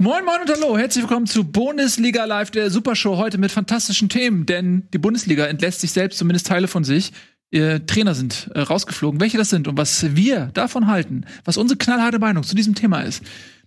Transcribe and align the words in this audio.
Moin, 0.00 0.24
moin 0.24 0.40
und 0.42 0.48
hallo. 0.48 0.78
Herzlich 0.78 1.02
willkommen 1.02 1.26
zu 1.26 1.42
Bundesliga 1.42 2.24
Live, 2.24 2.52
der 2.52 2.70
Supershow 2.70 3.16
heute 3.16 3.36
mit 3.36 3.50
fantastischen 3.50 4.08
Themen, 4.08 4.46
denn 4.46 4.86
die 4.92 4.98
Bundesliga 4.98 5.46
entlässt 5.46 5.80
sich 5.80 5.90
selbst, 5.90 6.18
zumindest 6.18 6.46
Teile 6.46 6.68
von 6.68 6.84
sich. 6.84 7.12
Ihr 7.50 7.84
Trainer 7.84 8.14
sind 8.14 8.48
äh, 8.54 8.60
rausgeflogen. 8.60 9.20
Welche 9.20 9.38
das 9.38 9.50
sind 9.50 9.66
und 9.66 9.76
was 9.76 10.14
wir 10.14 10.52
davon 10.54 10.86
halten, 10.86 11.24
was 11.44 11.56
unsere 11.56 11.78
knallharte 11.78 12.20
Meinung 12.20 12.44
zu 12.44 12.54
diesem 12.54 12.76
Thema 12.76 13.00
ist, 13.00 13.24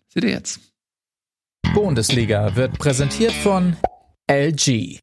seht 0.07 0.23
ihr 0.23 0.29
jetzt. 0.29 0.61
Bundesliga 1.73 2.55
wird 2.55 2.79
präsentiert 2.79 3.33
von 3.33 3.75
LG. 4.31 4.99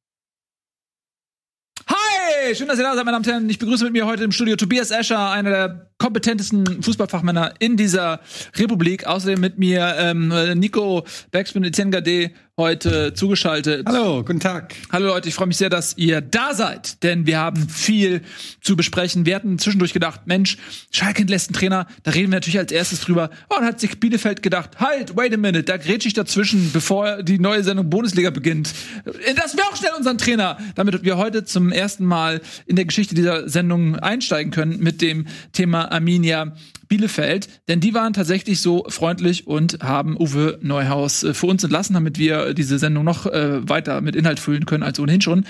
Schön, 2.54 2.66
dass 2.66 2.78
ihr 2.78 2.84
da 2.84 2.94
seid, 2.94 3.04
meine 3.04 3.16
Damen 3.16 3.26
und 3.26 3.26
Herren. 3.26 3.50
Ich 3.50 3.58
begrüße 3.58 3.84
mit 3.84 3.92
mir 3.92 4.06
heute 4.06 4.24
im 4.24 4.32
Studio 4.32 4.56
Tobias 4.56 4.90
Escher, 4.90 5.30
einer 5.32 5.50
der 5.50 5.90
kompetentesten 5.98 6.82
Fußballfachmänner 6.82 7.52
in 7.58 7.76
dieser 7.76 8.20
Republik. 8.56 9.06
Außerdem 9.06 9.38
mit 9.38 9.58
mir 9.58 9.94
ähm, 9.98 10.32
Nico 10.54 11.04
Backspin 11.30 11.64
Etienne 11.64 11.90
Gade 11.90 12.30
heute 12.58 13.14
zugeschaltet. 13.14 13.86
Hallo, 13.86 14.24
guten 14.24 14.40
Tag. 14.40 14.74
Hallo 14.90 15.06
Leute, 15.06 15.28
ich 15.28 15.34
freue 15.36 15.46
mich 15.46 15.56
sehr, 15.56 15.70
dass 15.70 15.96
ihr 15.96 16.20
da 16.20 16.54
seid, 16.54 17.04
denn 17.04 17.24
wir 17.24 17.38
haben 17.38 17.68
viel 17.68 18.20
zu 18.60 18.76
besprechen. 18.76 19.26
Wir 19.26 19.36
hatten 19.36 19.60
zwischendurch 19.60 19.92
gedacht, 19.92 20.22
Mensch, 20.26 20.58
Schalke 20.90 21.22
entlässt 21.22 21.50
einen 21.50 21.54
Trainer, 21.54 21.86
da 22.02 22.10
reden 22.10 22.32
wir 22.32 22.36
natürlich 22.36 22.58
als 22.58 22.72
erstes 22.72 23.00
drüber. 23.00 23.30
Oh, 23.48 23.54
dann 23.56 23.64
hat 23.64 23.78
sich 23.78 24.00
Bielefeld 24.00 24.42
gedacht, 24.42 24.80
halt, 24.80 25.16
wait 25.16 25.32
a 25.32 25.36
minute, 25.36 25.62
da 25.62 25.76
grätsche 25.76 26.08
ich 26.08 26.14
dazwischen, 26.14 26.72
bevor 26.72 27.22
die 27.22 27.38
neue 27.38 27.62
Sendung 27.62 27.88
Bundesliga 27.90 28.30
beginnt. 28.30 28.74
Lassen 29.04 29.56
wir 29.56 29.64
auch 29.64 29.76
schnell 29.76 29.92
unseren 29.96 30.18
Trainer, 30.18 30.58
damit 30.74 31.04
wir 31.04 31.16
heute 31.16 31.44
zum 31.44 31.70
ersten 31.70 32.04
Mal 32.04 32.40
in 32.66 32.74
der 32.74 32.86
Geschichte 32.86 33.14
dieser 33.14 33.48
Sendung 33.48 33.94
einsteigen 33.96 34.50
können 34.50 34.80
mit 34.80 35.00
dem 35.00 35.28
Thema 35.52 35.92
Arminia 35.92 36.56
Bielefeld, 36.88 37.48
denn 37.68 37.80
die 37.80 37.94
waren 37.94 38.12
tatsächlich 38.12 38.60
so 38.60 38.84
freundlich 38.88 39.46
und 39.46 39.82
haben 39.82 40.16
Uwe 40.18 40.58
Neuhaus 40.62 41.22
äh, 41.22 41.34
für 41.34 41.46
uns 41.46 41.62
entlassen, 41.62 41.94
damit 41.94 42.18
wir 42.18 42.54
diese 42.54 42.78
Sendung 42.78 43.04
noch 43.04 43.26
äh, 43.26 43.68
weiter 43.68 44.00
mit 44.00 44.16
Inhalt 44.16 44.40
füllen 44.40 44.66
können 44.66 44.82
als 44.82 44.98
ohnehin 44.98 45.20
schon. 45.20 45.46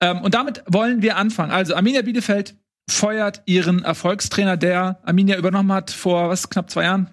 Ähm, 0.00 0.20
und 0.20 0.34
damit 0.34 0.62
wollen 0.66 1.02
wir 1.02 1.16
anfangen. 1.16 1.50
Also 1.50 1.74
Arminia 1.74 2.02
Bielefeld 2.02 2.54
feuert 2.88 3.42
ihren 3.46 3.84
Erfolgstrainer, 3.84 4.56
der 4.56 4.98
Arminia 5.04 5.36
übernommen 5.36 5.72
hat 5.72 5.90
vor 5.90 6.28
was 6.28 6.50
knapp 6.50 6.70
zwei 6.70 6.84
Jahren. 6.84 7.10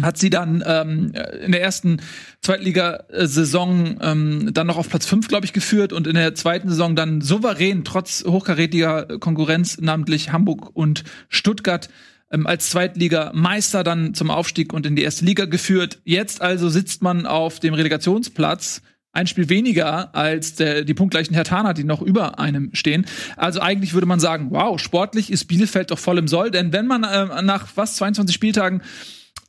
Hat 0.00 0.16
sie 0.16 0.30
dann 0.30 0.64
ähm, 0.66 1.12
in 1.44 1.52
der 1.52 1.60
ersten 1.60 2.00
Zweitligasaison 2.40 3.98
ähm, 4.00 4.50
dann 4.54 4.66
noch 4.66 4.78
auf 4.78 4.88
Platz 4.88 5.04
5, 5.04 5.28
glaube 5.28 5.44
ich, 5.44 5.52
geführt 5.52 5.92
und 5.92 6.06
in 6.06 6.14
der 6.14 6.34
zweiten 6.34 6.70
Saison 6.70 6.96
dann 6.96 7.20
souverän, 7.20 7.84
trotz 7.84 8.24
hochkarätiger 8.24 9.18
Konkurrenz, 9.18 9.78
namentlich 9.82 10.32
Hamburg 10.32 10.70
und 10.72 11.04
Stuttgart, 11.28 11.90
ähm, 12.32 12.46
als 12.46 12.70
Zweitligameister 12.70 13.84
dann 13.84 14.14
zum 14.14 14.30
Aufstieg 14.30 14.72
und 14.72 14.86
in 14.86 14.96
die 14.96 15.02
erste 15.02 15.24
Liga 15.24 15.44
geführt. 15.44 16.00
Jetzt 16.04 16.40
also 16.40 16.68
sitzt 16.68 17.02
man 17.02 17.26
auf 17.26 17.60
dem 17.60 17.74
Relegationsplatz. 17.74 18.82
Ein 19.14 19.26
Spiel 19.26 19.50
weniger 19.50 20.14
als 20.14 20.54
der, 20.54 20.84
die 20.84 20.94
punktgleichen 20.94 21.34
Hertaner, 21.34 21.74
die 21.74 21.84
noch 21.84 22.00
über 22.00 22.38
einem 22.38 22.70
stehen. 22.72 23.04
Also 23.36 23.60
eigentlich 23.60 23.92
würde 23.92 24.06
man 24.06 24.20
sagen, 24.20 24.48
wow, 24.50 24.80
sportlich 24.80 25.30
ist 25.30 25.44
Bielefeld 25.44 25.90
doch 25.90 25.98
voll 25.98 26.16
im 26.16 26.28
Soll. 26.28 26.50
Denn 26.50 26.72
wenn 26.72 26.86
man 26.86 27.04
äh, 27.04 27.42
nach 27.42 27.68
was 27.74 27.96
22 27.96 28.34
Spieltagen 28.34 28.80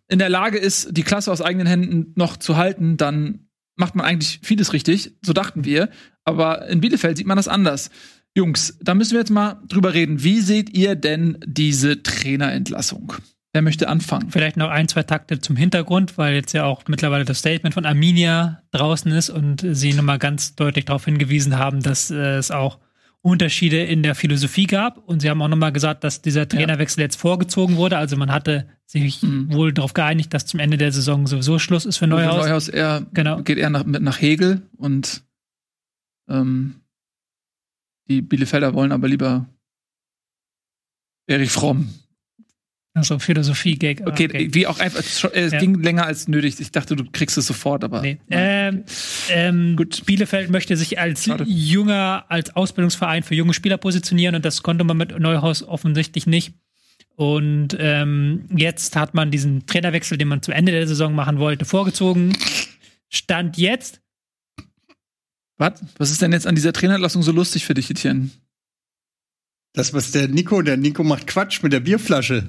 in 0.10 0.20
der 0.20 0.30
Lage 0.30 0.58
ist, 0.58 0.90
die 0.98 1.04
Klasse 1.04 1.32
aus 1.32 1.42
eigenen 1.42 1.66
Händen 1.66 2.12
noch 2.16 2.36
zu 2.36 2.58
halten, 2.58 2.98
dann 2.98 3.48
macht 3.78 3.96
man 3.96 4.06
eigentlich 4.06 4.40
vieles 4.44 4.74
richtig. 4.74 5.16
So 5.26 5.32
dachten 5.32 5.64
wir. 5.64 5.90
Aber 6.26 6.68
in 6.68 6.82
Bielefeld 6.82 7.18
sieht 7.18 7.28
man 7.28 7.38
das 7.38 7.48
anders. 7.48 7.90
Jungs, 8.36 8.78
da 8.82 8.96
müssen 8.96 9.12
wir 9.12 9.20
jetzt 9.20 9.30
mal 9.30 9.62
drüber 9.68 9.94
reden. 9.94 10.24
Wie 10.24 10.40
seht 10.40 10.76
ihr 10.76 10.96
denn 10.96 11.38
diese 11.46 12.02
Trainerentlassung? 12.02 13.14
Wer 13.54 13.62
möchte 13.62 13.88
anfangen? 13.88 14.32
Vielleicht 14.32 14.58
noch 14.58 14.70
ein, 14.70 14.88
zwei 14.88 15.04
Takte 15.04 15.40
zum 15.40 15.56
Hintergrund, 15.56 16.18
weil 16.18 16.34
jetzt 16.34 16.54
ja 16.54 16.64
auch 16.66 16.84
mittlerweile 16.88 17.24
das 17.24 17.40
Statement 17.40 17.76
von 17.76 17.86
Arminia 17.86 18.64
draußen 18.72 19.12
ist 19.12 19.30
und 19.30 19.64
sie 19.64 19.94
nochmal 19.94 20.18
ganz 20.18 20.56
deutlich 20.56 20.86
darauf 20.86 21.06
hingewiesen 21.06 21.60
haben, 21.60 21.84
dass 21.84 22.10
äh, 22.10 22.38
es 22.38 22.50
auch 22.50 22.80
Unterschiede 23.22 23.84
in 23.84 24.02
der 24.02 24.16
Philosophie 24.16 24.66
gab. 24.66 24.98
Und 24.98 25.22
sie 25.22 25.30
haben 25.30 25.42
auch 25.44 25.48
nochmal 25.48 25.72
gesagt, 25.72 26.04
dass 26.04 26.24
dieser 26.24 26.48
Trainerwechsel 26.48 27.02
jetzt 27.02 27.16
vorgezogen 27.16 27.78
wurde. 27.78 27.98
Also 27.98 28.18
man 28.18 28.32
hatte 28.32 28.68
sich 28.88 29.22
mhm. 29.22 29.54
wohl 29.54 29.72
darauf 29.72 29.94
geeinigt, 29.94 30.34
dass 30.34 30.48
zum 30.48 30.60
Ende 30.60 30.78
der 30.78 30.92
Saison 30.92 31.28
sowieso 31.28 31.60
Schluss 31.60 31.86
ist 31.86 31.98
für 31.98 32.08
Neuhaus. 32.08 32.46
Neuhaus 32.48 32.70
eher, 32.70 33.06
genau. 33.14 33.44
geht 33.44 33.60
eher 33.60 33.70
nach, 33.70 33.86
nach 33.86 34.20
Hegel 34.20 34.64
und 34.78 35.22
ähm, 36.28 36.83
die 38.08 38.22
Bielefelder 38.22 38.74
wollen 38.74 38.92
aber 38.92 39.08
lieber 39.08 39.48
Erich 41.28 41.52
Fromm. 41.52 41.94
Also 42.96 43.18
Philosophie-Gag. 43.18 44.02
Okay, 44.06 44.26
okay, 44.26 44.50
wie 44.54 44.68
auch 44.68 44.78
einfach, 44.78 45.00
es 45.00 45.24
ja. 45.24 45.60
ging 45.60 45.82
länger 45.82 46.06
als 46.06 46.28
nötig. 46.28 46.60
Ich 46.60 46.72
dachte, 46.72 46.96
du 46.96 47.06
kriegst 47.12 47.36
es 47.40 47.48
sofort, 47.48 47.84
aber. 47.84 48.02
Nee. 48.02 48.20
Ähm, 48.30 48.84
ähm, 49.30 49.76
Gut. 49.76 50.06
Bielefeld 50.06 50.52
möchte 50.52 50.78
sich 50.78 51.00
als 51.00 51.26
Schade. 51.26 51.44
junger, 51.48 52.26
als 52.30 52.56
Ausbildungsverein 52.56 53.24
für 53.24 53.34
junge 53.34 53.56
Spieler 53.56 53.78
positionieren 53.78 54.36
und 54.36 54.46
das 54.46 54.62
konnte 54.62 54.84
man 54.84 54.98
mit 54.98 55.18
Neuhaus 55.18 55.64
offensichtlich 55.64 56.28
nicht. 56.28 56.54
Und 57.16 57.76
ähm, 57.80 58.46
jetzt 58.56 58.96
hat 58.96 59.16
man 59.16 59.32
diesen 59.32 59.66
Trainerwechsel, 59.66 60.20
den 60.20 60.28
man 60.28 60.44
zum 60.44 60.54
Ende 60.54 60.72
der 60.72 60.88
Saison 60.88 61.16
machen 61.16 61.40
wollte, 61.40 61.66
vorgezogen. 61.66 62.38
Stand 63.10 63.58
jetzt 63.58 64.03
was? 65.64 65.82
Was 65.98 66.12
ist 66.12 66.22
denn 66.22 66.32
jetzt 66.32 66.48
an 66.48 66.56
dieser 66.56 66.74
Trainerlassung 66.74 67.24
so 67.24 67.32
lustig 67.32 67.66
für 67.66 67.74
dich, 67.74 67.90
Etienne? 67.90 68.30
Das, 69.74 69.94
was 69.94 70.12
der 70.12 70.28
Nico, 70.28 70.62
der 70.62 70.78
Nico 70.78 71.04
macht 71.04 71.28
Quatsch 71.28 71.64
mit 71.64 71.74
der 71.74 71.80
Bierflasche. 71.80 72.48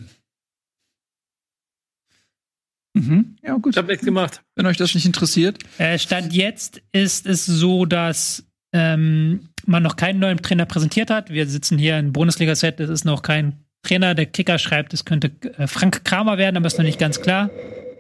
Mhm. 2.95 3.37
Ja, 3.43 3.57
gut. 3.57 3.75
Ich 3.75 3.79
hab 3.79 3.89
nichts 3.89 4.05
gemacht. 4.05 4.43
Wenn 4.55 4.67
euch 4.67 4.77
das 4.77 4.95
nicht 4.95 5.07
interessiert. 5.07 5.59
Äh, 5.79 5.99
Stand 5.99 6.33
jetzt 6.33 6.83
ist 6.93 7.27
es 7.27 7.45
so, 7.47 7.87
dass 7.87 8.45
ähm, 8.73 9.49
man 9.67 9.83
noch 9.83 9.97
keinen 9.97 10.21
neuen 10.21 10.39
Trainer 10.39 10.67
präsentiert 10.67 11.11
hat. 11.11 11.31
Wir 11.31 11.47
sitzen 11.47 11.79
hier 11.79 11.99
im 11.99 12.13
Bundesliga-Set, 12.13 12.81
es 12.81 12.91
ist 12.91 13.05
noch 13.05 13.23
kein 13.23 13.65
Trainer. 13.83 14.15
Der 14.15 14.27
Kicker 14.27 14.59
schreibt, 14.59 14.95
es 14.95 15.05
könnte 15.05 15.33
äh, 15.59 15.67
Frank 15.67 16.05
Kramer 16.05 16.39
werden, 16.39 16.57
aber 16.57 16.67
ist 16.67 16.79
noch 16.79 16.85
nicht 16.85 16.99
ganz 16.99 17.21
klar. 17.21 17.51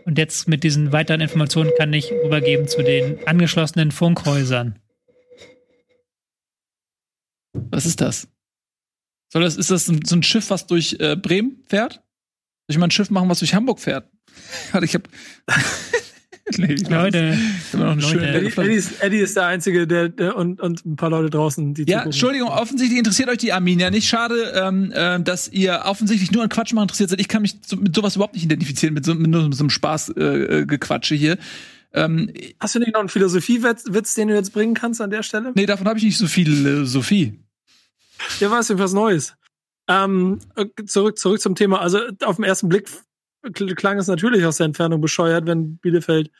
Und 0.04 0.19
jetzt 0.19 0.48
mit 0.48 0.62
diesen 0.64 0.92
weiteren 0.92 1.22
Informationen 1.22 1.70
kann 1.78 1.92
ich 1.92 2.12
übergeben 2.24 2.69
zu 2.69 2.82
den 2.82 3.26
angeschlossenen 3.26 3.91
Funkhäusern. 3.91 4.78
Was 7.70 7.87
ist 7.87 8.00
das? 8.00 8.28
Soll 9.32 9.42
das, 9.42 9.56
ist 9.56 9.70
das 9.70 9.87
so 9.87 9.92
ein 9.92 10.22
Schiff, 10.22 10.50
was 10.50 10.66
durch 10.66 10.97
äh, 11.00 11.16
Bremen 11.16 11.62
fährt? 11.66 11.94
Soll 11.94 12.03
ich 12.69 12.78
mal 12.78 12.87
ein 12.87 12.91
Schiff 12.91 13.10
machen, 13.10 13.28
was 13.28 13.41
durch 13.41 13.54
Hamburg 13.54 13.81
fährt? 13.81 14.09
Warte, 14.72 14.84
ich 14.84 14.94
hab. 14.94 15.09
nee, 16.56 16.75
Leute, 16.88 17.37
Leute. 17.72 18.19
Eddie, 18.19 18.75
ist, 18.75 19.03
Eddie, 19.03 19.19
ist, 19.19 19.37
der 19.37 19.47
Einzige, 19.47 19.87
der, 19.87 20.09
der 20.09 20.37
und, 20.37 20.60
und 20.60 20.84
ein 20.84 20.97
paar 20.97 21.10
Leute 21.10 21.31
draußen, 21.31 21.75
die 21.75 21.84
Ja, 21.88 22.03
Entschuldigung, 22.03 22.48
offensichtlich 22.48 22.98
interessiert 22.98 23.28
euch 23.28 23.38
die 23.38 23.53
Arminia 23.53 23.91
nicht. 23.91 24.09
Schade, 24.09 24.53
ähm, 24.54 24.92
äh, 24.92 25.21
dass 25.21 25.48
ihr 25.48 25.82
offensichtlich 25.84 26.31
nur 26.31 26.42
an 26.42 26.48
Quatsch 26.48 26.72
machen 26.72 26.84
interessiert 26.84 27.10
seid. 27.10 27.21
Ich 27.21 27.28
kann 27.28 27.42
mich 27.42 27.56
so, 27.66 27.76
mit 27.76 27.94
sowas 27.94 28.16
überhaupt 28.16 28.34
nicht 28.34 28.44
identifizieren, 28.44 28.94
mit 28.94 29.04
so, 29.04 29.15
mit 29.15 29.32
so, 29.34 29.42
mit 29.42 29.54
so 29.54 29.62
einem 29.65 29.71
Spaß-Gequatsche 29.71 31.15
äh, 31.15 31.19
hier. 31.19 31.38
Ähm, 31.92 32.32
Hast 32.60 32.75
du 32.75 32.81
nicht 32.81 32.92
noch 32.92 33.00
einen 33.00 33.09
Philosophiewitz, 33.09 34.15
den 34.15 34.28
du 34.28 34.34
jetzt 34.34 34.53
bringen 34.53 34.75
kannst 34.75 35.00
an 35.00 35.10
der 35.10 35.22
Stelle? 35.22 35.53
Nee, 35.54 35.66
davon 35.66 35.86
habe 35.86 35.98
ich 35.98 36.04
nicht 36.04 36.19
so 36.19 36.26
viel 36.26 36.66
äh, 36.66 36.84
Sophie. 36.84 37.38
Ja, 38.40 38.50
was 38.50 38.68
denn 38.68 38.78
was 38.78 38.92
Neues? 38.92 39.36
Ähm, 39.88 40.38
zurück, 40.86 41.18
zurück 41.18 41.40
zum 41.40 41.54
Thema. 41.54 41.80
Also 41.80 42.00
auf 42.24 42.36
den 42.36 42.44
ersten 42.44 42.68
Blick 42.68 42.88
klang 43.52 43.98
es 43.98 44.06
natürlich 44.06 44.44
aus 44.46 44.56
der 44.56 44.66
Entfernung 44.66 45.00
bescheuert, 45.00 45.46
wenn 45.46 45.76
Bielefeld 45.78 46.30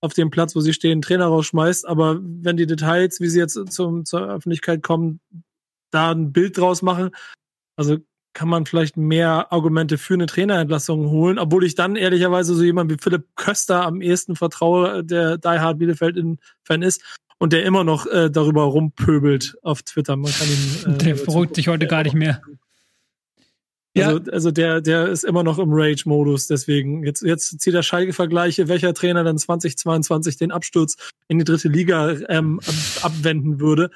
auf 0.00 0.12
dem 0.14 0.30
Platz, 0.30 0.54
wo 0.54 0.60
sie 0.60 0.72
stehen, 0.72 1.02
Trainer 1.02 1.26
rausschmeißt. 1.26 1.86
Aber 1.86 2.20
wenn 2.22 2.56
die 2.56 2.66
Details, 2.66 3.20
wie 3.20 3.28
sie 3.28 3.40
jetzt 3.40 3.58
zum, 3.72 4.04
zur 4.04 4.28
Öffentlichkeit 4.28 4.82
kommen, 4.82 5.20
da 5.90 6.12
ein 6.12 6.32
Bild 6.32 6.58
draus 6.58 6.82
machen, 6.82 7.10
also 7.76 7.98
kann 8.34 8.48
man 8.48 8.66
vielleicht 8.66 8.96
mehr 8.96 9.52
Argumente 9.52 9.96
für 9.96 10.14
eine 10.14 10.26
Trainerentlassung 10.26 11.08
holen, 11.08 11.38
obwohl 11.38 11.64
ich 11.64 11.76
dann 11.76 11.96
ehrlicherweise 11.96 12.54
so 12.54 12.62
jemand 12.64 12.90
wie 12.90 12.98
Philipp 13.00 13.28
Köster 13.36 13.86
am 13.86 14.02
ehesten 14.02 14.34
vertraue, 14.36 15.04
der 15.04 15.38
Die 15.38 15.48
Hard 15.48 15.78
Bielefeld-Fan 15.78 16.82
ist 16.82 17.02
und 17.38 17.52
der 17.52 17.64
immer 17.64 17.84
noch 17.84 18.06
äh, 18.06 18.30
darüber 18.30 18.64
rumpöbelt 18.64 19.56
auf 19.62 19.82
Twitter. 19.82 20.16
Man 20.16 20.32
kann 20.32 20.48
ihn, 20.48 20.94
äh, 20.94 20.98
der 20.98 21.14
beruhigt 21.14 21.56
sich 21.56 21.68
heute 21.68 21.86
gar 21.86 22.02
nicht 22.02 22.14
mehr. 22.14 22.42
Also, 23.96 24.18
ja. 24.18 24.32
also 24.32 24.50
der, 24.50 24.80
der 24.80 25.08
ist 25.08 25.24
immer 25.24 25.44
noch 25.44 25.58
im 25.58 25.72
Rage-Modus, 25.72 26.48
deswegen 26.48 27.04
jetzt, 27.04 27.22
jetzt 27.22 27.60
zieht 27.60 27.74
er 27.74 27.84
Schalke-Vergleiche, 27.84 28.66
welcher 28.66 28.92
Trainer 28.92 29.22
dann 29.22 29.38
2022 29.38 30.36
den 30.36 30.50
Absturz 30.50 30.96
in 31.28 31.38
die 31.38 31.44
dritte 31.44 31.68
Liga 31.68 32.16
ähm, 32.28 32.60
abwenden 33.02 33.60
würde. 33.60 33.90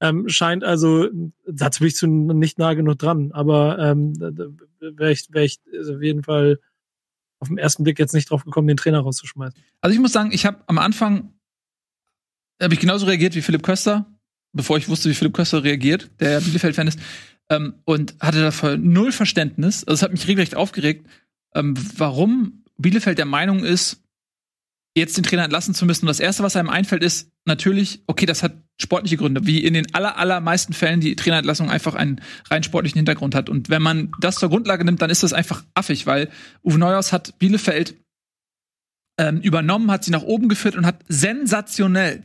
Ähm, 0.00 0.28
scheint 0.28 0.64
also, 0.64 1.08
dazu 1.46 1.80
bin 1.80 1.88
ich 1.88 1.96
zu 1.96 2.06
nicht 2.06 2.58
nah 2.58 2.72
genug 2.72 2.98
dran, 2.98 3.32
aber 3.32 3.78
ähm, 3.78 4.18
wäre 4.18 5.12
ich, 5.12 5.26
wär 5.30 5.44
ich 5.44 5.60
also 5.76 5.96
auf 5.96 6.02
jeden 6.02 6.22
Fall 6.22 6.58
auf 7.38 7.48
den 7.48 7.58
ersten 7.58 7.84
Blick 7.84 7.98
jetzt 7.98 8.14
nicht 8.14 8.30
drauf 8.30 8.44
gekommen, 8.44 8.68
den 8.68 8.78
Trainer 8.78 9.00
rauszuschmeißen. 9.00 9.60
Also 9.82 9.94
ich 9.94 10.00
muss 10.00 10.12
sagen, 10.12 10.30
ich 10.32 10.46
habe 10.46 10.58
am 10.66 10.78
Anfang 10.78 11.34
habe 12.62 12.74
ich 12.74 12.80
genauso 12.80 13.06
reagiert 13.06 13.34
wie 13.34 13.42
Philipp 13.42 13.62
Köster, 13.62 14.06
bevor 14.52 14.76
ich 14.76 14.88
wusste, 14.88 15.10
wie 15.10 15.14
Philipp 15.14 15.34
Köster 15.34 15.64
reagiert, 15.64 16.10
der 16.20 16.32
ja 16.32 16.40
Bielefeld-Fan 16.40 16.88
ist, 16.88 16.98
ähm, 17.50 17.74
und 17.84 18.14
hatte 18.20 18.40
dafür 18.40 18.76
null 18.76 19.12
Verständnis. 19.12 19.84
Also 19.84 19.94
es 19.94 20.02
hat 20.02 20.12
mich 20.12 20.26
regelrecht 20.26 20.54
aufgeregt, 20.54 21.06
ähm, 21.54 21.74
warum 21.96 22.64
Bielefeld 22.78 23.18
der 23.18 23.26
Meinung 23.26 23.64
ist, 23.64 24.00
jetzt 24.96 25.16
den 25.16 25.24
Trainer 25.24 25.44
entlassen 25.44 25.74
zu 25.74 25.86
müssen. 25.86 26.04
Und 26.04 26.08
das 26.08 26.20
Erste, 26.20 26.42
was 26.42 26.56
einem 26.56 26.70
einfällt, 26.70 27.02
ist 27.02 27.32
natürlich, 27.44 28.02
okay, 28.06 28.26
das 28.26 28.42
hat 28.42 28.52
sportliche 28.80 29.16
Gründe, 29.16 29.46
wie 29.46 29.64
in 29.64 29.74
den 29.74 29.92
aller, 29.94 30.16
allermeisten 30.18 30.72
Fällen 30.72 31.00
die 31.00 31.16
Trainerentlassung 31.16 31.70
einfach 31.70 31.94
einen 31.94 32.20
rein 32.50 32.62
sportlichen 32.62 32.98
Hintergrund 32.98 33.34
hat. 33.34 33.48
Und 33.48 33.70
wenn 33.70 33.82
man 33.82 34.12
das 34.20 34.36
zur 34.36 34.48
Grundlage 34.48 34.84
nimmt, 34.84 35.02
dann 35.02 35.10
ist 35.10 35.22
das 35.22 35.32
einfach 35.32 35.64
affig, 35.74 36.06
weil 36.06 36.30
Uwe 36.62 36.78
Neuhaus 36.78 37.12
hat 37.12 37.38
Bielefeld 37.38 37.96
ähm, 39.18 39.40
übernommen, 39.40 39.90
hat 39.90 40.04
sie 40.04 40.10
nach 40.10 40.22
oben 40.22 40.48
geführt 40.48 40.76
und 40.76 40.86
hat 40.86 41.04
sensationell 41.08 42.24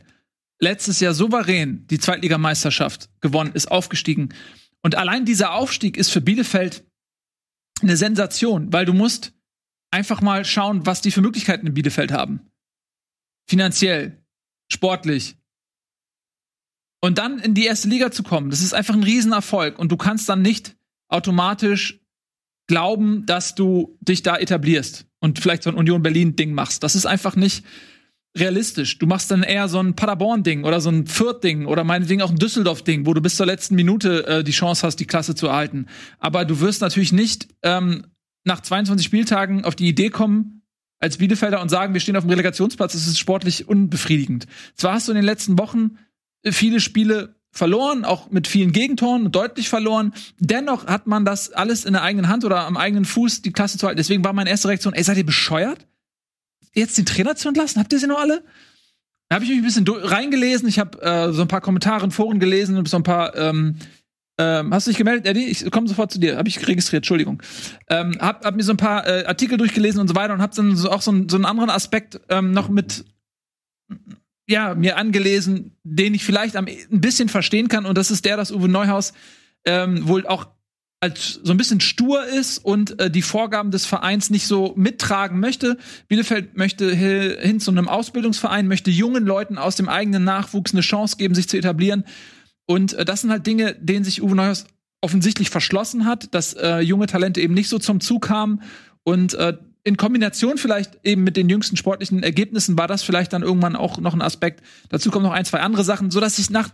letztes 0.60 1.00
Jahr 1.00 1.14
souverän 1.14 1.86
die 1.88 1.98
Zweitligameisterschaft 1.98 3.08
gewonnen, 3.20 3.52
ist 3.54 3.70
aufgestiegen. 3.70 4.34
Und 4.82 4.94
allein 4.94 5.24
dieser 5.24 5.54
Aufstieg 5.54 5.96
ist 5.96 6.10
für 6.10 6.20
Bielefeld 6.20 6.84
eine 7.82 7.96
Sensation, 7.96 8.72
weil 8.72 8.84
du 8.84 8.92
musst 8.92 9.32
einfach 9.90 10.20
mal 10.20 10.44
schauen, 10.44 10.86
was 10.86 11.00
die 11.00 11.10
für 11.10 11.22
Möglichkeiten 11.22 11.66
in 11.66 11.74
Bielefeld 11.74 12.12
haben. 12.12 12.40
Finanziell, 13.48 14.22
sportlich. 14.70 15.36
Und 17.02 17.18
dann 17.18 17.38
in 17.38 17.54
die 17.54 17.64
erste 17.64 17.88
Liga 17.88 18.10
zu 18.10 18.22
kommen, 18.22 18.50
das 18.50 18.60
ist 18.60 18.74
einfach 18.74 18.94
ein 18.94 19.02
Riesenerfolg. 19.02 19.78
Und 19.78 19.90
du 19.90 19.96
kannst 19.96 20.28
dann 20.28 20.42
nicht 20.42 20.76
automatisch 21.08 21.98
glauben, 22.68 23.26
dass 23.26 23.54
du 23.54 23.98
dich 24.00 24.22
da 24.22 24.36
etablierst 24.36 25.06
und 25.18 25.40
vielleicht 25.40 25.64
so 25.64 25.70
ein 25.70 25.76
Union 25.76 26.02
Berlin-Ding 26.02 26.52
machst. 26.52 26.82
Das 26.82 26.94
ist 26.94 27.06
einfach 27.06 27.34
nicht 27.34 27.64
realistisch. 28.38 28.98
Du 28.98 29.06
machst 29.06 29.30
dann 29.30 29.42
eher 29.42 29.68
so 29.68 29.80
ein 29.80 29.94
Paderborn-Ding 29.94 30.64
oder 30.64 30.80
so 30.80 30.90
ein 30.90 31.06
Fürth-Ding 31.06 31.66
oder 31.66 31.84
meinetwegen 31.84 32.22
auch 32.22 32.30
ein 32.30 32.38
Düsseldorf-Ding, 32.38 33.06
wo 33.06 33.14
du 33.14 33.20
bis 33.20 33.36
zur 33.36 33.46
letzten 33.46 33.74
Minute 33.74 34.26
äh, 34.26 34.44
die 34.44 34.52
Chance 34.52 34.86
hast, 34.86 34.96
die 34.96 35.06
Klasse 35.06 35.34
zu 35.34 35.48
erhalten. 35.48 35.86
Aber 36.18 36.44
du 36.44 36.60
wirst 36.60 36.80
natürlich 36.80 37.12
nicht 37.12 37.48
ähm, 37.62 38.06
nach 38.44 38.60
22 38.60 39.04
Spieltagen 39.04 39.64
auf 39.64 39.74
die 39.74 39.88
Idee 39.88 40.10
kommen, 40.10 40.62
als 41.00 41.16
Bielefelder 41.16 41.60
und 41.60 41.70
sagen, 41.70 41.94
wir 41.94 42.00
stehen 42.00 42.16
auf 42.16 42.24
dem 42.24 42.30
Relegationsplatz, 42.30 42.92
das 42.92 43.06
ist 43.06 43.18
sportlich 43.18 43.68
unbefriedigend. 43.68 44.46
Zwar 44.74 44.94
hast 44.94 45.08
du 45.08 45.12
in 45.12 45.16
den 45.16 45.24
letzten 45.24 45.58
Wochen 45.58 45.96
viele 46.44 46.78
Spiele 46.78 47.36
verloren, 47.52 48.04
auch 48.04 48.30
mit 48.30 48.46
vielen 48.46 48.72
Gegentoren, 48.72 49.32
deutlich 49.32 49.68
verloren. 49.68 50.12
Dennoch 50.38 50.86
hat 50.86 51.06
man 51.06 51.24
das 51.24 51.52
alles 51.52 51.84
in 51.84 51.94
der 51.94 52.02
eigenen 52.02 52.28
Hand 52.28 52.44
oder 52.44 52.66
am 52.66 52.76
eigenen 52.76 53.04
Fuß, 53.04 53.42
die 53.42 53.52
Klasse 53.52 53.78
zu 53.78 53.86
halten. 53.86 53.96
Deswegen 53.96 54.22
war 54.24 54.32
meine 54.32 54.50
erste 54.50 54.68
Reaktion, 54.68 54.94
ey, 54.94 55.02
seid 55.02 55.16
ihr 55.16 55.26
bescheuert? 55.26 55.86
Jetzt 56.74 56.98
den 56.98 57.06
Trainer 57.06 57.36
zu 57.36 57.48
entlassen? 57.48 57.80
Habt 57.80 57.92
ihr 57.92 57.98
sie 57.98 58.06
noch 58.06 58.20
alle? 58.20 58.44
Da 59.28 59.36
habe 59.36 59.44
ich 59.44 59.50
mich 59.50 59.58
ein 59.58 59.64
bisschen 59.64 59.88
reingelesen. 59.88 60.68
Ich 60.68 60.78
habe 60.78 61.00
äh, 61.02 61.32
so 61.32 61.42
ein 61.42 61.48
paar 61.48 61.60
Kommentare 61.60 62.04
in 62.04 62.10
Foren 62.10 62.40
gelesen 62.40 62.76
und 62.76 62.88
so 62.88 62.96
ein 62.96 63.02
paar. 63.02 63.36
Ähm, 63.36 63.76
ähm, 64.38 64.72
hast 64.72 64.86
du 64.86 64.90
dich 64.90 64.98
gemeldet, 64.98 65.26
Eddie? 65.26 65.46
Ich 65.46 65.70
komme 65.70 65.86
sofort 65.86 66.10
zu 66.10 66.18
dir. 66.18 66.36
Habe 66.36 66.48
ich 66.48 66.66
registriert, 66.66 67.02
Entschuldigung. 67.02 67.42
Ähm, 67.88 68.16
hab, 68.20 68.44
hab 68.44 68.56
mir 68.56 68.62
so 68.62 68.72
ein 68.72 68.76
paar 68.76 69.06
äh, 69.06 69.24
Artikel 69.26 69.58
durchgelesen 69.58 70.00
und 70.00 70.08
so 70.08 70.14
weiter 70.14 70.32
und 70.32 70.42
hab 70.42 70.54
dann 70.54 70.74
so 70.76 70.90
auch 70.90 71.02
so, 71.02 71.12
so 71.28 71.36
einen 71.36 71.44
anderen 71.44 71.70
Aspekt 71.70 72.20
ähm, 72.28 72.52
noch 72.52 72.68
mit 72.68 73.04
ja, 74.48 74.74
mir 74.74 74.96
angelesen, 74.96 75.76
den 75.84 76.14
ich 76.14 76.24
vielleicht 76.24 76.56
ein 76.56 76.66
bisschen 76.90 77.28
verstehen 77.28 77.68
kann. 77.68 77.86
Und 77.86 77.96
das 77.96 78.10
ist 78.10 78.24
der, 78.24 78.36
dass 78.36 78.50
Uwe 78.50 78.68
Neuhaus 78.68 79.12
ähm, 79.64 80.08
wohl 80.08 80.26
auch 80.26 80.48
als 81.00 81.40
so 81.42 81.52
ein 81.52 81.56
bisschen 81.56 81.80
stur 81.80 82.26
ist 82.26 82.58
und 82.58 83.00
äh, 83.00 83.10
die 83.10 83.22
Vorgaben 83.22 83.70
des 83.70 83.86
Vereins 83.86 84.28
nicht 84.28 84.46
so 84.46 84.74
mittragen 84.76 85.40
möchte. 85.40 85.78
Bielefeld 86.08 86.58
möchte 86.58 86.94
hin 86.94 87.58
zu 87.58 87.70
einem 87.70 87.88
Ausbildungsverein, 87.88 88.68
möchte 88.68 88.90
jungen 88.90 89.24
Leuten 89.24 89.56
aus 89.56 89.76
dem 89.76 89.88
eigenen 89.88 90.24
Nachwuchs 90.24 90.72
eine 90.72 90.82
Chance 90.82 91.16
geben, 91.16 91.34
sich 91.34 91.48
zu 91.48 91.56
etablieren. 91.56 92.04
Und 92.66 92.92
äh, 92.92 93.06
das 93.06 93.22
sind 93.22 93.30
halt 93.30 93.46
Dinge, 93.46 93.74
denen 93.80 94.04
sich 94.04 94.22
Uwe 94.22 94.36
Neuhaus 94.36 94.66
offensichtlich 95.00 95.48
verschlossen 95.48 96.04
hat, 96.04 96.34
dass 96.34 96.52
äh, 96.52 96.80
junge 96.80 97.06
Talente 97.06 97.40
eben 97.40 97.54
nicht 97.54 97.70
so 97.70 97.78
zum 97.78 98.00
Zug 98.00 98.26
kamen. 98.26 98.62
Und 99.02 99.32
äh, 99.34 99.56
in 99.82 99.96
Kombination 99.96 100.58
vielleicht 100.58 100.98
eben 101.04 101.24
mit 101.24 101.38
den 101.38 101.48
jüngsten 101.48 101.78
sportlichen 101.78 102.22
Ergebnissen 102.22 102.76
war 102.76 102.86
das 102.86 103.02
vielleicht 103.02 103.32
dann 103.32 103.42
irgendwann 103.42 103.76
auch 103.76 103.98
noch 103.98 104.12
ein 104.12 104.20
Aspekt. 104.20 104.62
Dazu 104.90 105.10
kommen 105.10 105.24
noch 105.24 105.32
ein, 105.32 105.46
zwei 105.46 105.60
andere 105.60 105.84
Sachen, 105.84 106.10
so 106.10 106.20
dass 106.20 106.38
ich 106.38 106.50
nach 106.50 106.68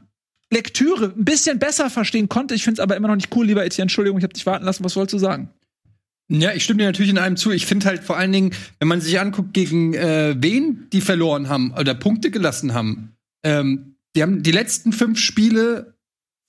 Lektüre 0.52 1.12
ein 1.16 1.24
bisschen 1.24 1.58
besser 1.58 1.90
verstehen 1.90 2.28
konnte. 2.28 2.54
Ich 2.54 2.64
finde 2.64 2.80
es 2.80 2.82
aber 2.82 2.96
immer 2.96 3.08
noch 3.08 3.16
nicht 3.16 3.34
cool, 3.34 3.46
lieber 3.46 3.64
Etienne. 3.64 3.84
Entschuldigung, 3.84 4.18
ich 4.18 4.24
habe 4.24 4.34
dich 4.34 4.46
warten 4.46 4.64
lassen. 4.64 4.84
Was 4.84 4.96
wolltest 4.96 5.14
du 5.14 5.18
sagen? 5.18 5.50
Ja, 6.28 6.52
ich 6.52 6.64
stimme 6.64 6.78
dir 6.78 6.86
natürlich 6.86 7.10
in 7.10 7.18
einem 7.18 7.36
zu. 7.36 7.52
Ich 7.52 7.66
finde 7.66 7.86
halt 7.86 8.02
vor 8.02 8.16
allen 8.16 8.32
Dingen, 8.32 8.52
wenn 8.78 8.88
man 8.88 9.00
sich 9.00 9.18
anguckt, 9.20 9.54
gegen 9.54 9.94
äh, 9.94 10.34
wen 10.38 10.88
die 10.92 11.00
verloren 11.00 11.48
haben 11.48 11.72
oder 11.78 11.94
Punkte 11.94 12.30
gelassen 12.30 12.74
haben. 12.74 13.16
Ähm, 13.44 13.96
die 14.14 14.22
haben 14.22 14.42
die 14.42 14.50
letzten 14.50 14.92
fünf 14.92 15.18
Spiele 15.20 15.96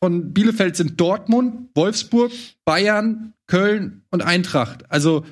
von 0.04 0.34
Bielefeld 0.34 0.76
sind 0.76 1.00
Dortmund, 1.00 1.70
Wolfsburg, 1.76 2.32
Bayern, 2.66 3.34
Köln 3.48 4.04
und 4.12 4.22
Eintracht. 4.22 4.90
Also 4.92 5.26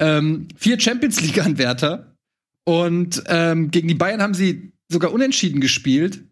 ähm, 0.00 0.48
vier 0.56 0.78
Champions 0.80 1.20
League-Anwärter. 1.20 2.16
Und 2.64 3.22
ähm, 3.26 3.70
gegen 3.70 3.88
die 3.88 3.94
Bayern 3.94 4.20
haben 4.20 4.34
sie 4.34 4.72
sogar 4.88 5.12
unentschieden 5.12 5.60
gespielt. 5.60 6.24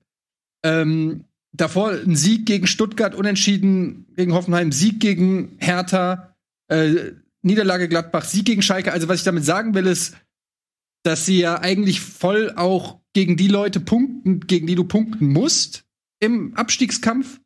Ähm, 0.64 1.24
davor 1.56 1.90
ein 1.90 2.16
Sieg 2.16 2.46
gegen 2.46 2.66
Stuttgart, 2.66 3.14
unentschieden 3.14 4.06
gegen 4.16 4.34
Hoffenheim, 4.34 4.72
Sieg 4.72 5.00
gegen 5.00 5.56
Hertha, 5.58 6.36
äh, 6.68 7.12
Niederlage 7.42 7.88
Gladbach, 7.88 8.24
Sieg 8.24 8.44
gegen 8.44 8.62
Schalke. 8.62 8.92
Also 8.92 9.08
was 9.08 9.18
ich 9.18 9.24
damit 9.24 9.44
sagen 9.44 9.74
will, 9.74 9.86
ist, 9.86 10.16
dass 11.04 11.26
sie 11.26 11.38
ja 11.38 11.60
eigentlich 11.60 12.00
voll 12.00 12.52
auch 12.56 13.00
gegen 13.12 13.36
die 13.36 13.48
Leute 13.48 13.80
punkten, 13.80 14.40
gegen 14.40 14.66
die 14.66 14.74
du 14.74 14.84
punkten 14.84 15.28
musst 15.32 15.84
im 16.20 16.54
Abstiegskampf 16.54 17.40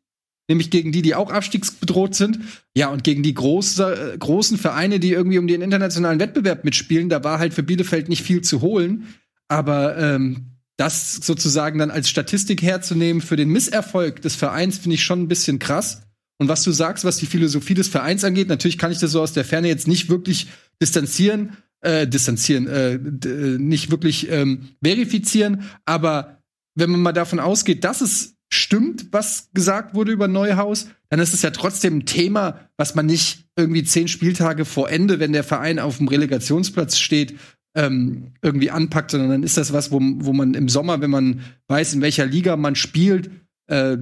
nämlich 0.51 0.69
gegen 0.69 0.91
die, 0.91 1.01
die 1.01 1.15
auch 1.15 1.31
abstiegsbedroht 1.31 2.13
sind. 2.13 2.39
Ja, 2.75 2.89
und 2.89 3.03
gegen 3.05 3.23
die 3.23 3.33
große, 3.33 4.17
großen 4.19 4.57
Vereine, 4.57 4.99
die 4.99 5.11
irgendwie 5.11 5.39
um 5.39 5.47
den 5.47 5.61
internationalen 5.61 6.19
Wettbewerb 6.19 6.65
mitspielen. 6.65 7.09
Da 7.09 7.23
war 7.23 7.39
halt 7.39 7.53
für 7.53 7.63
Bielefeld 7.63 8.09
nicht 8.09 8.21
viel 8.21 8.41
zu 8.41 8.61
holen. 8.61 9.07
Aber 9.47 9.97
ähm, 9.97 10.50
das 10.81 11.17
sozusagen 11.17 11.77
dann 11.77 11.91
als 11.91 12.09
Statistik 12.09 12.63
herzunehmen 12.63 13.21
für 13.21 13.35
den 13.35 13.49
Misserfolg 13.49 14.23
des 14.23 14.35
Vereins, 14.35 14.79
finde 14.79 14.95
ich 14.95 15.03
schon 15.03 15.21
ein 15.21 15.27
bisschen 15.27 15.59
krass. 15.59 16.01
Und 16.39 16.47
was 16.47 16.63
du 16.63 16.71
sagst, 16.71 17.05
was 17.05 17.17
die 17.17 17.27
Philosophie 17.27 17.75
des 17.75 17.87
Vereins 17.87 18.23
angeht, 18.23 18.47
natürlich 18.47 18.79
kann 18.79 18.91
ich 18.91 18.97
das 18.97 19.11
so 19.11 19.21
aus 19.21 19.31
der 19.31 19.45
Ferne 19.45 19.67
jetzt 19.67 19.87
nicht 19.87 20.09
wirklich 20.09 20.47
distanzieren, 20.81 21.55
äh, 21.81 22.07
distanzieren, 22.07 22.65
äh, 22.65 22.93
äh 22.95 23.59
nicht 23.59 23.91
wirklich 23.91 24.31
ähm, 24.31 24.69
verifizieren. 24.83 25.69
Aber 25.85 26.41
wenn 26.73 26.89
man 26.89 27.01
mal 27.01 27.11
davon 27.11 27.39
ausgeht, 27.39 27.83
dass 27.83 28.01
es 28.01 28.33
stimmt, 28.51 29.05
was 29.11 29.49
gesagt 29.53 29.93
wurde 29.93 30.11
über 30.11 30.27
Neuhaus, 30.27 30.87
dann 31.09 31.19
ist 31.19 31.35
es 31.35 31.43
ja 31.43 31.51
trotzdem 31.51 31.99
ein 31.99 32.05
Thema, 32.07 32.59
was 32.75 32.95
man 32.95 33.05
nicht 33.05 33.45
irgendwie 33.55 33.83
zehn 33.83 34.07
Spieltage 34.07 34.65
vor 34.65 34.89
Ende, 34.89 35.19
wenn 35.19 35.31
der 35.31 35.43
Verein 35.43 35.77
auf 35.77 35.97
dem 35.97 36.07
Relegationsplatz 36.07 36.97
steht, 36.97 37.35
ähm, 37.75 38.33
irgendwie 38.41 38.71
anpackt, 38.71 39.11
sondern 39.11 39.29
dann 39.29 39.43
ist 39.43 39.57
das 39.57 39.73
was, 39.73 39.91
wo, 39.91 39.99
wo 40.01 40.33
man 40.33 40.53
im 40.53 40.69
Sommer, 40.69 41.01
wenn 41.01 41.09
man 41.09 41.41
weiß, 41.67 41.93
in 41.93 42.01
welcher 42.01 42.25
Liga 42.25 42.57
man 42.57 42.75
spielt, 42.75 43.31
äh, 43.67 43.97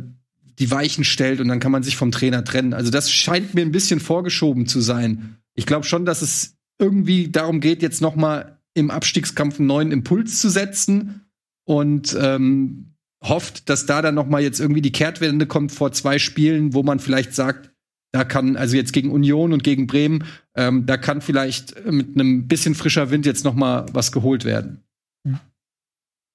die 0.59 0.71
Weichen 0.71 1.03
stellt 1.03 1.39
und 1.39 1.47
dann 1.47 1.59
kann 1.59 1.71
man 1.71 1.83
sich 1.83 1.95
vom 1.95 2.11
Trainer 2.11 2.43
trennen. 2.43 2.73
Also 2.73 2.91
das 2.91 3.11
scheint 3.11 3.53
mir 3.53 3.61
ein 3.61 3.71
bisschen 3.71 3.99
vorgeschoben 3.99 4.65
zu 4.65 4.81
sein. 4.81 5.37
Ich 5.55 5.65
glaube 5.65 5.85
schon, 5.85 6.05
dass 6.05 6.21
es 6.21 6.57
irgendwie 6.79 7.29
darum 7.29 7.59
geht, 7.59 7.81
jetzt 7.81 8.01
noch 8.01 8.15
mal 8.15 8.59
im 8.73 8.91
Abstiegskampf 8.91 9.59
einen 9.59 9.67
neuen 9.67 9.91
Impuls 9.91 10.39
zu 10.39 10.49
setzen 10.49 11.21
und 11.65 12.17
ähm, 12.19 12.95
hofft, 13.23 13.69
dass 13.69 13.85
da 13.85 14.01
dann 14.01 14.15
noch 14.15 14.27
mal 14.27 14.41
jetzt 14.41 14.59
irgendwie 14.59 14.81
die 14.81 14.91
Kehrtwende 14.91 15.45
kommt 15.45 15.71
vor 15.71 15.91
zwei 15.91 16.19
Spielen, 16.19 16.73
wo 16.73 16.83
man 16.83 16.99
vielleicht 16.99 17.35
sagt, 17.35 17.71
da 18.11 18.23
kann, 18.23 18.55
also 18.55 18.75
jetzt 18.75 18.93
gegen 18.93 19.11
Union 19.11 19.53
und 19.53 19.63
gegen 19.63 19.87
Bremen, 19.87 20.23
ähm, 20.55 20.85
da 20.85 20.97
kann 20.97 21.21
vielleicht 21.21 21.85
mit 21.85 22.15
einem 22.15 22.47
bisschen 22.47 22.75
frischer 22.75 23.11
Wind 23.11 23.25
jetzt 23.25 23.45
noch 23.45 23.53
mal 23.53 23.85
was 23.93 24.11
geholt 24.11 24.45
werden. 24.45 24.83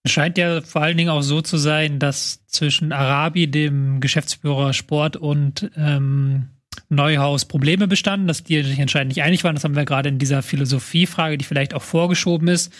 Es 0.06 0.12
scheint 0.12 0.36
ja 0.36 0.60
vor 0.60 0.82
allen 0.82 0.98
Dingen 0.98 1.08
auch 1.08 1.22
so 1.22 1.40
zu 1.40 1.56
sein, 1.56 1.98
dass 1.98 2.46
zwischen 2.46 2.92
Arabi, 2.92 3.50
dem 3.50 4.00
Geschäftsführer 4.00 4.74
Sport 4.74 5.16
und 5.16 5.70
ähm, 5.76 6.50
Neuhaus 6.90 7.46
Probleme 7.46 7.88
bestanden, 7.88 8.28
dass 8.28 8.44
die 8.44 8.62
sich 8.62 8.80
anscheinend 8.80 9.08
nicht 9.08 9.22
einig 9.22 9.44
waren. 9.44 9.54
Das 9.54 9.64
haben 9.64 9.76
wir 9.76 9.86
gerade 9.86 10.10
in 10.10 10.18
dieser 10.18 10.42
Philosophiefrage, 10.42 11.38
die 11.38 11.44
vielleicht 11.44 11.72
auch 11.72 11.82
vorgeschoben 11.82 12.48
ist, 12.48 12.72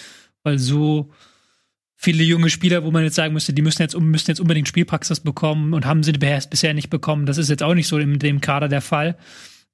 weil 0.42 0.58
so 0.58 1.10
viele 2.04 2.22
junge 2.22 2.50
Spieler, 2.50 2.84
wo 2.84 2.90
man 2.90 3.02
jetzt 3.02 3.16
sagen 3.16 3.32
müsste, 3.32 3.52
die 3.52 3.62
müssen 3.62 3.82
jetzt, 3.82 3.98
müssen 3.98 4.30
jetzt 4.30 4.40
unbedingt 4.40 4.68
Spielpraxis 4.68 5.20
bekommen 5.20 5.72
und 5.72 5.86
haben 5.86 6.02
sie 6.02 6.12
bisher 6.12 6.74
nicht 6.74 6.90
bekommen. 6.90 7.26
Das 7.26 7.38
ist 7.38 7.50
jetzt 7.50 7.62
auch 7.62 7.74
nicht 7.74 7.88
so 7.88 7.98
in 7.98 8.18
dem 8.18 8.40
Kader 8.40 8.68
der 8.68 8.82
Fall. 8.82 9.16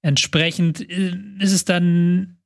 Entsprechend 0.01 0.89
äh, 0.89 1.15
ist 1.41 1.53
es 1.53 1.65
dann 1.65 2.39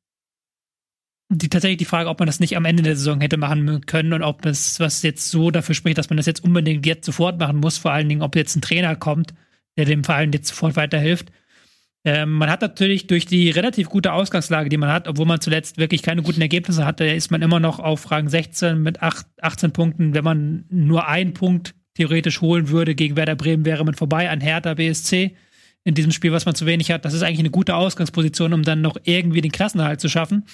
die, 1.28 1.48
tatsächlich 1.48 1.78
die 1.78 1.84
Frage, 1.84 2.08
ob 2.08 2.18
man 2.18 2.26
das 2.26 2.40
nicht 2.40 2.56
am 2.56 2.64
Ende 2.64 2.82
der 2.82 2.96
Saison 2.96 3.20
hätte 3.20 3.36
machen 3.36 3.82
können 3.86 4.12
und 4.12 4.22
ob 4.22 4.44
es 4.46 4.80
was 4.80 5.02
jetzt 5.02 5.30
so 5.30 5.50
dafür 5.50 5.74
spricht, 5.74 5.98
dass 5.98 6.10
man 6.10 6.16
das 6.16 6.26
jetzt 6.26 6.42
unbedingt 6.42 6.86
jetzt 6.86 7.06
sofort 7.06 7.38
machen 7.38 7.58
muss. 7.58 7.78
Vor 7.78 7.92
allen 7.92 8.08
Dingen, 8.08 8.22
ob 8.22 8.36
jetzt 8.36 8.56
ein 8.56 8.62
Trainer 8.62 8.96
kommt, 8.96 9.34
der 9.76 9.84
dem 9.84 10.04
Verein 10.04 10.32
jetzt 10.32 10.48
sofort 10.48 10.76
weiterhilft. 10.76 11.30
Ähm, 12.06 12.32
man 12.32 12.50
hat 12.50 12.60
natürlich 12.60 13.06
durch 13.06 13.24
die 13.24 13.50
relativ 13.50 13.88
gute 13.88 14.12
Ausgangslage, 14.12 14.68
die 14.68 14.76
man 14.76 14.92
hat, 14.92 15.08
obwohl 15.08 15.24
man 15.24 15.40
zuletzt 15.40 15.78
wirklich 15.78 16.02
keine 16.02 16.22
guten 16.22 16.42
Ergebnisse 16.42 16.84
hatte, 16.84 17.06
ist 17.06 17.30
man 17.30 17.40
immer 17.40 17.60
noch 17.60 17.78
auf 17.78 18.10
Rang 18.10 18.28
16 18.28 18.82
mit 18.82 19.02
8, 19.02 19.26
18 19.40 19.72
Punkten. 19.72 20.14
Wenn 20.14 20.24
man 20.24 20.64
nur 20.68 21.08
einen 21.08 21.32
Punkt 21.32 21.74
theoretisch 21.94 22.42
holen 22.42 22.68
würde 22.68 22.94
gegen 22.94 23.16
Werder 23.16 23.36
Bremen, 23.36 23.64
wäre 23.64 23.84
man 23.84 23.94
vorbei 23.94 24.28
an 24.28 24.42
Hertha 24.42 24.74
BSC 24.74 25.34
in 25.84 25.94
diesem 25.94 26.12
Spiel, 26.12 26.32
was 26.32 26.44
man 26.44 26.54
zu 26.54 26.66
wenig 26.66 26.90
hat. 26.90 27.06
Das 27.06 27.14
ist 27.14 27.22
eigentlich 27.22 27.40
eine 27.40 27.50
gute 27.50 27.74
Ausgangsposition, 27.74 28.52
um 28.52 28.62
dann 28.62 28.82
noch 28.82 28.96
irgendwie 29.04 29.40
den 29.40 29.52
Klassenerhalt 29.52 30.00
zu 30.00 30.08
schaffen. 30.08 30.44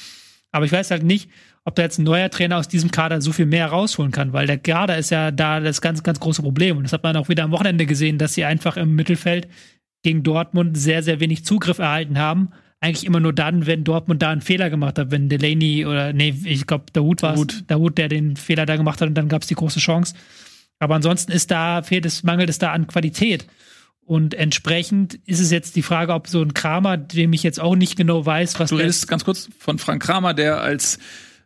Aber 0.52 0.64
ich 0.64 0.72
weiß 0.72 0.90
halt 0.90 1.02
nicht, 1.02 1.30
ob 1.64 1.74
da 1.76 1.82
jetzt 1.82 1.98
ein 1.98 2.04
neuer 2.04 2.30
Trainer 2.30 2.58
aus 2.58 2.68
diesem 2.68 2.90
Kader 2.90 3.20
so 3.20 3.32
viel 3.32 3.46
mehr 3.46 3.66
rausholen 3.66 4.12
kann, 4.12 4.32
weil 4.32 4.46
der 4.46 4.58
Kader 4.58 4.98
ist 4.98 5.10
ja 5.10 5.30
da 5.30 5.60
das 5.60 5.80
ganz, 5.80 6.02
ganz 6.02 6.18
große 6.18 6.42
Problem. 6.42 6.76
Und 6.76 6.84
das 6.84 6.92
hat 6.92 7.02
man 7.02 7.16
auch 7.16 7.28
wieder 7.28 7.44
am 7.44 7.52
Wochenende 7.52 7.86
gesehen, 7.86 8.18
dass 8.18 8.34
sie 8.34 8.44
einfach 8.44 8.76
im 8.76 8.94
Mittelfeld 8.94 9.48
gegen 10.02 10.22
Dortmund 10.22 10.76
sehr, 10.76 11.02
sehr 11.02 11.20
wenig 11.20 11.44
Zugriff 11.44 11.78
erhalten 11.78 12.18
haben. 12.18 12.50
Eigentlich 12.80 13.04
immer 13.04 13.20
nur 13.20 13.34
dann, 13.34 13.66
wenn 13.66 13.84
Dortmund 13.84 14.22
da 14.22 14.30
einen 14.30 14.40
Fehler 14.40 14.70
gemacht 14.70 14.98
hat, 14.98 15.10
wenn 15.10 15.28
Delaney 15.28 15.84
oder, 15.84 16.14
nee, 16.14 16.34
ich 16.44 16.66
glaube, 16.66 16.84
Dahoud 16.92 17.22
war 17.22 17.34
es, 17.34 17.66
Dahoud, 17.66 17.98
der 17.98 18.08
den 18.08 18.36
Fehler 18.36 18.64
da 18.64 18.76
gemacht 18.76 19.00
hat 19.02 19.08
und 19.08 19.14
dann 19.14 19.28
gab 19.28 19.42
es 19.42 19.48
die 19.48 19.54
große 19.54 19.80
Chance. 19.80 20.14
Aber 20.78 20.94
ansonsten 20.94 21.30
ist 21.30 21.50
da, 21.50 21.82
fehlt 21.82 22.06
es, 22.06 22.22
mangelt 22.22 22.48
es 22.48 22.58
da 22.58 22.72
an 22.72 22.86
Qualität. 22.86 23.46
Und 24.10 24.34
entsprechend 24.34 25.20
ist 25.26 25.40
es 25.40 25.50
jetzt 25.50 25.76
die 25.76 25.82
Frage, 25.82 26.14
ob 26.14 26.26
so 26.26 26.40
ein 26.42 26.54
Kramer, 26.54 26.96
dem 26.96 27.32
ich 27.32 27.42
jetzt 27.42 27.60
auch 27.60 27.76
nicht 27.76 27.96
genau 27.96 28.24
weiß, 28.24 28.58
was 28.58 28.70
Du 28.70 28.76
der 28.76 28.86
redest 28.86 29.06
ganz 29.06 29.24
kurz 29.24 29.48
von 29.58 29.78
Frank 29.78 30.02
Kramer, 30.02 30.34
der 30.34 30.62
als 30.62 30.98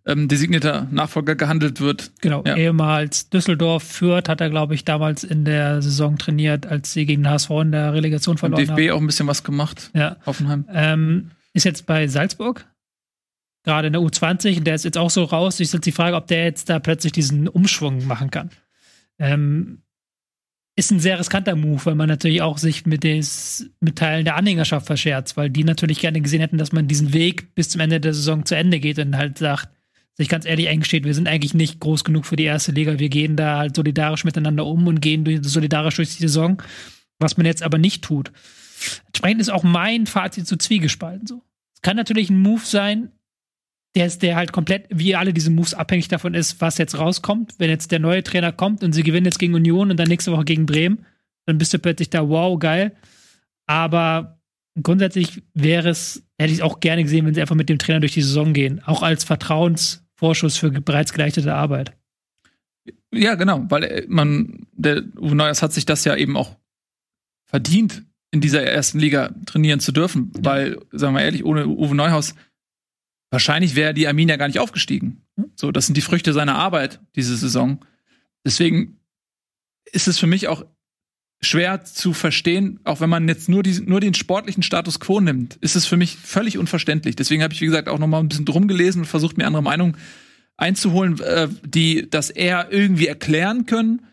ähm, 0.06 0.28
designierter 0.28 0.86
Nachfolger 0.90 1.34
gehandelt 1.34 1.80
wird. 1.80 2.12
Genau, 2.20 2.42
Ja. 2.46 2.56
ehemals 2.56 3.30
Düsseldorf 3.30 3.82
führt, 3.82 4.28
hat 4.28 4.40
er, 4.40 4.50
glaube 4.50 4.74
ich, 4.74 4.84
damals 4.84 5.24
in 5.24 5.44
der 5.44 5.80
Saison 5.80 6.18
trainiert, 6.18 6.66
als 6.66 6.92
sie 6.92 7.06
gegen 7.06 7.22
den 7.22 7.30
HSV 7.30 7.50
in 7.62 7.72
der 7.72 7.94
Relegation 7.94 8.36
verloren 8.36 8.64
DFB 8.66 8.70
haben. 8.70 8.90
auch 8.90 9.00
ein 9.00 9.06
bisschen 9.06 9.26
was 9.26 9.44
gemacht. 9.44 9.90
Ja. 9.94 10.16
Hoffenheim. 10.26 10.66
Ähm, 10.72 11.30
ist 11.54 11.64
jetzt 11.64 11.86
bei 11.86 12.06
Salzburg, 12.08 12.66
gerade 13.64 13.86
in 13.86 13.92
der 13.94 14.02
U20, 14.02 14.58
und 14.58 14.64
der 14.66 14.74
ist 14.74 14.84
jetzt 14.84 14.98
auch 14.98 15.08
so 15.10 15.24
raus. 15.24 15.58
Ist 15.60 15.72
jetzt 15.72 15.86
die 15.86 15.92
Frage, 15.92 16.16
ob 16.16 16.26
der 16.26 16.44
jetzt 16.44 16.68
da 16.68 16.78
plötzlich 16.80 17.12
diesen 17.12 17.48
Umschwung 17.48 18.06
machen 18.06 18.30
kann. 18.30 18.50
Ähm, 19.18 19.78
ist 20.76 20.90
ein 20.90 20.98
sehr 20.98 21.18
riskanter 21.20 21.54
Move, 21.54 21.80
weil 21.86 21.94
man 21.94 22.08
natürlich 22.08 22.42
auch 22.42 22.58
sich 22.58 22.84
mit, 22.84 23.04
des, 23.04 23.70
mit 23.80 23.96
Teilen 23.96 24.24
der 24.24 24.34
Anhängerschaft 24.36 24.86
verscherzt, 24.86 25.36
weil 25.36 25.48
die 25.48 25.62
natürlich 25.62 26.00
gerne 26.00 26.20
gesehen 26.20 26.40
hätten, 26.40 26.58
dass 26.58 26.72
man 26.72 26.88
diesen 26.88 27.12
Weg 27.12 27.54
bis 27.54 27.68
zum 27.68 27.80
Ende 27.80 28.00
der 28.00 28.12
Saison 28.12 28.44
zu 28.44 28.56
Ende 28.56 28.80
geht 28.80 28.98
und 28.98 29.16
halt 29.16 29.38
sagt, 29.38 29.68
sich 30.16 30.28
ganz 30.28 30.44
ehrlich 30.46 30.68
eingesteht, 30.68 31.04
wir 31.04 31.14
sind 31.14 31.28
eigentlich 31.28 31.54
nicht 31.54 31.80
groß 31.80 32.04
genug 32.04 32.26
für 32.26 32.36
die 32.36 32.44
erste 32.44 32.72
Liga, 32.72 32.98
wir 32.98 33.08
gehen 33.08 33.36
da 33.36 33.58
halt 33.58 33.74
solidarisch 33.74 34.24
miteinander 34.24 34.66
um 34.66 34.86
und 34.86 35.00
gehen 35.00 35.24
durch, 35.24 35.40
solidarisch 35.42 35.96
durch 35.96 36.16
die 36.16 36.22
Saison, 36.22 36.62
was 37.18 37.36
man 37.36 37.46
jetzt 37.46 37.62
aber 37.62 37.78
nicht 37.78 38.02
tut. 38.02 38.30
Entsprechend 39.06 39.40
ist 39.40 39.50
auch 39.50 39.62
mein 39.64 40.06
Fazit 40.06 40.46
zu 40.46 40.56
zwiegespalten 40.56 41.26
so. 41.26 41.42
Es 41.74 41.82
kann 41.82 41.96
natürlich 41.96 42.30
ein 42.30 42.38
Move 42.38 42.62
sein, 42.64 43.10
der 43.94 44.06
ist, 44.06 44.22
der 44.22 44.36
halt 44.36 44.52
komplett, 44.52 44.86
wie 44.90 45.14
alle 45.14 45.32
diese 45.32 45.50
Moves, 45.50 45.74
abhängig 45.74 46.08
davon 46.08 46.34
ist, 46.34 46.60
was 46.60 46.78
jetzt 46.78 46.98
rauskommt. 46.98 47.54
Wenn 47.58 47.70
jetzt 47.70 47.92
der 47.92 48.00
neue 48.00 48.24
Trainer 48.24 48.50
kommt 48.50 48.82
und 48.82 48.92
sie 48.92 49.04
gewinnen 49.04 49.26
jetzt 49.26 49.38
gegen 49.38 49.54
Union 49.54 49.90
und 49.90 49.98
dann 49.98 50.08
nächste 50.08 50.32
Woche 50.32 50.44
gegen 50.44 50.66
Bremen, 50.66 51.06
dann 51.46 51.58
bist 51.58 51.72
du 51.72 51.78
plötzlich 51.78 52.10
da, 52.10 52.28
wow, 52.28 52.58
geil. 52.58 52.96
Aber 53.66 54.40
grundsätzlich 54.82 55.42
wäre 55.54 55.90
es, 55.90 56.26
hätte 56.38 56.52
ich 56.52 56.62
auch 56.62 56.80
gerne 56.80 57.04
gesehen, 57.04 57.24
wenn 57.24 57.34
sie 57.34 57.40
einfach 57.40 57.54
mit 57.54 57.68
dem 57.68 57.78
Trainer 57.78 58.00
durch 58.00 58.14
die 58.14 58.22
Saison 58.22 58.52
gehen. 58.52 58.82
Auch 58.84 59.02
als 59.02 59.24
Vertrauensvorschuss 60.16 60.56
für 60.56 60.70
bereits 60.70 61.12
geleistete 61.12 61.54
Arbeit. 61.54 61.96
Ja, 63.12 63.34
genau, 63.34 63.64
weil 63.68 63.84
äh, 63.84 64.06
man, 64.08 64.66
der 64.72 65.02
Uwe 65.18 65.34
Neuers 65.34 65.62
hat 65.62 65.72
sich 65.72 65.86
das 65.86 66.04
ja 66.04 66.16
eben 66.16 66.36
auch 66.36 66.56
verdient, 67.44 68.04
in 68.30 68.40
dieser 68.40 68.62
ersten 68.62 68.98
Liga 68.98 69.32
trainieren 69.46 69.80
zu 69.80 69.92
dürfen, 69.92 70.32
weil, 70.38 70.78
sagen 70.90 71.14
wir 71.14 71.20
mal 71.20 71.22
ehrlich, 71.22 71.44
ohne 71.44 71.68
Uwe 71.68 71.94
Neuhaus 71.94 72.34
wahrscheinlich 73.30 73.76
wäre 73.76 73.94
die 73.94 74.08
Arminia 74.08 74.36
gar 74.36 74.48
nicht 74.48 74.58
aufgestiegen. 74.58 75.22
So, 75.56 75.70
das 75.70 75.86
sind 75.86 75.96
die 75.96 76.02
Früchte 76.02 76.32
seiner 76.32 76.56
Arbeit 76.56 77.00
diese 77.14 77.36
Saison. 77.36 77.84
Deswegen 78.44 78.98
ist 79.92 80.08
es 80.08 80.18
für 80.18 80.26
mich 80.26 80.48
auch 80.48 80.64
schwer 81.44 81.84
zu 81.84 82.12
verstehen, 82.12 82.80
auch 82.84 83.00
wenn 83.00 83.10
man 83.10 83.28
jetzt 83.28 83.48
nur, 83.48 83.62
die, 83.62 83.80
nur 83.80 84.00
den 84.00 84.14
sportlichen 84.14 84.62
Status 84.62 85.00
quo 85.00 85.20
nimmt, 85.20 85.56
ist 85.56 85.76
es 85.76 85.86
für 85.86 85.96
mich 85.96 86.16
völlig 86.16 86.58
unverständlich. 86.58 87.16
Deswegen 87.16 87.42
habe 87.42 87.54
ich, 87.54 87.60
wie 87.60 87.66
gesagt, 87.66 87.88
auch 87.88 87.98
noch 87.98 88.06
mal 88.06 88.20
ein 88.20 88.28
bisschen 88.28 88.44
drum 88.44 88.68
gelesen 88.68 89.00
und 89.00 89.04
versucht, 89.06 89.38
mir 89.38 89.46
andere 89.46 89.62
Meinungen 89.62 89.96
einzuholen, 90.56 91.20
äh, 91.20 91.48
die 91.64 92.08
das 92.10 92.30
eher 92.30 92.72
irgendwie 92.72 93.06
erklären 93.06 93.66
können. 93.66 94.06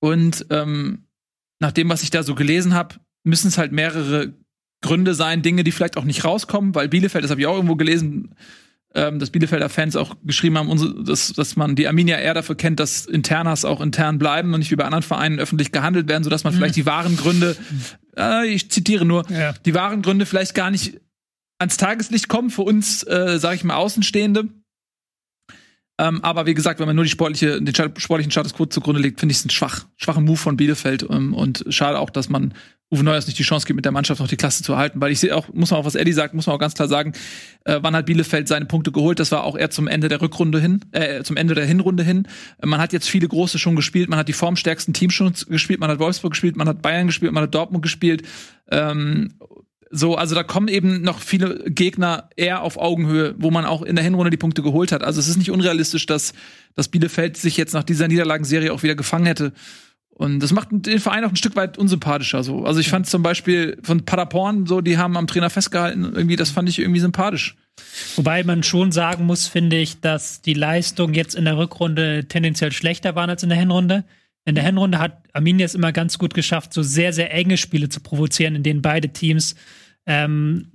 Und 0.00 0.46
ähm, 0.50 1.04
nach 1.58 1.72
dem, 1.72 1.88
was 1.88 2.02
ich 2.02 2.10
da 2.10 2.22
so 2.22 2.34
gelesen 2.34 2.74
habe, 2.74 2.96
müssen 3.22 3.48
es 3.48 3.58
halt 3.58 3.72
mehrere 3.72 4.32
Gründe 4.82 5.14
sein, 5.14 5.42
Dinge, 5.42 5.62
die 5.62 5.72
vielleicht 5.72 5.98
auch 5.98 6.04
nicht 6.04 6.24
rauskommen, 6.24 6.74
weil 6.74 6.88
Bielefeld, 6.88 7.22
das 7.22 7.30
habe 7.30 7.40
ich 7.40 7.46
auch 7.46 7.56
irgendwo 7.56 7.76
gelesen, 7.76 8.34
ähm, 8.94 9.18
dass 9.18 9.30
Bielefelder 9.30 9.68
Fans 9.68 9.94
auch 9.96 10.16
geschrieben 10.24 10.58
haben, 10.58 11.04
dass, 11.04 11.32
dass 11.32 11.56
man 11.56 11.76
die 11.76 11.86
Arminia 11.86 12.18
eher 12.18 12.34
dafür 12.34 12.56
kennt, 12.56 12.80
dass 12.80 13.06
Internas 13.06 13.64
auch 13.64 13.80
intern 13.80 14.18
bleiben 14.18 14.52
und 14.52 14.60
nicht 14.60 14.70
wie 14.70 14.76
bei 14.76 14.84
anderen 14.84 15.02
Vereinen 15.02 15.38
öffentlich 15.38 15.70
gehandelt 15.72 16.08
werden, 16.08 16.24
sodass 16.24 16.44
man 16.44 16.52
vielleicht 16.52 16.76
die 16.76 16.86
wahren 16.86 17.16
Gründe, 17.16 17.56
äh, 18.16 18.46
ich 18.48 18.70
zitiere 18.70 19.04
nur, 19.04 19.24
Ja. 19.30 19.52
die 19.64 19.74
wahren 19.74 20.02
Gründe 20.02 20.26
vielleicht 20.26 20.54
gar 20.54 20.70
nicht 20.70 21.00
ans 21.58 21.76
Tageslicht 21.76 22.28
kommen 22.28 22.50
für 22.50 22.62
uns, 22.62 23.02
äh, 23.04 23.38
sage 23.38 23.56
ich 23.56 23.64
mal, 23.64 23.74
Außenstehende. 23.76 24.48
Ähm, 26.00 26.24
aber 26.24 26.46
wie 26.46 26.54
gesagt, 26.54 26.80
wenn 26.80 26.86
man 26.86 26.96
nur 26.96 27.04
die 27.04 27.10
sportliche, 27.10 27.60
den 27.60 27.74
sportlichen 27.74 28.30
Status 28.30 28.54
quo 28.54 28.64
zugrunde 28.64 29.02
legt, 29.02 29.20
finde 29.20 29.32
ich 29.32 29.38
es 29.38 29.44
ein 29.44 29.50
schwach, 29.50 29.84
schwacher 29.96 30.22
Move 30.22 30.38
von 30.38 30.56
Bielefeld. 30.56 31.06
Ähm, 31.10 31.34
und 31.34 31.62
schade 31.68 31.98
auch, 31.98 32.08
dass 32.08 32.30
man 32.30 32.54
Uwe 32.90 33.04
Neuers 33.04 33.26
nicht 33.26 33.38
die 33.38 33.42
Chance 33.42 33.66
gibt, 33.66 33.76
mit 33.76 33.84
der 33.84 33.92
Mannschaft 33.92 34.18
noch 34.18 34.26
die 34.26 34.38
Klasse 34.38 34.62
zu 34.62 34.78
halten. 34.78 34.98
Weil 35.02 35.12
ich 35.12 35.20
sehe 35.20 35.36
auch, 35.36 35.52
muss 35.52 35.70
man 35.70 35.80
auch, 35.80 35.84
was 35.84 35.96
Eddie 35.96 36.14
sagt, 36.14 36.32
muss 36.32 36.46
man 36.46 36.56
auch 36.56 36.58
ganz 36.60 36.72
klar 36.72 36.88
sagen, 36.88 37.12
äh, 37.66 37.80
wann 37.82 37.94
hat 37.94 38.06
Bielefeld 38.06 38.48
seine 38.48 38.64
Punkte 38.64 38.92
geholt? 38.92 39.20
Das 39.20 39.30
war 39.30 39.44
auch 39.44 39.58
eher 39.58 39.68
zum 39.68 39.88
Ende 39.88 40.08
der 40.08 40.22
Rückrunde 40.22 40.58
hin, 40.58 40.80
äh, 40.92 41.22
zum 41.22 41.36
Ende 41.36 41.54
der 41.54 41.66
Hinrunde 41.66 42.02
hin. 42.02 42.26
Äh, 42.62 42.66
man 42.66 42.80
hat 42.80 42.94
jetzt 42.94 43.08
viele 43.10 43.28
große 43.28 43.58
schon 43.58 43.76
gespielt, 43.76 44.08
man 44.08 44.18
hat 44.18 44.28
die 44.28 44.32
formstärksten 44.32 44.94
Teams 44.94 45.12
schon 45.12 45.34
gespielt, 45.48 45.80
man 45.80 45.90
hat 45.90 45.98
Wolfsburg 45.98 46.32
gespielt, 46.32 46.56
man 46.56 46.66
hat 46.66 46.80
Bayern 46.80 47.08
gespielt, 47.08 47.32
man 47.32 47.42
hat 47.42 47.54
Dortmund 47.54 47.82
gespielt. 47.82 48.22
Ähm, 48.70 49.34
so, 49.92 50.14
also 50.14 50.36
da 50.36 50.44
kommen 50.44 50.68
eben 50.68 51.02
noch 51.02 51.18
viele 51.18 51.64
Gegner 51.68 52.30
eher 52.36 52.62
auf 52.62 52.78
Augenhöhe, 52.78 53.34
wo 53.38 53.50
man 53.50 53.64
auch 53.64 53.82
in 53.82 53.96
der 53.96 54.04
Hinrunde 54.04 54.30
die 54.30 54.36
Punkte 54.36 54.62
geholt 54.62 54.92
hat. 54.92 55.02
Also 55.02 55.18
es 55.18 55.26
ist 55.26 55.36
nicht 55.36 55.50
unrealistisch, 55.50 56.06
dass, 56.06 56.32
dass 56.76 56.88
Bielefeld 56.88 57.36
sich 57.36 57.56
jetzt 57.56 57.74
nach 57.74 57.82
dieser 57.82 58.06
Niederlagenserie 58.06 58.72
auch 58.72 58.84
wieder 58.84 58.94
gefangen 58.94 59.26
hätte. 59.26 59.52
Und 60.10 60.40
das 60.40 60.52
macht 60.52 60.68
den 60.70 61.00
Verein 61.00 61.24
auch 61.24 61.30
ein 61.30 61.36
Stück 61.36 61.56
weit 61.56 61.76
unsympathischer 61.76 62.44
so. 62.44 62.64
Also 62.64 62.78
ich 62.78 62.88
fand 62.88 63.08
zum 63.08 63.22
Beispiel 63.22 63.78
von 63.82 64.04
Paderborn 64.04 64.66
so, 64.66 64.80
die 64.80 64.96
haben 64.96 65.16
am 65.16 65.26
Trainer 65.26 65.50
festgehalten, 65.50 66.04
irgendwie, 66.04 66.36
das 66.36 66.50
fand 66.50 66.68
ich 66.68 66.78
irgendwie 66.78 67.00
sympathisch. 67.00 67.56
Wobei 68.14 68.44
man 68.44 68.62
schon 68.62 68.92
sagen 68.92 69.24
muss, 69.24 69.48
finde 69.48 69.78
ich, 69.78 70.00
dass 70.00 70.40
die 70.40 70.54
Leistung 70.54 71.14
jetzt 71.14 71.34
in 71.34 71.46
der 71.46 71.56
Rückrunde 71.56 72.26
tendenziell 72.28 72.70
schlechter 72.70 73.16
waren 73.16 73.30
als 73.30 73.42
in 73.42 73.48
der 73.48 73.58
Hinrunde. 73.58 74.04
In 74.44 74.54
der 74.54 74.64
Hinrunde 74.64 74.98
hat 74.98 75.22
Arminia 75.32 75.64
es 75.64 75.74
immer 75.74 75.92
ganz 75.92 76.18
gut 76.18 76.34
geschafft, 76.34 76.74
so 76.74 76.82
sehr, 76.82 77.12
sehr 77.12 77.32
enge 77.32 77.56
Spiele 77.56 77.88
zu 77.88 78.00
provozieren, 78.00 78.54
in 78.54 78.62
denen 78.62 78.82
beide 78.82 79.08
Teams 79.08 79.54
ähm, 80.06 80.72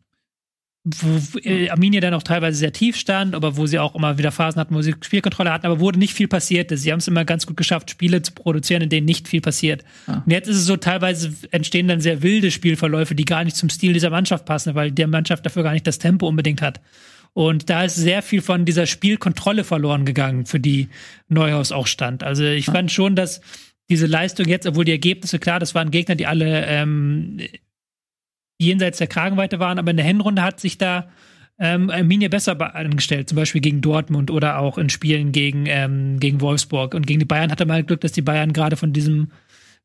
wo 0.86 1.40
äh, 1.40 1.70
Arminia 1.70 2.00
dann 2.00 2.14
auch 2.14 2.22
teilweise 2.22 2.60
sehr 2.60 2.72
tief 2.72 2.96
stand, 2.96 3.34
aber 3.34 3.58
wo 3.58 3.66
sie 3.66 3.80
auch 3.80 3.96
immer 3.96 4.20
wieder 4.20 4.32
Phasen 4.32 4.60
hatten, 4.60 4.76
wo 4.76 4.84
sie 4.84 4.94
Spielkontrolle 5.02 5.52
hatten, 5.52 5.66
aber 5.66 5.80
wo 5.80 5.90
nicht 5.90 6.14
viel 6.14 6.28
passierte. 6.28 6.78
Sie 6.78 6.92
haben 6.92 7.00
es 7.00 7.08
immer 7.08 7.26
ganz 7.26 7.48
gut 7.48 7.58
geschafft, 7.58 7.90
Spiele 7.90 8.22
zu 8.22 8.34
produzieren, 8.34 8.84
in 8.84 8.90
denen 8.90 9.06
nicht 9.06 9.28
viel 9.28 9.42
passiert. 9.42 9.84
Ah. 10.06 10.22
Und 10.24 10.32
jetzt 10.32 10.48
ist 10.48 10.58
es 10.58 10.66
so, 10.66 10.78
teilweise 10.78 11.34
entstehen 11.50 11.88
dann 11.88 12.02
sehr 12.02 12.22
wilde 12.22 12.52
Spielverläufe, 12.52 13.16
die 13.16 13.26
gar 13.26 13.44
nicht 13.44 13.56
zum 13.56 13.70
Stil 13.70 13.94
dieser 13.94 14.12
Mannschaft 14.12 14.46
passen, 14.46 14.76
weil 14.76 14.92
der 14.92 15.08
Mannschaft 15.08 15.44
dafür 15.44 15.64
gar 15.64 15.74
nicht 15.74 15.88
das 15.88 15.98
Tempo 15.98 16.28
unbedingt 16.28 16.62
hat. 16.62 16.82
Und 17.34 17.70
da 17.70 17.84
ist 17.84 17.96
sehr 17.96 18.22
viel 18.22 18.42
von 18.42 18.64
dieser 18.64 18.86
Spielkontrolle 18.86 19.64
verloren 19.64 20.06
gegangen, 20.06 20.46
für 20.46 20.60
die 20.60 20.90
Neuhaus 21.28 21.72
auch 21.72 21.88
stand. 21.88 22.24
Also 22.24 22.46
ich 22.46 22.68
fand 22.68 22.92
schon, 22.92 23.16
dass 23.16 23.42
diese 23.90 24.06
Leistung 24.06 24.48
jetzt, 24.48 24.68
obwohl 24.68 24.86
die 24.86 24.92
Ergebnisse, 24.92 25.40
klar, 25.40 25.60
das 25.60 25.76
waren 25.76 25.92
Gegner, 25.92 26.16
die 26.16 26.28
alle 26.28 26.66
ähm, 26.66 27.40
jenseits 28.60 28.98
der 28.98 29.08
Kragenweite 29.08 29.60
waren, 29.60 29.80
aber 29.80 29.92
in 29.92 29.98
der 29.98 30.06
Hinrunde 30.06 30.42
hat 30.42 30.60
sich 30.60 30.78
da 30.78 31.08
ähm, 31.60 31.90
Arminia 31.90 32.28
besser 32.28 32.56
be- 32.56 32.76
angestellt, 32.76 33.30
zum 33.30 33.38
Beispiel 33.38 33.62
gegen 33.62 33.82
Dortmund 33.82 34.30
oder 34.30 34.60
auch 34.60 34.78
in 34.78 34.90
Spielen 34.90 35.32
gegen, 35.32 35.66
ähm, 35.68 36.20
gegen 36.20 36.42
Wolfsburg. 36.42 36.94
Und 36.94 37.08
gegen 37.08 37.20
die 37.20 37.26
Bayern 37.26 37.52
hatte 37.52 37.66
man 37.66 37.76
halt 37.76 37.88
Glück, 37.88 38.02
dass 38.02 38.12
die 38.12 38.22
Bayern 38.22 38.52
gerade 38.54 38.76
von 38.76 38.92
diesem 38.92 39.30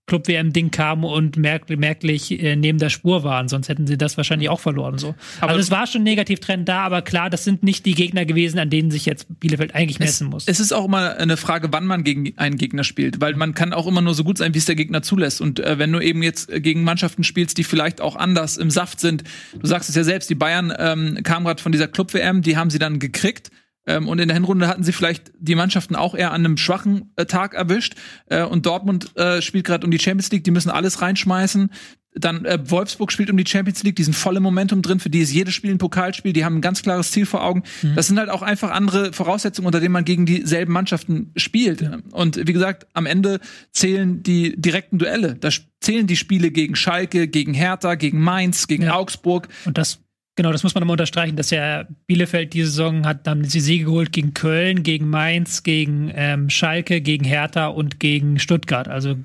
Club-WM-Ding 0.07 0.71
kamen 0.73 1.05
und 1.05 1.37
merk 1.37 1.71
merklich 1.71 2.33
äh, 2.43 2.57
neben 2.57 2.79
der 2.79 2.91
Spur 2.91 3.23
waren, 3.23 3.49
sonst 3.49 3.69
hätten 3.69 3.87
sie 3.87 3.97
das 3.97 4.17
wahrscheinlich 4.17 4.49
auch 4.49 4.59
verloren. 4.59 4.99
So. 4.99 5.15
Aber- 5.41 5.51
also 5.51 5.61
es 5.61 5.71
war 5.71 5.87
schon 5.87 6.01
ein 6.01 6.05
Negativtrend 6.05 6.69
da, 6.69 6.81
aber 6.83 7.03
klar, 7.03 7.31
das 7.31 7.45
sind 7.45 7.63
nicht 7.63 7.87
die 7.87 7.95
Gegner 7.95 8.25
gewesen, 8.25 8.59
an 8.59 8.71
denen 8.71 8.91
sich 8.91 9.07
jetzt 9.07 9.27
Bielefeld 9.39 9.75
eigentlich 9.75 10.01
messen 10.01 10.27
muss. 10.29 10.49
Es 10.49 10.59
ist 10.59 10.73
auch 10.73 10.85
immer 10.87 11.17
eine 11.17 11.37
Frage, 11.37 11.69
wann 11.73 11.87
man 11.87 12.03
gegen 12.03 12.37
einen 12.39 12.57
Gegner 12.57 12.83
spielt, 12.83 13.21
weil 13.21 13.35
man 13.37 13.55
kann 13.55 13.73
auch 13.73 13.87
immer 13.87 14.01
nur 14.01 14.15
so 14.15 14.25
gut 14.25 14.39
sein, 14.39 14.53
wie 14.55 14.59
es 14.59 14.65
der 14.65 14.75
Gegner 14.75 15.03
zulässt. 15.03 15.41
Und 15.41 15.61
äh, 15.61 15.79
wenn 15.79 15.93
du 15.93 16.01
eben 16.01 16.23
jetzt 16.25 16.51
äh, 16.51 16.61
gegen 16.61 16.83
Mannschaften 16.83 17.23
spielst, 17.23 17.57
die 17.59 17.65
vielleicht 17.65 18.01
auch 18.01 18.17
anders 18.17 18.57
im 18.57 18.71
Saft 18.71 18.99
sind, 19.01 19.23
du 19.61 19.67
sagst 19.67 19.89
es 19.89 19.95
ja 19.95 20.03
selbst, 20.03 20.29
die 20.29 20.35
Bayern 20.35 20.73
ähm, 20.77 21.19
kamen 21.23 21.47
gerade 21.47 21.63
von 21.63 21.71
dieser 21.73 21.87
Club-WM, 21.87 22.43
die 22.43 22.57
haben 22.57 22.71
sie 22.71 22.79
dann 22.81 22.99
gekriegt. 22.99 23.51
Ähm, 23.91 24.09
und 24.09 24.21
in 24.21 24.29
der 24.29 24.35
Hinrunde 24.37 24.69
hatten 24.69 24.83
sie 24.85 24.93
vielleicht 24.93 25.33
die 25.39 25.55
Mannschaften 25.55 25.97
auch 25.97 26.15
eher 26.15 26.33
an 26.33 26.45
einem 26.45 26.57
schwachen 26.57 27.13
äh, 27.17 27.27
Tag 27.27 27.55
erwischt. 27.55 27.95
Äh, 28.27 28.45
und 28.45 28.67
Dortmund 28.67 29.17
äh, 29.17 29.43
spielt 29.43 29.65
gerade 29.67 29.85
um 29.85 29.91
die 29.91 29.99
Champions 29.99 30.31
League, 30.31 30.45
die 30.45 30.51
müssen 30.51 30.71
alles 30.71 31.03
reinschmeißen. 31.03 31.71
Dann 32.15 32.45
äh, 32.45 32.59
Wolfsburg 32.69 33.13
spielt 33.13 33.31
um 33.31 33.37
die 33.37 33.47
Champions 33.47 33.85
League, 33.85 33.95
die 33.95 34.03
sind 34.03 34.15
voll 34.15 34.37
im 34.37 34.43
Momentum 34.43 34.83
drin, 34.83 34.99
für 34.99 35.11
die 35.11 35.21
ist 35.21 35.33
jedes 35.33 35.55
Spiel 35.55 35.71
ein 35.71 35.79
Pokalspiel, 35.79 36.33
die 36.33 36.45
haben 36.45 36.57
ein 36.57 36.61
ganz 36.61 36.83
klares 36.83 37.13
Ziel 37.13 37.25
vor 37.25 37.45
Augen. 37.45 37.63
Das 37.95 38.09
sind 38.09 38.19
halt 38.19 38.31
auch 38.31 38.43
einfach 38.43 38.73
andere 38.73 39.13
Voraussetzungen, 39.13 39.67
unter 39.67 39.79
denen 39.79 39.93
man 39.93 40.05
gegen 40.05 40.27
dieselben 40.27 40.73
Mannschaften 40.73 41.31
spielt. 41.37 41.89
Und 42.11 42.49
wie 42.49 42.53
gesagt, 42.53 42.89
am 42.95 43.07
Ende 43.07 43.39
zählen 43.71 44.25
die 44.25 44.61
direkten 44.61 44.99
Duelle. 44.99 45.37
Da 45.37 45.51
zählen 45.81 46.09
die 46.09 46.17
Spiele 46.17 46.51
gegen 46.51 46.75
Schalke, 46.75 47.29
gegen 47.29 47.55
Hertha, 47.55 47.95
gegen 47.95 48.21
Mainz, 48.21 48.67
gegen 48.67 48.85
Ja. 48.85 48.95
Augsburg. 48.95 49.47
Und 49.65 49.79
das 49.79 50.01
Genau, 50.37 50.53
das 50.53 50.63
muss 50.63 50.75
man 50.75 50.83
nochmal 50.83 50.95
unterstreichen, 50.95 51.37
dass 51.37 51.51
ja 51.51 51.87
Bielefeld 52.07 52.55
diese 52.55 52.69
Saison 52.69 53.05
hat, 53.05 53.27
dann 53.27 53.45
sie 53.45 53.61
Siege 53.61 53.85
geholt 53.87 54.13
gegen 54.13 54.33
Köln, 54.33 54.83
gegen 54.83 55.09
Mainz, 55.11 55.63
gegen 55.63 56.11
ähm, 56.15 56.49
Schalke, 56.49 57.01
gegen 57.01 57.25
Hertha 57.25 57.67
und 57.67 58.01
gegen 58.01 58.39
Stuttgart, 58.39 58.89
also 58.89 59.17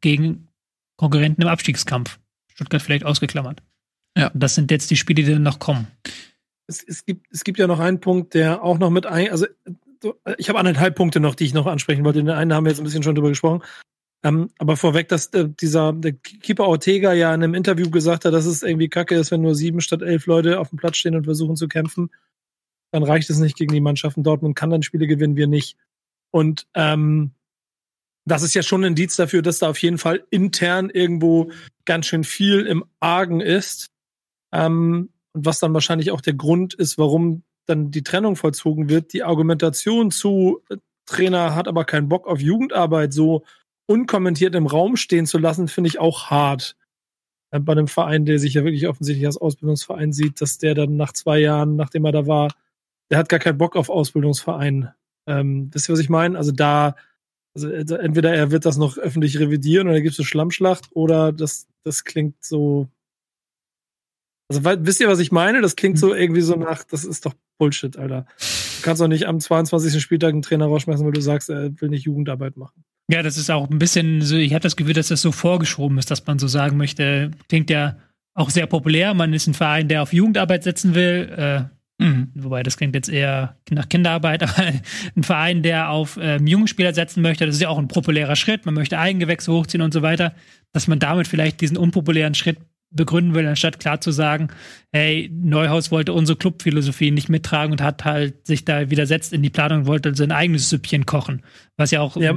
gegen 0.00 0.48
Konkurrenten 0.96 1.42
im 1.42 1.48
Abstiegskampf. 1.48 2.18
Stuttgart 2.52 2.82
vielleicht 2.82 3.04
ausgeklammert. 3.04 3.62
Ja. 4.16 4.28
Und 4.28 4.42
das 4.42 4.54
sind 4.54 4.70
jetzt 4.70 4.90
die 4.90 4.96
Spiele, 4.96 5.22
die 5.22 5.32
dann 5.32 5.42
noch 5.42 5.58
kommen. 5.58 5.86
Es, 6.66 6.82
es, 6.82 7.04
gibt, 7.04 7.26
es 7.32 7.44
gibt 7.44 7.58
ja 7.58 7.66
noch 7.66 7.80
einen 7.80 8.00
Punkt, 8.00 8.34
der 8.34 8.62
auch 8.62 8.78
noch 8.78 8.90
mit 8.90 9.06
ein, 9.06 9.30
also 9.30 9.46
ich 10.38 10.48
habe 10.48 10.58
anderthalb 10.58 10.94
Punkte 10.94 11.20
noch, 11.20 11.34
die 11.34 11.44
ich 11.44 11.54
noch 11.54 11.66
ansprechen 11.66 12.04
wollte. 12.04 12.20
Den 12.20 12.30
einen 12.30 12.52
haben 12.54 12.64
wir 12.64 12.70
jetzt 12.70 12.78
ein 12.80 12.84
bisschen 12.84 13.02
schon 13.02 13.14
drüber 13.14 13.28
gesprochen. 13.28 13.62
Ähm, 14.22 14.50
aber 14.58 14.76
vorweg, 14.76 15.08
dass 15.08 15.26
äh, 15.28 15.48
dieser 15.48 15.92
der 15.92 16.12
Keeper 16.12 16.66
Ortega 16.66 17.12
ja 17.14 17.34
in 17.34 17.42
einem 17.42 17.54
Interview 17.54 17.90
gesagt 17.90 18.24
hat, 18.24 18.34
dass 18.34 18.44
es 18.44 18.62
irgendwie 18.62 18.88
kacke 18.88 19.14
ist, 19.14 19.30
wenn 19.30 19.40
nur 19.40 19.54
sieben 19.54 19.80
statt 19.80 20.02
elf 20.02 20.26
Leute 20.26 20.60
auf 20.60 20.68
dem 20.68 20.78
Platz 20.78 20.98
stehen 20.98 21.16
und 21.16 21.24
versuchen 21.24 21.56
zu 21.56 21.68
kämpfen. 21.68 22.10
Dann 22.92 23.02
reicht 23.02 23.30
es 23.30 23.38
nicht 23.38 23.56
gegen 23.56 23.72
die 23.72 23.80
Mannschaften. 23.80 24.22
Dortmund 24.22 24.56
kann 24.56 24.70
dann 24.70 24.82
Spiele 24.82 25.06
gewinnen, 25.06 25.36
wir 25.36 25.46
nicht. 25.46 25.76
Und 26.30 26.66
ähm, 26.74 27.30
das 28.26 28.42
ist 28.42 28.54
ja 28.54 28.62
schon 28.62 28.82
ein 28.82 28.88
Indiz 28.88 29.16
dafür, 29.16 29.42
dass 29.42 29.58
da 29.58 29.70
auf 29.70 29.78
jeden 29.78 29.98
Fall 29.98 30.24
intern 30.30 30.90
irgendwo 30.90 31.50
ganz 31.86 32.06
schön 32.06 32.24
viel 32.24 32.66
im 32.66 32.84
Argen 33.00 33.40
ist. 33.40 33.90
Ähm, 34.52 35.10
und 35.32 35.46
was 35.46 35.60
dann 35.60 35.72
wahrscheinlich 35.72 36.10
auch 36.10 36.20
der 36.20 36.34
Grund 36.34 36.74
ist, 36.74 36.98
warum 36.98 37.42
dann 37.66 37.90
die 37.90 38.02
Trennung 38.02 38.36
vollzogen 38.36 38.88
wird. 38.88 39.12
Die 39.12 39.22
Argumentation 39.22 40.10
zu 40.10 40.62
äh, 40.68 40.76
Trainer 41.06 41.54
hat 41.54 41.68
aber 41.68 41.84
keinen 41.84 42.08
Bock 42.08 42.26
auf 42.26 42.40
Jugendarbeit 42.40 43.12
so 43.12 43.44
unkommentiert 43.90 44.54
im 44.54 44.68
Raum 44.68 44.96
stehen 44.96 45.26
zu 45.26 45.36
lassen, 45.36 45.66
finde 45.66 45.88
ich 45.88 45.98
auch 45.98 46.30
hart. 46.30 46.76
Äh, 47.50 47.58
bei 47.58 47.72
einem 47.72 47.88
Verein, 47.88 48.24
der 48.24 48.38
sich 48.38 48.54
ja 48.54 48.62
wirklich 48.62 48.86
offensichtlich 48.86 49.26
als 49.26 49.36
Ausbildungsverein 49.36 50.12
sieht, 50.12 50.40
dass 50.40 50.58
der 50.58 50.76
dann 50.76 50.96
nach 50.96 51.12
zwei 51.12 51.40
Jahren, 51.40 51.74
nachdem 51.74 52.04
er 52.04 52.12
da 52.12 52.28
war, 52.28 52.54
der 53.10 53.18
hat 53.18 53.28
gar 53.28 53.40
keinen 53.40 53.58
Bock 53.58 53.74
auf 53.74 53.90
Ausbildungsverein. 53.90 54.90
Ähm, 55.26 55.70
wisst 55.72 55.88
ihr, 55.88 55.92
was 55.92 55.98
ich 55.98 56.08
meine? 56.08 56.38
Also 56.38 56.52
da, 56.52 56.94
also 57.52 57.68
äh, 57.68 57.84
entweder 57.98 58.32
er 58.32 58.52
wird 58.52 58.64
das 58.64 58.76
noch 58.76 58.96
öffentlich 58.96 59.40
revidieren 59.40 59.88
oder 59.88 60.00
gibt 60.00 60.12
es 60.12 60.20
eine 60.20 60.26
Schlammschlacht 60.26 60.90
oder 60.92 61.32
das, 61.32 61.66
das 61.82 62.04
klingt 62.04 62.36
so. 62.44 62.86
Also 64.48 64.64
wisst 64.64 65.00
ihr, 65.00 65.08
was 65.08 65.18
ich 65.18 65.32
meine? 65.32 65.62
Das 65.62 65.74
klingt 65.74 65.98
so 65.98 66.14
irgendwie 66.14 66.42
so 66.42 66.54
nach, 66.54 66.84
das 66.84 67.04
ist 67.04 67.26
doch 67.26 67.34
Bullshit, 67.58 67.96
Alter. 67.96 68.26
Du 68.80 68.84
kannst 68.86 69.02
doch 69.02 69.08
nicht 69.08 69.26
am 69.26 69.38
22. 69.38 70.00
Spieltag 70.00 70.32
einen 70.32 70.40
Trainer 70.40 70.64
rausschmeißen, 70.64 71.04
weil 71.04 71.12
du 71.12 71.20
sagst, 71.20 71.50
er 71.50 71.78
will 71.80 71.90
nicht 71.90 72.06
Jugendarbeit 72.06 72.56
machen. 72.56 72.82
Ja, 73.10 73.22
das 73.22 73.36
ist 73.36 73.50
auch 73.50 73.68
ein 73.68 73.78
bisschen 73.78 74.22
so, 74.22 74.36
ich 74.36 74.54
habe 74.54 74.62
das 74.62 74.76
Gefühl, 74.76 74.94
dass 74.94 75.08
das 75.08 75.20
so 75.20 75.32
vorgeschoben 75.32 75.98
ist, 75.98 76.10
dass 76.10 76.26
man 76.26 76.38
so 76.38 76.48
sagen 76.48 76.78
möchte, 76.78 77.30
klingt 77.48 77.68
ja 77.68 77.96
auch 78.34 78.48
sehr 78.48 78.66
populär. 78.66 79.12
Man 79.12 79.34
ist 79.34 79.46
ein 79.48 79.54
Verein, 79.54 79.88
der 79.88 80.02
auf 80.02 80.14
Jugendarbeit 80.14 80.62
setzen 80.62 80.94
will. 80.94 81.28
Äh, 81.36 82.04
mh, 82.04 82.28
wobei 82.36 82.62
das 82.62 82.78
klingt 82.78 82.94
jetzt 82.94 83.10
eher 83.10 83.56
nach 83.68 83.88
Kinderarbeit, 83.88 84.42
aber 84.44 84.72
ein 85.14 85.22
Verein, 85.22 85.62
der 85.62 85.90
auf 85.90 86.18
ähm, 86.22 86.46
Jugendspieler 86.46 86.94
setzen 86.94 87.20
möchte, 87.20 87.44
das 87.44 87.56
ist 87.56 87.60
ja 87.60 87.68
auch 87.68 87.78
ein 87.78 87.88
populärer 87.88 88.36
Schritt. 88.36 88.64
Man 88.64 88.74
möchte 88.74 88.98
Eigengewächse 88.98 89.52
hochziehen 89.52 89.82
und 89.82 89.92
so 89.92 90.00
weiter, 90.00 90.34
dass 90.72 90.88
man 90.88 90.98
damit 90.98 91.28
vielleicht 91.28 91.60
diesen 91.60 91.76
unpopulären 91.76 92.34
Schritt 92.34 92.56
begründen 92.90 93.34
will, 93.34 93.46
anstatt 93.46 93.78
klar 93.78 94.00
zu 94.00 94.10
sagen, 94.10 94.48
hey, 94.92 95.30
Neuhaus 95.32 95.90
wollte 95.90 96.12
unsere 96.12 96.36
Clubphilosophie 96.36 97.10
nicht 97.10 97.28
mittragen 97.28 97.72
und 97.72 97.82
hat 97.82 98.04
halt 98.04 98.46
sich 98.46 98.64
da 98.64 98.90
widersetzt 98.90 99.32
in 99.32 99.42
die 99.42 99.50
Planung 99.50 99.80
und 99.80 99.86
wollte 99.86 100.14
sein 100.14 100.32
eigenes 100.32 100.68
Süppchen 100.68 101.06
kochen. 101.06 101.42
Was 101.76 101.90
ja 101.92 102.00
auch 102.00 102.16
ja, 102.16 102.34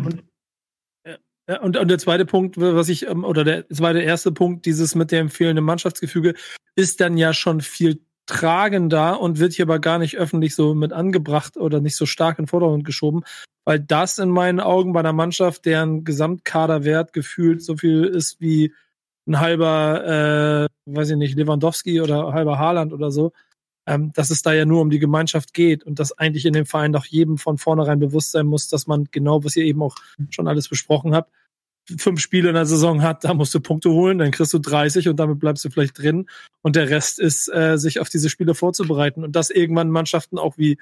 ja, 1.50 1.60
und, 1.60 1.76
und 1.76 1.90
der 1.90 1.98
zweite 1.98 2.26
Punkt, 2.26 2.58
was 2.58 2.88
ich, 2.88 3.08
ähm, 3.08 3.26
oder 3.26 3.44
der 3.44 3.68
zweite 3.70 4.00
erste 4.00 4.32
Punkt, 4.32 4.66
dieses 4.66 4.96
mit 4.96 5.12
dem 5.12 5.30
fehlenden 5.30 5.66
Mannschaftsgefüge, 5.66 6.36
ist 6.76 7.02
dann 7.02 7.18
ja 7.18 7.34
schon 7.34 7.60
viel 7.60 8.00
tragender 8.26 9.20
und 9.20 9.40
wird 9.40 9.52
hier 9.52 9.66
aber 9.66 9.80
gar 9.80 10.00
nicht 10.00 10.18
öffentlich 10.18 10.56
so 10.56 10.74
mit 10.74 10.94
angebracht 10.94 11.58
oder 11.58 11.82
nicht 11.82 11.98
so 11.98 12.06
stark 12.06 12.40
in 12.40 12.46
den 12.46 12.50
Vordergrund 12.50 12.86
geschoben, 12.86 13.24
weil 13.66 13.82
das 13.82 14.18
in 14.18 14.30
meinen 14.30 14.62
Augen 14.62 14.94
bei 14.94 15.02
einer 15.02 15.12
Mannschaft, 15.12 15.66
deren 15.66 16.06
Gesamtkaderwert 16.06 17.12
gefühlt 17.12 17.62
so 17.62 17.76
viel 17.76 18.06
ist 18.06 18.40
wie 18.40 18.74
ein 19.28 19.40
halber, 19.40 20.70
äh, 20.86 20.92
weiß 20.92 21.12
ich 21.12 21.18
nicht, 21.18 21.38
Lewandowski 21.38 22.02
oder 22.02 22.34
halber 22.34 22.60
Haaland 22.60 22.94
oder 22.94 23.12
so, 23.12 23.32
ähm, 23.86 24.12
dass 24.14 24.30
es 24.30 24.42
da 24.42 24.54
ja 24.54 24.66
nur 24.66 24.82
um 24.82 24.90
die 24.90 25.00
Gemeinschaft 25.00 25.54
geht 25.54 25.84
und 25.84 26.00
dass 26.00 26.18
eigentlich 26.18 26.46
in 26.46 26.54
dem 26.54 26.66
Verein 26.66 26.94
doch 26.94 27.06
jedem 27.06 27.38
von 27.38 27.58
vornherein 27.58 28.00
bewusst 28.00 28.32
sein 28.32 28.46
muss, 28.46 28.68
dass 28.68 28.88
man 28.88 29.08
genau, 29.12 29.44
was 29.44 29.56
ihr 29.56 29.66
eben 29.66 29.82
auch 29.82 29.96
schon 30.30 30.48
alles 30.48 30.70
besprochen 30.70 31.16
habt, 31.16 31.32
fünf 31.98 32.20
Spiele 32.20 32.50
in 32.50 32.56
der 32.56 32.66
Saison 32.66 33.02
hat, 33.02 33.24
da 33.24 33.34
musst 33.34 33.54
du 33.54 33.60
Punkte 33.60 33.92
holen, 33.92 34.18
dann 34.18 34.32
kriegst 34.32 34.54
du 34.54 34.60
30 34.60 35.10
und 35.10 35.18
damit 35.18 35.40
bleibst 35.40 35.66
du 35.66 35.70
vielleicht 35.70 35.98
drin. 35.98 36.30
Und 36.62 36.76
der 36.76 36.90
Rest 36.90 37.20
ist, 37.20 37.54
äh, 37.54 37.78
sich 37.78 38.00
auf 38.00 38.10
diese 38.10 38.30
Spiele 38.30 38.56
vorzubereiten. 38.56 39.24
Und 39.24 39.36
dass 39.36 39.50
irgendwann 39.50 39.90
Mannschaften 39.90 40.38
auch 40.38 40.58
wie 40.58 40.78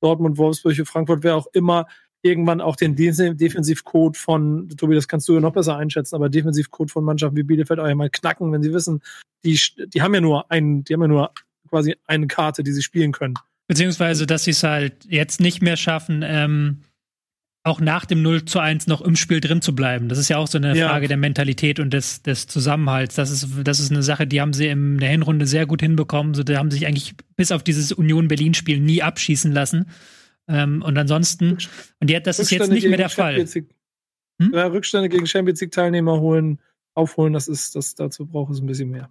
Dortmund, 0.00 0.38
Wolfsburg, 0.38 0.74
Frankfurt, 0.86 1.22
wer 1.22 1.36
auch 1.36 1.46
immer, 1.52 1.86
irgendwann 2.26 2.60
auch 2.60 2.76
den 2.76 2.94
Defensivcode 2.94 4.16
von, 4.16 4.68
Tobi, 4.76 4.94
das 4.94 5.08
kannst 5.08 5.28
du 5.28 5.34
ja 5.34 5.40
noch 5.40 5.52
besser 5.52 5.76
einschätzen, 5.76 6.14
aber 6.14 6.28
Defensivcode 6.28 6.90
von 6.90 7.04
Mannschaften 7.04 7.36
wie 7.36 7.42
Bielefeld 7.42 7.80
auch 7.80 7.84
einmal 7.84 8.10
knacken, 8.10 8.52
wenn 8.52 8.62
sie 8.62 8.72
wissen, 8.72 9.02
die, 9.44 9.58
die 9.86 10.02
haben 10.02 10.14
ja 10.14 10.20
nur 10.20 10.50
einen, 10.50 10.84
die 10.84 10.94
haben 10.94 11.02
ja 11.02 11.08
nur 11.08 11.30
quasi 11.68 11.96
eine 12.06 12.26
Karte, 12.26 12.62
die 12.62 12.72
sie 12.72 12.82
spielen 12.82 13.12
können. 13.12 13.34
Beziehungsweise, 13.68 14.26
dass 14.26 14.44
sie 14.44 14.52
es 14.52 14.62
halt 14.62 15.04
jetzt 15.08 15.40
nicht 15.40 15.62
mehr 15.62 15.76
schaffen, 15.76 16.22
ähm, 16.24 16.82
auch 17.66 17.80
nach 17.80 18.04
dem 18.04 18.22
0 18.22 18.44
zu 18.44 18.60
1 18.60 18.86
noch 18.86 19.00
im 19.00 19.16
Spiel 19.16 19.40
drin 19.40 19.60
zu 19.60 19.74
bleiben. 19.74 20.08
Das 20.08 20.18
ist 20.18 20.28
ja 20.28 20.36
auch 20.38 20.46
so 20.46 20.56
eine 20.56 20.76
ja. 20.76 20.88
Frage 20.88 21.08
der 21.08 21.16
Mentalität 21.16 21.80
und 21.80 21.92
des, 21.92 22.22
des 22.22 22.46
Zusammenhalts. 22.46 23.16
Das 23.16 23.30
ist, 23.30 23.48
das 23.64 23.80
ist 23.80 23.90
eine 23.90 24.04
Sache, 24.04 24.26
die 24.26 24.40
haben 24.40 24.52
sie 24.52 24.68
in 24.68 24.98
der 24.98 25.08
Hinrunde 25.08 25.48
sehr 25.48 25.66
gut 25.66 25.82
hinbekommen. 25.82 26.34
So, 26.34 26.44
die 26.44 26.56
haben 26.56 26.70
sich 26.70 26.86
eigentlich 26.86 27.14
bis 27.34 27.50
auf 27.50 27.64
dieses 27.64 27.90
Union 27.90 28.28
Berlin-Spiel 28.28 28.78
nie 28.78 29.02
abschießen 29.02 29.50
lassen. 29.50 29.86
Ähm, 30.48 30.82
und 30.82 30.96
ansonsten, 30.96 31.58
und 32.00 32.10
ja, 32.10 32.20
das 32.20 32.38
ist 32.38 32.50
jetzt 32.50 32.70
nicht 32.70 32.86
mehr 32.88 32.96
der 32.96 33.08
Fall. 33.08 33.46
Hm? 34.38 34.52
Ja, 34.52 34.66
Rückstände 34.66 35.08
gegen 35.08 35.26
Champions 35.26 35.60
League-Teilnehmer 35.60 36.20
holen, 36.20 36.60
aufholen, 36.94 37.32
das 37.32 37.48
ist, 37.48 37.74
das 37.74 37.94
dazu 37.94 38.26
braucht 38.26 38.52
es 38.52 38.60
ein 38.60 38.66
bisschen 38.66 38.90
mehr. 38.90 39.10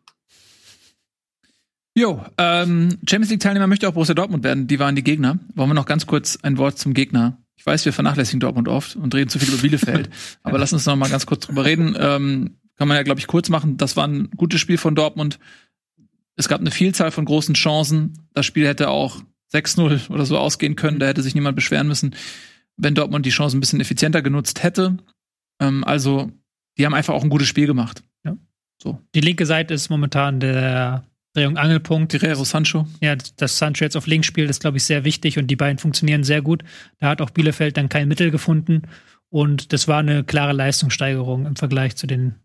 Jo, 1.98 2.24
ähm, 2.38 2.98
Champions 3.08 3.32
League-Teilnehmer 3.32 3.68
möchte 3.68 3.88
auch 3.88 3.94
Borussia 3.94 4.14
Dortmund 4.14 4.44
werden. 4.44 4.68
Die 4.68 4.80
waren 4.80 4.96
die 4.96 5.04
Gegner. 5.04 5.40
Wollen 5.56 5.70
wir 5.70 5.76
noch 5.76 5.86
ganz 5.86 6.06
kurz 6.06 6.38
ein 6.42 6.58
Wort 6.58 6.78
zum 6.78 6.94
Gegner? 6.94 7.38
Ich 7.56 7.66
weiß, 7.66 7.86
wir 7.86 7.94
vernachlässigen 7.94 8.42
Dortmund 8.42 8.68
oft 8.68 8.98
und 8.98 9.16
reden 9.16 9.30
zu 9.30 9.40
viel 9.40 9.48
über 9.48 9.62
Bielefeld. 9.62 10.10
aber 10.44 10.58
lass 10.58 10.74
uns 10.74 10.86
noch 10.86 10.96
mal 10.98 11.10
ganz 11.10 11.26
kurz 11.26 11.46
drüber 11.46 11.64
reden. 11.64 11.96
Ähm, 11.98 12.58
kann 12.76 12.90
man 12.90 12.98
ja, 12.98 13.04
glaube 13.04 13.22
ich, 13.22 13.28
kurz 13.28 13.48
machen. 13.48 13.78
Das 13.78 13.96
war 13.96 14.06
ein 14.08 14.30
gutes 14.32 14.60
Spiel 14.60 14.78
von 14.78 14.94
Dortmund. 14.94 15.40
Es 16.36 16.50
gab 16.50 16.60
eine 16.60 16.72
Vielzahl 16.72 17.12
von 17.12 17.24
großen 17.24 17.56
Chancen. 17.56 18.28
Das 18.34 18.46
Spiel 18.46 18.68
hätte 18.68 18.90
auch 18.90 19.22
6-0 19.56 20.10
oder 20.10 20.26
so 20.26 20.38
ausgehen 20.38 20.76
können. 20.76 21.00
Da 21.00 21.08
hätte 21.08 21.22
sich 21.22 21.36
niemand 21.36 21.56
beschweren 21.56 21.88
müssen, 21.88 22.16
wenn 22.78 22.96
Dortmund 22.96 23.26
die 23.26 23.32
Chance 23.32 23.58
ein 23.58 23.60
bisschen 23.60 23.82
effizienter 23.82 24.22
genutzt 24.22 24.64
hätte. 24.64 24.98
Ähm, 25.60 25.84
also, 25.84 26.32
die 26.78 26.86
haben 26.86 26.94
einfach 26.94 27.14
auch 27.14 27.24
ein 27.24 27.30
gutes 27.30 27.48
Spiel 27.48 27.68
gemacht. 27.68 28.04
Ja. 28.24 28.38
So. 28.82 29.00
Die 29.14 29.22
linke 29.22 29.46
Seite 29.46 29.74
ist 29.74 29.90
momentan 29.90 30.40
der 30.40 31.06
Drehung 31.34 31.58
Angelpunkt. 31.58 32.12
Guerrero 32.12 32.44
Sancho. 32.44 32.88
Ja, 33.02 33.16
dass 33.16 33.58
Sancho 33.58 33.84
jetzt 33.84 33.98
auf 33.98 34.08
links 34.08 34.28
spielt, 34.28 34.50
ist, 34.50 34.62
glaube 34.62 34.78
ich, 34.78 34.84
sehr 34.84 35.04
wichtig 35.04 35.38
und 35.38 35.48
die 35.48 35.56
beiden 35.56 35.78
funktionieren 35.78 36.24
sehr 36.24 36.42
gut. 36.42 36.64
Da 37.00 37.10
hat 37.10 37.22
auch 37.22 37.30
Bielefeld 37.30 37.78
dann 37.78 37.90
kein 37.90 38.08
Mittel 38.08 38.32
gefunden 38.32 38.84
und 39.30 39.74
das 39.74 39.88
war 39.88 40.00
eine 40.00 40.24
klare 40.24 40.54
Leistungssteigerung 40.54 41.46
im 41.46 41.56
Vergleich 41.56 41.96
zu 41.98 42.08
den 42.08 42.36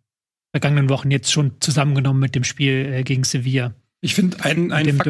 vergangenen 0.52 0.88
Wochen, 0.88 1.12
jetzt 1.12 1.30
schon 1.30 1.60
zusammengenommen 1.60 2.20
mit 2.20 2.34
dem 2.34 2.42
Spiel 2.42 2.92
äh, 2.92 3.02
gegen 3.04 3.22
Sevilla. 3.22 3.74
Ich 4.02 4.14
finde, 4.14 4.42
ein, 4.44 4.72
ein, 4.72 4.96
Fak 4.96 5.06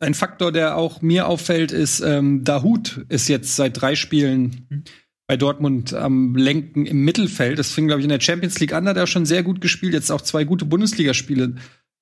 ein 0.00 0.14
Faktor, 0.14 0.52
der 0.52 0.76
auch 0.76 1.00
mir 1.00 1.28
auffällt, 1.28 1.72
ist, 1.72 2.00
ähm, 2.00 2.44
Dahut 2.44 3.04
ist 3.08 3.28
jetzt 3.28 3.56
seit 3.56 3.80
drei 3.80 3.94
Spielen 3.94 4.66
mhm. 4.68 4.84
bei 5.26 5.38
Dortmund 5.38 5.94
am 5.94 6.36
Lenken 6.36 6.84
im 6.84 7.04
Mittelfeld. 7.04 7.58
Das 7.58 7.72
fing, 7.72 7.86
glaube 7.86 8.00
ich, 8.00 8.04
in 8.04 8.10
der 8.10 8.20
Champions 8.20 8.60
League 8.60 8.74
an, 8.74 8.86
hat 8.86 8.98
er 8.98 9.06
schon 9.06 9.24
sehr 9.24 9.42
gut 9.42 9.62
gespielt, 9.62 9.94
jetzt 9.94 10.12
auch 10.12 10.20
zwei 10.20 10.44
gute 10.44 10.66
Bundesligaspiele 10.66 11.54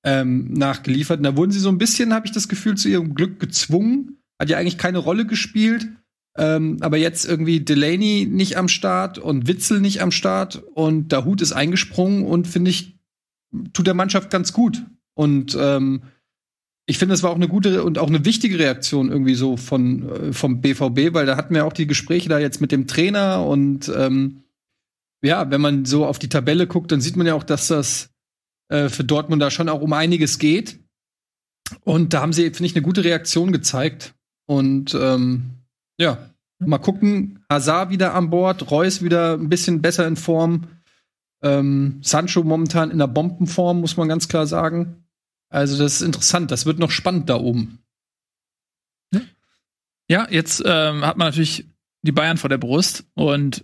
ähm, 0.03 0.51
nachgeliefert. 0.51 1.19
Und 1.19 1.23
da 1.23 1.37
wurden 1.37 1.51
sie 1.51 1.59
so 1.59 1.69
ein 1.69 1.77
bisschen, 1.77 2.13
habe 2.13 2.25
ich 2.25 2.33
das 2.33 2.49
Gefühl, 2.49 2.75
zu 2.75 2.89
ihrem 2.89 3.15
Glück 3.15 3.39
gezwungen. 3.39 4.17
Hat 4.37 4.49
ja 4.49 4.57
eigentlich 4.57 4.77
keine 4.77 4.97
Rolle 4.97 5.25
gespielt. 5.25 5.87
Ähm, 6.35 6.77
aber 6.81 6.97
jetzt 6.97 7.25
irgendwie 7.25 7.61
Delaney 7.61 8.27
nicht 8.29 8.57
am 8.57 8.67
Start 8.67 9.17
und 9.17 9.47
Witzel 9.47 9.79
nicht 9.79 10.01
am 10.01 10.11
Start 10.11 10.63
und 10.73 11.09
Dahut 11.09 11.41
ist 11.41 11.53
eingesprungen 11.53 12.25
und 12.25 12.47
finde 12.47 12.71
ich, 12.71 12.97
tut 13.71 13.85
der 13.85 13.93
Mannschaft 13.93 14.31
ganz 14.31 14.51
gut. 14.51 14.83
Und 15.13 15.55
ähm, 15.59 16.01
ich 16.85 16.97
finde, 16.97 17.15
es 17.15 17.23
war 17.23 17.31
auch 17.31 17.35
eine 17.35 17.47
gute 17.47 17.83
und 17.83 17.97
auch 17.97 18.07
eine 18.07 18.25
wichtige 18.25 18.59
Reaktion 18.59 19.09
irgendwie 19.09 19.35
so 19.35 19.57
von 19.57 20.09
äh, 20.09 20.33
vom 20.33 20.61
BVB, 20.61 21.13
weil 21.13 21.25
da 21.25 21.37
hatten 21.37 21.55
wir 21.55 21.65
auch 21.65 21.73
die 21.73 21.87
Gespräche 21.87 22.29
da 22.29 22.39
jetzt 22.39 22.61
mit 22.61 22.71
dem 22.71 22.87
Trainer 22.87 23.45
und 23.45 23.91
ähm, 23.95 24.43
ja, 25.21 25.49
wenn 25.49 25.61
man 25.61 25.85
so 25.85 26.05
auf 26.05 26.19
die 26.19 26.29
Tabelle 26.29 26.67
guckt, 26.67 26.91
dann 26.91 26.99
sieht 26.99 27.15
man 27.15 27.25
ja 27.25 27.33
auch, 27.33 27.45
dass 27.45 27.69
das 27.69 28.09
äh, 28.67 28.89
für 28.89 29.05
Dortmund 29.05 29.41
da 29.41 29.49
schon 29.49 29.69
auch 29.69 29.81
um 29.81 29.93
einiges 29.93 30.37
geht. 30.37 30.79
Und 31.81 32.13
da 32.13 32.21
haben 32.21 32.33
sie, 32.33 32.43
finde 32.45 32.65
ich, 32.65 32.75
eine 32.75 32.83
gute 32.83 33.05
Reaktion 33.05 33.53
gezeigt. 33.53 34.13
Und 34.45 34.93
ähm, 34.99 35.51
ja, 35.97 36.29
mal 36.59 36.77
gucken. 36.77 37.45
Hazard 37.49 37.89
wieder 37.89 38.13
an 38.15 38.29
Bord, 38.29 38.69
Reus 38.69 39.01
wieder 39.01 39.35
ein 39.35 39.49
bisschen 39.49 39.81
besser 39.81 40.05
in 40.07 40.17
Form. 40.17 40.67
Ähm, 41.41 41.99
Sancho 42.01 42.43
momentan 42.43 42.91
in 42.91 42.97
der 42.97 43.07
Bombenform, 43.07 43.79
muss 43.79 43.95
man 43.95 44.09
ganz 44.09 44.27
klar 44.27 44.45
sagen. 44.45 45.02
Also 45.53 45.77
das 45.77 45.95
ist 45.95 46.01
interessant. 46.01 46.49
Das 46.49 46.65
wird 46.65 46.79
noch 46.79 46.91
spannend 46.91 47.29
da 47.29 47.35
oben. 47.35 47.79
Ja, 50.09 50.27
jetzt 50.29 50.61
ähm, 50.65 51.05
hat 51.05 51.17
man 51.17 51.27
natürlich 51.27 51.65
die 52.01 52.11
Bayern 52.11 52.37
vor 52.37 52.49
der 52.49 52.57
Brust 52.57 53.05
und 53.13 53.63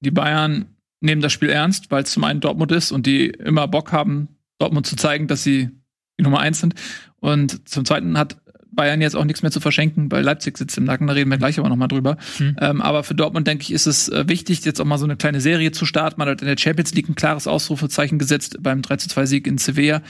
die 0.00 0.10
Bayern 0.10 0.76
nehmen 1.00 1.20
das 1.20 1.32
Spiel 1.32 1.50
ernst, 1.50 1.90
weil 1.90 2.04
es 2.04 2.12
zum 2.12 2.24
einen 2.24 2.40
Dortmund 2.40 2.72
ist 2.72 2.90
und 2.90 3.06
die 3.06 3.26
immer 3.26 3.68
Bock 3.68 3.92
haben, 3.92 4.28
Dortmund 4.58 4.86
zu 4.86 4.96
zeigen, 4.96 5.26
dass 5.26 5.42
sie 5.42 5.70
die 6.18 6.22
Nummer 6.22 6.40
eins 6.40 6.60
sind. 6.60 6.74
Und 7.20 7.68
zum 7.68 7.84
zweiten 7.84 8.16
hat 8.16 8.40
Bayern 8.70 9.00
jetzt 9.00 9.16
auch 9.16 9.24
nichts 9.24 9.42
mehr 9.42 9.50
zu 9.50 9.60
verschenken, 9.60 10.10
weil 10.10 10.22
Leipzig 10.22 10.56
sitzt 10.56 10.78
im 10.78 10.84
Nacken, 10.84 11.08
da 11.08 11.12
reden 11.12 11.30
wir 11.30 11.38
gleich 11.38 11.58
aber 11.58 11.68
noch 11.68 11.76
mal 11.76 11.88
drüber. 11.88 12.16
Hm. 12.38 12.56
Ähm, 12.60 12.80
aber 12.80 13.02
für 13.02 13.14
Dortmund, 13.14 13.46
denke 13.46 13.62
ich, 13.62 13.72
ist 13.72 13.86
es 13.86 14.08
äh, 14.08 14.28
wichtig, 14.28 14.64
jetzt 14.64 14.80
auch 14.80 14.84
mal 14.84 14.98
so 14.98 15.04
eine 15.04 15.16
kleine 15.16 15.40
Serie 15.40 15.72
zu 15.72 15.84
starten. 15.84 16.18
Man 16.18 16.28
hat 16.28 16.40
in 16.40 16.48
der 16.48 16.56
Champions 16.56 16.94
League 16.94 17.08
ein 17.08 17.16
klares 17.16 17.46
Ausrufezeichen 17.46 18.18
gesetzt 18.18 18.56
beim 18.60 18.82
3 18.82 18.96
2 18.98 19.26
Sieg 19.26 19.46
in 19.46 19.58
Sevilla 19.58 20.02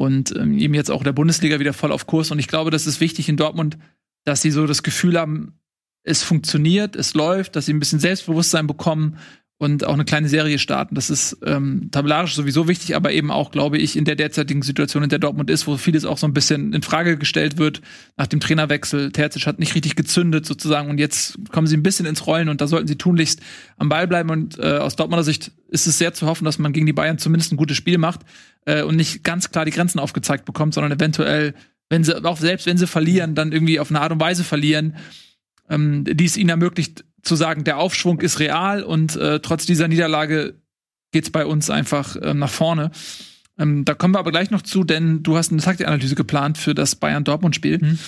und 0.00 0.34
ähm, 0.34 0.56
eben 0.56 0.72
jetzt 0.72 0.90
auch 0.90 1.02
in 1.02 1.04
der 1.04 1.12
Bundesliga 1.12 1.60
wieder 1.60 1.74
voll 1.74 1.92
auf 1.92 2.06
Kurs. 2.06 2.30
Und 2.30 2.38
ich 2.38 2.48
glaube, 2.48 2.70
das 2.70 2.86
ist 2.86 3.02
wichtig 3.02 3.28
in 3.28 3.36
Dortmund, 3.36 3.76
dass 4.24 4.40
sie 4.40 4.50
so 4.50 4.66
das 4.66 4.82
Gefühl 4.82 5.20
haben, 5.20 5.60
es 6.04 6.22
funktioniert, 6.22 6.96
es 6.96 7.12
läuft, 7.12 7.54
dass 7.54 7.66
sie 7.66 7.74
ein 7.74 7.80
bisschen 7.80 8.00
Selbstbewusstsein 8.00 8.66
bekommen 8.66 9.18
und 9.60 9.84
auch 9.84 9.92
eine 9.92 10.06
kleine 10.06 10.26
Serie 10.26 10.58
starten. 10.58 10.94
Das 10.94 11.10
ist 11.10 11.36
ähm, 11.44 11.90
tabellarisch 11.90 12.34
sowieso 12.34 12.66
wichtig, 12.66 12.96
aber 12.96 13.12
eben 13.12 13.30
auch, 13.30 13.50
glaube 13.50 13.76
ich, 13.76 13.94
in 13.94 14.06
der 14.06 14.16
derzeitigen 14.16 14.62
Situation, 14.62 15.02
in 15.02 15.10
der 15.10 15.18
Dortmund 15.18 15.50
ist, 15.50 15.66
wo 15.66 15.76
vieles 15.76 16.06
auch 16.06 16.16
so 16.16 16.26
ein 16.26 16.32
bisschen 16.32 16.72
in 16.72 16.80
Frage 16.80 17.18
gestellt 17.18 17.58
wird 17.58 17.82
nach 18.16 18.26
dem 18.26 18.40
Trainerwechsel. 18.40 19.12
Terzic 19.12 19.46
hat 19.46 19.58
nicht 19.58 19.74
richtig 19.74 19.96
gezündet 19.96 20.46
sozusagen 20.46 20.88
und 20.88 20.96
jetzt 20.96 21.38
kommen 21.52 21.66
sie 21.66 21.76
ein 21.76 21.82
bisschen 21.82 22.06
ins 22.06 22.26
Rollen 22.26 22.48
und 22.48 22.62
da 22.62 22.66
sollten 22.66 22.88
sie 22.88 22.96
tunlichst 22.96 23.40
am 23.76 23.90
Ball 23.90 24.08
bleiben 24.08 24.30
und 24.30 24.58
äh, 24.58 24.78
aus 24.78 24.96
Dortmunder 24.96 25.24
Sicht 25.24 25.52
ist 25.68 25.86
es 25.86 25.98
sehr 25.98 26.14
zu 26.14 26.26
hoffen, 26.26 26.46
dass 26.46 26.58
man 26.58 26.72
gegen 26.72 26.86
die 26.86 26.94
Bayern 26.94 27.18
zumindest 27.18 27.52
ein 27.52 27.58
gutes 27.58 27.76
Spiel 27.76 27.98
macht 27.98 28.20
äh, 28.64 28.82
und 28.82 28.96
nicht 28.96 29.24
ganz 29.24 29.50
klar 29.50 29.66
die 29.66 29.72
Grenzen 29.72 29.98
aufgezeigt 29.98 30.46
bekommt, 30.46 30.72
sondern 30.72 30.92
eventuell, 30.92 31.52
wenn 31.90 32.02
sie 32.02 32.24
auch 32.24 32.38
selbst 32.38 32.64
wenn 32.64 32.78
sie 32.78 32.86
verlieren, 32.86 33.34
dann 33.34 33.52
irgendwie 33.52 33.78
auf 33.78 33.90
eine 33.90 34.00
Art 34.00 34.12
und 34.12 34.20
Weise 34.20 34.42
verlieren, 34.42 34.96
ähm, 35.68 36.04
die 36.04 36.24
es 36.24 36.38
ihnen 36.38 36.48
ermöglicht, 36.48 37.04
zu 37.22 37.36
sagen, 37.36 37.64
der 37.64 37.78
Aufschwung 37.78 38.20
ist 38.20 38.40
real 38.40 38.82
und 38.82 39.16
äh, 39.16 39.40
trotz 39.40 39.66
dieser 39.66 39.88
Niederlage 39.88 40.54
geht's 41.12 41.30
bei 41.30 41.44
uns 41.46 41.70
einfach 41.70 42.16
äh, 42.16 42.34
nach 42.34 42.50
vorne. 42.50 42.90
Ähm, 43.58 43.84
da 43.84 43.94
kommen 43.94 44.14
wir 44.14 44.18
aber 44.18 44.30
gleich 44.30 44.50
noch 44.50 44.62
zu, 44.62 44.84
denn 44.84 45.22
du 45.22 45.36
hast 45.36 45.52
eine 45.52 45.60
Taktikanalyse 45.60 46.14
geplant 46.14 46.56
für 46.56 46.74
das 46.74 46.96
Bayern-Dortmund-Spiel. 46.96 47.78
Mhm. 47.78 47.98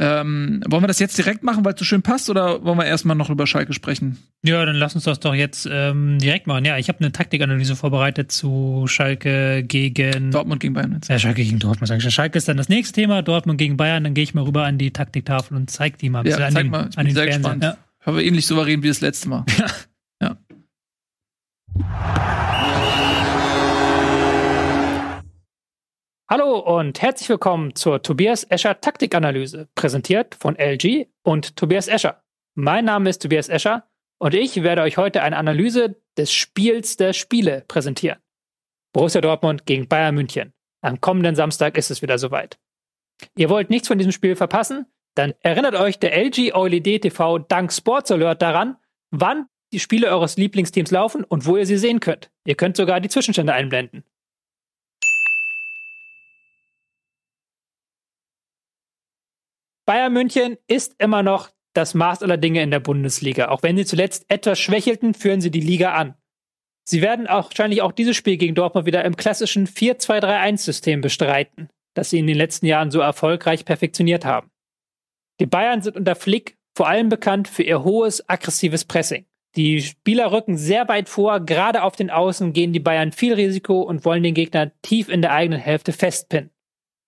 Ähm, 0.00 0.62
wollen 0.68 0.84
wir 0.84 0.86
das 0.86 1.00
jetzt 1.00 1.18
direkt 1.18 1.42
machen, 1.42 1.64
weil 1.64 1.72
es 1.72 1.78
so 1.80 1.84
schön 1.84 2.02
passt, 2.02 2.30
oder 2.30 2.62
wollen 2.62 2.78
wir 2.78 2.86
erstmal 2.86 3.16
noch 3.16 3.30
über 3.30 3.48
Schalke 3.48 3.72
sprechen? 3.72 4.16
Ja, 4.44 4.64
dann 4.64 4.76
lass 4.76 4.94
uns 4.94 5.02
das 5.02 5.18
doch 5.18 5.34
jetzt 5.34 5.68
ähm, 5.68 6.20
direkt 6.20 6.46
machen. 6.46 6.64
Ja, 6.64 6.78
ich 6.78 6.88
habe 6.88 7.00
eine 7.00 7.10
Taktikanalyse 7.10 7.74
vorbereitet 7.74 8.30
zu 8.30 8.84
Schalke 8.86 9.64
gegen 9.66 10.30
Dortmund 10.30 10.60
gegen 10.60 10.74
Bayern. 10.74 10.92
Jetzt. 10.92 11.08
Ja, 11.08 11.18
Schalke 11.18 11.42
gegen 11.42 11.58
Dortmund. 11.58 11.88
Sag 11.88 11.98
ich. 11.98 12.14
Schalke 12.14 12.38
ist 12.38 12.46
dann 12.46 12.56
das 12.56 12.68
nächste 12.68 12.94
Thema, 12.94 13.22
Dortmund 13.22 13.58
gegen 13.58 13.76
Bayern. 13.76 14.04
Dann 14.04 14.14
gehe 14.14 14.22
ich 14.22 14.34
mal 14.34 14.44
rüber 14.44 14.64
an 14.66 14.78
die 14.78 14.92
Taktiktafel 14.92 15.56
und 15.56 15.68
zeig 15.68 15.98
die 15.98 16.10
mal. 16.10 16.24
Ja, 16.28 16.36
an 16.36 16.52
zeig 16.52 16.62
den, 16.62 16.70
mal. 16.70 16.88
Ich 16.90 16.96
an 16.96 17.06
bin 17.06 17.06
den 17.06 17.14
sehr 17.16 17.24
Fernsehern. 17.24 17.58
gespannt. 17.58 17.64
Ja. 17.64 17.87
Aber 18.08 18.24
ähnlich 18.24 18.46
souverän 18.46 18.82
wie 18.82 18.88
das 18.88 19.02
letzte 19.02 19.28
Mal. 19.28 19.44
Hallo 26.30 26.58
und 26.58 27.02
herzlich 27.02 27.28
willkommen 27.28 27.74
zur 27.74 28.02
Tobias 28.02 28.44
Escher 28.44 28.80
Taktikanalyse, 28.80 29.68
präsentiert 29.74 30.34
von 30.36 30.56
LG 30.56 31.08
und 31.22 31.54
Tobias 31.56 31.86
Escher. 31.86 32.22
Mein 32.54 32.86
Name 32.86 33.10
ist 33.10 33.20
Tobias 33.20 33.50
Escher 33.50 33.86
und 34.18 34.32
ich 34.32 34.62
werde 34.62 34.80
euch 34.80 34.96
heute 34.96 35.22
eine 35.22 35.36
Analyse 35.36 36.00
des 36.16 36.32
Spiels 36.32 36.96
der 36.96 37.12
Spiele 37.12 37.66
präsentieren. 37.68 38.20
Borussia 38.94 39.20
Dortmund 39.20 39.66
gegen 39.66 39.86
Bayern 39.86 40.14
München. 40.14 40.54
Am 40.80 41.02
kommenden 41.02 41.34
Samstag 41.34 41.76
ist 41.76 41.90
es 41.90 42.00
wieder 42.00 42.16
soweit. 42.16 42.58
Ihr 43.36 43.50
wollt 43.50 43.68
nichts 43.68 43.88
von 43.88 43.98
diesem 43.98 44.12
Spiel 44.12 44.34
verpassen? 44.34 44.86
Dann 45.18 45.34
erinnert 45.40 45.74
euch 45.74 45.98
der 45.98 46.16
LG 46.16 46.54
OLED 46.54 47.02
TV 47.02 47.40
dank 47.40 47.72
Sports 47.72 48.12
Alert 48.12 48.40
daran, 48.40 48.76
wann 49.10 49.48
die 49.72 49.80
Spiele 49.80 50.12
eures 50.12 50.36
Lieblingsteams 50.36 50.92
laufen 50.92 51.24
und 51.24 51.44
wo 51.44 51.56
ihr 51.56 51.66
sie 51.66 51.76
sehen 51.76 51.98
könnt. 51.98 52.30
Ihr 52.46 52.54
könnt 52.54 52.76
sogar 52.76 53.00
die 53.00 53.08
Zwischenstände 53.08 53.52
einblenden. 53.52 54.04
Bayern 59.86 60.12
München 60.12 60.56
ist 60.68 60.94
immer 60.98 61.24
noch 61.24 61.50
das 61.72 61.94
Maß 61.94 62.22
aller 62.22 62.36
Dinge 62.36 62.62
in 62.62 62.70
der 62.70 62.78
Bundesliga. 62.78 63.48
Auch 63.48 63.64
wenn 63.64 63.76
sie 63.76 63.86
zuletzt 63.86 64.24
etwas 64.28 64.60
schwächelten, 64.60 65.14
führen 65.14 65.40
sie 65.40 65.50
die 65.50 65.60
Liga 65.60 65.94
an. 65.94 66.14
Sie 66.84 67.02
werden 67.02 67.26
auch 67.26 67.46
wahrscheinlich 67.46 67.82
auch 67.82 67.90
dieses 67.90 68.16
Spiel 68.16 68.36
gegen 68.36 68.54
Dortmund 68.54 68.86
wieder 68.86 69.04
im 69.04 69.16
klassischen 69.16 69.66
4-2-3-1-System 69.66 71.00
bestreiten, 71.00 71.70
das 71.94 72.10
sie 72.10 72.20
in 72.20 72.28
den 72.28 72.36
letzten 72.36 72.66
Jahren 72.66 72.92
so 72.92 73.00
erfolgreich 73.00 73.64
perfektioniert 73.64 74.24
haben. 74.24 74.52
Die 75.40 75.46
Bayern 75.46 75.82
sind 75.82 75.96
unter 75.96 76.16
Flick 76.16 76.56
vor 76.76 76.88
allem 76.88 77.08
bekannt 77.08 77.48
für 77.48 77.62
ihr 77.62 77.82
hohes, 77.84 78.28
aggressives 78.28 78.84
Pressing. 78.84 79.26
Die 79.56 79.80
Spieler 79.80 80.30
rücken 80.30 80.56
sehr 80.56 80.86
weit 80.88 81.08
vor, 81.08 81.40
gerade 81.40 81.82
auf 81.82 81.96
den 81.96 82.10
Außen 82.10 82.52
gehen 82.52 82.72
die 82.72 82.80
Bayern 82.80 83.12
viel 83.12 83.34
Risiko 83.34 83.82
und 83.82 84.04
wollen 84.04 84.22
den 84.22 84.34
Gegner 84.34 84.72
tief 84.82 85.08
in 85.08 85.22
der 85.22 85.32
eigenen 85.32 85.58
Hälfte 85.58 85.92
festpinnen. 85.92 86.50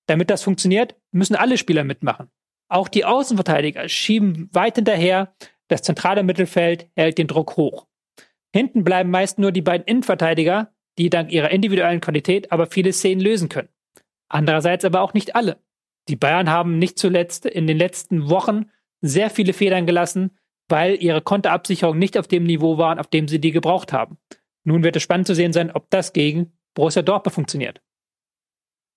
Damit 0.07 0.31
das 0.31 0.43
funktioniert, 0.43 0.97
müssen 1.13 1.37
alle 1.37 1.59
Spieler 1.59 1.85
mitmachen. 1.85 2.31
Auch 2.69 2.89
die 2.89 3.05
Außenverteidiger 3.05 3.89
schieben 3.89 4.49
weit 4.53 4.77
hinterher, 4.77 5.35
das 5.69 5.83
zentrale 5.83 6.23
Mittelfeld 6.23 6.89
hält 6.97 7.19
den 7.19 7.29
Druck 7.29 7.57
hoch. 7.57 7.87
Hinten 8.53 8.83
bleiben 8.83 9.11
meist 9.11 9.39
nur 9.39 9.53
die 9.53 9.63
beiden 9.63 9.87
Innenverteidiger, 9.87 10.73
die 10.99 11.11
dank 11.11 11.31
ihrer 11.31 11.51
individuellen 11.51 12.01
Qualität 12.01 12.51
aber 12.51 12.67
viele 12.67 12.93
Szenen 12.93 13.21
lösen 13.21 13.49
können. 13.49 13.69
Andererseits 14.29 14.85
aber 14.85 15.03
auch 15.03 15.15
nicht 15.15 15.37
alle. 15.37 15.61
Die 16.11 16.17
Bayern 16.17 16.51
haben 16.51 16.79
nicht 16.79 16.99
zuletzt 16.99 17.47
in 17.47 17.69
den 17.69 17.79
letzten 17.79 18.29
Wochen 18.29 18.69
sehr 19.01 19.31
viele 19.31 19.53
Federn 19.53 19.87
gelassen, 19.87 20.37
weil 20.69 21.01
ihre 21.01 21.23
Konterabsicherung 21.23 21.97
nicht 21.99 22.19
auf 22.19 22.27
dem 22.27 22.43
Niveau 22.43 22.79
waren, 22.79 22.99
auf 22.99 23.07
dem 23.07 23.29
sie 23.29 23.41
die 23.41 23.53
gebraucht 23.53 23.93
haben. 23.93 24.19
Nun 24.65 24.83
wird 24.83 24.97
es 24.97 25.05
spannend 25.05 25.29
zu 25.29 25.37
sehen 25.37 25.53
sein, 25.53 25.71
ob 25.71 25.89
das 25.89 26.13
gegen 26.13 26.53
Borussia 26.75 27.03
Dortmund 27.03 27.33
funktioniert. 27.33 27.81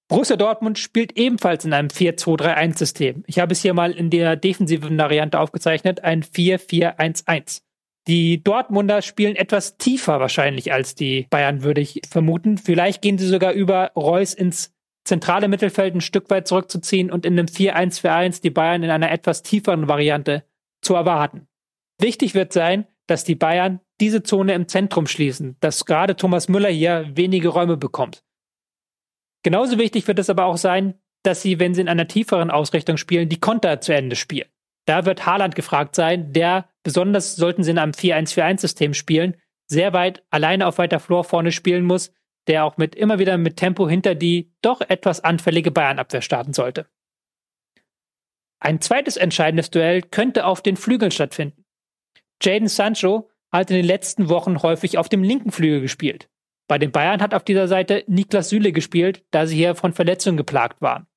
Borussia 0.08 0.38
Dortmund 0.38 0.80
spielt 0.80 1.16
ebenfalls 1.16 1.66
in 1.66 1.74
einem 1.74 1.90
4-2-3-1-System. 1.90 3.24
Ich 3.28 3.38
habe 3.38 3.54
es 3.54 3.62
hier 3.62 3.76
mal 3.76 3.92
in 3.92 4.10
der 4.10 4.36
defensiven 4.36 4.98
Variante 4.98 5.40
aufgezeichnet, 5.40 6.04
ein 6.04 6.24
4-4-1-1. 6.24 7.62
Die 8.08 8.44
Dortmunder 8.44 9.04
spielen 9.04 9.36
etwas 9.36 9.78
tiefer 9.78 10.20
wahrscheinlich 10.20 10.74
als 10.74 10.96
die 10.96 11.28
Bayern, 11.30 11.62
würde 11.62 11.82
ich 11.82 12.02
vermuten. 12.10 12.58
Vielleicht 12.58 13.04
gehen 13.04 13.20
sie 13.20 13.28
sogar 13.28 13.54
über 13.54 13.92
Reus 13.96 14.34
ins 14.34 14.74
zentrale 15.04 15.48
Mittelfeld 15.48 15.96
ein 15.96 16.02
Stück 16.02 16.30
weit 16.30 16.48
zurückzuziehen 16.48 17.12
und 17.12 17.26
in 17.26 17.34
einem 17.34 17.48
4-1-4-1 17.48 18.42
die 18.42 18.50
Bayern 18.50 18.84
in 18.84 18.90
einer 18.90 19.12
etwas 19.12 19.44
tieferen 19.44 19.88
Variante 19.88 20.44
zu 20.82 20.96
erwarten. 20.96 21.48
Wichtig 22.00 22.36
wird 22.36 22.54
sein, 22.54 22.88
dass 23.08 23.24
die 23.24 23.36
Bayern 23.36 23.80
diese 24.00 24.24
Zone 24.24 24.54
im 24.54 24.68
Zentrum 24.68 25.08
schließen, 25.08 25.58
dass 25.60 25.86
gerade 25.86 26.16
Thomas 26.16 26.48
Müller 26.48 26.70
hier 26.70 27.10
wenige 27.14 27.50
Räume 27.50 27.78
bekommt. 27.78 28.24
Genauso 29.44 29.78
wichtig 29.78 30.08
wird 30.08 30.20
es 30.20 30.30
aber 30.30 30.46
auch 30.46 30.58
sein, 30.58 30.96
dass 31.24 31.42
sie, 31.42 31.60
wenn 31.60 31.74
sie 31.74 31.82
in 31.82 31.90
einer 31.90 32.08
tieferen 32.08 32.52
Ausrichtung 32.52 32.98
spielen, 32.98 33.30
die 33.30 33.40
Konter 33.40 33.82
zu 33.82 33.94
Ende 33.94 34.16
spielen. 34.16 34.48
Da 34.86 35.06
wird 35.06 35.26
Haaland 35.26 35.56
gefragt 35.56 35.96
sein, 35.96 36.34
der, 36.34 36.70
besonders 36.84 37.36
sollten 37.36 37.64
sie 37.64 37.72
in 37.72 37.78
einem 37.78 37.94
4-1-4-1-System 37.94 38.94
spielen, 38.94 39.38
sehr 39.68 39.94
weit 39.94 40.24
alleine 40.30 40.68
auf 40.68 40.78
weiter 40.78 41.00
Flur 41.00 41.24
vorne 41.24 41.52
spielen 41.52 41.86
muss, 41.86 42.14
der 42.48 42.66
auch 42.66 42.78
mit 42.78 42.96
immer 42.96 43.20
wieder 43.20 43.38
mit 43.38 43.58
Tempo 43.58 43.90
hinter 43.90 44.16
die 44.16 44.52
doch 44.62 44.82
etwas 44.82 45.24
anfällige 45.24 45.72
Bayernabwehr 45.72 46.22
starten 46.22 46.54
sollte. 46.54 46.88
Ein 48.60 48.80
zweites 48.80 49.18
entscheidendes 49.18 49.72
Duell 49.72 50.02
könnte 50.02 50.46
auf 50.46 50.62
den 50.62 50.78
Flügeln 50.78 51.12
stattfinden. 51.12 51.66
Jaden 52.42 52.68
Sancho 52.68 53.30
hat 53.52 53.70
in 53.70 53.78
den 53.78 53.86
letzten 53.86 54.30
Wochen 54.30 54.62
häufig 54.62 54.98
auf 54.98 55.10
dem 55.10 55.24
linken 55.24 55.52
Flügel 55.52 55.82
gespielt. 55.82 56.30
Bei 56.68 56.78
den 56.78 56.92
Bayern 56.92 57.22
hat 57.22 57.34
auf 57.34 57.44
dieser 57.44 57.68
Seite 57.68 58.04
Niklas 58.08 58.50
Süle 58.50 58.72
gespielt, 58.72 59.24
da 59.32 59.46
sie 59.46 59.56
hier 59.56 59.76
von 59.76 59.94
Verletzungen 59.94 60.38
geplagt 60.38 60.82
waren. 60.82 61.08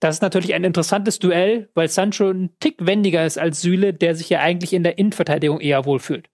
Das 0.00 0.16
ist 0.16 0.22
natürlich 0.22 0.52
ein 0.52 0.64
interessantes 0.64 1.18
Duell, 1.18 1.70
weil 1.74 1.88
Sancho 1.88 2.28
ein 2.28 2.54
Tick 2.60 2.76
wendiger 2.84 3.24
ist 3.24 3.38
als 3.38 3.62
Süle, 3.62 3.94
der 3.94 4.14
sich 4.14 4.28
ja 4.28 4.40
eigentlich 4.40 4.74
in 4.74 4.82
der 4.82 4.98
Innenverteidigung 4.98 5.60
eher 5.60 5.86
wohlfühlt. 5.86 6.28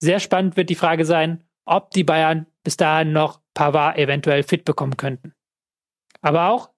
Sehr 0.00 0.20
spannend 0.20 0.56
wird 0.56 0.70
die 0.70 0.74
Frage 0.74 1.04
sein, 1.04 1.44
ob 1.66 1.90
die 1.90 2.04
Bayern 2.04 2.46
bis 2.68 2.76
dahin 2.76 3.14
noch 3.14 3.40
Pavard 3.54 3.96
eventuell 3.96 4.42
fit 4.42 4.66
bekommen 4.66 4.98
könnten. 4.98 5.32
Aber 6.20 6.50
auch 6.50 6.68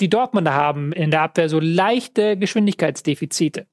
die 0.00 0.08
Dortmunder 0.08 0.54
haben 0.54 0.92
in 0.92 1.10
der 1.10 1.22
Abwehr 1.22 1.48
so 1.48 1.58
leichte 1.58 2.36
Geschwindigkeitsdefizite. 2.36 3.66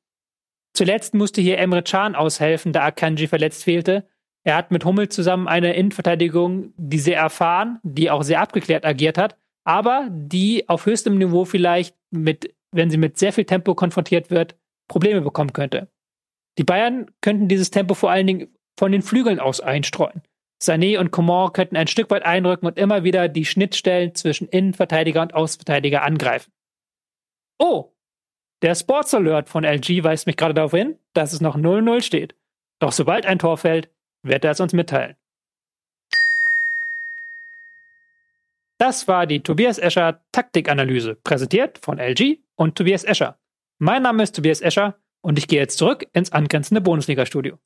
Zuletzt 0.73 1.13
musste 1.13 1.41
hier 1.41 1.59
Emre 1.59 1.83
Can 1.83 2.15
aushelfen, 2.15 2.73
da 2.73 2.85
Akanji 2.85 3.27
verletzt 3.27 3.65
fehlte. 3.65 4.09
Er 4.43 4.55
hat 4.55 4.71
mit 4.71 4.83
Hummel 4.83 5.09
zusammen 5.09 5.47
eine 5.47 5.75
Innenverteidigung, 5.75 6.73
die 6.75 6.97
sehr 6.97 7.19
erfahren, 7.19 7.77
die 7.83 8.09
auch 8.09 8.23
sehr 8.23 8.41
abgeklärt 8.41 8.83
agiert 8.83 9.19
hat, 9.19 9.37
aber 9.63 10.07
die 10.09 10.67
auf 10.69 10.87
höchstem 10.87 11.19
Niveau 11.19 11.45
vielleicht 11.45 11.95
mit, 12.09 12.55
wenn 12.71 12.89
sie 12.89 12.97
mit 12.97 13.19
sehr 13.19 13.31
viel 13.31 13.45
Tempo 13.45 13.75
konfrontiert 13.75 14.31
wird, 14.31 14.57
Probleme 14.87 15.21
bekommen 15.21 15.53
könnte. 15.53 15.87
Die 16.57 16.63
Bayern 16.63 17.11
könnten 17.21 17.47
dieses 17.47 17.69
Tempo 17.69 17.93
vor 17.93 18.09
allen 18.09 18.25
Dingen 18.25 18.57
von 18.79 18.91
den 18.91 19.03
Flügeln 19.03 19.39
aus 19.39 19.61
einstreuen. 19.61 20.23
Sané 20.61 20.99
und 20.99 21.11
Coman 21.11 21.53
könnten 21.53 21.77
ein 21.77 21.87
Stück 21.87 22.09
weit 22.11 22.23
einrücken 22.23 22.67
und 22.67 22.77
immer 22.77 23.03
wieder 23.03 23.29
die 23.29 23.45
Schnittstellen 23.45 24.13
zwischen 24.13 24.49
Innenverteidiger 24.49 25.21
und 25.21 25.33
Außenverteidiger 25.33 26.03
angreifen. 26.03 26.51
Oh, 27.57 27.93
der 28.61 28.75
Sports 28.75 29.13
Alert 29.13 29.49
von 29.49 29.63
LG 29.63 30.03
weist 30.03 30.27
mich 30.27 30.35
gerade 30.35 30.53
darauf 30.53 30.71
hin, 30.71 30.99
dass 31.13 31.31
es 31.31 31.39
noch 31.39 31.55
0-0 31.55 32.01
steht. 32.01 32.35
Doch 32.79 32.91
sobald 32.91 33.25
ein 33.25 33.39
Tor 33.39 33.57
fällt, 33.57 33.89
wird 34.21 34.43
er 34.43 34.51
es 34.51 34.59
uns 34.59 34.73
mitteilen. 34.73 35.15
Das 38.77 39.07
war 39.07 39.27
die 39.27 39.43
Tobias 39.43 39.77
Escher 39.77 40.23
Taktikanalyse, 40.31 41.15
präsentiert 41.15 41.77
von 41.79 41.99
LG 41.99 42.39
und 42.55 42.75
Tobias 42.77 43.03
Escher. 43.03 43.37
Mein 43.77 44.03
Name 44.03 44.23
ist 44.23 44.35
Tobias 44.35 44.61
Escher 44.61 44.99
und 45.21 45.37
ich 45.37 45.47
gehe 45.47 45.59
jetzt 45.59 45.77
zurück 45.77 46.05
ins 46.13 46.31
angrenzende 46.31 46.81
Bundesliga-Studio. 46.81 47.57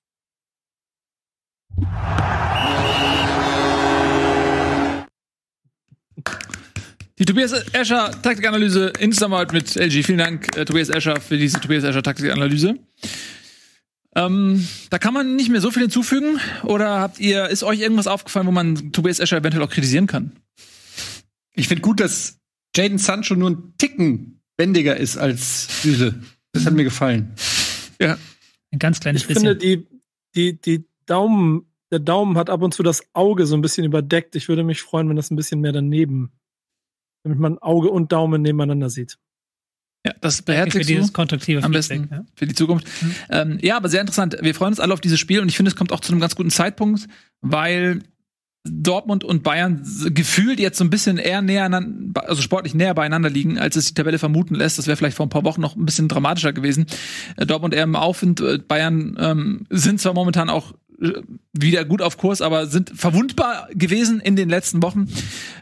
Die 7.20 7.26
Tobias 7.26 7.52
Escher 7.74 8.10
Taktikanalyse 8.22 8.92
in 9.00 9.12
Zusammenarbeit 9.12 9.54
mit 9.54 9.76
LG. 9.76 10.04
Vielen 10.04 10.18
Dank, 10.18 10.58
äh, 10.58 10.66
Tobias 10.66 10.90
Escher, 10.90 11.22
für 11.22 11.38
diese 11.38 11.60
Tobias 11.60 11.84
Escher 11.84 12.02
Taktikanalyse. 12.02 12.76
Ähm, 14.16 14.68
da 14.90 14.98
kann 15.00 15.14
man 15.14 15.36
nicht 15.36 15.50
mehr 15.50 15.62
so 15.62 15.70
viel 15.72 15.84
hinzufügen. 15.84 16.40
Oder 16.64 17.00
habt 17.00 17.20
ihr, 17.20 17.50
ist 17.50 17.64
euch 17.64 17.82
irgendwas 17.82 18.08
aufgefallen, 18.08 18.48
wo 18.48 18.52
man 18.52 18.92
Tobias 18.92 19.20
Escher 19.20 19.38
eventuell 19.38 19.64
auch 19.64 19.70
kritisieren 19.70 20.08
kann? 20.08 20.32
Ich 21.56 21.68
finde 21.68 21.82
gut, 21.82 22.00
dass 22.00 22.40
Jaden 22.76 22.98
Sancho 22.98 23.36
nur 23.36 23.52
ein 23.52 23.74
Ticken 23.78 24.42
wendiger 24.58 24.98
ist 24.98 25.18
als 25.18 25.84
Süle. 25.84 26.20
Das 26.52 26.66
hat 26.66 26.74
mir 26.74 26.84
gefallen. 26.84 27.34
Ja. 28.00 28.18
Ein 28.72 28.80
ganz 28.80 29.00
kleines 29.00 29.22
Ich 29.22 29.28
bisschen. 29.28 29.44
finde, 29.44 29.56
die, 29.56 29.88
die, 30.36 30.60
die 30.60 30.86
Daumen, 31.06 31.68
der 31.92 32.00
Daumen 32.00 32.38
hat 32.38 32.50
ab 32.50 32.64
und 32.64 32.74
zu 32.74 32.82
das 32.82 33.04
Auge 33.14 33.46
so 33.46 33.56
ein 33.56 33.62
bisschen 33.62 33.84
überdeckt. 33.84 34.36
Ich 34.36 34.48
würde 34.48 34.64
mich 34.64 34.82
freuen, 34.82 35.10
wenn 35.10 35.16
das 35.16 35.30
ein 35.30 35.36
bisschen 35.36 35.62
mehr 35.62 35.72
daneben, 35.72 36.32
damit 37.24 37.40
man 37.40 37.58
Auge 37.60 37.90
und 37.90 38.12
Daumen 38.12 38.42
nebeneinander 38.42 38.90
sieht. 38.90 39.18
Ja, 40.06 40.14
das 40.20 40.42
beherzigst 40.42 40.90
dieses 40.90 41.14
konstruktive 41.14 41.64
am 41.64 41.72
Feedback. 41.72 42.02
besten 42.02 42.08
Ja. 42.14 42.26
für 42.36 42.46
die 42.46 42.56
Zukunft. 42.56 42.88
Ähm, 43.30 43.58
ja, 43.62 43.78
aber 43.78 43.88
sehr 43.88 44.02
interessant. 44.02 44.38
Wir 44.42 44.54
freuen 44.54 44.74
uns 44.74 44.82
alle 44.82 44.94
auf 44.94 45.00
dieses 45.00 45.20
Spiel 45.20 45.40
und 45.40 45.48
ich 45.48 45.56
finde, 45.56 45.70
es 45.70 45.78
kommt 45.78 45.94
auch 45.94 46.02
zu 46.02 46.12
einem 46.12 46.20
ganz 46.20 46.36
guten 46.36 46.50
Zeitpunkt, 46.50 47.08
weil 47.40 48.02
Dortmund 48.66 49.26
und 49.26 49.44
Bayern 49.44 49.86
gefühlt 50.14 50.60
jetzt 50.60 50.78
so 50.78 50.86
ein 50.86 50.90
bisschen 50.90 51.18
eher 51.18 51.42
näher, 51.42 51.70
also 52.16 52.42
sportlich 52.42 52.74
näher 52.74 52.94
beieinander 52.94 53.30
liegen, 53.30 53.60
als 53.60 53.76
es 53.76 53.88
die 53.88 53.94
Tabelle 53.94 54.20
vermuten 54.20 54.56
lässt. 54.56 54.78
Das 54.78 54.88
wäre 54.88 54.96
vielleicht 54.96 55.18
vor 55.18 55.26
ein 55.26 55.30
paar 55.30 55.44
Wochen 55.44 55.60
noch 55.60 55.76
ein 55.76 55.86
bisschen 55.86 56.08
dramatischer 56.08 56.54
gewesen. 56.54 56.86
Äh, 57.36 57.46
Dortmund 57.46 57.74
eher 57.74 57.84
im 57.84 57.96
Aufwind, 57.96 58.40
äh, 58.40 58.58
Bayern 58.60 59.18
ähm, 59.20 59.68
sind 59.70 60.00
zwar 60.00 60.14
momentan 60.14 60.50
auch 60.50 60.74
wieder 61.54 61.86
gut 61.86 62.02
auf 62.02 62.18
Kurs, 62.18 62.42
aber 62.42 62.68
sind 62.68 62.92
verwundbar 62.96 63.68
gewesen 63.74 64.20
in 64.20 64.36
den 64.36 64.50
letzten 64.50 64.82
Wochen. 64.82 65.08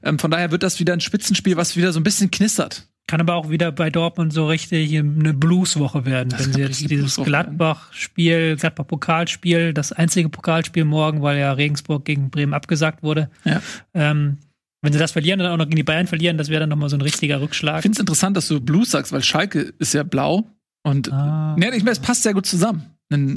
Ähm, 0.03 0.19
von 0.19 0.31
daher 0.31 0.51
wird 0.51 0.63
das 0.63 0.79
wieder 0.79 0.93
ein 0.93 0.99
Spitzenspiel, 1.01 1.57
was 1.57 1.75
wieder 1.75 1.91
so 1.93 1.99
ein 1.99 2.03
bisschen 2.03 2.31
knistert. 2.31 2.87
Kann 3.07 3.19
aber 3.19 3.35
auch 3.35 3.49
wieder 3.49 3.71
bei 3.71 3.89
Dortmund 3.89 4.31
so 4.31 4.47
richtig 4.47 4.95
eine 4.97 5.33
Blueswoche 5.33 6.05
werden, 6.05 6.29
Das 6.29 6.45
wenn 6.45 6.53
sie 6.53 6.61
jetzt 6.61 6.89
dieses. 6.89 7.15
Gladbach-Spiel, 7.17 8.55
Gladbach-Pokalspiel, 8.57 9.73
das 9.73 9.91
einzige 9.91 10.29
Pokalspiel 10.29 10.85
morgen, 10.85 11.21
weil 11.21 11.37
ja 11.39 11.51
Regensburg 11.51 12.05
gegen 12.05 12.29
Bremen 12.29 12.53
abgesagt 12.53 13.03
wurde. 13.03 13.29
Ja. 13.43 13.61
Ähm, 13.93 14.37
wenn 14.83 14.93
sie 14.93 14.99
das 14.99 15.11
verlieren 15.11 15.39
und 15.39 15.43
dann 15.45 15.53
auch 15.53 15.57
noch 15.57 15.65
gegen 15.65 15.75
die 15.75 15.83
Bayern 15.83 16.07
verlieren, 16.07 16.37
das 16.37 16.49
wäre 16.49 16.61
dann 16.61 16.69
nochmal 16.69 16.89
so 16.89 16.95
ein 16.97 17.01
richtiger 17.01 17.35
Ich 17.37 17.41
Rückschlag. 17.41 17.81
finde 17.81 17.95
es 17.95 17.99
interessant, 17.99 18.37
dass 18.37 18.47
du 18.47 18.61
Blues 18.61 18.91
sagst, 18.91 19.11
weil 19.11 19.21
Schalke 19.23 19.73
ist 19.79 19.93
ja 19.93 20.03
blau 20.03 20.47
und 20.83 21.11
Ah. 21.11 21.55
Nee, 21.57 21.67
ich 21.75 21.79
meine, 21.83 21.91
es 21.91 21.99
passt 21.99 22.23
sehr 22.23 22.33
gut 22.33 22.45
zusammen. 22.45 22.85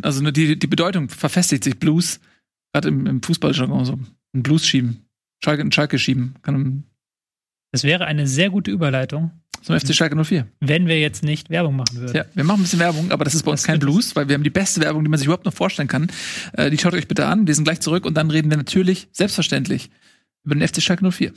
Also 0.02 0.30
die, 0.30 0.58
die 0.58 0.66
Bedeutung 0.66 1.08
verfestigt 1.08 1.64
sich. 1.64 1.78
Blues, 1.78 2.20
gerade 2.72 2.88
im, 2.88 3.06
im 3.06 3.22
Fußballjargon 3.22 3.84
so. 3.84 3.98
Ein 4.34 4.42
Blues 4.42 4.66
schieben. 4.66 5.06
Schalke, 5.42 5.62
ein 5.62 5.72
Schalke 5.72 5.98
schieben. 5.98 6.34
Kann 6.42 6.84
Das 7.72 7.84
wäre 7.84 8.06
eine 8.06 8.26
sehr 8.26 8.50
gute 8.50 8.70
Überleitung, 8.70 9.32
zum 9.62 9.78
FC 9.78 9.94
Schalke 9.94 10.22
04. 10.22 10.46
wenn 10.60 10.86
wir 10.86 11.00
jetzt 11.00 11.24
nicht 11.24 11.50
Werbung 11.50 11.76
machen 11.76 11.96
würden. 11.96 12.14
Ja, 12.14 12.24
wir 12.34 12.44
machen 12.44 12.60
ein 12.60 12.62
bisschen 12.64 12.80
Werbung, 12.80 13.10
aber 13.10 13.24
das 13.24 13.34
ist 13.34 13.44
bei 13.44 13.50
uns 13.50 13.62
Das 13.62 13.66
kein. 13.66 13.78
Blues, 13.78 14.14
weil 14.14 14.28
wir 14.28 14.34
haben 14.34 14.44
die 14.44 14.50
beste 14.50 14.80
Werbung, 14.80 15.02
die 15.04 15.10
man 15.10 15.18
sich 15.18 15.26
überhaupt 15.26 15.46
noch 15.46 15.54
vorstellen 15.54 15.88
kann. 15.88 16.08
Äh, 16.52 16.70
die 16.70 16.78
schaut 16.78 16.94
euch 16.94 17.08
bitte 17.08 17.26
an. 17.26 17.46
Wir 17.46 17.54
sind 17.54 17.64
gleich 17.64 17.80
zurück 17.80 18.04
und 18.04 18.14
dann 18.14 18.30
reden 18.30 18.50
wir 18.50 18.58
natürlich, 18.58 19.08
selbstverständlich, 19.12 19.90
über 20.44 20.54
den 20.54 20.66
FC 20.66 20.82
Schalke 20.82 21.10
04. 21.10 21.32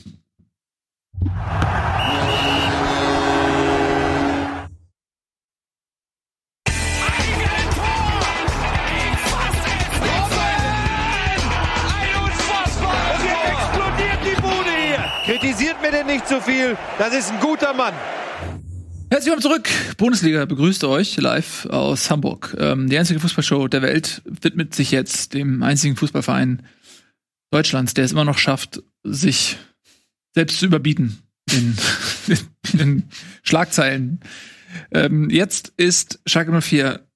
Kritisiert 15.48 15.82
mir 15.82 15.92
denn 15.92 16.08
nicht 16.08 16.28
zu 16.28 16.42
viel. 16.42 16.78
Das 17.00 17.14
ist 17.14 17.32
ein 17.32 17.40
guter 17.40 17.74
Mann. 17.74 17.94
Herzlich 19.10 19.34
willkommen 19.34 19.42
zurück. 19.42 19.70
Bundesliga 19.96 20.44
begrüßt 20.44 20.84
euch 20.84 21.16
live 21.16 21.68
aus 21.68 22.12
Hamburg. 22.12 22.54
Ähm, 22.60 22.90
die 22.90 22.98
einzige 22.98 23.22
Fußballshow 23.22 23.70
der 23.70 23.82
Welt 23.82 24.22
widmet 24.26 24.76
sich 24.76 24.92
jetzt 24.92 25.34
dem 25.34 25.64
einzigen 25.64 25.96
Fußballverein 25.96 26.64
Deutschlands, 27.50 27.94
der 27.94 28.04
es 28.04 28.12
immer 28.12 28.26
noch 28.26 28.40
schafft, 28.40 28.84
sich 29.04 29.58
selbst 30.36 30.60
zu 30.60 30.66
überbieten 30.66 31.24
in, 31.50 31.78
in, 32.74 32.80
in 32.80 33.04
Schlagzeilen. 33.42 34.20
Ähm, 34.92 35.30
jetzt 35.30 35.72
ist 35.78 36.20
Schalke 36.26 36.62
04 36.62 37.08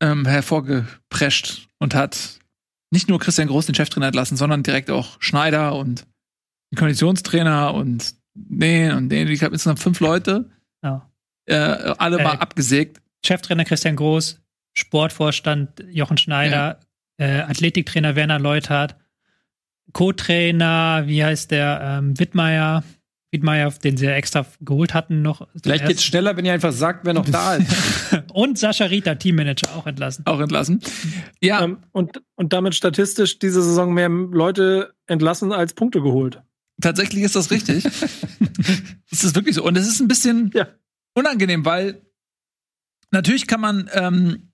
ähm, 0.00 0.24
hervorgeprescht 0.24 1.66
und 1.80 1.96
hat 1.96 2.38
nicht 2.92 3.08
nur 3.08 3.18
Christian 3.18 3.48
Groß 3.48 3.66
den 3.66 3.74
Cheftrainer 3.74 4.06
entlassen, 4.06 4.36
sondern 4.36 4.62
direkt 4.62 4.92
auch 4.92 5.16
Schneider 5.18 5.74
und 5.74 6.04
den 6.04 6.09
Konditionstrainer 6.76 7.74
und 7.74 8.14
den 8.34 8.92
und 8.92 9.08
den. 9.08 9.28
Ich 9.28 9.42
habe 9.42 9.54
insgesamt 9.54 9.80
fünf 9.80 10.00
Leute 10.00 10.50
Ja. 10.82 11.10
äh, 11.46 11.54
alle 11.98 12.18
Äh, 12.18 12.24
mal 12.24 12.36
abgesägt. 12.36 13.00
Cheftrainer 13.24 13.64
Christian 13.64 13.96
Groß, 13.96 14.40
Sportvorstand 14.72 15.84
Jochen 15.90 16.16
Schneider, 16.16 16.80
äh, 17.18 17.40
Athletiktrainer 17.40 18.16
Werner 18.16 18.38
Leuthardt, 18.38 18.96
Co-Trainer, 19.92 21.02
wie 21.06 21.24
heißt 21.24 21.50
der, 21.50 21.80
ähm, 21.82 22.18
Wittmeier, 22.18 22.84
Wittmeier, 23.32 23.70
den 23.70 23.96
sie 23.96 24.06
ja 24.06 24.12
extra 24.12 24.46
geholt 24.60 24.94
hatten 24.94 25.22
noch. 25.22 25.46
Vielleicht 25.62 25.86
geht's 25.86 26.04
schneller, 26.04 26.36
wenn 26.36 26.44
ihr 26.44 26.52
einfach 26.52 26.72
sagt, 26.72 27.04
wer 27.04 27.12
noch 27.14 27.28
da 27.28 27.54
ist. 27.56 28.22
Und 28.32 28.58
Sascha 28.58 28.86
Rita, 28.86 29.14
Teammanager, 29.16 29.74
auch 29.76 29.86
entlassen. 29.86 30.24
Auch 30.26 30.40
entlassen. 30.40 30.80
Ja, 31.40 31.62
Ähm, 31.62 31.78
und, 31.92 32.22
und 32.36 32.52
damit 32.52 32.74
statistisch 32.74 33.38
diese 33.38 33.62
Saison 33.62 33.92
mehr 33.94 34.08
Leute 34.08 34.94
entlassen 35.06 35.52
als 35.52 35.74
Punkte 35.74 36.00
geholt. 36.00 36.42
Tatsächlich 36.80 37.22
ist 37.24 37.36
das 37.36 37.50
richtig. 37.50 37.84
es 39.10 39.24
ist 39.24 39.34
wirklich 39.34 39.54
so. 39.54 39.64
Und 39.64 39.76
es 39.76 39.86
ist 39.86 40.00
ein 40.00 40.08
bisschen 40.08 40.50
Ja. 40.54 40.68
unangenehm, 41.14 41.64
weil 41.64 42.00
natürlich 43.10 43.46
kann 43.46 43.60
man 43.60 43.90
ähm, 43.92 44.52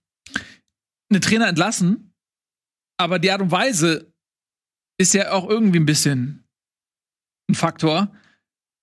einen 1.10 1.20
Trainer 1.22 1.48
entlassen, 1.48 2.14
aber 2.98 3.18
die 3.18 3.30
Art 3.30 3.42
und 3.42 3.50
Weise 3.50 4.12
ist 4.98 5.14
ja 5.14 5.32
auch 5.32 5.48
irgendwie 5.48 5.78
ein 5.78 5.86
bisschen 5.86 6.44
ein 7.48 7.54
Faktor. 7.54 8.12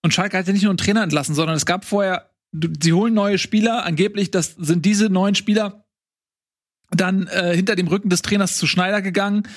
Und 0.04 0.14
Schalke 0.14 0.38
hat 0.38 0.48
ja 0.48 0.54
nicht 0.54 0.64
nur 0.64 0.72
einen 0.72 0.78
Trainer 0.78 1.04
entlassen, 1.04 1.34
sondern 1.36 1.56
es 1.56 1.66
gab 1.66 1.86
vorher, 1.86 2.30
sie 2.52 2.94
holen 2.94 3.14
neue 3.14 3.38
Spieler, 3.40 3.84
angeblich, 3.86 4.30
das 4.32 4.56
sind 4.56 4.86
diese 4.86 5.10
neuen 5.10 5.36
Spieler 5.36 5.86
dann 6.92 7.26
äh, 7.28 7.56
hinter 7.56 7.76
dem 7.76 7.88
Rücken 7.88 8.10
des 8.10 8.22
Trainers 8.22 8.58
zu 8.58 8.68
Schneider 8.68 9.02
gegangen. 9.02 9.48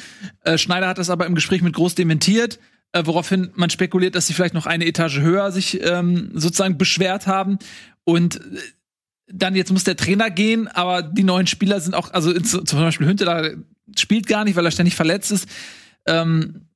Äh, 0.42 0.56
Schneider 0.56 0.88
hat 0.88 0.96
das 0.98 1.10
aber 1.10 1.26
im 1.26 1.34
Gespräch 1.34 1.60
mit 1.60 1.74
Groß 1.74 1.94
dementiert, 1.94 2.58
äh, 2.92 3.02
woraufhin 3.04 3.50
man 3.54 3.70
spekuliert, 3.70 4.14
dass 4.14 4.26
sie 4.26 4.34
vielleicht 4.34 4.54
noch 4.54 4.66
eine 4.66 4.86
Etage 4.86 5.20
höher 5.20 5.52
sich 5.52 5.80
ähm, 5.82 6.30
sozusagen 6.34 6.78
beschwert 6.78 7.26
haben. 7.26 7.58
Und 8.04 8.36
äh, 8.36 8.60
dann 9.28 9.56
jetzt 9.56 9.72
muss 9.72 9.84
der 9.84 9.96
Trainer 9.96 10.30
gehen, 10.30 10.68
aber 10.68 11.02
die 11.02 11.24
neuen 11.24 11.46
Spieler 11.46 11.80
sind 11.80 11.94
auch, 11.94 12.12
also 12.12 12.32
zum 12.38 12.78
Beispiel 12.78 13.08
Hünteler 13.08 13.56
spielt 13.96 14.26
gar 14.26 14.44
nicht, 14.44 14.56
weil 14.56 14.64
er 14.64 14.70
ständig 14.70 14.94
verletzt 14.94 15.32
ist. 15.32 15.48
Ähm, 16.06 16.68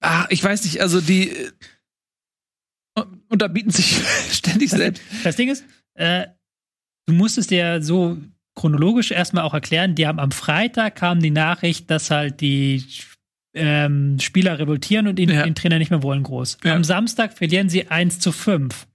ah, 0.00 0.26
ich 0.28 0.42
weiß 0.44 0.64
nicht, 0.64 0.80
also 0.80 1.00
die 1.00 1.30
äh, 1.30 3.02
unterbieten 3.28 3.70
sich 3.70 4.02
ständig 4.30 4.70
selbst. 4.70 5.02
Das 5.24 5.36
Ding 5.36 5.48
ist, 5.48 5.64
äh, 5.94 6.26
du 7.06 7.14
musstest 7.14 7.50
dir 7.50 7.82
so 7.82 8.18
chronologisch 8.54 9.10
erstmal 9.10 9.44
auch 9.44 9.54
erklären, 9.54 9.94
die 9.94 10.06
haben 10.06 10.20
am 10.20 10.30
Freitag 10.30 10.96
kam 10.96 11.20
die 11.20 11.30
Nachricht, 11.30 11.90
dass 11.90 12.10
halt 12.10 12.40
die 12.40 12.84
ähm, 13.54 14.18
Spieler 14.20 14.58
revoltieren 14.58 15.06
und 15.06 15.18
ihn, 15.18 15.30
Ja. 15.30 15.44
den 15.44 15.54
Trainer 15.54 15.78
nicht 15.78 15.90
mehr 15.90 16.02
wollen 16.02 16.22
groß. 16.22 16.58
Ja. 16.64 16.74
Am 16.74 16.84
Samstag 16.84 17.36
verlieren 17.36 17.68
sie 17.68 17.88
1 17.88 18.18
zu 18.18 18.32
5. 18.32 18.86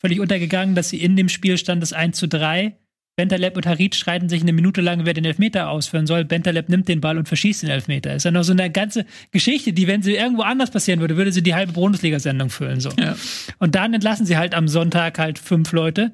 Völlig 0.00 0.20
untergegangen, 0.20 0.74
dass 0.74 0.88
sie 0.88 1.02
in 1.02 1.16
dem 1.16 1.28
Spiel 1.28 1.58
stand 1.58 1.82
das 1.82 1.92
1 1.92 2.16
zu 2.16 2.26
3. 2.28 2.76
Bentaleb 3.14 3.56
und 3.56 3.66
Harit 3.66 3.94
streiten 3.94 4.30
sich 4.30 4.40
eine 4.40 4.54
Minute 4.54 4.80
lang, 4.80 5.04
wer 5.04 5.12
den 5.12 5.26
Elfmeter 5.26 5.68
ausführen 5.68 6.06
soll. 6.06 6.24
Bentaleb 6.24 6.70
nimmt 6.70 6.88
den 6.88 7.02
Ball 7.02 7.18
und 7.18 7.28
verschießt 7.28 7.62
den 7.62 7.68
Elfmeter. 7.68 8.14
Ist 8.14 8.24
ja 8.24 8.30
noch 8.30 8.42
so 8.42 8.52
eine 8.52 8.70
ganze 8.70 9.04
Geschichte, 9.32 9.74
die, 9.74 9.86
wenn 9.86 10.02
sie 10.02 10.14
irgendwo 10.14 10.42
anders 10.42 10.70
passieren 10.70 11.00
würde, 11.00 11.16
würde 11.18 11.30
sie 11.30 11.42
die 11.42 11.54
halbe 11.54 11.74
Bundesliga-Sendung 11.74 12.48
füllen. 12.48 12.80
So. 12.80 12.88
Ja. 12.98 13.14
Und 13.58 13.74
dann 13.74 13.92
entlassen 13.92 14.24
sie 14.24 14.38
halt 14.38 14.54
am 14.54 14.66
Sonntag 14.66 15.18
halt 15.18 15.38
fünf 15.38 15.72
Leute. 15.72 16.12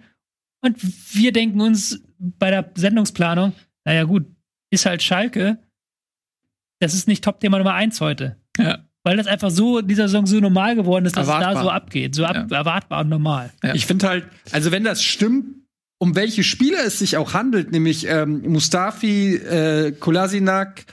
Und 0.60 0.76
wir 1.14 1.32
denken 1.32 1.60
uns 1.60 2.02
bei 2.18 2.50
der 2.50 2.72
Sendungsplanung, 2.74 3.52
naja 3.84 4.02
gut, 4.02 4.26
ist 4.70 4.84
halt 4.84 5.00
Schalke. 5.02 5.58
Das 6.80 6.94
ist 6.94 7.08
nicht 7.08 7.24
Top-Thema 7.24 7.58
Nummer 7.58 7.74
eins 7.74 8.00
heute. 8.00 8.36
Ja. 8.58 8.78
Weil 9.04 9.16
das 9.16 9.26
einfach 9.26 9.50
so 9.50 9.78
in 9.78 9.88
dieser 9.88 10.08
Saison 10.08 10.26
so 10.26 10.38
normal 10.40 10.74
geworden 10.74 11.06
ist, 11.06 11.16
dass 11.16 11.24
es 11.26 11.28
Erwartbar. 11.32 11.54
da 11.54 11.60
so 11.62 11.70
abgeht. 11.70 12.14
So 12.14 12.24
ab, 12.24 12.46
Ja. 12.50 12.56
erwartbar 12.58 13.00
und 13.02 13.08
normal. 13.08 13.50
Ja. 13.62 13.74
Ich 13.74 13.86
finde 13.86 14.08
halt, 14.08 14.24
also 14.52 14.70
wenn 14.72 14.84
das 14.84 15.02
stimmt, 15.02 15.46
um 15.98 16.14
welche 16.14 16.44
Spieler 16.44 16.84
es 16.84 16.98
sich 16.98 17.16
auch 17.16 17.32
handelt, 17.34 17.72
nämlich 17.72 18.06
ähm, 18.06 18.42
Mustafi, 18.46 19.34
äh, 19.36 19.92
Kolasinak, 19.92 20.84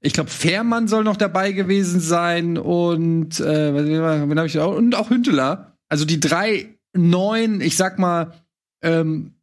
ich 0.00 0.12
glaube 0.12 0.30
Fährmann 0.30 0.88
soll 0.88 1.04
noch 1.04 1.16
dabei 1.16 1.52
gewesen 1.52 2.00
sein 2.00 2.58
und 2.58 3.40
äh, 3.40 3.74
wen 3.74 4.30
wen 4.30 4.38
hab 4.38 4.46
ich 4.46 4.58
auch 4.58 4.74
und 4.76 4.94
auch 4.94 5.10
Hünteler. 5.10 5.76
Also 5.88 6.04
die 6.04 6.20
drei 6.20 6.68
neuen, 6.92 7.60
ich 7.60 7.76
sag 7.76 7.98
mal, 7.98 8.32
ähm, 8.82 9.34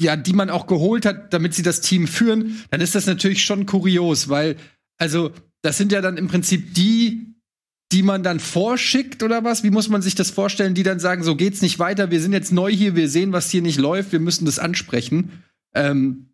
ja, 0.00 0.16
die 0.16 0.32
man 0.32 0.50
auch 0.50 0.66
geholt 0.66 1.06
hat, 1.06 1.32
damit 1.32 1.54
sie 1.54 1.62
das 1.62 1.80
Team 1.80 2.06
führen, 2.06 2.62
dann 2.70 2.80
ist 2.80 2.94
das 2.94 3.06
natürlich 3.06 3.44
schon 3.44 3.66
kurios, 3.66 4.28
weil 4.28 4.56
also 4.98 5.32
das 5.62 5.78
sind 5.78 5.92
ja 5.92 6.00
dann 6.00 6.16
im 6.16 6.28
Prinzip 6.28 6.74
die, 6.74 7.34
die 7.92 8.02
man 8.02 8.22
dann 8.22 8.40
vorschickt 8.40 9.22
oder 9.22 9.44
was? 9.44 9.62
Wie 9.62 9.70
muss 9.70 9.88
man 9.88 10.02
sich 10.02 10.14
das 10.14 10.30
vorstellen, 10.30 10.74
die 10.74 10.82
dann 10.82 11.00
sagen, 11.00 11.22
so 11.22 11.36
geht's 11.36 11.62
nicht 11.62 11.78
weiter, 11.78 12.10
wir 12.10 12.20
sind 12.20 12.32
jetzt 12.32 12.52
neu 12.52 12.70
hier, 12.70 12.96
wir 12.96 13.08
sehen, 13.08 13.32
was 13.32 13.50
hier 13.50 13.62
nicht 13.62 13.78
läuft, 13.78 14.12
wir 14.12 14.20
müssen 14.20 14.44
das 14.44 14.58
ansprechen. 14.58 15.42
Ähm, 15.74 16.30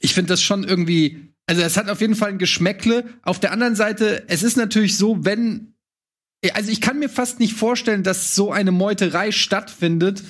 ich 0.00 0.14
finde 0.14 0.28
das 0.30 0.42
schon 0.42 0.64
irgendwie, 0.64 1.34
also 1.46 1.62
es 1.62 1.76
hat 1.76 1.88
auf 1.88 2.00
jeden 2.00 2.14
Fall 2.14 2.30
ein 2.30 2.38
Geschmäckle. 2.38 3.04
Auf 3.22 3.40
der 3.40 3.52
anderen 3.52 3.76
Seite, 3.76 4.24
es 4.28 4.42
ist 4.42 4.56
natürlich 4.56 4.96
so, 4.96 5.24
wenn, 5.24 5.74
also 6.52 6.70
ich 6.70 6.80
kann 6.80 6.98
mir 6.98 7.08
fast 7.08 7.40
nicht 7.40 7.54
vorstellen, 7.54 8.02
dass 8.02 8.34
so 8.34 8.52
eine 8.52 8.72
Meuterei 8.72 9.30
stattfindet, 9.30 10.22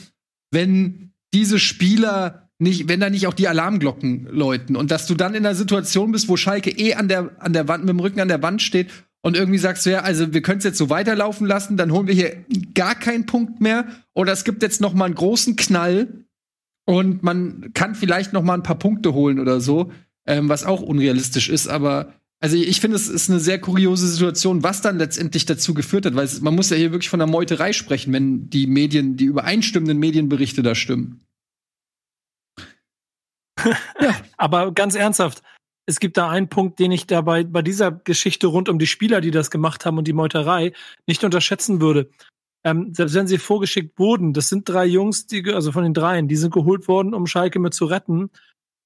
wenn 0.50 1.12
diese 1.32 1.58
Spieler 1.58 2.43
nicht, 2.64 2.88
wenn 2.88 2.98
da 2.98 3.08
nicht 3.08 3.28
auch 3.28 3.34
die 3.34 3.46
Alarmglocken 3.46 4.26
läuten. 4.30 4.74
Und 4.74 4.90
dass 4.90 5.06
du 5.06 5.14
dann 5.14 5.34
in 5.34 5.46
einer 5.46 5.54
Situation 5.54 6.10
bist, 6.10 6.28
wo 6.28 6.36
Schalke 6.36 6.70
eh 6.70 6.94
an 6.94 7.06
der, 7.06 7.30
an 7.38 7.52
der 7.52 7.68
Wand, 7.68 7.84
mit 7.84 7.90
dem 7.90 8.00
Rücken 8.00 8.20
an 8.20 8.28
der 8.28 8.42
Wand 8.42 8.60
steht 8.60 8.90
und 9.22 9.36
irgendwie 9.36 9.58
sagst 9.58 9.86
du, 9.86 9.90
ja, 9.90 10.00
also 10.00 10.34
wir 10.34 10.42
können 10.42 10.58
es 10.58 10.64
jetzt 10.64 10.78
so 10.78 10.90
weiterlaufen 10.90 11.46
lassen, 11.46 11.76
dann 11.76 11.92
holen 11.92 12.08
wir 12.08 12.14
hier 12.14 12.44
gar 12.74 12.94
keinen 12.94 13.26
Punkt 13.26 13.60
mehr. 13.60 13.86
Oder 14.12 14.32
es 14.32 14.44
gibt 14.44 14.62
jetzt 14.62 14.80
noch 14.80 14.94
mal 14.94 15.06
einen 15.06 15.14
großen 15.14 15.54
Knall 15.54 16.24
und 16.84 17.22
man 17.22 17.70
kann 17.72 17.94
vielleicht 17.94 18.32
noch 18.32 18.42
mal 18.42 18.54
ein 18.54 18.62
paar 18.62 18.78
Punkte 18.78 19.14
holen 19.14 19.38
oder 19.38 19.60
so, 19.60 19.92
ähm, 20.26 20.48
was 20.48 20.64
auch 20.64 20.82
unrealistisch 20.82 21.48
ist, 21.48 21.68
aber 21.68 22.12
also 22.44 22.58
ich 22.58 22.82
finde, 22.82 22.96
es 22.96 23.08
ist 23.08 23.30
eine 23.30 23.40
sehr 23.40 23.58
kuriose 23.58 24.06
Situation, 24.06 24.62
was 24.62 24.82
dann 24.82 24.98
letztendlich 24.98 25.46
dazu 25.46 25.72
geführt 25.72 26.04
hat, 26.04 26.14
weil 26.14 26.26
es, 26.26 26.42
man 26.42 26.54
muss 26.54 26.68
ja 26.68 26.76
hier 26.76 26.92
wirklich 26.92 27.08
von 27.08 27.22
einer 27.22 27.30
Meuterei 27.30 27.72
sprechen, 27.72 28.12
wenn 28.12 28.50
die 28.50 28.66
Medien, 28.66 29.16
die 29.16 29.24
übereinstimmenden 29.24 29.98
Medienberichte 29.98 30.62
da 30.62 30.74
stimmen. 30.74 31.22
Aber 34.36 34.72
ganz 34.72 34.94
ernsthaft, 34.94 35.42
es 35.86 36.00
gibt 36.00 36.16
da 36.16 36.30
einen 36.30 36.48
Punkt, 36.48 36.78
den 36.78 36.92
ich 36.92 37.06
dabei 37.06 37.44
bei 37.44 37.62
dieser 37.62 37.92
Geschichte 37.92 38.46
rund 38.46 38.68
um 38.68 38.78
die 38.78 38.86
Spieler, 38.86 39.20
die 39.20 39.30
das 39.30 39.50
gemacht 39.50 39.84
haben 39.84 39.98
und 39.98 40.08
die 40.08 40.12
Meuterei, 40.12 40.72
nicht 41.06 41.24
unterschätzen 41.24 41.80
würde. 41.80 42.10
Ähm, 42.64 42.94
selbst 42.94 43.14
wenn 43.14 43.26
sie 43.26 43.38
vorgeschickt 43.38 43.98
wurden, 43.98 44.32
das 44.32 44.48
sind 44.48 44.66
drei 44.68 44.86
Jungs, 44.86 45.26
die, 45.26 45.52
also 45.52 45.70
von 45.72 45.84
den 45.84 45.92
dreien, 45.92 46.28
die 46.28 46.36
sind 46.36 46.54
geholt 46.54 46.88
worden, 46.88 47.12
um 47.12 47.26
Schalke 47.26 47.58
mit 47.58 47.74
zu 47.74 47.84
retten. 47.84 48.30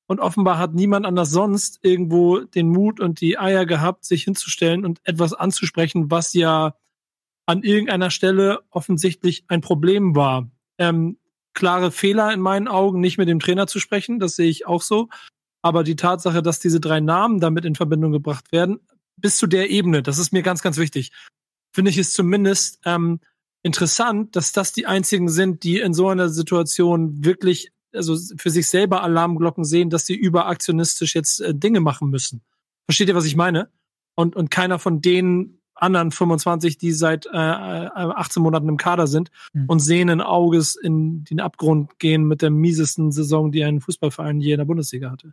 Und 0.08 0.20
offenbar 0.20 0.58
hat 0.58 0.74
niemand 0.74 1.06
anders 1.06 1.30
sonst 1.30 1.78
irgendwo 1.82 2.40
den 2.40 2.70
Mut 2.70 2.98
und 2.98 3.20
die 3.20 3.38
Eier 3.38 3.66
gehabt, 3.66 4.04
sich 4.04 4.24
hinzustellen 4.24 4.84
und 4.84 5.00
etwas 5.04 5.34
anzusprechen, 5.34 6.10
was 6.10 6.32
ja 6.32 6.74
an 7.46 7.62
irgendeiner 7.62 8.10
Stelle 8.10 8.60
offensichtlich 8.70 9.44
ein 9.48 9.60
Problem 9.60 10.16
war. 10.16 10.50
Ähm, 10.78 11.18
klare 11.54 11.90
Fehler 11.90 12.32
in 12.32 12.40
meinen 12.40 12.68
Augen, 12.68 13.00
nicht 13.00 13.18
mit 13.18 13.28
dem 13.28 13.40
Trainer 13.40 13.66
zu 13.66 13.80
sprechen, 13.80 14.18
das 14.18 14.37
sehe 14.37 14.48
ich 14.48 14.66
auch 14.66 14.82
so. 14.82 15.08
Aber 15.62 15.82
die 15.84 15.96
Tatsache, 15.96 16.42
dass 16.42 16.61
diese 16.61 16.80
drei 16.80 17.00
Namen 17.00 17.40
damit 17.40 17.64
in 17.64 17.74
Verbindung 17.74 18.12
gebracht 18.12 18.52
werden, 18.52 18.80
bis 19.16 19.37
zu 19.37 19.46
der 19.46 19.70
Ebene, 19.70 20.02
das 20.02 20.18
ist 20.18 20.32
mir 20.32 20.42
ganz, 20.42 20.62
ganz 20.62 20.78
wichtig, 20.78 21.11
finde 21.72 21.90
ich 21.90 21.98
es 21.98 22.12
zumindest 22.12 22.80
ähm, 22.84 23.20
interessant, 23.62 24.37
dass 24.37 24.52
das 24.52 24.72
die 24.72 24.87
einzigen 24.87 25.28
sind, 25.28 25.64
die 25.64 25.78
in 25.78 25.94
so 25.94 26.08
einer 26.08 26.28
Situation 26.28 27.24
wirklich, 27.24 27.72
also 27.92 28.16
für 28.37 28.50
sich 28.50 28.68
selber 28.68 29.02
Alarmglocken 29.02 29.64
sehen, 29.64 29.90
dass 29.90 30.06
sie 30.06 30.14
überaktionistisch 30.14 31.14
jetzt 31.14 31.40
äh, 31.40 31.54
Dinge 31.54 31.80
machen 31.80 32.11
müssen. 32.11 32.42
Versteht 32.87 33.08
ihr, 33.08 33.14
was 33.14 33.26
ich 33.26 33.37
meine? 33.37 33.70
Und, 34.14 34.37
und 34.37 34.50
keiner 34.50 34.78
von 34.78 35.00
den 35.00 35.58
anderen 35.80 36.10
25, 36.10 36.78
die 36.78 36.92
seit 36.92 37.26
äh, 37.26 37.30
äh, 37.30 37.88
18 37.94 38.42
Monaten 38.42 38.68
im 38.68 38.76
Kader 38.76 39.06
sind 39.06 39.30
Mhm. 39.52 39.64
und 39.66 39.80
sehenden 39.80 40.20
Auges 40.20 40.76
in 40.76 41.24
den 41.24 41.40
Abgrund 41.40 41.98
gehen 41.98 42.24
mit 42.24 42.42
der 42.42 42.50
miesesten 42.50 43.12
Saison, 43.12 43.52
die 43.52 43.64
ein 43.64 43.80
Fußballverein 43.80 44.40
je 44.40 44.52
in 44.52 44.58
der 44.58 44.64
Bundesliga 44.64 45.10
hatte. 45.10 45.32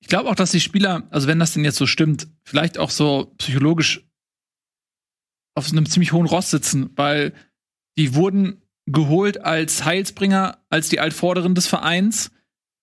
Ich 0.00 0.08
glaube 0.08 0.28
auch, 0.28 0.34
dass 0.34 0.50
die 0.50 0.60
Spieler, 0.60 1.04
also 1.10 1.28
wenn 1.28 1.38
das 1.38 1.52
denn 1.54 1.64
jetzt 1.64 1.76
so 1.76 1.86
stimmt, 1.86 2.28
vielleicht 2.42 2.76
auch 2.78 2.90
so 2.90 3.32
psychologisch 3.38 4.04
auf 5.54 5.70
einem 5.70 5.86
ziemlich 5.86 6.12
hohen 6.12 6.26
Ross 6.26 6.50
sitzen, 6.50 6.90
weil 6.96 7.32
die 7.98 8.14
wurden 8.14 8.62
geholt 8.86 9.44
als 9.44 9.84
Heilsbringer, 9.84 10.58
als 10.70 10.88
die 10.88 10.98
Altvorderen 10.98 11.54
des 11.54 11.66
Vereins. 11.68 12.30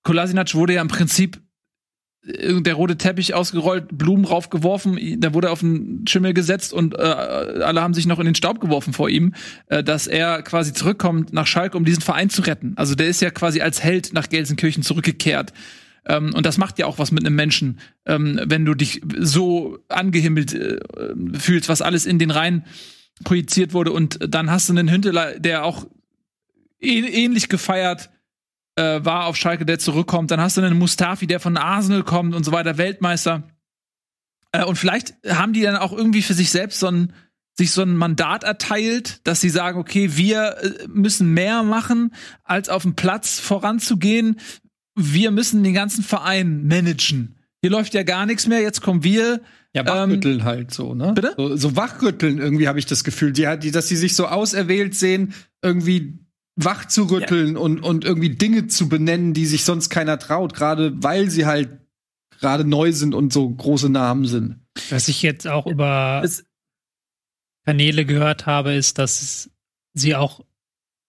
Kolasinac 0.03 0.53
wurde 0.55 0.73
ja 0.75 0.81
im 0.81 0.87
Prinzip 0.87 1.37
äh, 1.37 1.39
der 2.61 2.73
rote 2.73 2.97
Teppich 2.97 3.33
ausgerollt, 3.33 3.97
Blumen 3.97 4.25
raufgeworfen, 4.25 5.19
da 5.19 5.33
wurde 5.33 5.47
er 5.47 5.51
auf 5.51 5.59
den 5.59 6.05
Schimmel 6.07 6.33
gesetzt 6.33 6.73
und 6.73 6.95
äh, 6.95 7.01
alle 7.01 7.81
haben 7.81 7.93
sich 7.93 8.05
noch 8.05 8.19
in 8.19 8.25
den 8.25 8.35
Staub 8.35 8.59
geworfen 8.59 8.93
vor 8.93 9.09
ihm, 9.09 9.33
äh, 9.67 9.83
dass 9.83 10.07
er 10.07 10.41
quasi 10.41 10.73
zurückkommt 10.73 11.33
nach 11.33 11.47
Schalke, 11.47 11.77
um 11.77 11.85
diesen 11.85 12.01
Verein 12.01 12.29
zu 12.29 12.41
retten. 12.41 12.73
Also 12.75 12.95
der 12.95 13.07
ist 13.07 13.21
ja 13.21 13.31
quasi 13.31 13.61
als 13.61 13.83
Held 13.83 14.13
nach 14.13 14.29
Gelsenkirchen 14.29 14.83
zurückgekehrt. 14.83 15.53
Ähm, 16.05 16.33
und 16.33 16.45
das 16.45 16.57
macht 16.57 16.79
ja 16.79 16.85
auch 16.85 16.99
was 16.99 17.11
mit 17.11 17.25
einem 17.25 17.35
Menschen, 17.35 17.79
ähm, 18.05 18.39
wenn 18.45 18.65
du 18.65 18.73
dich 18.73 19.01
so 19.17 19.79
angehimmelt 19.89 20.53
äh, 20.53 20.79
fühlst, 21.37 21.69
was 21.69 21.81
alles 21.81 22.05
in 22.05 22.19
den 22.19 22.31
Reihen 22.31 22.65
projiziert 23.23 23.73
wurde. 23.73 23.91
Und 23.91 24.19
dann 24.27 24.49
hast 24.49 24.69
du 24.69 24.73
einen 24.73 24.91
Hünteler, 24.91 25.39
der 25.39 25.63
auch 25.65 25.87
ähn 26.81 27.05
ähnlich 27.05 27.49
gefeiert 27.49 28.09
äh, 28.79 29.03
war 29.03 29.25
auf 29.25 29.35
Schalke, 29.35 29.65
der 29.65 29.77
zurückkommt. 29.77 30.31
Dann 30.31 30.39
hast 30.39 30.57
du 30.57 30.61
einen 30.61 30.77
Mustafi, 30.77 31.27
der 31.27 31.39
von 31.39 31.57
Arsenal 31.57 32.03
kommt 32.03 32.33
und 32.33 32.45
so 32.45 32.51
weiter, 32.51 32.77
Weltmeister. 32.77 33.43
Äh, 34.51 34.63
und 34.63 34.77
vielleicht 34.77 35.15
haben 35.27 35.53
die 35.53 35.61
dann 35.61 35.75
auch 35.75 35.91
irgendwie 35.91 36.21
für 36.21 36.33
sich 36.33 36.49
selbst 36.49 36.79
so 36.79 36.87
ein 36.87 37.13
sich 37.57 37.71
so 37.71 37.81
ein 37.81 37.97
Mandat 37.97 38.45
erteilt, 38.45 39.19
dass 39.27 39.41
sie 39.41 39.49
sagen, 39.49 39.79
okay, 39.79 40.15
wir 40.15 40.55
äh, 40.61 40.87
müssen 40.87 41.33
mehr 41.33 41.61
machen, 41.63 42.13
als 42.45 42.69
auf 42.69 42.83
dem 42.83 42.95
Platz 42.95 43.37
voranzugehen. 43.37 44.39
Wir 44.95 45.31
müssen 45.31 45.61
den 45.61 45.73
ganzen 45.73 46.01
Verein 46.01 46.65
managen. 46.67 47.35
Hier 47.61 47.71
läuft 47.71 47.93
ja 47.93 48.03
gar 48.03 48.25
nichts 48.25 48.47
mehr, 48.47 48.61
jetzt 48.61 48.81
kommen 48.81 49.03
wir. 49.03 49.41
Ja, 49.73 49.85
wachrütteln 49.85 50.45
halt 50.45 50.73
so, 50.73 50.95
ne? 50.95 51.11
Bitte? 51.13 51.33
So, 51.35 51.57
so 51.57 51.75
wachrütteln 51.75 52.37
irgendwie 52.37 52.69
habe 52.69 52.79
ich 52.79 52.85
das 52.85 53.03
Gefühl, 53.03 53.33
die, 53.33 53.45
die, 53.61 53.71
dass 53.71 53.89
sie 53.89 53.97
sich 53.97 54.15
so 54.15 54.27
auserwählt 54.27 54.95
sehen, 54.95 55.33
irgendwie 55.61 56.17
wach 56.61 56.85
zu 56.85 57.03
rütteln 57.03 57.55
und, 57.55 57.79
und 57.81 58.03
irgendwie 58.03 58.35
Dinge 58.35 58.67
zu 58.67 58.89
benennen, 58.89 59.33
die 59.33 59.45
sich 59.45 59.63
sonst 59.63 59.89
keiner 59.89 60.19
traut, 60.19 60.53
gerade 60.53 60.91
weil 61.01 61.29
sie 61.29 61.45
halt 61.45 61.69
gerade 62.39 62.65
neu 62.65 62.91
sind 62.91 63.15
und 63.15 63.31
so 63.31 63.49
große 63.49 63.89
Namen 63.89 64.25
sind. 64.25 64.59
Was 64.89 65.07
ich 65.07 65.21
jetzt 65.21 65.47
auch 65.47 65.67
über 65.67 66.21
Es, 66.23 66.43
Kanäle 67.65 68.05
gehört 68.05 68.45
habe, 68.45 68.73
ist, 68.73 68.97
dass 68.97 69.49
sie 69.93 70.15
auch, 70.15 70.41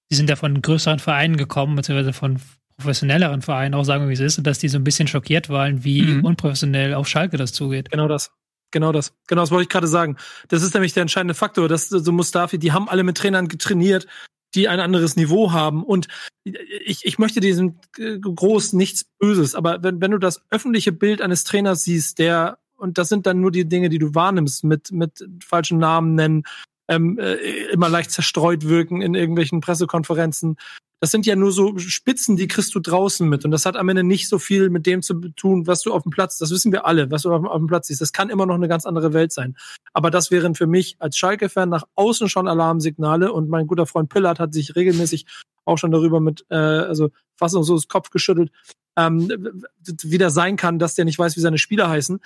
sie 0.08 0.16
sind 0.16 0.30
ja 0.30 0.36
von 0.36 0.60
größeren 0.60 0.98
Vereinen 0.98 1.36
gekommen, 1.36 1.76
beziehungsweise 1.76 2.12
von 2.12 2.38
professionelleren 2.76 3.42
Vereinen, 3.42 3.74
auch 3.74 3.84
sagen, 3.84 4.08
wie 4.08 4.12
es 4.14 4.20
ist, 4.20 4.38
und 4.38 4.46
dass 4.46 4.58
die 4.58 4.68
so 4.68 4.78
ein 4.78 4.84
bisschen 4.84 5.06
schockiert 5.08 5.48
waren, 5.48 5.84
wie 5.84 6.02
Mhm. 6.02 6.24
unprofessionell 6.24 6.94
auf 6.94 7.08
Schalke 7.08 7.36
das 7.36 7.52
zugeht. 7.52 7.90
Genau 7.90 8.08
das. 8.08 8.30
Genau 8.72 8.92
das. 8.92 9.12
Genau 9.26 9.42
das 9.42 9.50
wollte 9.50 9.64
ich 9.64 9.68
gerade 9.68 9.88
sagen. 9.88 10.16
Das 10.48 10.62
ist 10.62 10.74
nämlich 10.74 10.94
der 10.94 11.02
entscheidende 11.02 11.34
Faktor, 11.34 11.68
dass 11.68 11.88
so 11.88 12.12
Mustafi, 12.12 12.58
die 12.58 12.72
haben 12.72 12.88
alle 12.88 13.02
mit 13.02 13.16
Trainern 13.16 13.48
getrainiert, 13.48 14.06
die 14.54 14.68
ein 14.68 14.80
anderes 14.80 15.16
Niveau 15.16 15.52
haben. 15.52 15.84
Und 15.84 16.08
ich, 16.44 17.04
ich 17.04 17.18
möchte 17.18 17.40
diesem 17.40 17.78
groß 17.92 18.72
nichts 18.72 19.04
Böses, 19.18 19.54
aber 19.54 19.82
wenn, 19.82 20.00
wenn 20.00 20.10
du 20.10 20.18
das 20.18 20.42
öffentliche 20.50 20.92
Bild 20.92 21.20
eines 21.22 21.44
Trainers 21.44 21.84
siehst, 21.84 22.18
der, 22.18 22.58
und 22.76 22.98
das 22.98 23.08
sind 23.08 23.26
dann 23.26 23.40
nur 23.40 23.50
die 23.50 23.68
Dinge, 23.68 23.88
die 23.88 23.98
du 23.98 24.14
wahrnimmst, 24.14 24.64
mit, 24.64 24.90
mit 24.92 25.28
falschen 25.44 25.78
Namen 25.78 26.14
nennen, 26.14 26.44
ähm, 26.90 27.18
äh, 27.18 27.37
immer 27.72 27.88
leicht 27.88 28.11
zerstreut 28.11 28.68
wirken 28.68 29.00
in 29.00 29.14
irgendwelchen 29.14 29.61
Pressekonferenzen. 29.61 30.57
Das 31.00 31.12
sind 31.12 31.25
ja 31.25 31.35
nur 31.35 31.50
so 31.50 31.79
Spitzen, 31.79 32.37
die 32.37 32.48
kriegst 32.48 32.75
du 32.75 32.81
draußen 32.81 33.27
mit. 33.27 33.46
Und 33.46 33.52
das 33.52 33.64
hat 33.64 33.77
am 33.77 33.88
Ende 33.88 34.04
nicht 34.04 34.29
so 34.29 34.38
viel 34.38 34.69
mit 34.69 34.85
dem 34.85 35.00
zu 35.00 35.14
tun, 35.31 35.67
was 35.67 35.81
du 35.81 35.94
auf 35.94 36.02
dem 36.02 36.10
Platz, 36.10 36.37
das 36.37 36.50
wissen 36.50 36.73
wir 36.73 36.85
alle, 36.85 37.10
was 37.10 37.23
du 37.23 37.33
auf, 37.33 37.58
dem 37.58 37.69
Platz 37.69 37.87
siehst. 37.87 38.02
Das 38.02 38.12
kann 38.12 38.29
immer 38.29 38.44
noch 38.44 38.56
eine 38.56 38.69
ganz 38.69 38.85
andere 38.85 39.14
Welt 39.14 39.33
sein. 39.33 39.56
Aber 39.94 40.10
das 40.10 40.31
wären 40.31 40.54
für 40.54 40.67
mich 40.67 40.96
als 40.98 41.17
Schalke-Fan 41.17 41.71
nach 41.71 41.85
außen 41.94 42.29
schon 42.29 42.48
Alarmsignale. 42.48 43.33
Und 43.33 43.48
mein 43.48 43.67
guter 43.67 43.87
Freund 43.87 44.10
Pillard 44.10 44.40
hat 44.40 44.52
sich 44.52 44.77
regelmäßig 44.77 45.25
auch 45.64 45.79
schon 45.79 45.92
darüber 45.92 46.21
mit, 46.21 46.44
äh, 46.50 46.56
also 46.56 47.10
fassungslos 47.37 47.88
Kopf 47.88 48.10
geschüttelt, 48.10 48.50
ähm, 48.96 49.64
wie 50.02 50.19
das 50.19 50.35
sein 50.35 50.56
kann, 50.56 50.79
dass 50.79 50.96
der 50.96 51.04
nicht 51.04 51.19
weiß, 51.19 51.37
wie 51.37 51.40
seine 51.40 51.58
Spieler 51.58 51.88
heißen. 51.88 52.21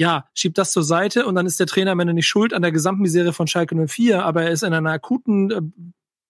Ja, 0.00 0.24
schiebt 0.32 0.56
das 0.56 0.72
zur 0.72 0.82
Seite 0.82 1.26
und 1.26 1.34
dann 1.34 1.44
ist 1.44 1.60
der 1.60 1.66
Trainer 1.66 1.90
am 1.90 2.00
Ende 2.00 2.14
nicht 2.14 2.26
schuld 2.26 2.54
an 2.54 2.62
der 2.62 2.72
Gesamtmisere 2.72 3.34
von 3.34 3.46
Schalke 3.46 3.76
04, 3.86 4.24
aber 4.24 4.44
er 4.44 4.50
ist 4.50 4.62
in 4.62 4.72
einer 4.72 4.92
akuten 4.92 5.50
äh, 5.50 5.60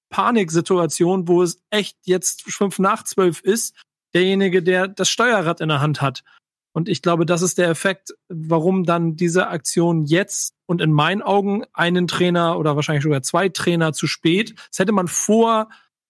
Paniksituation, 0.08 1.28
wo 1.28 1.40
es 1.44 1.62
echt 1.70 1.96
jetzt 2.02 2.42
fünf 2.42 2.80
nach 2.80 3.04
zwölf 3.04 3.40
ist, 3.40 3.76
derjenige, 4.12 4.64
der 4.64 4.88
das 4.88 5.08
Steuerrad 5.08 5.60
in 5.60 5.68
der 5.68 5.80
Hand 5.80 6.02
hat. 6.02 6.24
Und 6.72 6.88
ich 6.88 7.00
glaube, 7.00 7.24
das 7.24 7.42
ist 7.42 7.58
der 7.58 7.68
Effekt, 7.68 8.12
warum 8.28 8.82
dann 8.82 9.14
diese 9.14 9.46
Aktion 9.46 10.02
jetzt 10.02 10.56
und 10.66 10.80
in 10.80 10.90
meinen 10.90 11.22
Augen 11.22 11.62
einen 11.72 12.08
Trainer 12.08 12.58
oder 12.58 12.74
wahrscheinlich 12.74 13.04
sogar 13.04 13.22
zwei 13.22 13.50
Trainer 13.50 13.92
zu 13.92 14.08
spät. 14.08 14.52
Das 14.70 14.80
hätte 14.80 14.90
man 14.90 15.06
vor 15.06 15.68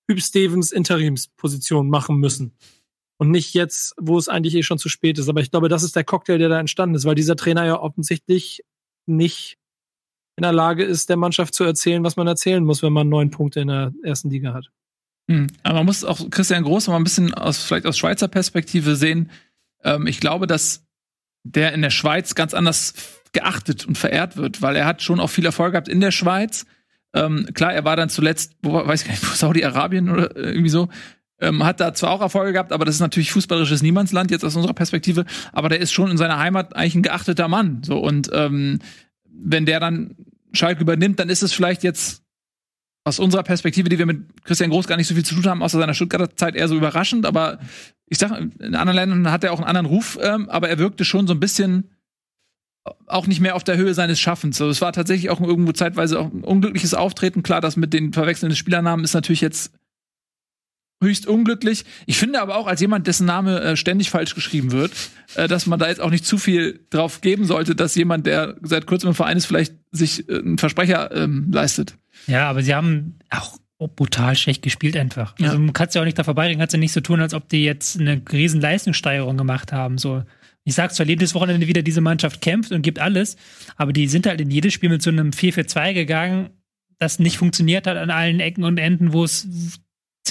Hüb 0.09 0.23
Stevens 0.23 0.73
Interimsposition 0.73 1.91
machen 1.91 2.17
müssen. 2.17 2.57
Und 3.21 3.31
nicht 3.31 3.53
jetzt, 3.53 3.95
wo 4.01 4.17
es 4.17 4.31
eigentlich 4.31 4.55
eh 4.55 4.63
schon 4.63 4.79
zu 4.79 4.89
spät 4.89 5.19
ist. 5.19 5.29
Aber 5.29 5.43
ich 5.43 5.51
glaube, 5.51 5.69
das 5.69 5.83
ist 5.83 5.95
der 5.95 6.05
Cocktail, 6.05 6.39
der 6.39 6.49
da 6.49 6.59
entstanden 6.59 6.95
ist, 6.95 7.05
weil 7.05 7.15
dieser 7.15 7.37
Trainer 7.37 7.67
ja 7.67 7.79
offensichtlich 7.79 8.65
nicht 9.05 9.59
in 10.37 10.43
der 10.43 10.55
Lage 10.55 10.85
ist, 10.85 11.11
der 11.11 11.19
Mannschaft 11.19 11.53
zu 11.53 11.65
erzählen, 11.65 12.03
was 12.03 12.17
man 12.17 12.27
erzählen 12.27 12.65
muss, 12.65 12.83
wenn 12.83 12.95
man 12.95 13.11
neun 13.11 13.31
Punkte 13.31 13.61
in 13.61 13.69
der 13.69 13.93
ersten 14.03 14.31
Liga 14.31 14.55
hat. 14.55 14.71
Hm. 15.29 15.49
Aber 15.63 15.75
man 15.75 15.85
muss 15.85 16.03
auch 16.03 16.31
Christian 16.31 16.63
Groß 16.63 16.89
mal 16.89 16.97
ein 16.97 17.05
bisschen 17.05 17.35
aus, 17.35 17.63
vielleicht 17.63 17.85
aus 17.85 17.99
Schweizer 17.99 18.27
Perspektive 18.27 18.97
sehen. 18.97 19.31
Ähm, 19.85 20.07
ich 20.07 20.19
glaube, 20.21 20.47
dass 20.47 20.87
der 21.43 21.75
in 21.75 21.83
der 21.83 21.91
Schweiz 21.91 22.35
ganz 22.35 22.55
anders 22.55 22.95
geachtet 23.33 23.87
und 23.87 23.99
verehrt 23.99 24.39
wird, 24.39 24.63
weil 24.63 24.77
er 24.77 24.87
hat 24.87 25.03
schon 25.03 25.21
auch 25.21 25.29
viel 25.29 25.45
Erfolg 25.45 25.73
gehabt 25.73 25.89
in 25.89 26.01
der 26.01 26.11
Schweiz. 26.11 26.65
Ähm, 27.13 27.47
klar, 27.53 27.75
er 27.75 27.85
war 27.85 27.97
dann 27.97 28.09
zuletzt, 28.09 28.57
wo, 28.63 28.73
weiß 28.73 29.03
ich 29.03 29.09
gar 29.09 29.13
nicht, 29.13 29.25
Saudi-Arabien 29.37 30.09
oder 30.09 30.35
irgendwie 30.35 30.71
so. 30.71 30.89
Ähm, 31.41 31.65
hat 31.65 31.81
da 31.81 31.95
zwar 31.95 32.11
auch 32.11 32.21
Erfolge 32.21 32.53
gehabt, 32.53 32.73
aber 32.73 32.85
das 32.85 32.97
ist 32.97 33.01
natürlich 33.01 33.33
fußballerisches 33.33 33.83
Niemandsland 33.83 34.31
jetzt 34.31 34.45
aus 34.45 34.57
unserer 34.57 34.75
Perspektive. 34.75 35.25
Aber 35.53 35.69
der 35.69 35.81
ist 35.81 35.93
schon 35.93 36.11
in 36.11 36.19
seiner 36.19 36.39
Heimat 36.39 36.77
eigentlich 36.77 36.97
ein 36.97 37.03
geachteter 37.03 37.49
Mann. 37.49 37.83
So 37.83 37.99
und 37.99 38.31
ähm, 38.33 38.81
wenn 39.25 39.67
der 39.67 39.81
dann 39.81 40.17
Schalke 40.53 40.83
übernimmt, 40.83 41.19
dann 41.19 41.31
ist 41.31 41.43
es 41.43 41.53
vielleicht 41.53 41.83
jetzt 41.83 42.23
aus 43.05 43.19
unserer 43.19 43.43
Perspektive, 43.43 43.89
die 43.89 43.99
wir 43.99 44.07
mit 44.07 44.45
Christian 44.45 44.71
Groß 44.71 44.87
gar 44.87 44.97
nicht 44.97 45.07
so 45.07 45.15
viel 45.15 45.25
zu 45.25 45.35
tun 45.35 45.47
haben, 45.47 45.63
außer 45.63 45.79
seiner 45.79 45.95
Stuttgarter 45.95 46.37
Zeit 46.37 46.55
eher 46.55 46.69
so 46.69 46.77
überraschend. 46.77 47.25
Aber 47.25 47.59
ich 48.07 48.19
sag, 48.19 48.39
in 48.39 48.75
anderen 48.75 48.97
Ländern 48.97 49.33
hat 49.33 49.43
er 49.43 49.53
auch 49.53 49.59
einen 49.59 49.69
anderen 49.69 49.87
Ruf, 49.87 50.19
ähm, 50.21 50.51
aber 50.51 50.69
er 50.69 50.79
wirkte 50.79 51.05
schon 51.05 51.27
so 51.27 51.33
ein 51.33 51.41
bisschen 51.41 51.91
auch 53.07 53.27
nicht 53.27 53.41
mehr 53.41 53.57
auf 53.57 53.65
der 53.65 53.77
Höhe 53.77 53.95
seines 53.95 54.21
Schaffens. 54.21 54.61
Also 54.61 54.71
es 54.71 54.81
war 54.81 54.93
tatsächlich 54.93 55.31
auch 55.31 55.41
irgendwo 55.41 55.73
zeitweise 55.73 56.19
auch 56.19 56.33
ein 56.33 56.45
unglückliches 56.45 56.95
Auftreten. 56.95 57.43
Klar, 57.43 57.61
das 57.61 57.77
mit 57.77 57.93
den 57.93 58.13
verwechselnden 58.13 58.57
Spielernamen 58.57 59.05
ist 59.05 59.15
natürlich 59.15 59.41
jetzt 59.41 59.73
höchst 61.03 61.27
unglücklich. 61.27 61.85
Ich 62.07 62.19
finde 62.19 62.41
aber 62.41 62.57
auch 62.57 62.67
als 62.67 62.81
jemand, 62.81 63.07
dessen 63.07 63.27
Name 63.27 63.61
äh, 63.61 63.77
ständig 63.77 64.11
falsch 64.11 64.35
geschrieben 64.35 64.73
wird, 64.73 64.93
äh, 65.35 65.49
dass 65.49 65.67
man 65.67 65.79
da 65.79 65.89
jetzt 65.89 66.01
auch 66.01 66.11
nicht 66.11 66.27
zu 66.27 66.39
viel 66.39 66.81
drauf 66.91 67.21
geben 67.21 67.45
sollte, 67.45 67.75
dass 67.75 67.95
jemand, 67.95 68.27
der 68.27 68.57
seit 68.63 68.87
kurzem 68.87 69.09
im 69.09 69.15
Verein 69.15 69.37
ist, 69.37 69.47
vielleicht 69.47 69.75
sich 69.93 70.29
äh, 70.29 70.39
einen 70.39 70.59
Versprecher 70.59 71.11
ähm, 71.15 71.51
leistet. 71.53 71.97
Ja, 72.27 72.49
aber 72.51 72.63
sie 72.63 72.75
haben 72.75 73.19
auch 73.31 73.59
brutal 73.89 74.37
schlecht 74.37 74.63
gespielt 74.63 74.97
einfach. 74.97 75.35
Ja. 75.39 75.47
Also 75.47 75.59
man 75.59 75.73
kann 75.73 75.89
es 75.89 75.95
ja 75.95 76.03
auch 76.03 76.05
nicht 76.05 76.19
da 76.19 76.25
vorbeireden, 76.25 76.59
kannst 76.59 76.75
ja 76.75 76.79
nicht 76.79 76.93
so 76.93 77.01
tun, 77.01 77.21
als 77.21 77.33
ob 77.33 77.49
die 77.49 77.65
jetzt 77.65 77.99
eine 77.99 78.21
riesen 78.31 78.61
Leistungssteigerung 78.61 79.39
gemacht 79.39 79.73
haben. 79.73 79.97
So, 79.97 80.23
ich 80.65 80.75
sag's 80.75 80.97
zwar 80.97 81.07
jedes 81.07 81.35
Wochenende 81.35 81.67
wieder, 81.67 81.83
diese 81.83 82.03
Mannschaft 82.03 82.43
kämpft 82.43 82.73
und 82.73 82.83
gibt 82.83 82.99
alles, 82.99 83.37
aber 83.77 83.93
die 83.95 84.07
sind 84.07 84.27
halt 84.27 84.41
in 84.41 84.51
jedes 84.51 84.75
Spiel 84.75 84.91
mit 84.91 85.01
so 85.01 85.11
einem 85.11 85.31
4-4-2 85.31 85.95
gegangen, 85.95 86.51
das 86.99 87.19
nicht 87.19 87.39
funktioniert 87.39 87.87
hat 87.87 87.97
an 87.97 88.11
allen 88.11 88.41
Ecken 88.41 88.65
und 88.65 88.77
Enden, 88.77 89.15
wo 89.15 89.25
es 89.25 89.49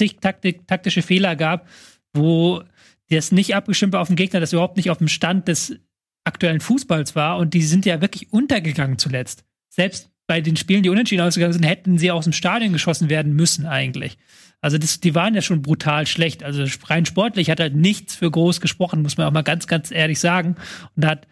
zig 0.00 0.16
Taktik, 0.20 0.66
taktische 0.66 1.02
Fehler 1.02 1.36
gab, 1.36 1.68
wo 2.14 2.62
das 3.10 3.32
nicht 3.32 3.54
abgestimmt 3.54 3.92
war 3.92 4.00
auf 4.00 4.08
den 4.08 4.16
Gegner, 4.16 4.40
das 4.40 4.52
überhaupt 4.52 4.76
nicht 4.76 4.90
auf 4.90 4.98
dem 4.98 5.08
Stand 5.08 5.46
des 5.48 5.76
aktuellen 6.24 6.60
Fußballs 6.60 7.14
war 7.14 7.36
und 7.38 7.54
die 7.54 7.62
sind 7.62 7.84
ja 7.84 8.00
wirklich 8.00 8.32
untergegangen 8.32 8.98
zuletzt. 8.98 9.44
Selbst 9.68 10.10
bei 10.26 10.40
den 10.40 10.56
Spielen, 10.56 10.82
die 10.82 10.88
unentschieden 10.88 11.22
ausgegangen 11.22 11.52
sind, 11.52 11.64
hätten 11.64 11.98
sie 11.98 12.10
aus 12.10 12.24
dem 12.24 12.32
Stadion 12.32 12.72
geschossen 12.72 13.10
werden 13.10 13.34
müssen 13.34 13.66
eigentlich. 13.66 14.16
Also 14.60 14.78
das, 14.78 15.00
die 15.00 15.14
waren 15.14 15.34
ja 15.34 15.42
schon 15.42 15.62
brutal 15.62 16.06
schlecht. 16.06 16.44
Also 16.44 16.64
rein 16.86 17.04
sportlich 17.04 17.50
hat 17.50 17.60
halt 17.60 17.74
nichts 17.74 18.14
für 18.14 18.30
groß 18.30 18.60
gesprochen, 18.60 19.02
muss 19.02 19.16
man 19.16 19.26
auch 19.26 19.32
mal 19.32 19.42
ganz, 19.42 19.66
ganz 19.66 19.90
ehrlich 19.90 20.20
sagen. 20.20 20.56
Und 20.96 21.04
hat, 21.04 21.26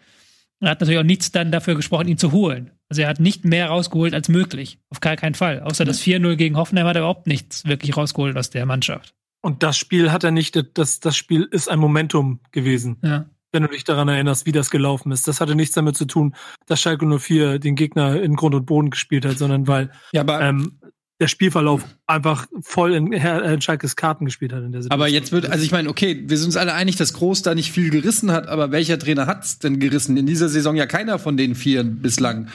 er 0.61 0.71
hat 0.71 0.81
natürlich 0.81 0.99
auch 0.99 1.03
nichts 1.03 1.31
dann 1.31 1.51
dafür 1.51 1.75
gesprochen, 1.75 2.07
ihn 2.07 2.17
zu 2.17 2.31
holen. 2.31 2.71
Also 2.89 3.03
er 3.03 3.07
hat 3.07 3.19
nicht 3.19 3.45
mehr 3.45 3.67
rausgeholt 3.67 4.13
als 4.13 4.29
möglich. 4.29 4.79
Auf 4.89 4.99
gar 4.99 5.15
keinen 5.15 5.35
Fall. 5.35 5.61
Außer 5.61 5.85
das 5.85 6.01
4-0 6.01 6.35
gegen 6.35 6.57
Hoffenheim 6.57 6.87
hat 6.87 6.95
er 6.95 7.03
überhaupt 7.03 7.27
nichts 7.27 7.65
wirklich 7.65 7.95
rausgeholt 7.95 8.35
aus 8.35 8.49
der 8.49 8.65
Mannschaft. 8.65 9.13
Und 9.41 9.63
das 9.63 9.77
Spiel 9.77 10.11
hat 10.11 10.23
er 10.23 10.31
nicht, 10.31 10.61
das, 10.73 10.99
das 10.99 11.15
Spiel 11.15 11.47
ist 11.49 11.69
ein 11.69 11.79
Momentum 11.79 12.41
gewesen. 12.51 12.97
Ja. 13.03 13.25
Wenn 13.51 13.63
du 13.63 13.69
dich 13.69 13.83
daran 13.83 14.09
erinnerst, 14.09 14.45
wie 14.45 14.51
das 14.51 14.69
gelaufen 14.69 15.11
ist. 15.11 15.27
Das 15.27 15.41
hatte 15.41 15.55
nichts 15.55 15.73
damit 15.73 15.97
zu 15.97 16.05
tun, 16.05 16.35
dass 16.67 16.81
Schalke 16.81 17.05
04 17.07 17.57
den 17.57 17.75
Gegner 17.75 18.21
in 18.21 18.35
Grund 18.35 18.53
und 18.53 18.65
Boden 18.65 18.91
gespielt 18.91 19.25
hat, 19.25 19.39
sondern 19.39 19.67
weil 19.67 19.91
Ja, 20.11 20.21
aber 20.21 20.41
ähm, 20.41 20.78
der 21.21 21.27
Spielverlauf 21.27 21.83
einfach 22.07 22.47
voll 22.61 22.93
in 22.93 23.11
Herr 23.11 23.43
äh, 23.43 23.61
Schalkes 23.61 23.95
Karten 23.95 24.25
gespielt 24.25 24.53
hat 24.53 24.63
in 24.63 24.71
der 24.71 24.81
Situation. 24.83 25.01
Aber 25.01 25.09
jetzt 25.09 25.31
wird, 25.31 25.49
also 25.49 25.63
ich 25.63 25.71
meine, 25.71 25.89
okay, 25.89 26.23
wir 26.27 26.37
sind 26.37 26.47
uns 26.47 26.57
alle 26.57 26.73
einig, 26.73 26.95
dass 26.95 27.13
Groß 27.13 27.41
da 27.41 27.55
nicht 27.55 27.71
viel 27.71 27.89
gerissen 27.89 28.31
hat, 28.31 28.47
aber 28.47 28.71
welcher 28.71 28.97
Trainer 28.97 29.27
hat's 29.27 29.59
denn 29.59 29.79
gerissen? 29.79 30.15
In 30.17 30.25
dieser 30.25 30.47
Saison 30.49 30.75
ja 30.75 30.85
keiner 30.85 31.19
von 31.19 31.35
den 31.37 31.55
vier 31.55 31.83
bislang. 31.83 32.47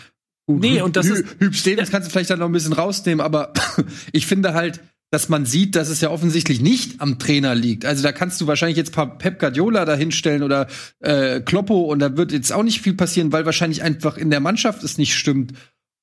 Gut, 0.46 0.60
Nee, 0.60 0.80
und 0.82 0.96
das 0.96 1.06
Hü- 1.06 1.12
ist- 1.14 1.36
Hüb 1.40 1.54
Stevens 1.54 1.90
kannst 1.90 2.08
du 2.08 2.12
vielleicht 2.12 2.30
dann 2.30 2.38
noch 2.38 2.46
ein 2.46 2.52
bisschen 2.52 2.72
rausnehmen, 2.72 3.20
aber 3.24 3.52
ich 4.12 4.26
finde 4.26 4.54
halt, 4.54 4.80
dass 5.10 5.28
man 5.28 5.46
sieht, 5.46 5.76
dass 5.76 5.90
es 5.90 6.00
ja 6.00 6.10
offensichtlich 6.10 6.60
nicht 6.60 7.00
am 7.00 7.18
Trainer 7.20 7.54
liegt. 7.54 7.84
Also 7.84 8.02
da 8.02 8.10
kannst 8.12 8.40
du 8.40 8.46
wahrscheinlich 8.46 8.76
jetzt 8.78 8.92
paar 8.92 9.16
Pep 9.18 9.38
Guardiola 9.38 9.84
da 9.84 9.94
hinstellen 9.94 10.42
oder 10.42 10.66
äh, 11.00 11.40
Kloppo 11.40 11.82
und 11.82 12.00
da 12.00 12.16
wird 12.16 12.32
jetzt 12.32 12.52
auch 12.52 12.62
nicht 12.64 12.80
viel 12.80 12.94
passieren, 12.94 13.30
weil 13.30 13.44
wahrscheinlich 13.46 13.82
einfach 13.82 14.16
in 14.16 14.30
der 14.30 14.40
Mannschaft 14.40 14.82
es 14.82 14.98
nicht 14.98 15.14
stimmt. 15.14 15.52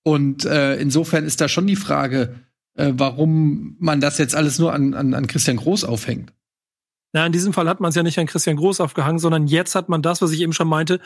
Und 0.03 0.45
äh, 0.45 0.75
insofern 0.77 1.25
ist 1.25 1.41
da 1.41 1.47
schon 1.49 1.67
die 1.67 1.75
Frage, 1.75 2.35
äh, 2.75 2.93
warum 2.95 3.75
man 3.79 4.01
das 4.01 4.17
jetzt 4.17 4.35
alles 4.35 4.59
nur 4.59 4.73
an, 4.73 4.93
an, 4.93 5.13
an 5.13 5.27
Christian 5.27 5.57
Groß 5.57 5.83
aufhängt. 5.83 6.33
Na, 7.13 7.25
in 7.25 7.31
diesem 7.33 7.53
Fall 7.53 7.67
hat 7.67 7.81
man 7.81 7.89
es 7.89 7.95
ja 7.95 8.03
nicht 8.03 8.19
an 8.19 8.27
Christian 8.27 8.55
Groß 8.55 8.79
aufgehangen, 8.79 9.19
sondern 9.19 9.47
jetzt 9.47 9.75
hat 9.75 9.89
man 9.89 10.01
das, 10.01 10.21
was 10.21 10.31
ich 10.31 10.41
eben 10.41 10.53
schon 10.53 10.67
meinte, 10.67 10.99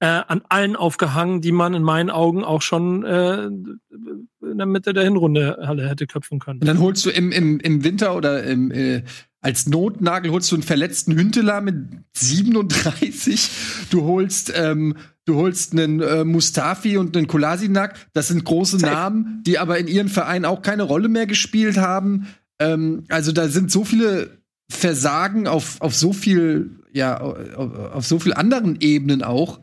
äh, 0.00 0.06
an 0.06 0.42
allen 0.48 0.74
aufgehangen, 0.74 1.40
die 1.40 1.52
man 1.52 1.74
in 1.74 1.84
meinen 1.84 2.10
Augen 2.10 2.42
auch 2.42 2.62
schon 2.62 3.04
äh, 3.04 3.44
in 3.44 4.58
der 4.58 4.66
Mitte 4.66 4.92
der 4.92 5.04
Hinrunde 5.04 5.58
Halle 5.64 5.88
hätte 5.88 6.08
köpfen 6.08 6.40
können. 6.40 6.58
Und 6.60 6.66
dann 6.66 6.80
holst 6.80 7.06
du 7.06 7.10
im, 7.10 7.30
im, 7.30 7.60
im 7.60 7.84
Winter 7.84 8.16
oder 8.16 8.42
im, 8.42 8.72
äh, 8.72 9.04
als 9.40 9.68
Notnagel 9.68 10.32
holst 10.32 10.50
du 10.50 10.56
einen 10.56 10.64
verletzten 10.64 11.14
Hünteler 11.16 11.60
mit 11.60 11.76
37. 12.14 13.50
Du 13.90 14.02
holst, 14.02 14.52
ähm, 14.56 14.96
du 15.24 15.36
holst 15.36 15.72
einen 15.72 16.00
äh, 16.00 16.24
Mustafi 16.24 16.96
und 16.96 17.16
einen 17.16 17.26
Kolasinak. 17.26 17.94
Das 18.12 18.28
sind 18.28 18.44
große 18.44 18.78
Namen, 18.78 19.42
die 19.46 19.58
aber 19.58 19.78
in 19.78 19.88
ihren 19.88 20.08
Vereinen 20.08 20.44
auch 20.44 20.62
keine 20.62 20.82
Rolle 20.82 21.08
mehr 21.08 21.26
gespielt 21.26 21.76
haben. 21.76 22.26
Ähm, 22.58 23.04
also 23.08 23.32
da 23.32 23.48
sind 23.48 23.70
so 23.70 23.84
viele 23.84 24.42
Versagen 24.70 25.46
auf, 25.46 25.80
auf 25.80 25.94
so 25.94 26.12
viel, 26.12 26.80
ja, 26.92 27.20
auf, 27.20 27.92
auf 27.92 28.06
so 28.06 28.18
viel 28.18 28.32
anderen 28.32 28.80
Ebenen 28.80 29.22
auch. 29.22 29.60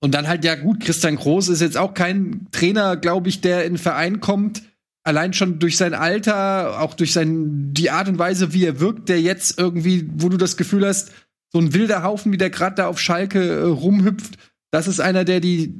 Und 0.00 0.14
dann 0.14 0.28
halt, 0.28 0.44
ja 0.44 0.54
gut, 0.54 0.80
Christian 0.80 1.16
Groß 1.16 1.48
ist 1.48 1.60
jetzt 1.60 1.76
auch 1.76 1.94
kein 1.94 2.48
Trainer, 2.52 2.96
glaube 2.96 3.28
ich, 3.28 3.40
der 3.40 3.64
in 3.64 3.74
den 3.74 3.78
Verein 3.78 4.20
kommt, 4.20 4.62
allein 5.06 5.32
schon 5.32 5.58
durch 5.58 5.76
sein 5.76 5.94
Alter, 5.94 6.80
auch 6.80 6.94
durch 6.94 7.12
sein, 7.12 7.72
die 7.72 7.90
Art 7.90 8.08
und 8.08 8.18
Weise, 8.18 8.52
wie 8.52 8.64
er 8.64 8.80
wirkt, 8.80 9.08
der 9.08 9.20
jetzt 9.20 9.58
irgendwie, 9.58 10.08
wo 10.14 10.28
du 10.28 10.36
das 10.36 10.56
Gefühl 10.56 10.86
hast, 10.86 11.12
so 11.56 11.62
ein 11.62 11.72
wilder 11.72 12.02
Haufen, 12.02 12.32
wie 12.32 12.36
der 12.36 12.50
gerade 12.50 12.74
da 12.76 12.86
auf 12.86 13.00
Schalke 13.00 13.40
äh, 13.42 13.62
rumhüpft, 13.62 14.36
das 14.70 14.86
ist 14.88 15.00
einer, 15.00 15.24
der 15.24 15.40
die, 15.40 15.74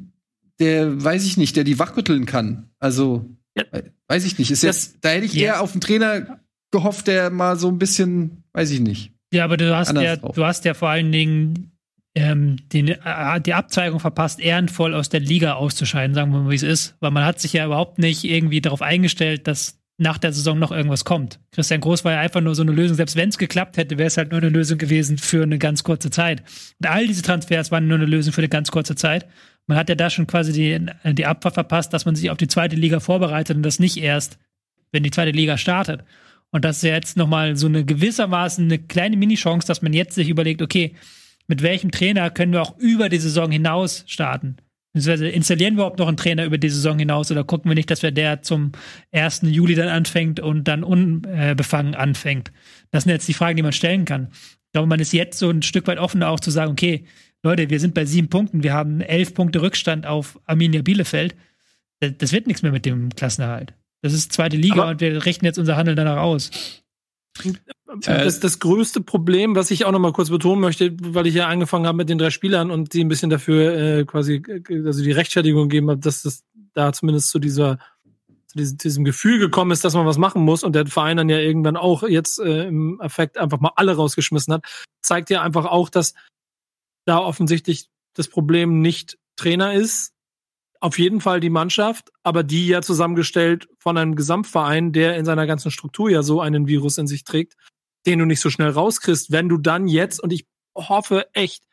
der, 0.59 1.03
weiß 1.03 1.23
ich 1.25 1.37
nicht, 1.37 1.55
der 1.55 1.63
die 1.63 1.77
wachrütteln 1.77 2.25
kann. 2.25 2.71
Also, 2.79 3.29
Ja. 3.55 3.63
we- 3.71 3.91
weiß 4.07 4.25
ich 4.25 4.39
nicht. 4.39 4.49
Ist 4.49 4.63
Das- 4.63 4.87
jetzt, 4.87 4.97
da 5.01 5.09
hätte 5.09 5.25
ich 5.25 5.33
Ja. 5.33 5.41
eher 5.45 5.61
auf 5.61 5.73
einen 5.73 5.81
Trainer 5.81 6.39
gehofft, 6.71 7.05
der 7.07 7.29
mal 7.29 7.57
so 7.59 7.67
ein 7.67 7.77
bisschen, 7.77 8.43
weiß 8.53 8.71
ich 8.71 8.79
nicht. 8.79 9.11
Ja, 9.31 9.43
aber 9.43 9.57
du 9.57 9.75
hast 9.75 9.93
ja, 9.93 10.15
drauf. 10.15 10.35
du 10.35 10.45
hast 10.45 10.65
ja 10.65 10.73
vor 10.73 10.89
allen 10.89 11.11
Dingen 11.11 11.71
ähm, 12.15 12.55
den, 12.73 12.87
äh, 12.87 13.41
die 13.41 13.53
Abzweigung 13.53 13.99
verpasst, 13.99 14.39
ehrenvoll 14.39 14.95
aus 14.95 15.09
der 15.09 15.19
Liga 15.19 15.53
auszuscheiden, 15.53 16.15
sagen 16.15 16.31
wir 16.31 16.39
mal, 16.41 16.49
wie 16.49 16.55
es 16.55 16.63
ist. 16.63 16.95
Weil 16.99 17.11
man 17.11 17.23
hat 17.25 17.39
sich 17.39 17.53
ja 17.53 17.63
überhaupt 17.67 17.99
nicht 17.99 18.23
irgendwie 18.23 18.59
darauf 18.61 18.81
eingestellt, 18.81 19.45
dass 19.45 19.77
nach 19.97 20.19
der 20.19 20.31
Saison 20.31 20.59
noch 20.59 20.71
irgendwas 20.71 21.05
kommt. 21.05 21.39
Christian 21.51 21.81
Groß 21.81 22.05
war 22.05 22.13
ja 22.13 22.19
einfach 22.19 22.41
nur 22.41 22.53
so 22.53 22.61
eine 22.61 22.71
Lösung. 22.71 22.95
Selbst 22.95 23.15
wenn 23.15 23.29
es 23.29 23.37
geklappt 23.37 23.77
hätte, 23.77 23.97
wäre 23.97 24.07
es 24.07 24.17
halt 24.17 24.31
nur 24.31 24.39
eine 24.39 24.49
Lösung 24.49 24.77
gewesen 24.77 25.17
für 25.17 25.41
eine 25.41 25.57
ganz 25.57 25.83
kurze 25.83 26.11
Zeit. 26.11 26.43
Und 26.79 26.87
all 26.87 27.07
diese 27.07 27.23
Transfers 27.23 27.71
waren 27.71 27.87
nur 27.87 27.97
eine 27.97 28.05
Lösung 28.05 28.31
für 28.31 28.41
eine 28.41 28.49
ganz 28.49 28.69
kurze 28.69 28.95
Zeit. 28.95 29.27
Man 29.65 29.77
hat 29.77 29.89
ja 29.89 29.95
da 29.95 30.09
schon 30.09 30.27
quasi 30.27 30.53
die, 30.53 31.13
die 31.13 31.25
Abfahrt 31.25 31.55
verpasst, 31.55 31.93
dass 31.93 32.05
man 32.05 32.15
sich 32.15 32.29
auf 32.29 32.37
die 32.37 32.47
zweite 32.47 32.75
Liga 32.75 32.99
vorbereitet 32.99 33.57
und 33.57 33.63
das 33.63 33.79
nicht 33.79 33.97
erst, 33.97 34.37
wenn 34.91 35.03
die 35.03 35.11
zweite 35.11 35.31
Liga 35.31 35.57
startet. 35.57 36.03
Und 36.51 36.63
das 36.63 36.77
ist 36.77 36.83
ja 36.83 36.93
jetzt 36.93 37.17
nochmal 37.17 37.57
so 37.57 37.67
eine 37.67 37.83
gewissermaßen 37.83 38.65
eine 38.65 38.79
kleine 38.79 39.17
Mini-Chance, 39.17 39.67
dass 39.67 39.81
man 39.81 39.93
jetzt 39.93 40.15
sich 40.15 40.29
überlegt, 40.29 40.61
okay, 40.61 40.95
mit 41.47 41.63
welchem 41.63 41.91
Trainer 41.91 42.29
können 42.29 42.53
wir 42.53 42.61
auch 42.61 42.77
über 42.77 43.09
die 43.09 43.19
Saison 43.19 43.51
hinaus 43.51 44.03
starten? 44.07 44.57
Beziehungsweise 44.93 45.27
installieren 45.29 45.75
wir 45.75 45.81
überhaupt 45.83 45.99
noch 45.99 46.07
einen 46.07 46.17
Trainer 46.17 46.45
über 46.45 46.57
die 46.57 46.69
Saison 46.69 46.97
hinaus 46.97 47.29
oder 47.31 47.43
gucken 47.43 47.69
wir 47.69 47.75
nicht, 47.75 47.91
dass 47.91 48.03
wir 48.03 48.11
der 48.11 48.41
zum 48.41 48.71
1. 49.11 49.41
Juli 49.43 49.75
dann 49.75 49.89
anfängt 49.89 50.39
und 50.39 50.67
dann 50.67 50.83
unbefangen 50.83 51.93
anfängt? 51.93 52.51
Das 52.91 53.03
sind 53.03 53.11
jetzt 53.11 53.27
die 53.27 53.33
Fragen, 53.33 53.57
die 53.57 53.63
man 53.63 53.73
stellen 53.73 54.05
kann. 54.05 54.29
Ich 54.31 54.71
glaube, 54.73 54.87
man 54.87 54.99
ist 54.99 55.13
jetzt 55.13 55.39
so 55.39 55.49
ein 55.49 55.61
Stück 55.61 55.87
weit 55.87 55.99
offener 55.99 56.29
auch 56.29 56.39
zu 56.39 56.51
sagen, 56.51 56.71
okay, 56.71 57.05
Leute, 57.43 57.69
wir 57.69 57.79
sind 57.79 57.93
bei 57.93 58.05
sieben 58.05 58.29
Punkten, 58.29 58.63
wir 58.63 58.73
haben 58.73 59.01
elf 59.01 59.33
Punkte 59.33 59.61
Rückstand 59.61 60.07
auf 60.07 60.39
Arminia 60.45 60.81
Bielefeld. 60.81 61.35
Das, 61.99 62.11
das 62.17 62.31
wird 62.31 62.47
nichts 62.47 62.63
mehr 62.63 62.71
mit 62.71 62.85
dem 62.85 63.09
Klassenerhalt. 63.09 63.73
Das 64.01 64.13
ist 64.13 64.33
zweite 64.33 64.57
Liga 64.57 64.81
Aber- 64.81 64.91
und 64.91 65.01
wir 65.01 65.25
richten 65.25 65.45
jetzt 65.45 65.59
unser 65.59 65.77
Handeln 65.77 65.97
danach 65.97 66.17
aus. 66.17 66.83
Das, 68.01 68.39
das 68.39 68.59
größte 68.59 69.01
Problem, 69.01 69.55
was 69.55 69.71
ich 69.71 69.85
auch 69.85 69.91
noch 69.91 69.99
mal 69.99 70.13
kurz 70.13 70.29
betonen 70.29 70.61
möchte, 70.61 70.95
weil 71.01 71.27
ich 71.27 71.35
ja 71.35 71.47
angefangen 71.47 71.87
habe 71.87 71.97
mit 71.97 72.09
den 72.09 72.17
drei 72.17 72.29
Spielern 72.29 72.71
und 72.71 72.93
die 72.93 73.03
ein 73.03 73.07
bisschen 73.07 73.29
dafür 73.29 73.73
äh, 73.73 74.05
quasi, 74.05 74.35
äh, 74.35 74.85
also 74.85 75.03
die 75.03 75.11
Rechtfertigung 75.11 75.69
gegeben 75.69 75.89
habe, 75.89 75.99
dass 75.99 76.21
das 76.23 76.43
da 76.73 76.93
zumindest 76.93 77.29
zu 77.29 77.39
dieser 77.39 77.79
zu 78.47 78.57
diesem, 78.57 78.77
diesem 78.77 79.03
Gefühl 79.03 79.39
gekommen 79.39 79.71
ist, 79.71 79.83
dass 79.83 79.93
man 79.93 80.05
was 80.05 80.17
machen 80.17 80.41
muss 80.41 80.63
und 80.63 80.73
der 80.73 80.87
Verein 80.87 81.17
dann 81.17 81.29
ja 81.29 81.37
irgendwann 81.37 81.75
auch 81.75 82.03
jetzt 82.03 82.39
äh, 82.39 82.67
im 82.67 82.99
Effekt 83.01 83.37
einfach 83.37 83.59
mal 83.59 83.73
alle 83.75 83.95
rausgeschmissen 83.95 84.53
hat, 84.53 84.63
zeigt 85.01 85.29
ja 85.29 85.41
einfach 85.41 85.65
auch, 85.65 85.89
dass 85.89 86.13
da 87.05 87.19
offensichtlich 87.19 87.89
das 88.13 88.27
Problem 88.27 88.81
nicht 88.81 89.17
Trainer 89.35 89.73
ist, 89.73 90.13
auf 90.81 90.99
jeden 90.99 91.21
Fall 91.21 91.39
die 91.39 91.49
Mannschaft, 91.49 92.11
aber 92.23 92.43
die 92.43 92.67
ja 92.67 92.81
zusammengestellt 92.81 93.67
von 93.79 93.97
einem 93.97 94.15
Gesamtverein, 94.15 94.93
der 94.93 95.17
in 95.17 95.25
seiner 95.25 95.47
ganzen 95.47 95.71
Struktur 95.71 96.09
ja 96.09 96.23
so 96.23 96.41
einen 96.41 96.67
Virus 96.67 96.97
in 96.97 97.07
sich 97.07 97.23
trägt, 97.23 97.55
den 98.05 98.19
du 98.19 98.25
nicht 98.25 98.41
so 98.41 98.49
schnell 98.49 98.69
rauskriegst, 98.69 99.31
wenn 99.31 99.49
du 99.49 99.57
dann 99.57 99.87
jetzt, 99.87 100.21
und 100.21 100.31
ich 100.31 100.45
hoffe 100.75 101.27
echt 101.33 101.63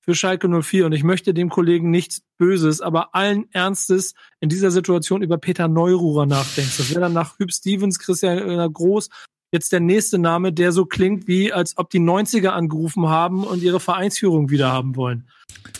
für 0.00 0.14
Schalke 0.14 0.48
04, 0.48 0.86
und 0.86 0.92
ich 0.92 1.04
möchte 1.04 1.34
dem 1.34 1.50
Kollegen 1.50 1.90
nichts 1.90 2.22
Böses, 2.38 2.80
aber 2.80 3.14
allen 3.14 3.50
Ernstes 3.52 4.14
in 4.40 4.48
dieser 4.48 4.70
Situation 4.70 5.22
über 5.22 5.38
Peter 5.38 5.68
Neururer 5.68 6.26
nachdenkst. 6.26 6.78
Das 6.78 6.90
wäre 6.90 7.00
dann 7.00 7.12
nach 7.12 7.38
Hüb 7.38 7.52
Stevens, 7.52 7.98
Christian 7.98 8.72
Groß, 8.72 9.08
jetzt 9.52 9.72
der 9.72 9.80
nächste 9.80 10.18
Name, 10.18 10.52
der 10.52 10.72
so 10.72 10.84
klingt, 10.86 11.26
wie 11.26 11.52
als 11.52 11.76
ob 11.78 11.90
die 11.90 11.98
90er 12.00 12.48
angerufen 12.48 13.08
haben 13.08 13.44
und 13.44 13.62
ihre 13.62 13.80
Vereinsführung 13.80 14.50
wieder 14.50 14.70
haben 14.72 14.96
wollen. 14.96 15.24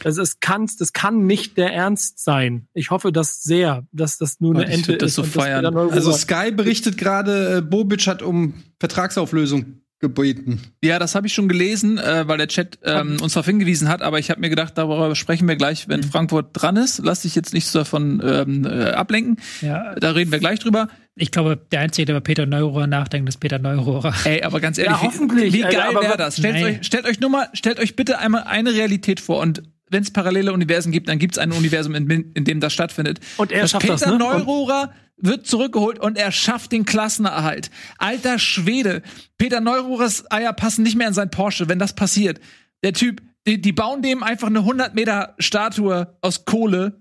Also 0.04 0.22
es 0.22 0.40
kann, 0.40 0.68
das 0.78 0.92
kann 0.92 1.26
nicht 1.26 1.56
der 1.56 1.72
Ernst 1.72 2.22
sein. 2.22 2.66
Ich 2.74 2.90
hoffe 2.90 3.12
das 3.12 3.42
sehr, 3.42 3.86
dass 3.92 4.18
das 4.18 4.40
nur 4.40 4.54
eine 4.54 4.64
ich 4.66 4.70
Ente 4.74 4.96
das 4.96 5.10
ist. 5.10 5.14
so 5.16 5.22
feiern. 5.22 5.64
Neururer- 5.72 5.92
Also 5.92 6.12
Sky 6.12 6.50
berichtet 6.52 6.98
gerade, 6.98 7.58
äh, 7.58 7.60
Bobic 7.62 8.06
hat 8.06 8.22
um 8.22 8.54
Vertragsauflösung 8.80 9.80
gebeten. 10.00 10.60
Ja, 10.82 10.98
das 10.98 11.14
habe 11.14 11.26
ich 11.26 11.34
schon 11.34 11.46
gelesen, 11.46 11.98
äh, 11.98 12.26
weil 12.26 12.38
der 12.38 12.48
Chat 12.48 12.78
ähm, 12.84 13.18
uns 13.22 13.34
darauf 13.34 13.44
hingewiesen 13.46 13.88
hat, 13.88 14.00
aber 14.00 14.18
ich 14.18 14.30
habe 14.30 14.40
mir 14.40 14.48
gedacht, 14.48 14.72
darüber 14.78 15.14
sprechen 15.14 15.46
wir 15.46 15.56
gleich, 15.56 15.88
wenn 15.88 16.02
Frankfurt 16.02 16.48
dran 16.54 16.76
ist. 16.76 17.00
Lass 17.04 17.20
dich 17.22 17.34
jetzt 17.34 17.52
nicht 17.52 17.66
so 17.66 17.80
davon 17.80 18.22
ähm, 18.24 18.64
äh, 18.64 18.90
ablenken. 18.92 19.36
Ja, 19.60 19.94
Da 19.96 20.12
reden 20.12 20.32
wir 20.32 20.38
gleich 20.38 20.58
drüber. 20.58 20.88
Ich 21.20 21.30
glaube, 21.30 21.56
der 21.70 21.80
Einzige, 21.80 22.06
der 22.06 22.16
über 22.16 22.20
Peter 22.22 22.46
Neurohrer 22.46 22.86
nachdenkt, 22.86 23.28
ist 23.28 23.38
Peter 23.38 23.58
Neurohrer. 23.58 24.14
Ey, 24.24 24.42
aber 24.42 24.60
ganz 24.60 24.78
ehrlich, 24.78 24.92
Ja, 24.92 25.02
hoffentlich, 25.02 25.52
wie, 25.52 25.58
wie 25.58 25.64
Alter, 25.64 25.78
geil 25.78 25.94
wäre 25.94 26.08
was- 26.10 26.16
das? 26.16 26.36
Stellt 26.38 26.54
Nein. 26.54 26.64
euch, 26.80 26.86
stellt 26.86 27.04
euch 27.06 27.20
nur 27.20 27.30
mal, 27.30 27.48
stellt 27.52 27.78
euch 27.78 27.96
bitte 27.96 28.18
einmal 28.18 28.44
eine 28.44 28.72
Realität 28.72 29.20
vor 29.20 29.40
und 29.40 29.62
wenn 29.90 30.02
es 30.02 30.12
parallele 30.12 30.52
Universen 30.52 30.92
gibt, 30.92 31.08
dann 31.08 31.18
gibt 31.18 31.34
es 31.34 31.38
ein 31.38 31.50
Universum, 31.52 31.94
in, 31.96 32.08
in 32.34 32.44
dem 32.44 32.60
das 32.60 32.72
stattfindet. 32.72 33.18
Und 33.38 33.50
er 33.52 33.62
das 33.62 33.70
schafft 33.72 33.82
Peter 33.82 33.94
das, 33.96 34.06
ne? 34.06 34.12
Und- 34.12 34.18
Neururer 34.20 34.92
wird 35.22 35.46
zurückgeholt 35.46 35.98
und 35.98 36.16
er 36.16 36.32
schafft 36.32 36.72
den 36.72 36.84
Klassenerhalt. 36.86 37.70
Alter 37.98 38.38
Schwede. 38.38 39.02
Peter 39.36 39.60
Neururers 39.60 40.30
Eier 40.30 40.52
passen 40.54 40.82
nicht 40.82 40.96
mehr 40.96 41.08
in 41.08 41.12
sein 41.14 41.30
Porsche, 41.30 41.68
wenn 41.68 41.78
das 41.78 41.94
passiert. 41.94 42.40
Der 42.82 42.94
Typ, 42.94 43.20
die, 43.46 43.60
die 43.60 43.72
bauen 43.72 44.00
dem 44.00 44.22
einfach 44.22 44.46
eine 44.46 44.60
100 44.60 44.94
Meter 44.94 45.34
Statue 45.38 46.16
aus 46.22 46.44
Kohle 46.46 46.96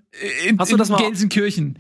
in, 0.48 0.60
Hast 0.60 0.72
du 0.72 0.76
in 0.76 0.80
das 0.80 0.90
mal- 0.90 0.98
Gelsenkirchen. 1.02 1.80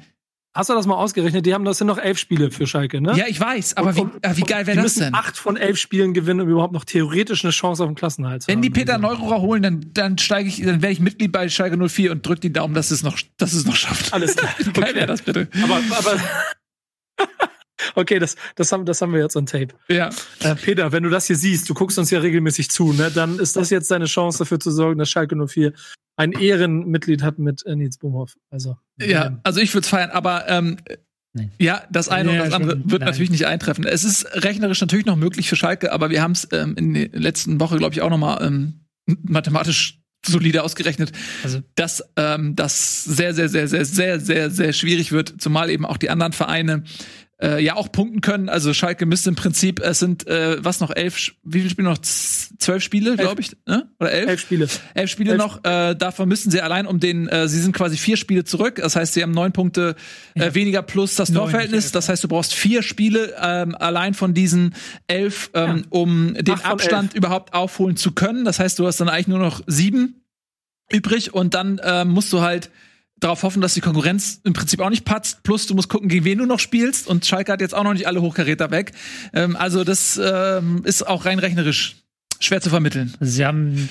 Hast 0.56 0.68
du 0.70 0.74
das 0.74 0.88
mal 0.88 0.96
ausgerechnet? 0.96 1.46
Die 1.46 1.54
haben 1.54 1.64
das 1.64 1.78
sind 1.78 1.86
noch 1.88 2.00
elf 2.00 2.18
Spiele 2.18 2.50
für 2.50 2.66
Schalke, 2.66 3.02
ne? 3.02 3.16
Ja, 3.16 3.28
ich 3.28 3.40
weiß, 3.40 3.78
aber 3.78 3.96
wie, 3.96 4.02
Und- 4.02 4.26
äh, 4.26 4.36
wie 4.36 4.42
geil 4.42 4.66
wäre 4.66 4.82
das 4.82 4.96
denn? 4.96 5.14
acht 5.14 5.38
von 5.38 5.56
elf 5.58 5.78
Spielen 5.78 6.14
gewinnen, 6.16 6.42
um 6.42 6.50
überhaupt 6.50 6.74
noch 6.74 6.86
theoretisch 6.86 7.44
eine 7.46 7.52
Chance 7.52 7.84
auf 7.84 7.90
den 7.90 7.96
Klassenhalt 7.96 8.42
zu 8.42 8.48
Wenn 8.48 8.56
haben. 8.58 8.62
die 8.64 8.72
Peter 8.72 8.98
Neururer 8.98 9.42
holen, 9.42 9.62
dann, 9.62 9.86
dann 9.94 10.18
steige 10.18 10.50
ich, 10.50 10.58
dann 10.64 10.82
werde 10.82 10.92
ich 10.92 11.00
Mitglied 11.02 11.32
bei 11.32 11.48
Schalke 11.50 11.78
04 11.78 12.12
und 12.12 12.26
drück 12.26 12.42
die 12.42 12.52
Daumen, 12.52 12.74
dass 12.74 12.90
es 12.90 13.04
noch, 13.04 13.20
dass 13.38 13.54
es 13.54 13.66
noch 13.66 13.76
schafft. 13.76 14.12
Alles 14.12 14.36
klar. 14.36 14.52
Wie 14.58 14.72
geil 14.74 14.96
wäre 14.96 15.06
das 15.08 15.22
bitte? 15.22 15.48
Aber, 15.64 15.80
aber 15.96 16.20
okay, 17.96 18.18
das, 18.18 18.36
das, 18.56 18.72
haben, 18.72 18.86
das 18.86 19.02
haben 19.02 19.14
wir 19.14 19.22
jetzt 19.22 19.36
on 19.36 19.46
Tape. 19.46 19.70
Ja. 19.88 20.10
Äh, 20.42 20.56
Peter, 20.56 20.92
wenn 20.92 21.04
du 21.04 21.10
das 21.10 21.28
hier 21.28 21.36
siehst, 21.36 21.70
du 21.70 21.74
guckst 21.76 22.00
uns 22.00 22.10
ja 22.10 22.20
regelmäßig 22.20 22.72
zu, 22.72 22.92
ne? 22.94 23.12
Dann 23.14 23.38
ist 23.40 23.56
das 23.56 23.70
jetzt 23.70 23.92
deine 23.92 24.06
Chance 24.06 24.40
dafür 24.40 24.60
zu 24.60 24.72
sorgen, 24.72 24.98
dass 24.98 25.10
Schalke 25.12 25.36
04 25.36 25.74
ein 26.20 26.34
Ehrenmitglied 26.34 27.24
hat 27.24 27.40
mit 27.40 27.66
äh, 27.66 27.76
Nils 27.76 27.98
Bumhoff. 27.98 28.36
Also 28.50 28.78
Ja, 29.00 29.28
ähm, 29.28 29.40
also 29.44 29.62
ich 29.62 29.74
würde 29.74 29.84
es 29.84 29.90
feiern, 29.90 30.12
aber 30.12 30.50
ähm, 30.50 30.78
Nein. 31.32 31.52
ja, 31.60 31.84
das 31.90 32.10
eine 32.10 32.34
Ja, 32.36 32.42
und 32.42 32.46
das 32.48 32.54
andere 32.54 32.72
schon, 32.72 32.92
wird 32.92 33.02
nein. 33.02 33.10
natürlich 33.10 33.30
nicht 33.32 33.48
eintreffen. 33.48 33.86
Es 33.86 34.04
ist 34.04 34.26
rechnerisch 34.44 34.82
natürlich 34.82 35.06
noch 35.06 35.16
möglich 35.16 35.48
für 35.48 35.56
Schalke, 35.56 35.94
aber 35.94 36.10
wir 36.10 36.22
haben 36.22 36.34
es 36.34 36.48
ähm, 36.52 36.76
in 36.76 36.94
der 36.94 37.08
letzten 37.14 37.60
Woche, 37.62 37.78
glaube 37.78 37.94
ich, 37.94 38.02
auch 38.02 38.10
noch 38.10 38.18
mal 38.18 38.46
ähm, 38.46 38.82
mathematisch 39.06 40.02
solide 40.26 40.64
ausgerechnet, 40.64 41.14
Also 41.44 41.62
dass 41.76 42.04
ähm, 42.18 42.54
das 42.58 43.06
sehr, 43.06 43.34
sehr, 43.34 43.48
sehr, 43.48 43.70
sehr, 43.70 43.86
sehr, 43.86 44.20
sehr, 44.20 44.50
sehr 44.50 44.74
schwierig 44.74 45.14
wird, 45.14 45.36
zumal 45.42 45.70
eben 45.70 45.86
auch 45.86 45.96
die 45.96 46.10
anderen 46.10 46.34
Vereine 46.34 46.84
äh, 47.42 47.64
ja 47.64 47.76
auch 47.76 47.92
punkten 47.92 48.22
können. 48.22 48.50
Also 48.50 48.74
Schalke 48.74 49.06
müsste 49.06 49.30
im 49.30 49.36
Prinzip, 49.36 49.80
es 49.80 50.00
sind 50.00 50.28
äh, 50.28 50.64
was 50.64 50.80
noch 50.80 50.92
elf, 50.92 51.32
wie 51.44 51.60
viele 51.60 51.70
Spiele 51.70 51.90
noch? 51.90 51.98
Zwölf 52.00 52.84
Spiele, 52.84 53.16
glaube 53.16 53.42
ich, 53.42 53.56
ne? 53.66 53.90
Oder 54.00 54.12
elf? 54.12 54.30
elf 54.30 54.42
Spiele. 54.42 54.68
Elf 54.94 55.10
Spiele 55.10 55.32
Elf- 55.32 55.38
noch, 55.40 55.64
äh, 55.64 55.96
davon 55.96 56.28
müssen 56.28 56.52
sie 56.52 56.62
allein 56.62 56.86
um 56.86 57.00
den, 57.00 57.28
äh, 57.30 57.48
sie 57.48 57.62
sind 57.62 57.74
quasi 57.74 57.98
vier 57.98 58.18
Spiele 58.18 58.44
zurück. 58.44 58.76
Das 58.76 58.96
heißt, 58.96 59.14
sie 59.14 59.24
haben 59.24 59.32
neun 59.32 59.54
Punkte 59.54 59.96
äh, 60.36 60.54
weniger 60.54 60.82
plus 60.82 61.16
das 61.16 61.30
Neun, 61.30 61.46
Torverhältnis. 61.46 61.86
elf. 61.86 61.92
Das 61.94 62.10
heißt, 62.10 62.24
du 62.24 62.28
brauchst 62.28 62.54
vier 62.54 62.84
Spiele 62.84 63.36
ähm, 63.42 63.76
allein 63.76 64.14
von 64.14 64.34
diesen 64.34 64.76
elf, 65.08 65.50
ähm, 65.54 65.86
um 65.90 66.34
den 66.34 66.60
Abstand 66.62 67.14
überhaupt 67.14 67.54
aufholen 67.54 67.96
zu 67.96 68.12
können. 68.12 68.44
Das 68.44 68.60
heißt, 68.60 68.78
du 68.80 68.86
hast 68.86 69.00
dann 69.00 69.10
eigentlich 69.10 69.28
nur 69.28 69.40
noch 69.40 69.62
sieben 69.66 70.26
übrig 70.92 71.34
und 71.34 71.54
dann 71.54 71.80
ähm, 71.84 72.10
musst 72.10 72.34
du 72.34 72.42
halt 72.42 72.70
darauf 73.20 73.44
hoffen, 73.44 73.62
dass 73.62 73.74
die 73.74 73.82
Konkurrenz 73.82 74.42
im 74.44 74.54
Prinzip 74.54 74.80
auch 74.82 74.90
nicht 74.90 75.06
patzt. 75.06 75.44
Plus 75.44 75.68
du 75.68 75.76
musst 75.76 75.90
gucken, 75.90 76.10
gegen 76.10 76.26
wen 76.26 76.38
du 76.38 76.46
noch 76.46 76.60
spielst. 76.60 77.08
Und 77.08 77.26
Schalke 77.26 77.52
hat 77.52 77.62
jetzt 77.62 77.76
auch 77.76 77.84
noch 77.84 77.94
nicht 77.94 78.08
alle 78.08 78.22
Hochkaräter 78.22 78.72
weg. 78.72 78.94
Ähm, 79.34 79.56
also 79.56 79.84
das 79.84 80.20
ähm, 80.24 80.82
ist 80.86 81.06
auch 81.08 81.26
rein 81.26 81.40
rechnerisch 81.40 81.98
schwer 82.40 82.62
zu 82.62 82.70
vermitteln. 82.70 83.14
Sie 83.20 83.46
haben, 83.46 83.90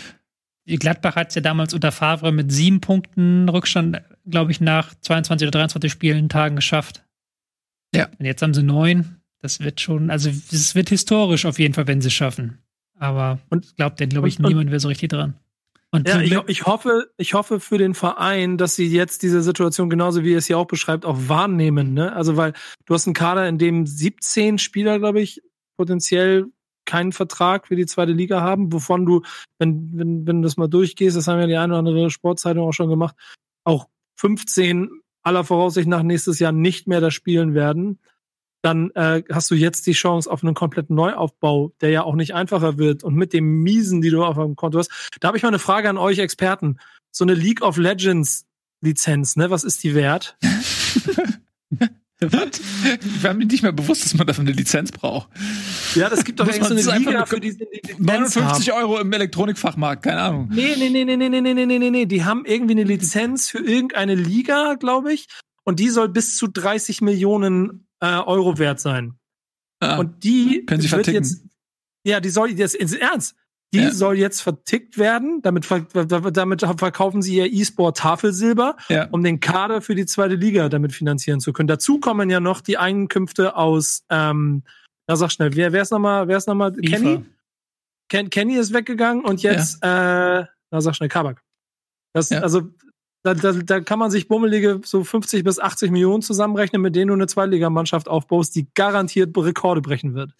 Gladbach 0.66 1.16
hat 1.16 1.28
es 1.28 1.34
ja 1.34 1.40
damals 1.40 1.74
unter 1.74 1.92
Favre 1.92 2.32
mit 2.32 2.50
sieben 2.52 2.80
Punkten 2.80 3.48
Rückstand, 3.48 4.00
glaube 4.26 4.50
ich, 4.52 4.60
nach 4.60 4.94
22 5.00 5.46
oder 5.48 5.58
23 5.58 5.90
Spielen 5.92 6.28
Tagen 6.28 6.56
geschafft. 6.56 7.04
Ja. 7.94 8.08
Und 8.18 8.24
jetzt 8.26 8.42
haben 8.42 8.54
sie 8.54 8.62
neun. 8.62 9.16
Das 9.40 9.60
wird 9.60 9.80
schon, 9.80 10.10
also 10.10 10.30
es 10.30 10.74
wird 10.74 10.88
historisch 10.88 11.44
auf 11.46 11.58
jeden 11.58 11.72
Fall, 11.74 11.86
wenn 11.86 12.00
sie 12.00 12.08
es 12.08 12.14
schaffen. 12.14 12.58
Aber 12.98 13.38
Und- 13.50 13.76
glaubt 13.76 14.00
denn, 14.00 14.08
glaube 14.08 14.28
ich, 14.28 14.38
und- 14.40 14.48
niemand 14.48 14.70
wäre 14.70 14.80
so 14.80 14.88
richtig 14.88 15.10
dran. 15.10 15.34
Und 15.90 16.06
Ja, 16.06 16.20
ich, 16.20 16.36
ich 16.48 16.66
hoffe, 16.66 17.10
ich 17.16 17.34
hoffe 17.34 17.60
für 17.60 17.78
den 17.78 17.94
Verein, 17.94 18.58
dass 18.58 18.76
sie 18.76 18.86
jetzt 18.86 19.22
diese 19.22 19.42
Situation 19.42 19.88
genauso 19.88 20.22
wie 20.22 20.32
ihr 20.32 20.38
es 20.38 20.46
hier 20.46 20.58
auch 20.58 20.66
beschreibt, 20.66 21.06
auch 21.06 21.16
wahrnehmen. 21.28 21.94
Ne? 21.94 22.14
Also 22.14 22.36
weil 22.36 22.52
du 22.84 22.94
hast 22.94 23.06
einen 23.06 23.14
Kader, 23.14 23.48
in 23.48 23.58
dem 23.58 23.86
17 23.86 24.58
Spieler, 24.58 24.98
glaube 24.98 25.20
ich, 25.20 25.40
potenziell 25.78 26.46
keinen 26.84 27.12
Vertrag 27.12 27.68
für 27.68 27.76
die 27.76 27.86
zweite 27.86 28.12
Liga 28.12 28.40
haben, 28.40 28.72
wovon 28.72 29.06
du, 29.06 29.22
wenn, 29.58 29.90
wenn, 29.94 30.26
wenn 30.26 30.42
du 30.42 30.46
das 30.46 30.56
mal 30.56 30.68
durchgehst, 30.68 31.16
das 31.16 31.26
haben 31.26 31.40
ja 31.40 31.46
die 31.46 31.56
eine 31.56 31.72
oder 31.72 31.78
andere 31.78 32.10
Sportzeitung 32.10 32.66
auch 32.66 32.72
schon 32.72 32.88
gemacht, 32.88 33.14
auch 33.64 33.88
15 34.16 34.90
aller 35.22 35.44
Voraussicht 35.44 35.88
nach 35.88 36.02
nächstes 36.02 36.38
Jahr 36.38 36.52
nicht 36.52 36.86
mehr 36.86 37.00
da 37.00 37.10
spielen 37.10 37.54
werden 37.54 37.98
dann 38.62 38.90
äh, 38.92 39.22
hast 39.30 39.50
du 39.50 39.54
jetzt 39.54 39.86
die 39.86 39.92
Chance 39.92 40.30
auf 40.30 40.42
einen 40.42 40.54
kompletten 40.54 40.96
Neuaufbau, 40.96 41.72
der 41.80 41.90
ja 41.90 42.02
auch 42.02 42.14
nicht 42.14 42.34
einfacher 42.34 42.78
wird 42.78 43.04
und 43.04 43.14
mit 43.14 43.32
dem 43.32 43.62
Miesen, 43.62 44.00
die 44.00 44.10
du 44.10 44.24
auf 44.24 44.36
dem 44.36 44.56
Konto 44.56 44.78
hast. 44.78 44.90
Da 45.20 45.28
habe 45.28 45.36
ich 45.36 45.42
mal 45.42 45.50
eine 45.50 45.58
Frage 45.58 45.88
an 45.88 45.98
euch 45.98 46.18
Experten. 46.18 46.78
So 47.10 47.24
eine 47.24 47.34
League 47.34 47.62
of 47.62 47.76
Legends 47.76 48.46
Lizenz, 48.80 49.36
ne? 49.36 49.50
Was 49.50 49.64
ist 49.64 49.82
die 49.82 49.94
wert? 49.94 50.36
Was? 52.20 52.60
Wir 53.22 53.30
haben 53.30 53.38
nicht 53.38 53.62
mehr 53.62 53.72
bewusst, 53.72 54.04
dass 54.04 54.14
man 54.14 54.26
dafür 54.26 54.42
eine 54.42 54.50
Lizenz 54.50 54.90
braucht. 54.90 55.28
Ja, 55.94 56.08
das 56.08 56.24
gibt 56.24 56.40
doch 56.40 56.48
irgend 56.48 56.64
so 56.64 56.90
eine 56.90 56.98
Liga, 56.98 57.26
für 57.26 57.38
die 57.38 57.52
sie 57.52 57.58
die 57.72 57.92
Lizenz 57.92 58.34
59 58.34 58.70
haben. 58.70 58.78
Euro 58.78 58.98
im 58.98 59.12
Elektronikfachmarkt, 59.12 60.02
keine 60.02 60.20
Ahnung. 60.20 60.50
Nee, 60.52 60.74
nee, 60.76 60.88
nee, 60.88 61.04
nee, 61.04 61.16
nee, 61.16 61.28
nee, 61.28 61.40
nee, 61.40 61.54
nee, 61.54 61.66
nee, 61.66 61.78
nee, 61.78 61.90
nee. 61.90 62.06
Die 62.06 62.24
haben 62.24 62.44
irgendwie 62.44 62.72
eine 62.72 62.82
Lizenz 62.82 63.48
für 63.50 63.58
irgendeine 63.58 64.16
Liga, 64.16 64.74
glaube 64.74 65.12
ich. 65.12 65.28
Und 65.62 65.78
die 65.78 65.90
soll 65.90 66.08
bis 66.08 66.36
zu 66.36 66.48
30 66.48 67.02
Millionen 67.02 67.86
äh, 68.00 68.06
Euro 68.18 68.58
wert 68.58 68.80
sein. 68.80 69.18
Ah, 69.80 69.98
Und 69.98 70.24
die 70.24 70.64
Können 70.66 70.80
Sie 70.80 70.90
wird 70.90 71.04
verticken. 71.06 71.22
jetzt, 71.24 71.44
ja, 72.04 72.20
die 72.20 72.30
soll 72.30 72.50
jetzt 72.50 72.74
ins 72.74 72.94
Ernst. 72.94 73.36
Die 73.74 73.80
Ja. 73.80 73.90
soll 73.92 74.16
jetzt 74.18 74.40
vertickt 74.40 74.96
werden. 74.96 75.42
Damit, 75.42 75.66
ver 75.66 75.82
damit 75.82 76.62
verkaufen 76.62 77.20
sie 77.20 77.36
ihr 77.36 77.52
E-Sport 77.52 77.98
Tafelsilber, 77.98 78.76
ja. 78.88 79.08
um 79.10 79.22
den 79.22 79.40
Kader 79.40 79.82
für 79.82 79.94
die 79.94 80.06
zweite 80.06 80.36
Liga 80.36 80.68
damit 80.70 80.92
finanzieren 80.94 81.38
zu 81.40 81.52
können. 81.52 81.68
Dazu 81.68 82.00
kommen 82.00 82.30
ja 82.30 82.40
noch 82.40 82.60
die 82.62 82.78
Einkünfte 82.78 83.56
aus, 83.56 84.04
ähm, 84.08 84.62
na 85.06 85.16
sag 85.16 85.30
schnell, 85.32 85.54
wer, 85.54 85.72
wer 85.72 85.82
ist 85.82 85.90
nochmal, 85.92 86.28
wer 86.28 86.38
ist 86.38 86.48
nochmal. 86.48 86.72
Kenny? 86.72 87.24
Ken, 88.08 88.30
Kenny 88.30 88.56
ist 88.56 88.72
weggegangen 88.72 89.22
und 89.24 89.42
jetzt, 89.42 89.82
äh, 89.82 89.86
na 89.86 90.80
sag 90.80 90.96
schnell, 90.96 91.10
Kabak. 91.10 91.42
Das, 92.14 92.30
Ja. 92.30 92.40
also, 92.40 92.62
da, 93.22 93.34
da, 93.34 93.52
da 93.52 93.80
kann 93.80 93.98
man 93.98 94.10
sich 94.10 94.28
bummelige 94.28 94.80
so 94.84 95.04
50 95.04 95.44
bis 95.44 95.58
80 95.58 95.90
Millionen 95.90 96.22
zusammenrechnen, 96.22 96.80
mit 96.80 96.94
denen 96.94 97.08
du 97.08 97.14
eine 97.14 97.26
Zweitligamannschaft 97.26 98.08
aufbaust, 98.08 98.54
die 98.54 98.68
garantiert 98.74 99.36
Rekorde 99.36 99.80
brechen 99.80 100.14
wird. 100.14 100.32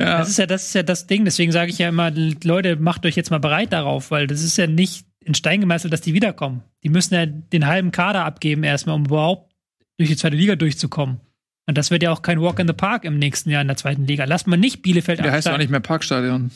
ja. 0.00 0.18
Das 0.18 0.28
ist 0.28 0.38
ja 0.38 0.46
das 0.46 0.66
ist 0.66 0.74
ja 0.74 0.82
das 0.82 1.06
Ding. 1.06 1.24
Deswegen 1.24 1.52
sage 1.52 1.70
ich 1.70 1.78
ja 1.78 1.88
immer, 1.88 2.10
Leute, 2.10 2.76
macht 2.76 3.06
euch 3.06 3.16
jetzt 3.16 3.30
mal 3.30 3.40
bereit 3.40 3.72
darauf, 3.72 4.10
weil 4.10 4.26
das 4.26 4.42
ist 4.42 4.56
ja 4.56 4.66
nicht 4.66 5.06
in 5.20 5.34
Stein 5.34 5.60
gemeißelt, 5.60 5.92
dass 5.92 6.00
die 6.00 6.14
wiederkommen. 6.14 6.62
Die 6.82 6.88
müssen 6.88 7.14
ja 7.14 7.26
den 7.26 7.66
halben 7.66 7.92
Kader 7.92 8.24
abgeben 8.24 8.64
erstmal, 8.64 8.96
um 8.96 9.06
überhaupt 9.06 9.52
durch 9.96 10.10
die 10.10 10.16
zweite 10.16 10.36
Liga 10.36 10.56
durchzukommen. 10.56 11.20
Und 11.66 11.78
das 11.78 11.90
wird 11.90 12.02
ja 12.02 12.10
auch 12.10 12.22
kein 12.22 12.40
Walk 12.40 12.58
in 12.58 12.66
the 12.66 12.72
Park 12.72 13.04
im 13.04 13.18
nächsten 13.18 13.50
Jahr 13.50 13.62
in 13.62 13.68
der 13.68 13.76
zweiten 13.76 14.04
Liga. 14.06 14.24
Lass 14.24 14.46
mal 14.46 14.56
nicht 14.56 14.82
Bielefeld 14.82 15.20
Der 15.20 15.30
heißt 15.30 15.46
ja 15.46 15.52
auch 15.52 15.54
absteigen. 15.54 15.60
nicht 15.60 15.70
mehr 15.70 15.80
Parkstadion. 15.80 16.50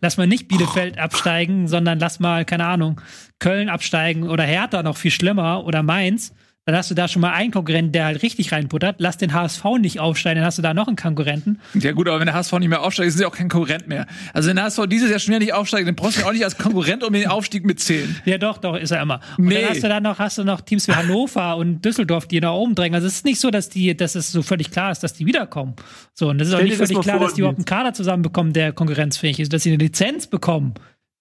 Lass 0.00 0.16
mal 0.16 0.26
nicht 0.26 0.48
Bielefeld 0.48 0.98
absteigen, 0.98 1.68
sondern 1.68 1.98
lass 1.98 2.20
mal, 2.20 2.44
keine 2.44 2.66
Ahnung, 2.66 3.00
Köln 3.38 3.68
absteigen 3.68 4.28
oder 4.28 4.44
Hertha 4.44 4.82
noch 4.82 4.96
viel 4.96 5.10
schlimmer 5.10 5.64
oder 5.64 5.82
Mainz. 5.82 6.34
Dann 6.68 6.74
hast 6.74 6.90
du 6.90 6.96
da 6.96 7.06
schon 7.06 7.22
mal 7.22 7.30
einen 7.30 7.52
Konkurrenten, 7.52 7.92
der 7.92 8.06
halt 8.06 8.22
richtig 8.24 8.50
reinputtert. 8.50 8.96
Lass 8.98 9.16
den 9.16 9.32
HSV 9.32 9.64
nicht 9.78 10.00
aufsteigen, 10.00 10.40
dann 10.40 10.46
hast 10.46 10.58
du 10.58 10.62
da 10.62 10.74
noch 10.74 10.88
einen 10.88 10.96
Konkurrenten. 10.96 11.60
Ja 11.74 11.92
gut, 11.92 12.08
aber 12.08 12.18
wenn 12.18 12.26
der 12.26 12.34
HSV 12.34 12.54
nicht 12.58 12.68
mehr 12.70 12.82
aufsteigt, 12.82 13.08
ist 13.08 13.20
er 13.20 13.28
auch 13.28 13.36
kein 13.36 13.48
Konkurrent 13.48 13.86
mehr. 13.86 14.04
Also 14.32 14.48
wenn 14.48 14.56
der 14.56 14.64
HSV 14.64 14.80
dieses 14.88 15.08
Jahr 15.08 15.20
schon 15.20 15.28
wieder 15.28 15.38
nicht 15.38 15.52
aufsteigt, 15.54 15.86
dann 15.86 15.94
brauchst 15.94 16.16
du 16.16 16.22
ihn 16.22 16.26
auch 16.26 16.32
nicht 16.32 16.42
als 16.42 16.58
Konkurrent 16.58 17.04
um 17.04 17.12
den 17.12 17.28
Aufstieg 17.28 17.64
mitzählen. 17.64 18.16
Ja, 18.24 18.36
doch, 18.38 18.58
doch, 18.58 18.74
ist 18.76 18.90
er 18.90 19.00
immer. 19.00 19.20
Und 19.38 19.44
Nee. 19.44 19.60
dann 19.60 19.70
hast 19.70 19.84
du 19.84 19.88
dann 19.88 20.02
noch, 20.02 20.18
hast 20.18 20.38
du 20.38 20.44
noch 20.44 20.60
Teams 20.60 20.88
wie 20.88 20.92
Hannover 20.92 21.56
und 21.56 21.84
Düsseldorf, 21.84 22.26
die 22.26 22.40
nach 22.40 22.54
oben 22.54 22.74
drängen. 22.74 22.96
Also 22.96 23.06
es 23.06 23.14
ist 23.14 23.24
nicht 23.24 23.38
so, 23.38 23.52
dass 23.52 23.68
die, 23.68 23.96
dass 23.96 24.16
es 24.16 24.32
so 24.32 24.42
völlig 24.42 24.72
klar 24.72 24.90
ist, 24.90 25.04
dass 25.04 25.12
die 25.14 25.24
wiederkommen. 25.24 25.76
So, 26.14 26.30
und 26.30 26.40
es 26.40 26.48
ist 26.48 26.54
auch 26.54 26.58
Stell 26.58 26.68
nicht 26.70 26.78
völlig 26.78 26.98
klar, 26.98 27.18
vor, 27.18 27.26
dass 27.28 27.34
die 27.34 27.42
überhaupt 27.42 27.58
einen 27.58 27.64
Kader 27.64 27.92
zusammenbekommen, 27.94 28.52
der 28.52 28.72
konkurrenzfähig 28.72 29.38
ist, 29.38 29.52
dass 29.52 29.62
sie 29.62 29.70
eine 29.72 29.78
Lizenz 29.84 30.26
bekommen, 30.26 30.74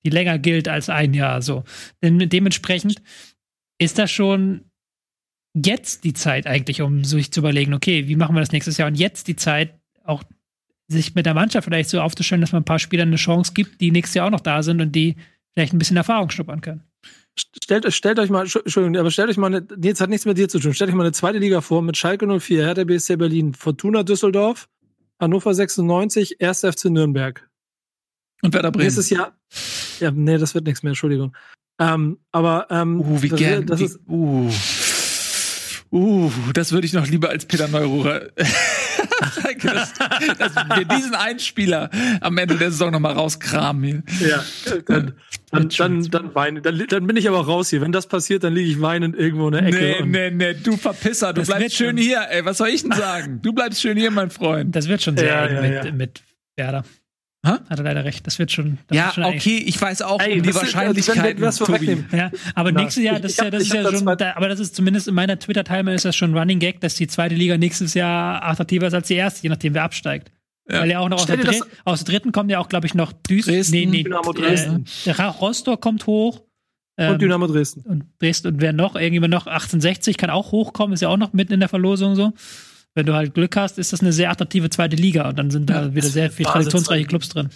die 0.03 0.09
länger 0.09 0.39
gilt 0.39 0.67
als 0.67 0.89
ein 0.89 1.13
Jahr. 1.13 1.43
So. 1.43 1.63
Denn 2.01 2.17
dementsprechend 2.17 3.03
ist 3.77 3.99
das 3.99 4.09
schon 4.09 4.61
jetzt 5.55 6.03
die 6.03 6.13
Zeit 6.13 6.47
eigentlich, 6.47 6.81
um 6.81 7.03
sich 7.03 7.31
zu 7.31 7.39
überlegen, 7.39 7.73
okay, 7.73 8.07
wie 8.07 8.15
machen 8.15 8.35
wir 8.35 8.41
das 8.41 8.51
nächstes 8.51 8.77
Jahr? 8.77 8.87
Und 8.87 8.95
jetzt 8.95 9.27
die 9.27 9.35
Zeit, 9.35 9.73
auch 10.03 10.23
sich 10.87 11.15
mit 11.15 11.25
der 11.25 11.33
Mannschaft 11.33 11.65
vielleicht 11.65 11.89
so 11.89 12.01
aufzustellen, 12.01 12.41
dass 12.41 12.51
man 12.51 12.61
ein 12.61 12.65
paar 12.65 12.79
Spielern 12.79 13.07
eine 13.07 13.15
Chance 13.15 13.53
gibt, 13.53 13.81
die 13.81 13.91
nächstes 13.91 14.15
Jahr 14.15 14.27
auch 14.27 14.31
noch 14.31 14.41
da 14.41 14.61
sind 14.61 14.81
und 14.81 14.91
die 14.91 15.15
vielleicht 15.53 15.73
ein 15.73 15.79
bisschen 15.79 15.97
Erfahrung 15.97 16.29
schnuppern 16.29 16.61
können. 16.61 16.83
Stellt, 17.37 17.91
stellt 17.93 18.19
euch 18.19 18.29
mal, 18.29 18.41
Entschuldigung, 18.43 18.95
aber 18.97 19.11
stellt 19.11 19.29
euch 19.29 19.37
mal, 19.37 19.47
eine, 19.47 19.67
jetzt 19.81 19.99
hat 19.99 20.09
nichts 20.09 20.25
mit 20.25 20.37
dir 20.37 20.47
zu 20.47 20.59
tun. 20.59 20.73
Stellt 20.73 20.89
euch 20.89 20.95
mal 20.95 21.03
eine 21.03 21.11
zweite 21.11 21.39
Liga 21.39 21.61
vor 21.61 21.81
mit 21.81 21.97
Schalke 21.97 22.27
04, 22.27 22.65
Hertha 22.65 22.83
BSC 22.83 23.17
Berlin, 23.17 23.53
Fortuna 23.53 24.03
Düsseldorf, 24.03 24.69
Hannover 25.19 25.53
96, 25.53 26.41
1. 26.41 26.59
FC 26.61 26.85
Nürnberg. 26.85 27.49
Und 28.41 28.53
Werder 28.53 28.71
Bremen. 28.71 28.85
Nächstes 28.85 29.09
Jahr, 29.09 29.37
ja, 29.99 30.11
nee, 30.11 30.37
das 30.37 30.53
wird 30.53 30.65
nichts 30.65 30.83
mehr, 30.83 30.91
Entschuldigung. 30.91 31.35
Ähm, 31.79 32.19
aber, 32.31 32.67
ähm, 32.69 33.01
Uh, 33.01 33.21
wie 33.21 33.29
das, 33.29 33.39
gern. 33.39 33.65
das 33.65 33.79
wie, 33.79 33.85
ist, 33.85 33.99
uh. 34.07 34.49
Uh, 35.95 36.29
das 36.53 36.73
würde 36.73 36.85
ich 36.85 36.91
noch 36.91 37.07
lieber 37.07 37.29
als 37.29 37.45
Peter 37.45 37.69
Neururer. 37.69 38.23
dass, 39.63 39.93
dass 40.37 40.55
wir 40.75 40.83
diesen 40.83 41.15
einen 41.15 41.39
Spieler 41.39 41.89
am 42.19 42.37
Ende 42.37 42.57
der 42.57 42.71
Saison 42.71 42.91
noch 42.91 42.99
mal 42.99 43.13
rauskramen 43.13 44.03
hier. 44.19 44.27
ja, 44.27 44.43
dann, 44.87 45.13
dann, 45.51 45.69
dann, 45.69 46.03
dann 46.11 46.35
weine, 46.35 46.61
dann, 46.61 46.83
dann 46.85 47.07
bin 47.07 47.15
ich 47.15 47.29
aber 47.29 47.45
raus 47.45 47.69
hier. 47.69 47.79
Wenn 47.79 47.93
das 47.93 48.07
passiert, 48.07 48.43
dann 48.43 48.53
liege 48.53 48.71
ich 48.71 48.81
weinend 48.81 49.15
irgendwo 49.15 49.47
in 49.47 49.53
der 49.53 49.67
Ecke. 49.67 50.05
Nee, 50.05 50.31
nee, 50.31 50.31
nee, 50.31 50.53
du 50.61 50.75
Verpisser, 50.75 51.31
du 51.31 51.43
bleibst 51.43 51.77
schön 51.77 51.97
schon. 51.97 51.97
hier. 51.97 52.27
Ey, 52.29 52.43
was 52.43 52.57
soll 52.57 52.67
ich 52.67 52.81
denn 52.81 52.91
sagen? 52.91 53.39
Du 53.41 53.53
bleibst 53.53 53.81
schön 53.81 53.97
hier, 53.97 54.11
mein 54.11 54.31
Freund. 54.31 54.75
Das 54.75 54.89
wird 54.89 55.01
schon 55.01 55.15
sehr 55.15 55.27
Ja, 55.27 55.45
eng 55.45 55.55
ja, 55.55 55.61
mit, 55.61 55.85
ja. 55.85 55.91
mit 55.93 56.23
Werder. 56.57 56.83
Hä? 57.45 57.51
Hat 57.69 57.77
er 57.79 57.83
leider 57.83 58.03
recht. 58.03 58.25
Das 58.27 58.39
wird 58.39 58.51
schon. 58.51 58.77
Das 58.87 58.97
Ja, 58.97 59.05
wird 59.05 59.13
schon 59.15 59.23
okay, 59.25 59.57
ich 59.65 59.79
weiß 59.79 60.01
auch 60.01 60.19
Ey, 60.19 60.37
um 60.37 60.43
die 60.43 60.49
das 60.51 60.71
das 61.39 61.57
vorwegnehmen. 61.59 62.05
Ja, 62.11 62.31
aber 62.55 62.71
Na, 62.71 62.81
nächstes 62.81 63.03
Jahr, 63.03 63.19
das 63.19 63.33
ich 63.33 63.37
ist 63.37 63.43
ja, 63.43 63.51
das 63.51 63.63
ist 63.63 63.73
ja 63.73 63.83
da 63.83 63.91
schon, 63.95 64.17
da, 64.17 64.33
aber 64.35 64.49
das 64.49 64.59
ist 64.59 64.75
zumindest 64.75 65.07
in 65.07 65.15
meiner 65.15 65.37
Twitter-Timeline 65.37 65.95
ist 65.95 66.05
das 66.05 66.15
schon 66.15 66.35
Running 66.37 66.59
Gag, 66.59 66.81
dass 66.81 66.95
die 66.95 67.07
zweite 67.07 67.35
Liga 67.35 67.57
nächstes 67.57 67.93
Jahr 67.93 68.43
attraktiver 68.43 68.87
ist 68.87 68.93
als 68.93 69.07
die 69.07 69.15
erste, 69.15 69.43
je 69.43 69.49
nachdem 69.49 69.73
wer 69.73 69.83
absteigt. 69.83 70.31
Ja. 70.69 70.81
Weil 70.81 70.89
ja 70.89 70.99
auch 70.99 71.09
noch 71.09 71.17
aus 71.19 71.27
der, 71.27 71.37
Dre- 71.39 71.61
aus 71.83 72.03
der 72.03 72.13
dritten 72.13 72.31
kommt 72.31 72.49
ja 72.49 72.57
auch, 72.59 72.67
glaube 72.69 72.87
ich, 72.87 72.95
noch 72.95 73.13
Duis 73.13 73.45
Dresden, 73.45 73.75
nee, 73.75 73.85
nee, 73.85 74.03
Dynamo 74.03 74.31
äh, 74.31 74.41
Dresden. 74.41 74.85
der 75.05 75.19
Ra- 75.19 75.27
Rostock 75.29 75.79
kommt 75.79 76.07
hoch. 76.07 76.41
Ähm, 76.97 77.11
Und 77.13 77.21
Dynamo 77.21 77.45
Dresden. 77.45 77.81
und 77.81 78.05
Dresden 78.19 78.47
und 78.47 78.61
wer 78.61 78.73
noch? 78.73 78.95
Irgendjemand 78.95 79.31
noch 79.31 79.45
1860 79.45 80.17
kann 80.17 80.29
auch 80.31 80.51
hochkommen, 80.51 80.93
ist 80.93 81.01
ja 81.01 81.09
auch 81.09 81.17
noch 81.17 81.33
mitten 81.33 81.53
in 81.53 81.59
der 81.59 81.69
Verlosung 81.69 82.15
so. 82.15 82.33
Wenn 82.95 83.05
du 83.05 83.13
halt 83.13 83.33
Glück 83.33 83.55
hast, 83.57 83.77
ist 83.77 83.93
das 83.93 83.99
eine 84.01 84.13
sehr 84.13 84.31
attraktive 84.31 84.69
zweite 84.69 84.95
Liga 84.95 85.29
und 85.29 85.37
dann 85.37 85.51
sind 85.51 85.69
da 85.69 85.93
wieder 85.93 86.07
sehr 86.07 86.31
viele 86.31 86.49
traditionsreiche 86.49 87.05
Clubs 87.05 87.29
drin. 87.29 87.49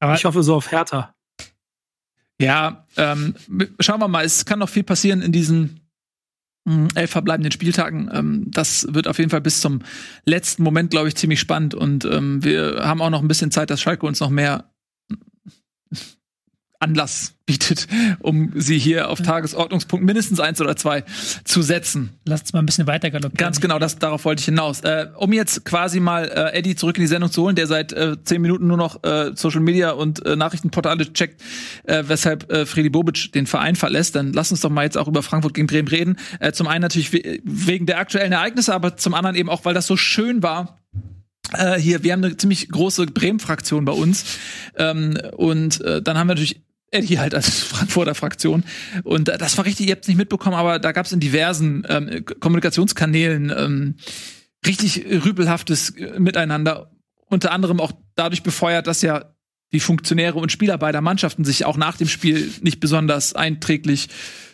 Aber 0.00 0.14
Ich 0.14 0.24
hoffe 0.24 0.42
so 0.42 0.56
auf 0.56 0.70
Hertha. 0.70 1.14
Ja, 2.40 2.84
ähm, 2.96 3.34
schauen 3.80 4.00
wir 4.00 4.08
mal, 4.08 4.24
es 4.24 4.44
kann 4.44 4.58
noch 4.58 4.68
viel 4.68 4.82
passieren 4.82 5.22
in 5.22 5.32
diesen 5.32 5.80
mh, 6.64 6.88
elf 6.96 7.10
verbleibenden 7.10 7.52
Spieltagen. 7.52 8.10
Ähm, 8.12 8.44
das 8.50 8.86
wird 8.90 9.08
auf 9.08 9.18
jeden 9.18 9.30
Fall 9.30 9.40
bis 9.40 9.60
zum 9.60 9.82
letzten 10.24 10.62
Moment, 10.62 10.90
glaube 10.90 11.08
ich, 11.08 11.14
ziemlich 11.14 11.40
spannend. 11.40 11.74
Und 11.74 12.04
ähm, 12.04 12.44
wir 12.44 12.80
haben 12.82 13.00
auch 13.00 13.10
noch 13.10 13.22
ein 13.22 13.28
bisschen 13.28 13.50
Zeit, 13.52 13.70
dass 13.70 13.80
Schalke 13.80 14.04
uns 14.04 14.20
noch 14.20 14.30
mehr 14.30 14.70
Anlass 16.80 17.34
bietet, 17.46 17.86
um 18.18 18.52
sie 18.56 18.78
hier 18.78 19.08
auf 19.08 19.20
Tagesordnungspunkt 19.20 20.04
mindestens 20.04 20.40
eins 20.40 20.60
oder 20.60 20.76
zwei 20.76 21.04
zu 21.44 21.62
setzen. 21.62 22.10
lass 22.24 22.40
uns 22.40 22.52
mal 22.52 22.58
ein 22.58 22.66
bisschen 22.66 22.86
weiter 22.88 23.10
galoppieren. 23.10 23.36
Ganz 23.36 23.60
genau, 23.60 23.78
das, 23.78 23.98
darauf 23.98 24.24
wollte 24.24 24.40
ich 24.40 24.46
hinaus. 24.46 24.80
Äh, 24.80 25.06
um 25.16 25.32
jetzt 25.32 25.64
quasi 25.64 26.00
mal 26.00 26.24
äh, 26.24 26.58
Eddie 26.58 26.74
zurück 26.74 26.96
in 26.96 27.02
die 27.02 27.06
Sendung 27.06 27.30
zu 27.30 27.42
holen, 27.42 27.54
der 27.54 27.68
seit 27.68 27.92
äh, 27.92 28.16
zehn 28.24 28.42
Minuten 28.42 28.66
nur 28.66 28.76
noch 28.76 29.02
äh, 29.04 29.30
Social 29.34 29.60
Media 29.60 29.92
und 29.92 30.26
äh, 30.26 30.34
Nachrichtenportale 30.34 31.12
checkt, 31.12 31.40
äh, 31.84 32.02
weshalb 32.06 32.50
äh, 32.50 32.66
Freddy 32.66 32.90
Bobic 32.90 33.32
den 33.32 33.46
Verein 33.46 33.76
verlässt, 33.76 34.16
dann 34.16 34.32
lass 34.32 34.50
uns 34.50 34.60
doch 34.60 34.70
mal 34.70 34.82
jetzt 34.82 34.98
auch 34.98 35.08
über 35.08 35.22
Frankfurt 35.22 35.54
gegen 35.54 35.68
Bremen 35.68 35.88
reden. 35.88 36.16
Äh, 36.40 36.52
zum 36.52 36.66
einen 36.66 36.82
natürlich 36.82 37.12
we 37.12 37.40
wegen 37.44 37.86
der 37.86 37.98
aktuellen 37.98 38.32
Ereignisse, 38.32 38.74
aber 38.74 38.96
zum 38.96 39.14
anderen 39.14 39.36
eben 39.36 39.48
auch, 39.48 39.64
weil 39.64 39.74
das 39.74 39.86
so 39.86 39.96
schön 39.96 40.42
war, 40.42 40.80
äh, 41.52 41.78
hier, 41.78 42.02
wir 42.02 42.12
haben 42.12 42.24
eine 42.24 42.36
ziemlich 42.36 42.68
große 42.68 43.06
Bremen-Fraktion 43.06 43.84
bei 43.84 43.92
uns. 43.92 44.38
Ähm, 44.76 45.18
und 45.36 45.80
äh, 45.80 46.02
dann 46.02 46.18
haben 46.18 46.28
wir 46.28 46.34
natürlich 46.34 46.65
Eddie 46.96 47.18
halt 47.18 47.34
als 47.34 47.48
Frankfurter 47.62 48.14
Fraktion. 48.14 48.64
Und 49.04 49.28
äh, 49.28 49.38
das 49.38 49.56
war 49.56 49.64
richtig, 49.64 49.86
ihr 49.88 49.92
habt 49.92 50.02
es 50.04 50.08
nicht 50.08 50.16
mitbekommen, 50.16 50.56
aber 50.56 50.78
da 50.78 50.92
gab 50.92 51.06
es 51.06 51.12
in 51.12 51.20
diversen 51.20 51.84
ähm, 51.88 52.24
Kommunikationskanälen 52.40 53.52
ähm, 53.56 53.94
richtig 54.66 55.04
rüpelhaftes 55.24 55.90
äh, 55.90 56.18
Miteinander. 56.18 56.90
Unter 57.28 57.52
anderem 57.52 57.80
auch 57.80 57.92
dadurch 58.14 58.42
befeuert, 58.42 58.86
dass 58.86 59.02
ja 59.02 59.34
die 59.72 59.80
Funktionäre 59.80 60.38
und 60.38 60.52
Spieler 60.52 60.78
beider 60.78 61.00
Mannschaften 61.00 61.44
sich 61.44 61.64
auch 61.64 61.76
nach 61.76 61.96
dem 61.96 62.08
Spiel 62.08 62.50
nicht 62.62 62.78
besonders 62.78 63.34
einträglich 63.34 64.08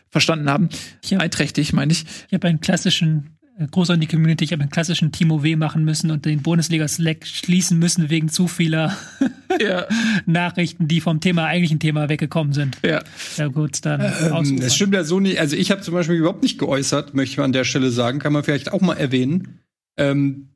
verstanden 0.08 0.48
haben. 0.48 0.68
Hab- 1.10 1.20
Einträchtig, 1.20 1.72
meine 1.72 1.92
ich. 1.92 2.04
Ich 2.28 2.34
habe 2.34 2.48
einen 2.48 2.60
klassischen, 2.60 3.38
groß 3.70 3.90
an 3.90 4.00
die 4.00 4.06
Community, 4.06 4.44
ich 4.44 4.52
habe 4.52 4.62
einen 4.62 4.70
klassischen 4.70 5.12
Timo 5.12 5.42
W. 5.42 5.56
machen 5.56 5.84
müssen 5.84 6.10
und 6.10 6.24
den 6.24 6.42
Bundesliga-Slack 6.42 7.26
schließen 7.26 7.78
müssen 7.78 8.08
wegen 8.10 8.28
zu 8.28 8.48
vieler 8.48 8.96
Ja, 9.60 9.86
Nachrichten, 10.26 10.88
die 10.88 11.00
vom 11.00 11.20
Thema, 11.20 11.46
eigentlichen 11.46 11.78
Thema 11.78 12.08
weggekommen 12.08 12.52
sind. 12.54 12.78
ja. 12.82 13.02
Ja 13.36 13.48
gut, 13.48 13.84
dann 13.84 14.00
Ähm, 14.00 14.60
das 14.60 14.74
stimmt 14.74 14.94
ja 14.94 15.04
so 15.04 15.20
nicht. 15.20 15.38
Also 15.38 15.56
ich 15.56 15.70
habe 15.70 15.82
zum 15.82 15.94
Beispiel 15.94 16.16
überhaupt 16.16 16.42
nicht 16.42 16.58
geäußert, 16.58 17.14
möchte 17.14 17.34
ich 17.34 17.40
an 17.40 17.52
der 17.52 17.64
Stelle 17.64 17.90
sagen, 17.90 18.18
kann 18.18 18.32
man 18.32 18.42
vielleicht 18.42 18.72
auch 18.72 18.80
mal 18.80 18.94
erwähnen. 18.96 19.58
Ähm, 19.98 20.48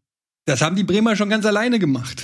das 0.46 0.62
haben 0.62 0.76
die 0.76 0.84
Bremer 0.84 1.16
schon 1.16 1.28
ganz 1.28 1.44
alleine 1.44 1.78
gemacht. 1.78 2.22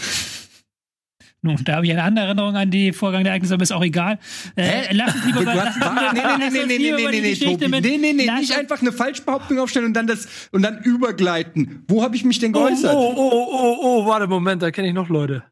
Nun, 1.45 1.57
da 1.65 1.75
habe 1.75 1.87
ich 1.87 1.91
eine 1.93 2.05
andere 2.05 2.27
Erinnerung 2.27 2.55
an 2.55 2.71
die 2.71 2.93
Vorgang 2.93 3.25
der 3.25 3.33
Ereignisse, 3.33 3.55
aber 3.55 3.65
ist 3.65 3.73
auch 3.73 3.83
egal. 3.83 4.21
Äh, 4.55 4.93
lass 4.95 5.13
uns 5.17 5.25
lieber 5.27 5.43
lass 5.43 5.75
uns- 5.75 5.85
nee, 6.15 6.21
nee, 6.39 6.49
nee, 6.49 6.67
nee, 6.67 6.79
nee, 6.79 6.93
nee, 6.93 7.11
nee, 7.11 7.21
nee, 7.21 7.35
Tobi. 7.35 7.69
mit- 7.69 7.85
Nee, 7.85 7.99
nee, 7.99 8.13
nee, 8.13 8.27
lass 8.27 8.41
nicht 8.43 8.57
einfach 8.57 8.81
eine 8.81 8.93
Falschbehauptung 8.93 9.59
aufstellen 9.59 9.87
und 9.87 9.95
dann 9.95 10.07
das 10.07 10.29
und 10.53 10.63
dann 10.63 10.79
übergleiten. 10.83 11.85
Wo 11.89 12.05
habe 12.05 12.15
ich 12.15 12.25
mich 12.25 12.39
denn 12.39 12.55
Oh, 12.55 12.61
geäußert? 12.65 12.95
oh, 12.95 13.13
oh, 13.17 13.49
oh, 13.51 13.77
oh, 13.83 14.07
warte, 14.07 14.29
Moment, 14.29 14.63
da 14.63 14.71
kenne 14.71 14.87
ich 14.89 14.95
noch 14.95 15.09
Leute. 15.09 15.43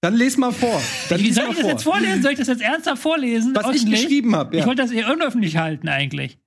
Dann 0.00 0.14
les 0.14 0.38
mal 0.38 0.52
vor. 0.52 0.80
Dann 1.10 1.20
Wie 1.20 1.30
soll 1.32 1.44
mal 1.44 1.50
ich 1.50 1.56
das 1.56 1.62
vor. 1.62 1.70
jetzt 1.70 1.82
vorlesen? 1.82 2.22
Soll 2.22 2.32
ich 2.32 2.38
das 2.38 2.48
jetzt 2.48 2.62
ernsthaft 2.62 3.02
vorlesen? 3.02 3.54
Was 3.54 3.74
ich 3.76 3.84
geschrieben 3.90 4.34
habe, 4.34 4.54
Ich 4.56 4.60
ja. 4.60 4.66
wollte 4.66 4.82
das 4.82 4.90
eher 4.90 5.12
unöffentlich 5.12 5.58
halten 5.58 5.88
eigentlich. 5.88 6.38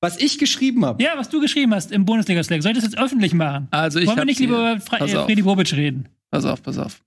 Was 0.00 0.18
ich 0.18 0.38
geschrieben 0.38 0.84
habe. 0.84 1.00
Ja, 1.02 1.12
was 1.16 1.28
du 1.28 1.40
geschrieben 1.40 1.74
hast 1.74 1.92
im 1.92 2.06
Bundesliga-Slack. 2.06 2.62
Soll 2.62 2.72
ich 2.72 2.78
das 2.78 2.84
jetzt 2.84 2.98
öffentlich 2.98 3.34
machen? 3.34 3.68
Also 3.70 4.00
ich 4.00 4.06
Wollen 4.08 4.16
wir 4.18 4.24
nicht 4.24 4.40
lieber 4.40 4.72
über 4.74 4.84
Pass 4.84 5.12
äh. 5.12 5.24
Freddy 5.24 5.42
Bobic 5.42 5.72
reden? 5.74 6.08
Pass 6.30 6.44
auf, 6.44 6.62
pass 6.62 6.78
auf. 6.78 7.02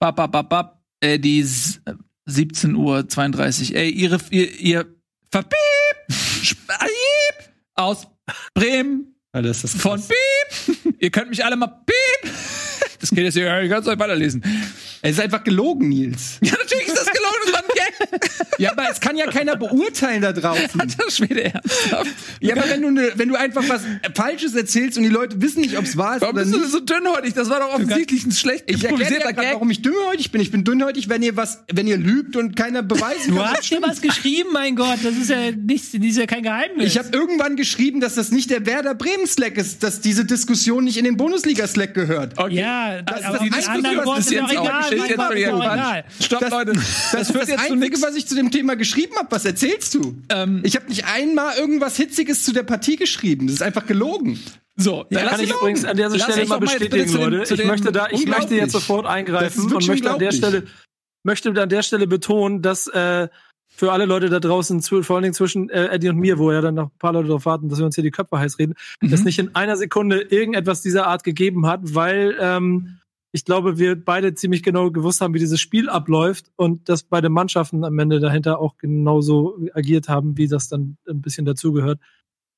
Bap, 0.00 0.16
bap, 0.16 0.32
bap, 0.32 0.48
bap. 0.48 0.82
Äh, 1.00 1.18
die 1.18 1.40
s- 1.40 1.80
äh, 1.86 1.94
17 2.26 2.74
Uhr 2.76 3.08
32. 3.08 3.74
Ey, 3.74 3.90
ihre, 3.90 4.18
ihr, 4.30 4.50
ihr 4.60 4.86
Verpiep! 5.30 5.58
Spiep! 6.42 7.50
Aus 7.74 8.06
Bremen 8.54 9.14
das 9.32 9.62
ist 9.62 9.80
von 9.80 10.00
Piep! 10.02 10.94
ihr 10.98 11.10
könnt 11.10 11.30
mich 11.30 11.44
alle 11.44 11.56
mal 11.56 11.66
Piep! 11.68 12.32
Das 13.00 13.10
geht 13.10 13.24
jetzt 13.24 13.36
ich 13.36 13.44
kann 13.44 13.80
es 13.82 13.86
euch 13.86 13.98
weiterlesen. 13.98 14.42
Es 15.02 15.12
ist 15.12 15.20
einfach 15.20 15.44
gelogen, 15.44 15.88
Nils. 15.88 16.38
Ja, 16.42 16.52
natürlich 16.52 16.88
ist 16.88 16.96
das 16.96 17.06
gelogen, 17.06 17.36
das 17.44 17.52
war 17.52 17.60
ein 17.62 17.68
Gag. 17.74 17.94
Ja, 18.58 18.72
aber 18.72 18.84
es 18.90 19.00
kann 19.00 19.16
ja 19.16 19.26
keiner 19.26 19.56
beurteilen 19.56 20.22
da 20.22 20.32
draußen. 20.32 20.80
Das 20.98 21.16
Schwede 21.16 21.44
ernsthaft. 21.44 22.10
Ja, 22.40 22.56
aber 22.56 22.68
wenn 22.68 22.82
du, 22.82 22.90
ne, 22.90 23.12
wenn 23.14 23.28
du 23.28 23.36
einfach 23.36 23.62
was 23.68 23.82
Falsches 24.14 24.54
erzählst 24.54 24.96
und 24.98 25.04
die 25.04 25.08
Leute 25.10 25.40
wissen 25.40 25.60
nicht, 25.60 25.76
ob 25.78 25.84
es 25.84 25.96
wahr 25.96 26.16
ist 26.16 26.22
Warum 26.22 26.34
oder 26.36 26.44
bist 26.44 26.54
du 26.54 26.60
nicht. 26.60 26.72
denn 26.74 26.80
so 26.80 26.80
dünnhäutig? 26.80 27.34
Das 27.34 27.50
war 27.50 27.60
doch 27.60 27.72
offensichtlich 27.74 28.24
ein 28.26 28.32
schlecht 28.32 28.64
Ich 28.66 28.82
erkläre 28.84 28.96
dir 28.96 29.16
improvisierter 29.16 29.32
grad, 29.32 29.54
warum 29.54 29.70
ich 29.70 29.82
dünnhäutig 29.82 30.32
bin. 30.32 30.40
Ich 30.40 30.50
bin 30.50 30.64
dünnhäutig, 30.64 31.08
wenn 31.08 31.22
ihr 31.22 31.36
was, 31.36 31.64
wenn 31.72 31.86
ihr 31.86 31.96
lügt 31.98 32.36
und 32.36 32.56
keiner 32.56 32.82
beweisen 32.82 33.32
Du 33.32 33.36
kann. 33.36 33.52
hast 33.52 33.70
dir 33.70 33.80
was 33.82 34.00
geschrieben, 34.00 34.48
mein 34.52 34.74
Gott. 34.76 34.98
Das 35.02 35.14
ist 35.14 35.30
ja 35.30 35.50
nicht, 35.52 35.94
das 35.94 36.00
ist 36.04 36.16
ja 36.18 36.26
kein 36.26 36.42
Geheimnis. 36.42 36.86
Ich 36.86 36.98
habe 36.98 37.08
irgendwann 37.12 37.56
geschrieben, 37.56 38.00
dass 38.00 38.14
das 38.14 38.30
nicht 38.30 38.50
der 38.50 38.66
Werder 38.66 38.94
Bremen 38.94 39.26
Slack 39.26 39.56
ist, 39.56 39.82
dass 39.82 40.00
diese 40.00 40.24
Diskussion 40.24 40.84
nicht 40.84 40.96
in 40.96 41.04
den 41.04 41.16
Bundesliga 41.16 41.66
Slack 41.66 41.94
gehört. 41.94 42.38
Okay. 42.38 42.54
ja, 42.56 43.02
das, 43.02 43.22
aber 43.24 43.38
das 43.38 43.66
was 43.68 44.06
Worten 44.06 44.16
bis 44.16 44.26
ist 44.26 44.32
jetzt 44.32 44.58
auch 44.58 45.30
egal. 45.32 46.04
Stopp, 46.20 46.40
Das- 46.40 46.50
Leute. 46.50 46.72
Das, 46.72 47.10
Das 47.12 47.30
führt 47.30 47.42
das 47.42 47.48
jetzt 47.50 47.66
zu 47.68 47.76
Einzige, 47.98 48.08
was 48.12 48.16
ich 48.16 48.26
zu 48.28 48.34
dem 48.34 48.50
Thema 48.50 48.76
geschrieben 48.76 49.14
habe. 49.16 49.28
Was 49.30 49.44
erzählst 49.44 49.94
du? 49.94 50.16
Ähm, 50.28 50.60
Ich 50.64 50.76
habe 50.76 50.86
nicht 50.88 51.04
einmal 51.06 51.56
irgendwas 51.56 51.96
Hitziges 51.96 52.44
zu 52.44 52.52
der 52.52 52.62
Partie 52.62 52.96
geschrieben. 52.96 53.46
Das 53.46 53.54
ist 53.56 53.62
einfach 53.62 53.86
gelogen. 53.86 54.38
So, 54.76 55.06
Ja, 55.10 55.20
dann 55.20 55.28
kann 55.30 55.40
ich 55.40 55.50
übrigens 55.50 55.84
an 55.84 55.96
dieser 55.96 56.10
Stelle 56.18 56.36
mal 56.36 56.42
doch 56.42 56.48
mal 56.48 56.58
bestätigen, 56.60 57.08
zu 57.08 57.18
dem- 57.18 57.30
Leute. 57.32 57.44
zu 57.44 57.54
Ich 57.54 57.64
möchte 57.64 57.90
da, 57.92 58.06
ich 58.10 58.26
möchte 58.26 58.54
jetzt 58.54 58.72
sofort 58.72 59.06
eingreifen 59.06 59.72
und 59.72 59.86
möchte 59.88 60.10
an 60.10 60.18
der. 60.20 60.32
Stelle, 60.32 60.62
möchte 61.24 61.50
an 61.60 61.68
der 61.68 61.82
Stelle 61.82 62.06
betonen, 62.06 62.62
dass 62.62 62.86
äh, 62.86 63.28
für 63.66 63.92
alle 63.92 64.06
Leute 64.06 64.28
da 64.28 64.40
draußen, 64.40 64.80
vor 64.82 65.16
allen 65.16 65.22
Dingen 65.24 65.34
zwischen 65.34 65.68
äh, 65.70 65.88
Eddie 65.88 66.08
und 66.08 66.16
mir, 66.18 66.38
wo 66.38 66.50
ja 66.52 66.60
dann 66.60 66.74
noch 66.76 66.86
ein 66.86 66.98
paar 66.98 67.12
Leute 67.12 67.28
darauf 67.28 67.44
warten, 67.46 67.68
dass 67.68 67.78
wir 67.78 67.86
uns 67.86 67.94
hier 67.96 68.04
die 68.04 68.10
Köpfe 68.10 68.38
heiß 68.38 68.58
reden, 68.58 68.74
Mhm. 69.00 69.12
es 69.12 69.24
nicht 69.24 69.38
in 69.38 69.54
einer 69.54 69.76
Sekunde 69.76 70.20
irgendetwas 70.20 70.80
dieser 70.82 71.06
Art 71.06 71.22
gegeben 71.24 71.66
hat, 71.66 71.80
weil 71.94 72.36
ähm, 72.40 72.97
ich 73.32 73.44
glaube, 73.44 73.78
wir 73.78 74.02
beide 74.02 74.34
ziemlich 74.34 74.62
genau 74.62 74.90
gewusst 74.90 75.20
haben, 75.20 75.34
wie 75.34 75.38
dieses 75.38 75.60
Spiel 75.60 75.88
abläuft 75.88 76.50
und 76.56 76.88
dass 76.88 77.02
beide 77.02 77.28
Mannschaften 77.28 77.84
am 77.84 77.98
Ende 77.98 78.20
dahinter 78.20 78.58
auch 78.58 78.76
genauso 78.78 79.58
agiert 79.74 80.08
haben, 80.08 80.38
wie 80.38 80.48
das 80.48 80.68
dann 80.68 80.96
ein 81.08 81.20
bisschen 81.20 81.44
dazugehört. 81.44 82.00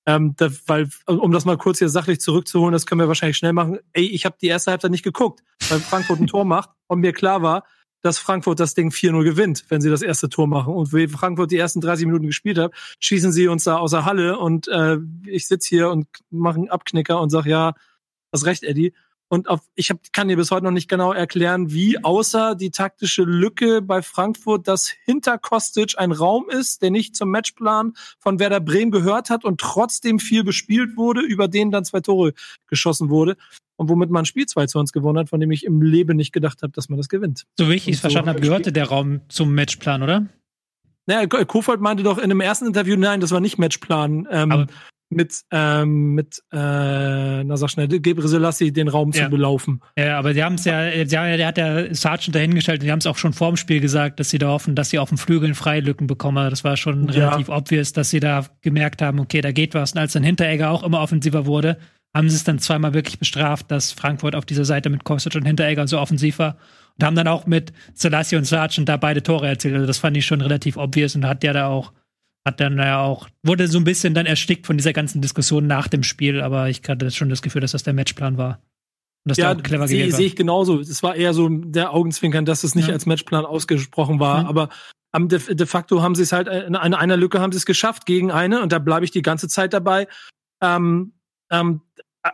Ähm, 0.07 0.35
da, 0.37 0.49
weil, 0.66 0.89
um 1.07 1.33
das 1.33 1.45
mal 1.45 1.59
kurz 1.59 1.79
hier 1.79 1.89
sachlich 1.89 2.21
zurückzuholen, 2.21 2.73
das 2.73 2.87
können 2.87 3.01
wir 3.01 3.09
wahrscheinlich 3.09 3.37
schnell 3.37 3.53
machen. 3.53 3.79
Ey, 3.93 4.07
ich 4.07 4.25
habe 4.25 4.37
die 4.41 4.47
erste 4.47 4.71
Halbzeit 4.71 4.91
nicht 4.91 5.05
geguckt, 5.05 5.43
weil 5.68 5.81
Frankfurt 5.81 6.21
ein 6.21 6.27
Tor 6.27 6.45
macht 6.45 6.71
und 6.87 7.01
mir 7.01 7.12
klar 7.12 7.43
war, 7.43 7.64
dass 8.03 8.18
Frankfurt 8.18 8.61
das 8.61 8.75
Ding 8.75 8.91
4-0 8.91 9.25
gewinnt, 9.25 9.64
wenn 9.68 9.81
sie 9.81 9.91
das 9.91 10.03
erste 10.03 10.29
Tor 10.31 10.47
machen. 10.47 10.73
Und 10.73 10.93
wie 10.95 11.07
Frankfurt 11.07 11.51
die 11.51 11.59
ersten 11.59 11.81
30 11.81 12.07
Minuten 12.07 12.27
gespielt 12.27 12.59
hat, 12.59 12.73
schießen 13.01 13.31
sie 13.33 13.49
uns 13.49 13.64
da 13.64 13.77
außer 13.77 14.05
Halle 14.05 14.39
und 14.39 14.68
äh, 14.68 14.97
ich 15.27 15.47
sitz 15.47 15.66
hier 15.66 15.91
und 15.91 16.07
mache 16.31 16.57
einen 16.57 16.71
Abknicker 16.71 17.21
und 17.21 17.31
sag 17.31 17.45
ja, 17.45 17.75
hast 18.33 18.47
recht, 18.47 18.62
Eddie. 18.62 18.95
Und 19.33 19.49
auf, 19.49 19.61
ich 19.76 19.91
hab, 19.91 19.99
kann 20.12 20.26
dir 20.26 20.37
bis 20.37 20.51
heute 20.51 20.64
noch 20.64 20.72
nicht 20.72 20.89
genau 20.89 21.12
erklären, 21.12 21.70
wie 21.72 22.03
außer 22.03 22.57
die 22.57 22.70
taktische 22.72 23.22
Lücke 23.22 23.81
bei 23.81 24.03
Frankfurt, 24.03 24.66
dass 24.66 24.89
hinter 25.05 25.39
Kostic 25.39 25.95
ein 25.99 26.11
Raum 26.11 26.51
ist, 26.51 26.83
der 26.83 26.91
nicht 26.91 27.14
zum 27.14 27.31
Matchplan 27.31 27.93
von 28.18 28.41
Werder 28.41 28.59
Bremen 28.59 28.91
gehört 28.91 29.31
hat 29.31 29.45
und 29.45 29.61
trotzdem 29.61 30.18
viel 30.18 30.43
bespielt 30.43 30.97
wurde, 30.97 31.20
über 31.20 31.47
den 31.47 31.70
dann 31.70 31.85
zwei 31.85 32.01
Tore 32.01 32.33
geschossen 32.66 33.09
wurde 33.09 33.37
und 33.76 33.89
womit 33.89 34.11
man 34.11 34.22
ein 34.22 34.26
Spiel 34.26 34.47
2 34.47 34.66
zu 34.66 34.81
uns 34.81 34.93
gewonnen 34.93 35.18
hat, 35.18 35.28
von 35.28 35.39
dem 35.39 35.53
ich 35.53 35.64
im 35.64 35.81
Leben 35.81 36.16
nicht 36.16 36.33
gedacht 36.33 36.62
habe, 36.62 36.72
dass 36.72 36.89
man 36.89 36.97
das 36.99 37.09
gewinnt. 37.09 37.47
So 37.57 37.68
wie 37.70 37.74
ich 37.74 37.87
es 37.87 37.99
so 37.99 38.01
verstanden 38.01 38.31
habe, 38.31 38.41
gehörte 38.41 38.72
der 38.72 38.89
Raum 38.89 39.20
zum 39.28 39.55
Matchplan, 39.55 40.03
oder? 40.03 40.26
Naja, 41.07 41.26
Ko- 41.28 41.45
Kofeld 41.47 41.81
meinte 41.81 42.03
doch 42.03 42.18
in 42.18 42.31
dem 42.31 42.41
ersten 42.41 42.66
Interview, 42.66 42.97
nein, 42.97 43.20
das 43.20 43.31
war 43.31 43.41
nicht 43.41 43.59
Matchplan. 43.59 44.26
Ähm, 44.28 44.51
Aber- 44.53 44.66
mit, 45.11 45.41
ähm, 45.51 46.15
mit, 46.15 46.39
äh, 46.53 46.57
na 47.45 47.57
sag 47.57 47.71
schnell, 47.71 47.89
Gebre 47.89 48.29
Selassie 48.29 48.73
den 48.73 48.89
Raum 48.89 49.11
Ja. 49.13 49.25
zu 49.25 49.31
belaufen. 49.31 49.81
Ja, 49.99 50.19
aber 50.19 50.33
die 50.33 50.43
haben 50.43 50.55
es 50.55 50.65
ja, 50.65 50.87
ja, 50.89 51.37
der 51.37 51.47
hat 51.47 51.59
ja 51.59 51.93
Sargent 51.95 52.35
dahingestellt 52.35 52.81
und 52.81 52.87
die 52.87 52.93
haben 52.93 53.01
es 53.01 53.07
auch 53.07 53.19
schon 53.19 53.33
vor 53.33 53.49
dem 53.51 53.57
Spiel 53.57 53.81
gesagt, 53.81 54.21
dass 54.21 54.31
sie 54.31 54.39
da 54.39 54.49
hoffen, 54.49 54.75
dass 54.77 54.91
sie 54.91 54.99
auf 55.01 55.09
den 55.09 55.19
Flügeln 55.19 55.55
Freilücken 55.55 56.07
bekommen. 56.07 56.49
Das 56.49 56.63
war 56.65 56.77
schon 56.77 57.09
Ja. 57.09 57.29
relativ 57.29 57.49
obvious, 57.49 57.93
dass 57.93 58.11
sie 58.11 58.21
da 58.21 58.47
gemerkt 58.63 59.03
haben, 59.03 59.19
okay, 59.19 59.41
da 59.41 59.51
geht 59.53 59.75
was. 59.75 59.93
Und 59.93 59.99
als 59.99 60.13
dann 60.13 60.23
Hinteregger 60.23 60.71
auch 60.71 60.85
immer 60.85 61.01
offensiver 61.01 61.45
wurde, 61.45 61.77
haben 62.15 62.29
sie 62.29 62.37
es 62.37 62.45
dann 62.45 62.59
zweimal 62.61 62.95
wirklich 62.95 63.19
bestraft, 63.19 63.71
dass 63.71 63.93
Frankfurt 63.93 64.35
auf 64.35 64.45
dieser 64.47 64.65
Seite 64.65 64.91
mit 64.91 65.05
Kostic 65.05 65.35
und 65.35 65.45
Hinteregger 65.45 65.87
so 65.89 65.99
offensiv 65.99 66.39
war. 66.39 66.57
Und 66.99 67.05
haben 67.07 67.17
dann 67.17 67.29
auch 67.29 67.47
mit 67.47 67.73
Selassie 67.95 68.37
und 68.37 68.45
Sargent 68.45 68.89
da 68.89 68.97
beide 68.97 69.23
Tore 69.23 69.47
erzielt. 69.49 69.75
Also 69.75 69.87
das 69.87 69.99
fand 69.99 70.17
ich 70.17 70.27
schon 70.27 70.41
relativ 70.41 70.77
obvious 70.77 71.15
und 71.17 71.25
hat 71.27 71.43
ja 71.45 71.53
da 71.53 71.67
auch, 71.69 71.93
hat 72.47 72.61
dann 72.61 72.78
ja 72.78 73.03
auch, 73.03 73.28
wurde 73.43 73.68
so 73.68 73.78
ein 73.78 73.84
bisschen 73.84 74.14
dann 74.14 74.26
erstickt 74.26 74.66
von 74.66 74.76
dieser 74.76 74.93
ganzen 74.93 75.20
Diskussion 75.20 75.66
nach 75.66 75.88
dem 75.88 76.03
Spiel, 76.03 76.41
aber 76.41 76.68
ich 76.68 76.82
hatte 76.88 77.11
schon 77.11 77.28
das 77.28 77.43
Gefühl, 77.43 77.61
dass 77.61 77.72
das 77.72 77.82
der 77.82 77.93
Matchplan 77.93 78.38
war. 78.38 78.61
Und 79.24 79.30
dass 79.30 79.36
Ja, 79.36 79.53
auch 79.53 79.62
clever 79.62 79.86
sehe 79.86 80.11
seh 80.11 80.24
ich 80.26 80.36
genauso. 80.36 80.80
Es 80.80 81.03
war 81.03 81.14
eher 81.14 81.34
so 81.34 81.49
der 81.49 81.93
Augenzwinkern, 81.93 82.47
dass 82.47 82.64
es 82.64 82.74
nicht 82.74 82.88
Ja. 82.88 82.95
als 82.95 83.05
Matchplan 83.05 83.45
ausgesprochen 83.45 84.18
war. 84.18 84.43
Mhm. 84.43 84.49
Aber 84.49 84.68
de, 85.14 85.55
de 85.55 85.66
facto 85.66 86.03
haben 86.03 86.14
sie 86.14 86.22
es 86.22 86.32
halt 86.32 86.49
in 86.49 86.76
einer, 86.76 86.99
einer 86.99 87.16
Lücke 87.16 87.41
haben 87.41 87.53
sie 87.53 87.59
es 87.59 87.66
geschafft 87.66 88.07
gegen 88.07 88.30
eine 88.30 88.62
und 88.62 88.72
da 88.72 88.78
bleibe 88.78 89.05
ich 89.05 89.11
die 89.11 89.22
ganze 89.22 89.49
Zeit 89.49 89.74
dabei. 89.74 90.09
Ähm, 90.62 91.12
ähm, 91.51 91.82
äh, 92.22 92.30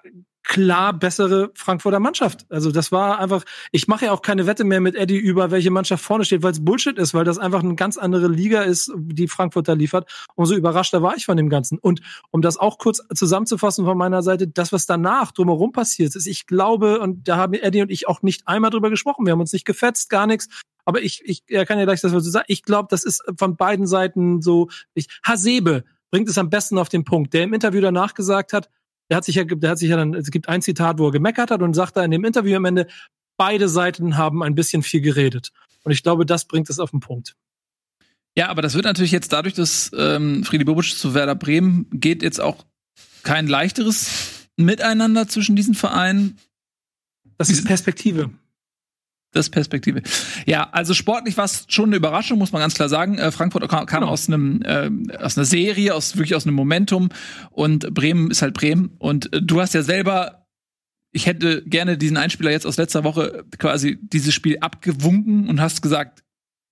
klar 0.46 0.92
bessere 0.92 1.50
Frankfurter 1.54 1.98
Mannschaft. 1.98 2.46
Also 2.48 2.70
das 2.70 2.92
war 2.92 3.18
einfach, 3.18 3.42
ich 3.72 3.88
mache 3.88 4.06
ja 4.06 4.12
auch 4.12 4.22
keine 4.22 4.46
Wette 4.46 4.62
mehr 4.62 4.80
mit 4.80 4.94
Eddie 4.94 5.18
über, 5.18 5.50
welche 5.50 5.72
Mannschaft 5.72 6.04
vorne 6.04 6.24
steht, 6.24 6.42
weil 6.42 6.52
es 6.52 6.64
Bullshit 6.64 6.96
ist, 6.98 7.14
weil 7.14 7.24
das 7.24 7.36
einfach 7.36 7.64
eine 7.64 7.74
ganz 7.74 7.98
andere 7.98 8.28
Liga 8.28 8.62
ist, 8.62 8.92
die 8.96 9.26
Frankfurt 9.26 9.66
da 9.66 9.72
liefert. 9.72 10.08
Umso 10.36 10.54
überraschter 10.54 11.02
war 11.02 11.16
ich 11.16 11.26
von 11.26 11.36
dem 11.36 11.48
Ganzen. 11.48 11.78
Und 11.78 12.00
um 12.30 12.42
das 12.42 12.56
auch 12.58 12.78
kurz 12.78 13.02
zusammenzufassen 13.12 13.84
von 13.84 13.98
meiner 13.98 14.22
Seite, 14.22 14.46
das, 14.46 14.72
was 14.72 14.86
danach 14.86 15.32
drumherum 15.32 15.72
passiert 15.72 16.14
ist, 16.14 16.26
ich 16.26 16.46
glaube, 16.46 17.00
und 17.00 17.26
da 17.26 17.36
haben 17.36 17.54
Eddie 17.54 17.82
und 17.82 17.90
ich 17.90 18.06
auch 18.06 18.22
nicht 18.22 18.46
einmal 18.46 18.70
drüber 18.70 18.88
gesprochen, 18.88 19.26
wir 19.26 19.32
haben 19.32 19.40
uns 19.40 19.52
nicht 19.52 19.66
gefetzt, 19.66 20.10
gar 20.10 20.28
nichts. 20.28 20.48
Aber 20.84 21.02
ich, 21.02 21.22
ich 21.24 21.42
er 21.48 21.66
kann 21.66 21.78
ja 21.78 21.84
gleich 21.84 22.00
das, 22.00 22.12
was 22.12 22.24
sagst. 22.24 22.48
Ich 22.48 22.62
glaube, 22.62 22.86
das 22.88 23.04
ist 23.04 23.24
von 23.36 23.56
beiden 23.56 23.88
Seiten 23.88 24.40
so. 24.40 24.68
Ich, 24.94 25.08
Hasebe 25.24 25.82
bringt 26.12 26.28
es 26.28 26.38
am 26.38 26.50
besten 26.50 26.78
auf 26.78 26.88
den 26.88 27.04
Punkt, 27.04 27.34
der 27.34 27.42
im 27.42 27.52
Interview 27.52 27.80
danach 27.80 28.14
gesagt 28.14 28.52
hat, 28.52 28.70
der 29.10 29.18
hat 29.18 29.24
sich 29.24 29.36
ja, 29.36 29.44
der 29.44 29.70
hat 29.70 29.78
sich 29.78 29.90
ja 29.90 29.96
dann, 29.96 30.14
es 30.14 30.30
gibt 30.30 30.48
ein 30.48 30.62
Zitat, 30.62 30.98
wo 30.98 31.08
er 31.08 31.12
gemeckert 31.12 31.50
hat 31.50 31.62
und 31.62 31.74
sagt 31.74 31.96
da 31.96 32.04
in 32.04 32.10
dem 32.10 32.24
Interview 32.24 32.56
am 32.56 32.64
Ende, 32.64 32.86
beide 33.36 33.68
Seiten 33.68 34.16
haben 34.16 34.42
ein 34.42 34.54
bisschen 34.54 34.82
viel 34.82 35.00
geredet. 35.00 35.52
Und 35.84 35.92
ich 35.92 36.02
glaube, 36.02 36.26
das 36.26 36.46
bringt 36.46 36.68
es 36.70 36.78
auf 36.78 36.90
den 36.90 37.00
Punkt. 37.00 37.36
Ja, 38.36 38.48
aber 38.48 38.60
das 38.60 38.74
wird 38.74 38.84
natürlich 38.84 39.12
jetzt 39.12 39.32
dadurch, 39.32 39.54
dass 39.54 39.90
ähm, 39.96 40.44
Friedi 40.44 40.64
Bobic 40.64 40.96
zu 40.96 41.14
Werder 41.14 41.34
Bremen 41.34 41.86
geht, 41.90 42.22
jetzt 42.22 42.40
auch 42.40 42.66
kein 43.22 43.46
leichteres 43.46 44.48
Miteinander 44.56 45.28
zwischen 45.28 45.56
diesen 45.56 45.74
Vereinen. 45.74 46.38
Das 47.38 47.50
ist 47.50 47.64
Perspektive. 47.64 48.30
Das 49.32 49.46
ist 49.46 49.50
Perspektive. 49.50 50.02
Ja, 50.46 50.68
also 50.72 50.94
sportlich 50.94 51.36
war 51.36 51.44
es 51.44 51.66
schon 51.68 51.90
eine 51.90 51.96
Überraschung, 51.96 52.38
muss 52.38 52.52
man 52.52 52.60
ganz 52.60 52.74
klar 52.74 52.88
sagen. 52.88 53.18
Äh, 53.18 53.30
Frankfurt 53.32 53.68
kam, 53.68 53.84
kam 53.86 54.00
Genau. 54.00 54.12
aus 54.12 54.28
einem 54.28 54.62
äh, 54.62 54.90
aus 55.18 55.36
einer 55.36 55.44
Serie, 55.44 55.94
aus 55.94 56.16
wirklich 56.16 56.34
aus 56.34 56.46
einem 56.46 56.56
Momentum 56.56 57.10
und 57.50 57.92
Bremen 57.92 58.30
ist 58.30 58.40
halt 58.42 58.54
Bremen. 58.54 58.94
Und 58.98 59.32
äh, 59.34 59.42
du 59.42 59.60
hast 59.60 59.74
ja 59.74 59.82
selber, 59.82 60.46
ich 61.12 61.26
hätte 61.26 61.62
gerne 61.64 61.98
diesen 61.98 62.16
Einspieler 62.16 62.50
jetzt 62.50 62.66
aus 62.66 62.76
letzter 62.78 63.04
Woche 63.04 63.44
quasi 63.58 63.98
dieses 64.00 64.32
Spiel 64.32 64.58
abgewunken 64.60 65.48
und 65.48 65.60
hast 65.60 65.82
gesagt, 65.82 66.22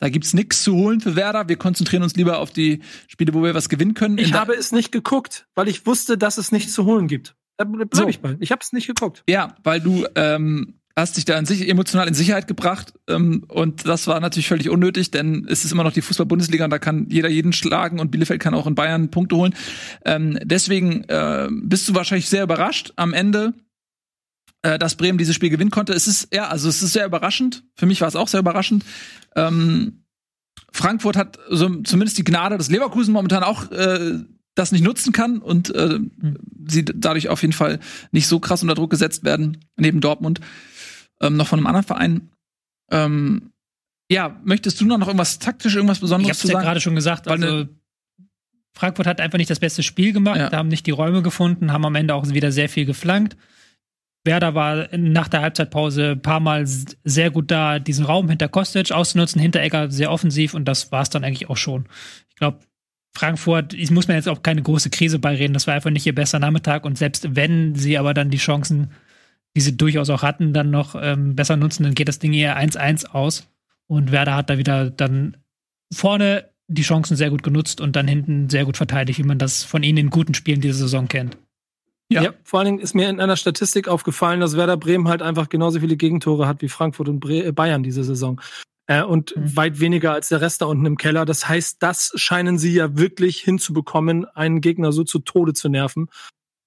da 0.00 0.08
gibt's 0.08 0.34
nichts 0.34 0.62
zu 0.62 0.74
holen 0.74 1.00
für 1.00 1.16
Werder. 1.16 1.48
Wir 1.48 1.56
konzentrieren 1.56 2.02
uns 2.02 2.14
lieber 2.16 2.38
auf 2.38 2.50
die 2.50 2.82
Spiele, 3.08 3.32
wo 3.34 3.42
wir 3.42 3.54
was 3.54 3.68
gewinnen 3.68 3.94
können. 3.94 4.18
Ich 4.18 4.32
habe 4.32 4.52
es 4.54 4.72
nicht 4.72 4.90
geguckt, 4.92 5.46
weil 5.54 5.68
ich 5.68 5.86
wusste, 5.86 6.16
dass 6.18 6.36
es 6.38 6.50
nichts 6.52 6.72
zu 6.72 6.84
holen 6.84 7.08
gibt. 7.08 7.36
Da 7.56 7.64
bleib 7.64 7.94
So. 7.94 8.08
ich 8.08 8.20
bei. 8.20 8.36
Ich 8.40 8.50
habe 8.52 8.60
es 8.62 8.72
nicht 8.72 8.86
geguckt. 8.86 9.22
Ja, 9.28 9.54
weil 9.62 9.80
du 9.80 10.06
ähm, 10.14 10.80
hast 10.96 11.16
dich 11.16 11.24
da 11.24 11.36
in 11.38 11.44
sich, 11.44 11.68
emotional 11.68 12.06
in 12.06 12.14
Sicherheit 12.14 12.46
gebracht 12.46 12.94
ähm, 13.08 13.44
und 13.48 13.86
das 13.86 14.06
war 14.06 14.20
natürlich 14.20 14.48
völlig 14.48 14.70
unnötig, 14.70 15.10
denn 15.10 15.46
es 15.48 15.64
ist 15.64 15.72
immer 15.72 15.84
noch 15.84 15.92
die 15.92 16.02
Fußball-Bundesliga 16.02 16.64
und 16.64 16.70
da 16.70 16.78
kann 16.78 17.08
jeder 17.10 17.28
jeden 17.28 17.52
schlagen 17.52 17.98
und 17.98 18.10
Bielefeld 18.10 18.40
kann 18.40 18.54
auch 18.54 18.66
in 18.66 18.74
Bayern 18.74 19.10
Punkte 19.10 19.36
holen. 19.36 19.54
Ähm, 20.04 20.38
deswegen 20.42 21.04
äh, 21.04 21.48
bist 21.50 21.88
du 21.88 21.94
wahrscheinlich 21.94 22.28
sehr 22.28 22.44
überrascht 22.44 22.92
am 22.96 23.12
Ende, 23.12 23.54
äh, 24.62 24.78
dass 24.78 24.94
Bremen 24.94 25.18
dieses 25.18 25.34
Spiel 25.34 25.50
gewinnen 25.50 25.70
konnte. 25.70 25.92
Es 25.92 26.06
ist 26.06 26.32
ja, 26.32 26.48
also 26.48 26.68
es 26.68 26.82
ist 26.82 26.92
sehr 26.92 27.06
überraschend. 27.06 27.64
Für 27.74 27.86
mich 27.86 28.00
war 28.00 28.08
es 28.08 28.16
auch 28.16 28.28
sehr 28.28 28.40
überraschend. 28.40 28.84
Ähm, 29.34 30.04
Frankfurt 30.72 31.16
hat 31.16 31.38
so 31.50 31.82
zumindest 31.82 32.18
die 32.18 32.24
Gnade, 32.24 32.56
dass 32.56 32.70
Leverkusen 32.70 33.12
momentan 33.12 33.42
auch 33.42 33.70
äh, 33.72 34.20
das 34.54 34.70
nicht 34.70 34.84
nutzen 34.84 35.12
kann 35.12 35.38
und 35.38 35.74
äh, 35.74 35.98
sie 36.68 36.84
dadurch 36.84 37.28
auf 37.28 37.42
jeden 37.42 37.52
Fall 37.52 37.80
nicht 38.12 38.28
so 38.28 38.38
krass 38.38 38.62
unter 38.62 38.74
Druck 38.74 38.90
gesetzt 38.90 39.24
werden, 39.24 39.58
neben 39.76 40.00
Dortmund, 40.00 40.40
ähm, 41.20 41.36
noch 41.36 41.46
von 41.48 41.58
einem 41.58 41.66
anderen 41.66 41.86
Verein. 41.86 42.30
Ähm, 42.90 43.52
ja, 44.10 44.38
möchtest 44.44 44.80
du 44.80 44.84
noch 44.86 44.98
irgendwas 45.06 45.38
taktisch, 45.38 45.74
irgendwas 45.74 45.98
Ich 45.98 46.02
Besonderes 46.02 46.28
habe 46.30 46.34
es 46.36 46.40
zu 46.40 46.48
ja 46.48 46.52
sagen? 46.54 46.64
gerade 46.64 46.80
schon 46.80 46.94
gesagt. 46.94 47.26
Weil 47.26 47.42
Also 47.42 47.68
Frankfurt 48.76 49.06
hat 49.06 49.20
einfach 49.20 49.38
nicht 49.38 49.50
das 49.50 49.60
beste 49.60 49.82
Spiel 49.82 50.12
gemacht, 50.12 50.36
Ja. 50.38 50.50
da 50.50 50.56
haben 50.58 50.68
nicht 50.68 50.86
die 50.86 50.90
Räume 50.90 51.22
gefunden, 51.22 51.72
haben 51.72 51.84
am 51.84 51.94
Ende 51.94 52.14
auch 52.14 52.26
wieder 52.28 52.50
sehr 52.52 52.68
viel 52.68 52.84
geflankt. 52.84 53.36
Werder 54.26 54.54
war 54.54 54.88
nach 54.96 55.28
der 55.28 55.42
Halbzeitpause 55.42 56.12
ein 56.12 56.22
paar 56.22 56.40
Mal 56.40 56.66
sehr 56.66 57.30
gut 57.30 57.50
da, 57.50 57.78
diesen 57.78 58.04
Raum 58.06 58.28
hinter 58.28 58.48
Kostic 58.48 58.90
auszunutzen, 58.90 59.40
Hinteregger 59.40 59.90
sehr 59.90 60.10
offensiv 60.10 60.54
und 60.54 60.64
das 60.64 60.90
war 60.92 61.02
es 61.02 61.10
dann 61.10 61.24
eigentlich 61.24 61.50
auch 61.50 61.58
schon. 61.58 61.86
Ich 62.30 62.36
glaube, 62.36 62.58
Frankfurt, 63.16 63.74
ich 63.74 63.90
muss 63.90 64.08
mir 64.08 64.14
jetzt 64.14 64.28
auch 64.28 64.42
keine 64.42 64.62
große 64.62 64.90
Krise 64.90 65.18
beireden, 65.18 65.54
das 65.54 65.66
war 65.66 65.74
einfach 65.74 65.90
nicht 65.90 66.06
ihr 66.06 66.14
bester 66.14 66.38
Nachmittag 66.40 66.84
und 66.84 66.98
selbst 66.98 67.36
wenn 67.36 67.74
sie 67.76 67.96
aber 67.98 68.12
dann 68.14 68.30
die 68.30 68.38
Chancen, 68.38 68.90
die 69.56 69.60
sie 69.60 69.76
durchaus 69.76 70.10
auch 70.10 70.22
hatten, 70.22 70.52
dann 70.52 70.70
noch 70.70 70.94
ähm, 71.00 71.36
besser 71.36 71.56
nutzen, 71.56 71.84
dann 71.84 71.94
geht 71.94 72.08
das 72.08 72.18
Ding 72.18 72.32
eher 72.32 72.58
1-1 72.58 73.06
aus 73.06 73.46
und 73.86 74.10
Werder 74.12 74.34
hat 74.36 74.50
da 74.50 74.58
wieder 74.58 74.90
dann 74.90 75.36
vorne 75.92 76.48
die 76.66 76.82
Chancen 76.82 77.16
sehr 77.16 77.30
gut 77.30 77.42
genutzt 77.42 77.80
und 77.80 77.94
dann 77.94 78.08
hinten 78.08 78.48
sehr 78.48 78.64
gut 78.64 78.76
verteidigt, 78.76 79.18
wie 79.18 79.24
man 79.24 79.38
das 79.38 79.62
von 79.64 79.82
ihnen 79.82 79.98
in 79.98 80.10
guten 80.10 80.34
Spielen 80.34 80.60
diese 80.60 80.78
Saison 80.78 81.08
kennt. 81.08 81.36
Ja. 82.10 82.22
Ja. 82.22 82.34
vor 82.44 82.60
allen 82.60 82.66
Dingen 82.66 82.78
ist 82.80 82.94
mir 82.94 83.08
in 83.08 83.20
einer 83.20 83.36
Statistik 83.36 83.88
aufgefallen, 83.88 84.40
dass 84.40 84.56
Werder 84.56 84.76
Bremen 84.76 85.08
halt 85.08 85.22
einfach 85.22 85.48
genauso 85.48 85.80
viele 85.80 85.96
Gegentore 85.96 86.46
hat 86.46 86.60
wie 86.62 86.68
Frankfurt 86.68 87.08
und 87.08 87.20
Bre 87.20 87.44
äh, 87.46 87.52
Bayern 87.52 87.82
diese 87.82 88.04
Saison. 88.04 88.40
Äh, 88.86 89.02
und 89.02 89.34
Mhm. 89.36 89.56
weit 89.56 89.80
weniger 89.80 90.12
als 90.12 90.28
der 90.28 90.40
Rest 90.42 90.60
da 90.60 90.66
unten 90.66 90.84
im 90.84 90.98
Keller. 90.98 91.24
Das 91.24 91.48
heißt, 91.48 91.82
das 91.82 92.12
scheinen 92.16 92.58
sie 92.58 92.74
ja 92.74 92.96
wirklich 92.98 93.40
hinzubekommen, 93.40 94.26
einen 94.26 94.60
Gegner 94.60 94.92
so 94.92 95.04
zu 95.04 95.18
Tode 95.20 95.54
zu 95.54 95.68
nerven, 95.70 96.08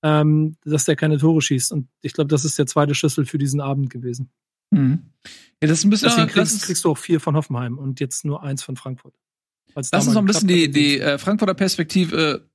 ähm, 0.07 0.55
dass 0.63 0.85
der 0.85 0.95
keine 0.95 1.17
Tore 1.17 1.41
schießt. 1.41 1.73
Und 1.73 1.89
ich 2.01 2.13
glaube, 2.13 2.29
das 2.29 2.45
ist 2.45 2.57
der 2.57 2.65
zweite 2.65 2.95
Schlüssel 2.95 3.25
für 3.25 3.37
diesen 3.37 3.59
Abend 3.59 3.89
gewesen. 3.89 4.29
Mhm. 4.71 5.11
Ja, 5.61 5.67
das 5.67 5.79
ist 5.79 5.85
ein 5.85 5.89
bisschen. 5.89 6.09
Deswegen 6.09 6.29
kriegst, 6.29 6.61
kriegst 6.63 6.85
du 6.85 6.91
auch 6.91 6.97
vier 6.97 7.19
von 7.19 7.35
Hoffenheim 7.35 7.77
und 7.77 7.99
jetzt 7.99 8.23
nur 8.23 8.41
eins 8.41 8.63
von 8.63 8.77
Frankfurt. 8.77 9.15
Lass 9.75 9.91
uns 9.91 10.05
mal 10.05 10.13
noch 10.13 10.21
ein 10.21 10.25
bisschen 10.25 10.47
die, 10.47 10.71
die 10.71 10.99
äh, 10.99 11.17
Frankfurter 11.17 11.53
Perspektive 11.53 12.49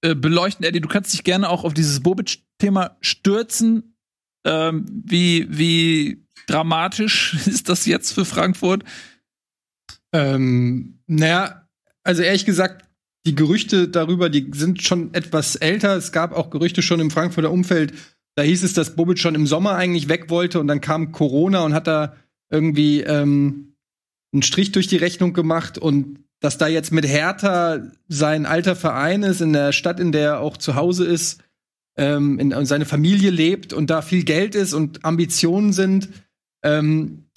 äh, 0.00 0.14
beleuchten. 0.14 0.64
Eddie, 0.64 0.80
du 0.80 0.88
kannst 0.88 1.12
dich 1.12 1.24
gerne 1.24 1.48
auch 1.50 1.64
auf 1.64 1.74
dieses 1.74 2.00
Bobic 2.00 2.42
Thema 2.58 2.96
Stürzen. 3.00 3.94
Ähm, 4.44 4.86
wie, 5.04 5.46
wie 5.50 6.24
dramatisch 6.46 7.34
ist 7.46 7.68
das 7.68 7.84
jetzt 7.86 8.12
für 8.12 8.24
Frankfurt? 8.24 8.82
Ähm, 10.12 11.00
naja, 11.06 11.68
also 12.02 12.22
ehrlich 12.22 12.46
gesagt, 12.46 12.87
die 13.28 13.34
Gerüchte 13.34 13.88
darüber, 13.88 14.30
die 14.30 14.50
sind 14.54 14.82
schon 14.82 15.12
etwas 15.12 15.54
älter. 15.54 15.94
Es 15.96 16.12
gab 16.12 16.34
auch 16.34 16.48
Gerüchte 16.48 16.80
schon 16.80 16.98
im 16.98 17.10
Frankfurter 17.10 17.50
Umfeld. 17.50 17.92
Da 18.36 18.42
hieß 18.42 18.62
es, 18.62 18.72
dass 18.72 18.96
Bobic 18.96 19.18
schon 19.18 19.34
im 19.34 19.46
Sommer 19.46 19.74
eigentlich 19.74 20.08
weg 20.08 20.30
wollte 20.30 20.60
und 20.60 20.66
dann 20.66 20.80
kam 20.80 21.12
Corona 21.12 21.62
und 21.64 21.74
hat 21.74 21.86
da 21.86 22.16
irgendwie 22.50 23.02
ähm, 23.02 23.74
einen 24.32 24.42
Strich 24.42 24.72
durch 24.72 24.86
die 24.86 24.96
Rechnung 24.96 25.34
gemacht 25.34 25.76
und 25.76 26.20
dass 26.40 26.56
da 26.56 26.68
jetzt 26.68 26.90
mit 26.90 27.06
Hertha 27.06 27.90
sein 28.08 28.46
alter 28.46 28.76
Verein 28.76 29.22
ist, 29.24 29.42
in 29.42 29.52
der 29.52 29.72
Stadt, 29.72 30.00
in 30.00 30.12
der 30.12 30.22
er 30.22 30.40
auch 30.40 30.56
zu 30.56 30.74
Hause 30.74 31.04
ist, 31.04 31.42
ähm, 31.98 32.38
in, 32.38 32.54
und 32.54 32.64
seine 32.64 32.86
Familie 32.86 33.30
lebt 33.30 33.74
und 33.74 33.90
da 33.90 34.00
viel 34.00 34.24
Geld 34.24 34.54
ist 34.54 34.72
und 34.72 35.04
Ambitionen 35.04 35.74
sind. 35.74 36.08
Ähm, 36.62 37.27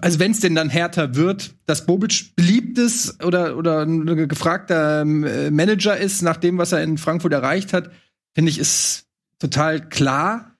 also 0.00 0.18
wenn 0.18 0.32
es 0.32 0.40
denn 0.40 0.54
dann 0.54 0.70
härter 0.70 1.14
wird, 1.14 1.54
dass 1.66 1.86
Bobic 1.86 2.34
beliebt 2.36 2.78
ist 2.78 3.22
oder, 3.24 3.56
oder 3.56 3.82
ein 3.82 4.28
gefragter 4.28 5.02
ähm, 5.02 5.54
Manager 5.54 5.96
ist, 5.96 6.22
nach 6.22 6.36
dem, 6.36 6.58
was 6.58 6.72
er 6.72 6.82
in 6.82 6.98
Frankfurt 6.98 7.32
erreicht 7.32 7.72
hat, 7.72 7.90
finde 8.34 8.50
ich, 8.50 8.58
ist 8.58 9.06
total 9.38 9.88
klar. 9.88 10.56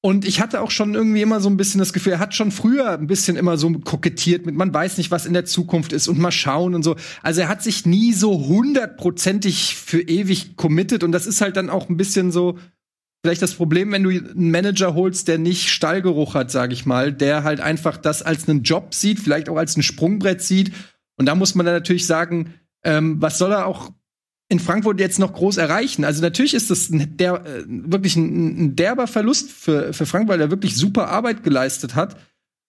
Und 0.00 0.26
ich 0.26 0.40
hatte 0.40 0.60
auch 0.60 0.70
schon 0.70 0.94
irgendwie 0.94 1.22
immer 1.22 1.40
so 1.40 1.48
ein 1.48 1.56
bisschen 1.56 1.78
das 1.78 1.94
Gefühl, 1.94 2.12
er 2.12 2.18
hat 2.18 2.34
schon 2.34 2.50
früher 2.50 2.90
ein 2.90 3.06
bisschen 3.06 3.36
immer 3.36 3.56
so 3.56 3.70
kokettiert 3.70 4.44
mit, 4.44 4.54
man 4.54 4.74
weiß 4.74 4.98
nicht, 4.98 5.10
was 5.10 5.24
in 5.24 5.32
der 5.32 5.46
Zukunft 5.46 5.94
ist 5.94 6.08
und 6.08 6.18
mal 6.18 6.30
schauen 6.30 6.74
und 6.74 6.82
so. 6.82 6.96
Also 7.22 7.40
er 7.40 7.48
hat 7.48 7.62
sich 7.62 7.86
nie 7.86 8.12
so 8.12 8.46
hundertprozentig 8.46 9.76
für 9.76 10.02
ewig 10.02 10.56
committed 10.56 11.04
und 11.04 11.12
das 11.12 11.26
ist 11.26 11.40
halt 11.40 11.56
dann 11.56 11.70
auch 11.70 11.88
ein 11.88 11.96
bisschen 11.96 12.32
so, 12.32 12.58
vielleicht 13.24 13.40
das 13.40 13.54
Problem, 13.54 13.90
wenn 13.90 14.02
du 14.02 14.10
einen 14.10 14.50
Manager 14.50 14.92
holst, 14.92 15.28
der 15.28 15.38
nicht 15.38 15.70
Stallgeruch 15.70 16.34
hat, 16.34 16.50
sag 16.50 16.72
ich 16.72 16.84
mal, 16.84 17.10
der 17.10 17.42
halt 17.42 17.58
einfach 17.58 17.96
das 17.96 18.20
als 18.20 18.46
einen 18.46 18.64
Job 18.64 18.92
sieht, 18.92 19.18
vielleicht 19.18 19.48
auch 19.48 19.56
als 19.56 19.78
ein 19.78 19.82
Sprungbrett 19.82 20.42
sieht. 20.42 20.72
Und 21.16 21.24
da 21.24 21.34
muss 21.34 21.54
man 21.54 21.64
dann 21.64 21.74
natürlich 21.74 22.06
sagen, 22.06 22.52
ähm, 22.84 23.22
was 23.22 23.38
soll 23.38 23.52
er 23.52 23.64
auch 23.64 23.90
in 24.50 24.60
Frankfurt 24.60 25.00
jetzt 25.00 25.18
noch 25.18 25.32
groß 25.32 25.56
erreichen? 25.56 26.04
Also 26.04 26.20
natürlich 26.20 26.52
ist 26.52 26.70
das 26.70 26.90
ein 26.90 27.16
der, 27.16 27.46
äh, 27.46 27.64
wirklich 27.66 28.14
ein, 28.16 28.62
ein, 28.62 28.76
derber 28.76 29.06
Verlust 29.06 29.50
für, 29.50 29.94
für 29.94 30.04
Frankfurt, 30.04 30.34
weil 30.34 30.42
er 30.42 30.50
wirklich 30.50 30.76
super 30.76 31.08
Arbeit 31.08 31.42
geleistet 31.42 31.94
hat. 31.94 32.18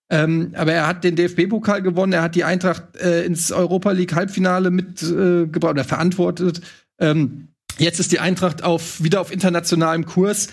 Ähm, 0.09 0.53
aber 0.55 0.71
er 0.71 0.87
hat 0.87 1.03
den 1.03 1.17
DFB-Pokal 1.17 1.81
gewonnen, 1.81 2.13
er 2.13 2.21
hat 2.21 2.35
die 2.35 2.45
Eintracht 2.45 2.95
äh, 2.95 3.25
ins 3.25 3.51
Europa 3.51 3.91
League 3.91 4.15
Halbfinale 4.15 4.71
mitgebracht 4.71 5.65
äh, 5.65 5.71
oder 5.71 5.83
verantwortet. 5.83 6.61
Ähm, 6.97 7.49
Jetzt 7.77 7.99
ist 7.99 8.11
die 8.11 8.19
Eintracht 8.19 8.63
auf, 8.63 9.03
wieder 9.03 9.21
auf 9.21 9.31
internationalem 9.31 10.05
Kurs. 10.05 10.47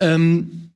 Ähm, 0.00 0.72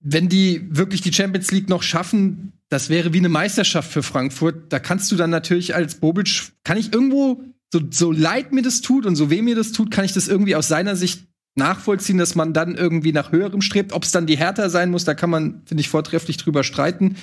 wenn 0.00 0.28
die 0.28 0.66
wirklich 0.70 1.02
die 1.02 1.12
Champions 1.12 1.50
League 1.50 1.68
noch 1.68 1.82
schaffen, 1.82 2.52
das 2.70 2.88
wäre 2.88 3.12
wie 3.12 3.18
eine 3.18 3.28
Meisterschaft 3.28 3.90
für 3.90 4.02
Frankfurt. 4.02 4.72
Da 4.72 4.78
kannst 4.78 5.12
du 5.12 5.16
dann 5.16 5.30
natürlich 5.30 5.74
als 5.74 5.96
Bobic, 5.96 6.52
kann 6.64 6.78
ich 6.78 6.92
irgendwo, 6.92 7.42
so, 7.72 7.80
so 7.90 8.10
leid 8.10 8.52
mir 8.52 8.62
das 8.62 8.80
tut 8.80 9.06
und 9.06 9.16
so 9.16 9.30
weh 9.30 9.42
mir 9.42 9.54
das 9.54 9.72
tut, 9.72 9.90
kann 9.90 10.04
ich 10.04 10.12
das 10.12 10.28
irgendwie 10.28 10.56
aus 10.56 10.68
seiner 10.68 10.96
Sicht 10.96 11.26
nachvollziehen, 11.56 12.18
dass 12.18 12.34
man 12.34 12.52
dann 12.52 12.76
irgendwie 12.76 13.12
nach 13.12 13.32
höherem 13.32 13.60
strebt. 13.60 13.92
Ob 13.92 14.04
es 14.04 14.12
dann 14.12 14.26
die 14.26 14.38
Härter 14.38 14.70
sein 14.70 14.90
muss, 14.90 15.04
da 15.04 15.14
kann 15.14 15.30
man, 15.30 15.62
finde 15.66 15.82
ich, 15.82 15.88
vortrefflich 15.88 16.36
drüber 16.36 16.64
streiten. 16.64 17.16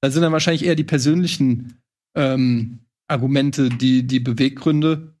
Da 0.00 0.10
sind 0.10 0.22
dann 0.22 0.32
wahrscheinlich 0.32 0.64
eher 0.64 0.74
die 0.74 0.84
persönlichen 0.84 1.78
ähm, 2.16 2.80
Argumente, 3.06 3.68
die, 3.68 4.06
die 4.06 4.20
Beweggründe. 4.20 5.14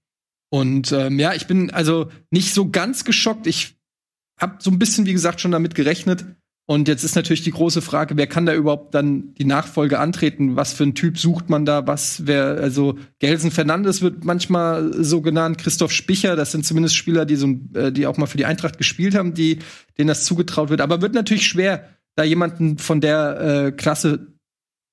Und 0.50 0.92
ähm, 0.92 1.18
ja, 1.18 1.32
ich 1.34 1.46
bin 1.46 1.70
also 1.70 2.10
nicht 2.30 2.52
so 2.52 2.70
ganz 2.70 3.04
geschockt. 3.04 3.46
Ich 3.46 3.76
habe 4.38 4.56
so 4.58 4.70
ein 4.70 4.78
bisschen, 4.78 5.06
wie 5.06 5.12
gesagt, 5.12 5.40
schon 5.40 5.52
damit 5.52 5.74
gerechnet. 5.74 6.24
Und 6.70 6.86
jetzt 6.86 7.02
ist 7.02 7.16
natürlich 7.16 7.42
die 7.42 7.50
große 7.50 7.82
Frage, 7.82 8.16
wer 8.16 8.28
kann 8.28 8.46
da 8.46 8.54
überhaupt 8.54 8.94
dann 8.94 9.34
die 9.34 9.44
Nachfolge 9.44 9.98
antreten? 9.98 10.54
Was 10.54 10.72
für 10.72 10.84
ein 10.84 10.94
Typ 10.94 11.18
sucht 11.18 11.50
man 11.50 11.64
da? 11.64 11.88
Was 11.88 12.28
wer 12.28 12.58
also 12.60 12.96
Gelsen 13.18 13.50
Fernandes 13.50 14.02
wird 14.02 14.24
manchmal 14.24 14.92
so 15.02 15.20
genannt, 15.20 15.58
Christoph 15.58 15.90
Spicher, 15.90 16.36
das 16.36 16.52
sind 16.52 16.64
zumindest 16.64 16.94
Spieler, 16.94 17.26
die 17.26 17.34
so 17.34 17.58
äh, 17.74 17.90
die 17.90 18.06
auch 18.06 18.18
mal 18.18 18.26
für 18.26 18.36
die 18.36 18.44
Eintracht 18.44 18.78
gespielt 18.78 19.16
haben, 19.16 19.34
die 19.34 19.58
denen 19.98 20.06
das 20.06 20.24
zugetraut 20.24 20.70
wird, 20.70 20.80
aber 20.80 21.02
wird 21.02 21.12
natürlich 21.12 21.44
schwer, 21.44 21.88
da 22.14 22.22
jemanden 22.22 22.78
von 22.78 23.00
der 23.00 23.40
äh, 23.40 23.72
Klasse 23.72 24.28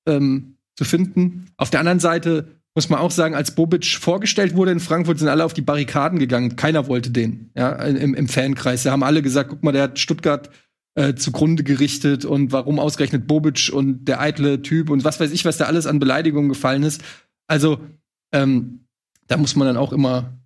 ähm, 0.08 0.56
zu 0.74 0.84
finden. 0.84 1.46
Auf 1.56 1.70
der 1.70 1.78
anderen 1.78 2.00
Seite 2.00 2.57
muss 2.78 2.90
man 2.90 3.00
auch 3.00 3.10
sagen, 3.10 3.34
als 3.34 3.56
Bobic 3.56 3.86
vorgestellt 3.86 4.54
wurde 4.54 4.70
in 4.70 4.78
Frankfurt, 4.78 5.18
sind 5.18 5.26
alle 5.26 5.44
auf 5.44 5.52
die 5.52 5.62
Barrikaden 5.62 6.20
gegangen. 6.20 6.54
Keiner 6.54 6.86
wollte 6.86 7.10
den, 7.10 7.50
ja, 7.56 7.72
im, 7.72 8.14
im 8.14 8.28
Fankreis. 8.28 8.84
Da 8.84 8.92
haben 8.92 9.02
alle 9.02 9.20
gesagt, 9.20 9.50
guck 9.50 9.64
mal, 9.64 9.72
der 9.72 9.82
hat 9.82 9.98
Stuttgart 9.98 10.48
äh, 10.94 11.16
zugrunde 11.16 11.64
gerichtet 11.64 12.24
und 12.24 12.52
warum 12.52 12.78
ausgerechnet 12.78 13.26
Bobic 13.26 13.72
und 13.72 14.04
der 14.04 14.20
eitle 14.20 14.62
Typ 14.62 14.90
und 14.90 15.02
was 15.02 15.18
weiß 15.18 15.32
ich, 15.32 15.44
was 15.44 15.56
da 15.56 15.64
alles 15.64 15.88
an 15.88 15.98
Beleidigungen 15.98 16.48
gefallen 16.48 16.84
ist. 16.84 17.02
Also, 17.48 17.80
ähm, 18.32 18.86
da 19.26 19.38
muss 19.38 19.56
man 19.56 19.66
dann 19.66 19.76
auch 19.76 19.92
immer, 19.92 20.38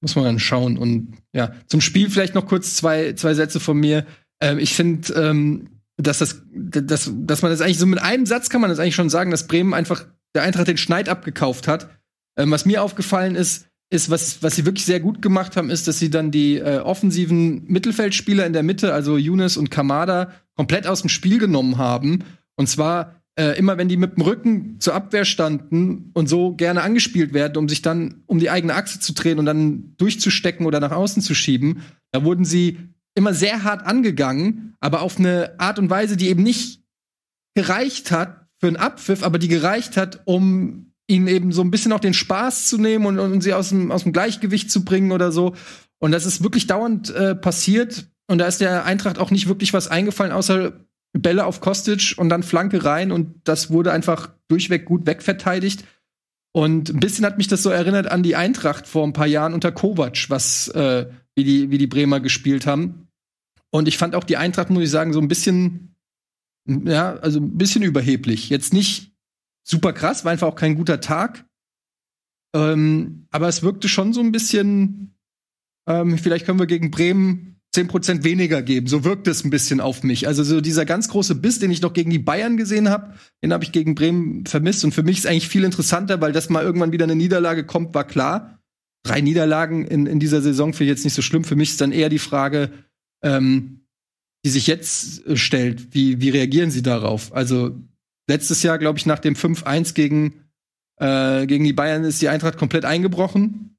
muss 0.00 0.16
man 0.16 0.24
dann 0.24 0.38
schauen. 0.38 0.78
Und 0.78 1.18
ja, 1.34 1.52
zum 1.66 1.82
Spiel 1.82 2.08
vielleicht 2.08 2.34
noch 2.34 2.46
kurz 2.46 2.74
zwei, 2.74 3.12
zwei 3.12 3.34
Sätze 3.34 3.60
von 3.60 3.76
mir. 3.76 4.06
Ähm, 4.40 4.58
ich 4.58 4.72
finde, 4.72 5.12
ähm, 5.12 5.68
dass 5.98 6.20
das, 6.20 6.40
dass, 6.54 7.12
dass 7.14 7.42
man 7.42 7.50
das 7.50 7.60
eigentlich 7.60 7.78
so 7.78 7.84
mit 7.84 8.00
einem 8.00 8.24
Satz 8.24 8.48
kann 8.48 8.62
man 8.62 8.70
das 8.70 8.78
eigentlich 8.78 8.94
schon 8.94 9.10
sagen, 9.10 9.30
dass 9.30 9.46
Bremen 9.46 9.74
einfach 9.74 10.06
der 10.36 10.44
Eintracht 10.44 10.68
den 10.68 10.76
Schneid 10.76 11.08
abgekauft 11.08 11.66
hat. 11.66 11.90
Ähm, 12.38 12.50
was 12.50 12.64
mir 12.66 12.82
aufgefallen 12.82 13.34
ist, 13.34 13.66
ist, 13.90 14.10
was, 14.10 14.42
was 14.42 14.56
sie 14.56 14.66
wirklich 14.66 14.84
sehr 14.84 15.00
gut 15.00 15.22
gemacht 15.22 15.56
haben, 15.56 15.70
ist, 15.70 15.86
dass 15.88 15.98
sie 15.98 16.10
dann 16.10 16.30
die 16.30 16.56
äh, 16.56 16.78
offensiven 16.78 17.64
Mittelfeldspieler 17.66 18.44
in 18.46 18.52
der 18.52 18.62
Mitte, 18.62 18.92
also 18.92 19.16
Younes 19.16 19.56
und 19.56 19.70
Kamada, 19.70 20.32
komplett 20.56 20.86
aus 20.86 21.02
dem 21.02 21.08
Spiel 21.08 21.38
genommen 21.38 21.78
haben. 21.78 22.24
Und 22.56 22.68
zwar 22.68 23.22
äh, 23.38 23.56
immer, 23.58 23.78
wenn 23.78 23.88
die 23.88 23.96
mit 23.96 24.16
dem 24.16 24.22
Rücken 24.22 24.80
zur 24.80 24.94
Abwehr 24.94 25.24
standen 25.24 26.10
und 26.14 26.28
so 26.28 26.54
gerne 26.54 26.82
angespielt 26.82 27.32
werden, 27.32 27.58
um 27.58 27.68
sich 27.68 27.82
dann 27.82 28.22
um 28.26 28.38
die 28.38 28.50
eigene 28.50 28.74
Achse 28.74 28.98
zu 28.98 29.12
drehen 29.12 29.38
und 29.38 29.46
dann 29.46 29.94
durchzustecken 29.98 30.66
oder 30.66 30.80
nach 30.80 30.92
außen 30.92 31.22
zu 31.22 31.34
schieben, 31.34 31.82
da 32.12 32.24
wurden 32.24 32.44
sie 32.44 32.78
immer 33.14 33.34
sehr 33.34 33.62
hart 33.62 33.86
angegangen, 33.86 34.74
aber 34.80 35.02
auf 35.02 35.18
eine 35.18 35.54
Art 35.58 35.78
und 35.78 35.90
Weise, 35.90 36.16
die 36.16 36.28
eben 36.28 36.42
nicht 36.42 36.82
gereicht 37.54 38.10
hat, 38.10 38.45
für 38.58 38.68
einen 38.68 38.76
Abpfiff, 38.76 39.22
aber 39.22 39.38
die 39.38 39.48
gereicht 39.48 39.96
hat, 39.96 40.20
um 40.24 40.92
ihnen 41.06 41.28
eben 41.28 41.52
so 41.52 41.62
ein 41.62 41.70
bisschen 41.70 41.92
auch 41.92 42.00
den 42.00 42.14
Spaß 42.14 42.66
zu 42.66 42.78
nehmen 42.78 43.06
und, 43.06 43.18
und 43.18 43.40
sie 43.40 43.54
aus 43.54 43.68
dem, 43.68 43.92
aus 43.92 44.02
dem 44.02 44.12
Gleichgewicht 44.12 44.70
zu 44.70 44.84
bringen 44.84 45.12
oder 45.12 45.30
so. 45.30 45.54
Und 45.98 46.12
das 46.12 46.26
ist 46.26 46.42
wirklich 46.42 46.66
dauernd 46.66 47.10
äh, 47.10 47.34
passiert. 47.34 48.08
Und 48.26 48.38
da 48.38 48.46
ist 48.46 48.60
der 48.60 48.84
Eintracht 48.84 49.18
auch 49.18 49.30
nicht 49.30 49.46
wirklich 49.46 49.72
was 49.72 49.88
eingefallen, 49.88 50.32
außer 50.32 50.72
Bälle 51.12 51.46
auf 51.46 51.60
Kostic 51.60 52.14
und 52.16 52.28
dann 52.28 52.42
Flanke 52.42 52.84
rein. 52.84 53.12
Und 53.12 53.40
das 53.44 53.70
wurde 53.70 53.92
einfach 53.92 54.30
durchweg 54.48 54.84
gut 54.84 55.06
wegverteidigt. 55.06 55.84
Und 56.52 56.88
ein 56.88 57.00
bisschen 57.00 57.24
hat 57.24 57.38
mich 57.38 57.48
das 57.48 57.62
so 57.62 57.70
erinnert 57.70 58.10
an 58.10 58.22
die 58.22 58.34
Eintracht 58.34 58.86
vor 58.86 59.06
ein 59.06 59.12
paar 59.12 59.26
Jahren 59.26 59.54
unter 59.54 59.72
Kovac, 59.72 60.28
was 60.28 60.68
äh, 60.68 61.06
wie, 61.34 61.44
die, 61.44 61.70
wie 61.70 61.78
die 61.78 61.86
Bremer 61.86 62.20
gespielt 62.20 62.66
haben. 62.66 63.08
Und 63.70 63.88
ich 63.88 63.98
fand 63.98 64.14
auch 64.14 64.24
die 64.24 64.38
Eintracht, 64.38 64.70
muss 64.70 64.84
ich 64.84 64.90
sagen, 64.90 65.12
so 65.12 65.20
ein 65.20 65.28
bisschen 65.28 65.95
ja, 66.66 67.16
also 67.16 67.40
ein 67.40 67.56
bisschen 67.56 67.82
überheblich. 67.82 68.48
Jetzt 68.48 68.72
nicht 68.72 69.12
super 69.62 69.92
krass, 69.92 70.24
war 70.24 70.32
einfach 70.32 70.48
auch 70.48 70.56
kein 70.56 70.76
guter 70.76 71.00
Tag. 71.00 71.46
Ähm, 72.54 73.26
aber 73.30 73.48
es 73.48 73.62
wirkte 73.62 73.88
schon 73.88 74.12
so 74.12 74.20
ein 74.20 74.32
bisschen, 74.32 75.16
ähm, 75.88 76.18
vielleicht 76.18 76.46
können 76.46 76.58
wir 76.58 76.66
gegen 76.66 76.90
Bremen 76.90 77.60
10% 77.74 78.24
weniger 78.24 78.62
geben. 78.62 78.86
So 78.86 79.04
wirkt 79.04 79.28
es 79.28 79.44
ein 79.44 79.50
bisschen 79.50 79.80
auf 79.80 80.02
mich. 80.02 80.26
Also 80.26 80.42
so 80.42 80.60
dieser 80.60 80.86
ganz 80.86 81.08
große 81.08 81.34
Biss, 81.34 81.58
den 81.58 81.70
ich 81.70 81.82
noch 81.82 81.92
gegen 81.92 82.10
die 82.10 82.18
Bayern 82.18 82.56
gesehen 82.56 82.88
habe, 82.88 83.14
den 83.42 83.52
habe 83.52 83.64
ich 83.64 83.72
gegen 83.72 83.94
Bremen 83.94 84.46
vermisst. 84.46 84.84
Und 84.84 84.92
für 84.92 85.02
mich 85.02 85.18
ist 85.18 85.26
eigentlich 85.26 85.48
viel 85.48 85.64
interessanter, 85.64 86.20
weil 86.20 86.32
das 86.32 86.48
mal 86.48 86.64
irgendwann 86.64 86.92
wieder 86.92 87.04
eine 87.04 87.16
Niederlage 87.16 87.64
kommt, 87.64 87.94
war 87.94 88.06
klar. 88.06 88.62
Drei 89.02 89.20
Niederlagen 89.20 89.84
in, 89.84 90.06
in 90.06 90.18
dieser 90.18 90.40
Saison 90.40 90.72
finde 90.72 90.84
ich 90.84 90.96
jetzt 90.96 91.04
nicht 91.04 91.14
so 91.14 91.22
schlimm. 91.22 91.44
Für 91.44 91.56
mich 91.56 91.70
ist 91.70 91.80
dann 91.80 91.92
eher 91.92 92.08
die 92.08 92.18
Frage, 92.18 92.70
ähm, 93.22 93.85
die 94.46 94.50
sich 94.50 94.68
jetzt 94.68 95.26
äh, 95.26 95.36
stellt, 95.36 95.92
wie, 95.92 96.20
wie 96.20 96.30
reagieren 96.30 96.70
sie 96.70 96.82
darauf? 96.82 97.34
Also 97.34 97.74
letztes 98.28 98.62
Jahr, 98.62 98.78
glaube 98.78 98.96
ich, 98.96 99.04
nach 99.04 99.18
dem 99.18 99.34
5-1 99.34 99.92
gegen, 99.94 100.44
äh, 101.00 101.48
gegen 101.48 101.64
die 101.64 101.72
Bayern 101.72 102.04
ist 102.04 102.22
die 102.22 102.28
Eintracht 102.28 102.56
komplett 102.56 102.84
eingebrochen. 102.84 103.76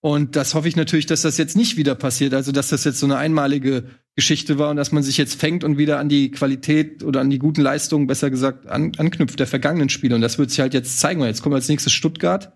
Und 0.00 0.34
das 0.34 0.54
hoffe 0.54 0.66
ich 0.66 0.74
natürlich, 0.74 1.06
dass 1.06 1.22
das 1.22 1.38
jetzt 1.38 1.56
nicht 1.56 1.76
wieder 1.76 1.94
passiert. 1.94 2.34
Also, 2.34 2.50
dass 2.50 2.70
das 2.70 2.82
jetzt 2.82 2.98
so 2.98 3.06
eine 3.06 3.18
einmalige 3.18 3.84
Geschichte 4.16 4.58
war 4.58 4.70
und 4.70 4.76
dass 4.76 4.90
man 4.90 5.04
sich 5.04 5.16
jetzt 5.16 5.38
fängt 5.38 5.62
und 5.62 5.78
wieder 5.78 6.00
an 6.00 6.08
die 6.08 6.32
Qualität 6.32 7.04
oder 7.04 7.20
an 7.20 7.30
die 7.30 7.38
guten 7.38 7.62
Leistungen, 7.62 8.08
besser 8.08 8.30
gesagt, 8.30 8.66
an, 8.66 8.92
anknüpft 8.98 9.38
der 9.38 9.46
vergangenen 9.46 9.90
Spiele. 9.90 10.16
Und 10.16 10.22
das 10.22 10.38
wird 10.38 10.50
sich 10.50 10.58
halt 10.58 10.74
jetzt 10.74 10.98
zeigen. 10.98 11.20
Und 11.20 11.28
jetzt 11.28 11.42
kommt 11.42 11.54
als 11.54 11.68
nächstes 11.68 11.92
Stuttgart. 11.92 12.52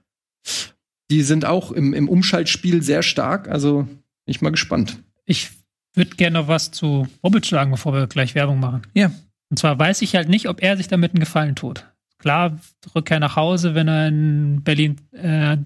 Die 1.08 1.22
sind 1.22 1.44
auch 1.44 1.70
im, 1.70 1.94
im 1.94 2.08
Umschaltspiel 2.08 2.82
sehr 2.82 3.04
stark. 3.04 3.48
Also, 3.48 3.86
ich 4.26 4.40
mal 4.40 4.50
gespannt. 4.50 5.04
Ich 5.24 5.52
würde 5.94 6.16
gerne 6.16 6.40
noch 6.40 6.48
was 6.48 6.70
zu 6.70 7.08
Bobic 7.22 7.46
sagen, 7.46 7.70
bevor 7.70 7.92
wir 7.92 8.06
gleich 8.06 8.34
Werbung 8.34 8.60
machen. 8.60 8.82
Ja. 8.94 9.10
Und 9.50 9.58
zwar 9.58 9.78
weiß 9.78 10.02
ich 10.02 10.14
halt 10.14 10.28
nicht, 10.28 10.48
ob 10.48 10.62
er 10.62 10.76
sich 10.76 10.88
damit 10.88 11.12
einen 11.12 11.20
Gefallen 11.20 11.56
tut. 11.56 11.84
Klar, 12.18 12.58
Rückkehr 12.94 13.20
nach 13.20 13.36
Hause, 13.36 13.74
wenn 13.74 13.88
er 13.88 14.08
in 14.08 14.62
Berlin 14.62 14.96
äh, 15.12 15.56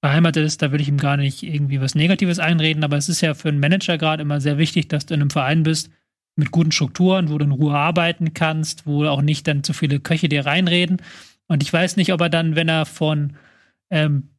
beheimatet 0.00 0.44
ist, 0.44 0.62
da 0.62 0.72
will 0.72 0.80
ich 0.80 0.88
ihm 0.88 0.98
gar 0.98 1.16
nicht 1.16 1.42
irgendwie 1.42 1.80
was 1.80 1.94
Negatives 1.94 2.38
einreden, 2.38 2.84
aber 2.84 2.96
es 2.96 3.08
ist 3.08 3.20
ja 3.20 3.34
für 3.34 3.48
einen 3.48 3.60
Manager 3.60 3.98
gerade 3.98 4.22
immer 4.22 4.40
sehr 4.40 4.58
wichtig, 4.58 4.88
dass 4.88 5.06
du 5.06 5.14
in 5.14 5.20
einem 5.20 5.30
Verein 5.30 5.62
bist 5.62 5.90
mit 6.36 6.50
guten 6.50 6.72
Strukturen, 6.72 7.30
wo 7.30 7.38
du 7.38 7.44
in 7.44 7.52
Ruhe 7.52 7.74
arbeiten 7.74 8.34
kannst, 8.34 8.86
wo 8.86 9.06
auch 9.06 9.22
nicht 9.22 9.46
dann 9.46 9.62
zu 9.62 9.72
viele 9.72 10.00
Köche 10.00 10.28
dir 10.28 10.46
reinreden. 10.46 10.98
Und 11.46 11.62
ich 11.62 11.72
weiß 11.72 11.96
nicht, 11.96 12.12
ob 12.12 12.20
er 12.20 12.28
dann, 12.28 12.56
wenn 12.56 12.68
er 12.68 12.86
von 12.86 13.34
ähm, 13.90 14.30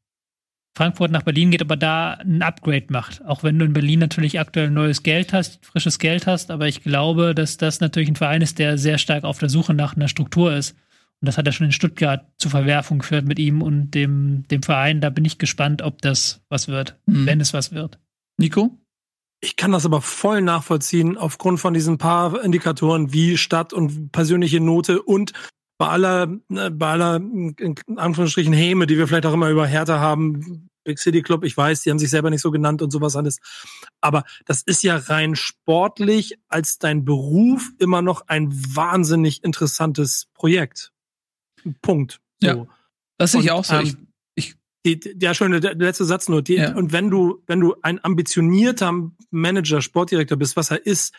Frankfurt 0.76 1.12
nach 1.12 1.24
Berlin 1.24 1.52
geht, 1.52 1.62
aber 1.62 1.78
da 1.78 2.16
ein 2.16 2.42
Upgrade 2.42 2.88
macht. 2.90 3.24
Auch 3.26 3.44
wenn 3.44 3.58
du 3.58 3.66
in 3.66 3.74
Berlin 3.74 4.00
natürlich 4.00 4.40
aktuell 4.40 4.70
neues 4.70 5.04
Geld 5.04 5.32
hast, 5.32 5.66
frisches 5.66 6.00
Geld 6.00 6.28
hast, 6.28 6.52
aber 6.52 6.68
ich 6.68 6.84
glaube, 6.84 7.34
dass 7.34 7.58
das 7.58 7.80
natürlich 7.80 8.10
ein 8.10 8.16
Verein 8.18 8.42
ist, 8.42 8.60
der 8.60 8.78
sehr 8.78 8.98
stark 8.98 9.24
auf 9.24 9.40
der 9.40 9.50
Suche 9.50 9.74
nach 9.74 9.96
einer 9.96 10.10
Struktur 10.10 10.54
ist. 10.54 10.76
Und 11.22 11.28
das 11.28 11.38
hat 11.38 11.48
er 11.48 11.54
schon 11.54 11.68
in 11.68 11.72
Stuttgart 11.72 12.26
zu 12.38 12.50
Verwerfung 12.50 13.00
geführt 13.00 13.26
mit 13.26 13.40
ihm 13.40 13.62
und 13.62 13.92
dem, 13.92 14.44
dem 14.52 14.64
Verein. 14.64 15.00
Da 15.00 15.10
bin 15.10 15.24
ich 15.24 15.38
gespannt, 15.38 15.82
ob 15.82 16.02
das 16.02 16.42
was 16.50 16.68
wird, 16.68 17.00
Mhm. 17.06 17.26
wenn 17.26 17.40
es 17.40 17.54
was 17.54 17.72
wird. 17.72 17.98
Nico? 18.38 18.78
Ich 19.42 19.56
kann 19.56 19.72
das 19.72 19.86
aber 19.86 20.02
voll 20.02 20.42
nachvollziehen 20.42 21.18
aufgrund 21.18 21.60
von 21.60 21.74
diesen 21.74 21.98
paar 21.98 22.44
Indikatoren 22.44 23.14
wie 23.14 23.38
Stadt 23.38 23.74
und 23.74 24.12
persönliche 24.12 24.60
Note 24.60 25.02
und 25.02 25.34
bei 25.78 25.88
aller, 25.88 26.40
äh, 26.50 26.70
bei 26.70 26.92
aller 26.92 27.18
in 27.18 27.76
Anführungsstrichen 27.96 28.54
Häme, 28.54 28.88
die 28.88 28.98
wir 28.98 29.08
vielleicht 29.08 29.26
auch 29.26 29.34
immer 29.34 29.50
über 29.50 29.68
Hertha 29.68 30.00
haben, 30.00 30.70
Big 30.84 31.00
City 31.00 31.22
Club, 31.22 31.44
ich 31.44 31.58
weiß, 31.58 31.82
die 31.82 31.90
haben 31.90 32.00
sich 32.00 32.12
selber 32.12 32.30
nicht 32.30 32.42
so 32.42 32.52
genannt 32.52 32.82
und 32.82 32.92
sowas 32.92 33.16
alles. 33.16 33.40
Aber 34.02 34.24
das 34.46 34.62
ist 34.62 34.84
ja 34.84 34.96
rein 34.98 35.36
sportlich 35.36 36.38
als 36.48 36.78
dein 36.78 37.04
Beruf 37.04 37.72
immer 37.80 38.02
noch 38.02 38.28
ein 38.28 38.52
wahnsinnig 38.76 39.44
interessantes 39.44 40.28
Projekt. 40.34 40.94
Punkt. 41.82 42.22
So. 42.40 42.48
Ja. 42.48 42.68
Das 43.18 43.32
sehe 43.32 43.42
ich 43.42 43.52
auch 43.52 43.66
so. 43.66 43.76
ähm, 43.76 44.08
ich, 44.36 44.56
Die, 44.86 45.00
die, 45.00 45.16
ja, 45.20 45.34
schön, 45.34 45.52
der, 45.52 45.62
der 45.62 45.76
letzte 45.76 46.06
Satz 46.06 46.30
nur. 46.30 46.44
Die, 46.44 46.56
Ja. 46.56 46.76
Und 46.76 46.92
wenn 46.92 47.10
du, 47.10 47.42
wenn 47.48 47.60
du 47.60 47.76
ein 47.82 48.04
ambitionierter 48.04 48.94
Manager, 49.32 49.82
Sportdirektor 49.82 50.38
bist, 50.38 50.56
was 50.56 50.70
er 50.70 50.86
ist, 50.86 51.16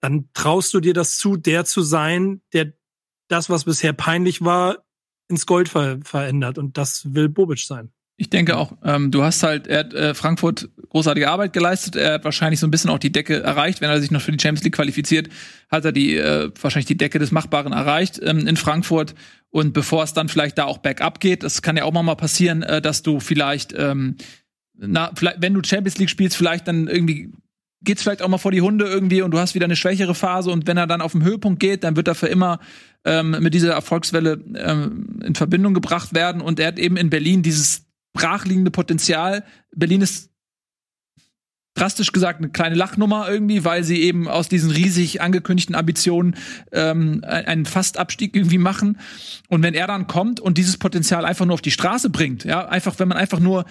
dann 0.00 0.30
traust 0.32 0.72
du 0.74 0.80
dir 0.80 0.94
das 0.94 1.18
zu, 1.18 1.36
der 1.36 1.64
zu 1.64 1.82
sein, 1.82 2.40
der 2.52 2.72
das, 3.32 3.50
was 3.50 3.64
bisher 3.64 3.92
peinlich 3.92 4.42
war, 4.42 4.84
ins 5.28 5.46
Gold 5.46 5.68
ver 5.68 5.98
verändert. 6.04 6.58
Und 6.58 6.78
das 6.78 7.14
will 7.14 7.28
Bobic 7.28 7.60
sein. 7.60 7.90
Ich 8.16 8.30
denke 8.30 8.56
auch, 8.56 8.76
ähm, 8.84 9.10
du 9.10 9.24
hast 9.24 9.42
halt, 9.42 9.66
er 9.66 9.80
hat 9.80 9.94
äh, 9.94 10.14
Frankfurt 10.14 10.68
großartige 10.90 11.28
Arbeit 11.28 11.52
geleistet. 11.52 11.96
Er 11.96 12.14
hat 12.14 12.24
wahrscheinlich 12.24 12.60
so 12.60 12.66
ein 12.66 12.70
bisschen 12.70 12.90
auch 12.90 12.98
die 12.98 13.10
Decke 13.10 13.42
erreicht. 13.42 13.80
Wenn 13.80 13.90
er 13.90 14.00
sich 14.00 14.10
noch 14.10 14.20
für 14.20 14.30
die 14.30 14.40
Champions 14.40 14.62
League 14.62 14.74
qualifiziert, 14.74 15.28
hat 15.70 15.84
er 15.84 15.92
die 15.92 16.16
äh, 16.16 16.50
wahrscheinlich 16.60 16.86
die 16.86 16.96
Decke 16.96 17.18
des 17.18 17.32
Machbaren 17.32 17.72
erreicht 17.72 18.20
ähm, 18.22 18.46
in 18.46 18.56
Frankfurt. 18.56 19.14
Und 19.50 19.72
bevor 19.72 20.04
es 20.04 20.12
dann 20.12 20.28
vielleicht 20.28 20.58
da 20.58 20.64
auch 20.64 20.78
bergab 20.78 21.20
geht, 21.20 21.42
das 21.42 21.62
kann 21.62 21.76
ja 21.76 21.84
auch 21.84 21.92
mal 21.92 22.14
passieren, 22.14 22.62
äh, 22.62 22.80
dass 22.80 23.02
du 23.02 23.18
vielleicht, 23.18 23.74
ähm, 23.76 24.16
na, 24.74 25.10
vielleicht, 25.16 25.40
wenn 25.40 25.54
du 25.54 25.62
Champions 25.64 25.98
League 25.98 26.10
spielst, 26.10 26.36
vielleicht 26.36 26.68
dann 26.68 26.88
irgendwie 26.88 27.32
geht's 27.84 28.02
vielleicht 28.02 28.22
auch 28.22 28.28
mal 28.28 28.38
vor 28.38 28.52
die 28.52 28.62
Hunde 28.62 28.84
irgendwie 28.84 29.22
und 29.22 29.32
du 29.32 29.38
hast 29.38 29.54
wieder 29.54 29.64
eine 29.64 29.76
schwächere 29.76 30.14
Phase 30.14 30.50
und 30.50 30.66
wenn 30.66 30.76
er 30.76 30.86
dann 30.86 31.00
auf 31.00 31.12
den 31.12 31.24
Höhepunkt 31.24 31.60
geht, 31.60 31.84
dann 31.84 31.96
wird 31.96 32.08
er 32.08 32.14
für 32.14 32.28
immer 32.28 32.60
ähm, 33.04 33.36
mit 33.40 33.54
dieser 33.54 33.72
Erfolgswelle 33.72 34.42
ähm, 34.54 35.20
in 35.24 35.34
Verbindung 35.34 35.74
gebracht 35.74 36.14
werden 36.14 36.40
und 36.40 36.60
er 36.60 36.68
hat 36.68 36.78
eben 36.78 36.96
in 36.96 37.10
Berlin 37.10 37.42
dieses 37.42 37.86
brachliegende 38.12 38.70
Potenzial. 38.70 39.44
Berlin 39.74 40.02
ist 40.02 40.32
drastisch 41.74 42.12
gesagt 42.12 42.38
eine 42.38 42.50
kleine 42.50 42.74
Lachnummer 42.74 43.28
irgendwie, 43.28 43.64
weil 43.64 43.82
sie 43.82 44.02
eben 44.02 44.28
aus 44.28 44.48
diesen 44.48 44.70
riesig 44.70 45.20
angekündigten 45.20 45.74
Ambitionen 45.74 46.36
ähm, 46.70 47.24
einen 47.24 47.64
Fastabstieg 47.64 48.36
irgendwie 48.36 48.58
machen. 48.58 48.98
Und 49.48 49.62
wenn 49.62 49.74
er 49.74 49.86
dann 49.86 50.06
kommt 50.06 50.38
und 50.38 50.58
dieses 50.58 50.76
Potenzial 50.76 51.24
einfach 51.24 51.46
nur 51.46 51.54
auf 51.54 51.62
die 51.62 51.70
Straße 51.70 52.10
bringt, 52.10 52.44
ja, 52.44 52.68
einfach, 52.68 52.98
wenn 52.98 53.08
man 53.08 53.16
einfach 53.16 53.40
nur 53.40 53.64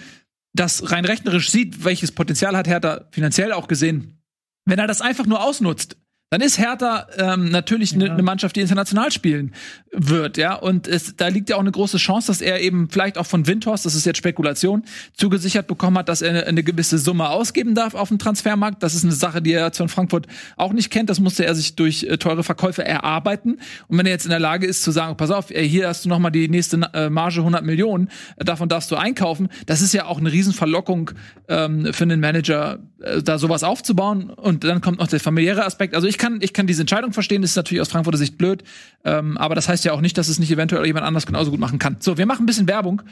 das 0.54 0.90
rein 0.90 1.04
rechnerisch 1.04 1.50
sieht, 1.50 1.84
welches 1.84 2.12
Potenzial 2.12 2.56
hat 2.56 2.68
Hertha 2.68 3.06
finanziell 3.10 3.52
auch 3.52 3.68
gesehen, 3.68 4.22
wenn 4.64 4.78
er 4.78 4.86
das 4.86 5.00
einfach 5.00 5.26
nur 5.26 5.42
ausnutzt, 5.42 5.96
dann 6.32 6.40
ist 6.40 6.58
Hertha 6.58 7.06
ähm, 7.18 7.50
natürlich 7.50 7.94
eine 7.94 8.06
Ja. 8.06 8.14
ne 8.14 8.22
Mannschaft, 8.22 8.56
die 8.56 8.62
international 8.62 9.12
spielen 9.12 9.52
wird, 9.92 10.38
ja. 10.38 10.54
Und 10.54 10.88
es, 10.88 11.14
da 11.14 11.28
liegt 11.28 11.50
ja 11.50 11.56
auch 11.56 11.60
eine 11.60 11.70
große 11.70 11.98
Chance, 11.98 12.28
dass 12.28 12.40
er 12.40 12.62
eben 12.62 12.88
vielleicht 12.88 13.18
auch 13.18 13.26
von 13.26 13.46
Windhorst, 13.46 13.84
das 13.84 13.94
ist 13.94 14.06
jetzt 14.06 14.16
Spekulation, 14.16 14.82
zugesichert 15.12 15.66
bekommen 15.66 15.98
hat, 15.98 16.08
dass 16.08 16.22
er 16.22 16.30
eine, 16.30 16.46
eine 16.46 16.62
gewisse 16.62 16.96
Summe 16.96 17.28
ausgeben 17.28 17.74
darf 17.74 17.94
auf 17.94 18.08
dem 18.08 18.18
Transfermarkt. 18.18 18.82
Das 18.82 18.94
ist 18.94 19.04
eine 19.04 19.12
Sache, 19.12 19.42
die 19.42 19.52
er 19.52 19.66
jetzt 19.66 19.76
von 19.76 19.90
Frankfurt 19.90 20.26
auch 20.56 20.72
nicht 20.72 20.88
kennt. 20.90 21.10
Das 21.10 21.20
musste 21.20 21.44
er 21.44 21.54
sich 21.54 21.76
durch 21.76 22.04
äh, 22.04 22.16
teure 22.16 22.42
Verkäufe 22.44 22.82
erarbeiten. 22.82 23.58
Und 23.88 23.98
wenn 23.98 24.06
er 24.06 24.12
jetzt 24.12 24.24
in 24.24 24.30
der 24.30 24.40
Lage 24.40 24.66
ist 24.66 24.82
zu 24.82 24.90
sagen, 24.90 25.18
pass 25.18 25.30
auf, 25.30 25.50
ey, 25.50 25.68
hier 25.68 25.86
hast 25.86 26.06
du 26.06 26.08
noch 26.08 26.18
mal 26.18 26.30
die 26.30 26.48
nächste 26.48 26.80
äh, 26.94 27.10
Marge 27.10 27.40
100 27.40 27.62
Millionen, 27.62 28.08
äh, 28.36 28.44
davon 28.46 28.70
darfst 28.70 28.90
du 28.90 28.96
einkaufen. 28.96 29.50
Das 29.66 29.82
ist 29.82 29.92
ja 29.92 30.06
auch 30.06 30.16
eine 30.18 30.32
Riesenverlockung 30.32 31.10
ähm, 31.48 31.92
für 31.92 32.04
einen 32.04 32.20
Manager, 32.20 32.78
äh, 33.02 33.22
da 33.22 33.36
sowas 33.36 33.64
aufzubauen. 33.64 34.30
Und 34.30 34.64
dann 34.64 34.80
kommt 34.80 34.98
noch 34.98 35.08
der 35.08 35.20
familiäre 35.20 35.66
Aspekt. 35.66 35.94
Also 35.94 36.08
ich 36.08 36.21
kann, 36.22 36.38
ich 36.40 36.52
kann 36.52 36.68
diese 36.68 36.82
Entscheidung 36.82 37.12
verstehen. 37.12 37.42
Das 37.42 37.50
ist 37.50 37.56
natürlich 37.56 37.80
aus 37.80 37.88
Frankfurter 37.88 38.16
Sicht 38.16 38.38
blöd. 38.38 38.62
Ähm, 39.04 39.36
aber 39.36 39.56
das 39.56 39.68
heißt 39.68 39.84
ja 39.84 39.92
auch 39.92 40.00
nicht, 40.00 40.16
dass 40.16 40.28
es 40.28 40.38
nicht 40.38 40.52
eventuell 40.52 40.86
jemand 40.86 41.04
anders 41.04 41.26
genauso 41.26 41.50
gut 41.50 41.58
machen 41.58 41.80
kann. 41.80 41.96
So, 41.98 42.16
wir 42.16 42.26
machen 42.26 42.44
ein 42.44 42.46
bisschen 42.46 42.68
Werbung. 42.68 43.02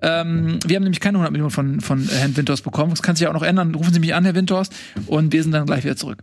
Ähm, 0.00 0.60
wir 0.64 0.76
haben 0.76 0.84
nämlich 0.84 1.00
keine 1.00 1.18
100 1.18 1.32
Millionen 1.32 1.50
von, 1.50 1.80
von 1.80 2.08
Herrn 2.08 2.36
Windhorst 2.36 2.62
bekommen. 2.62 2.90
Das 2.90 3.02
kann 3.02 3.16
sich 3.16 3.24
ja 3.24 3.30
auch 3.30 3.34
noch 3.34 3.42
ändern. 3.42 3.74
Rufen 3.74 3.92
Sie 3.92 3.98
mich 3.98 4.14
an, 4.14 4.24
Herr 4.24 4.36
Windhorst. 4.36 4.72
Und 5.08 5.32
wir 5.32 5.42
sind 5.42 5.52
dann 5.52 5.66
gleich 5.66 5.82
wieder 5.82 5.96
zurück. 5.96 6.22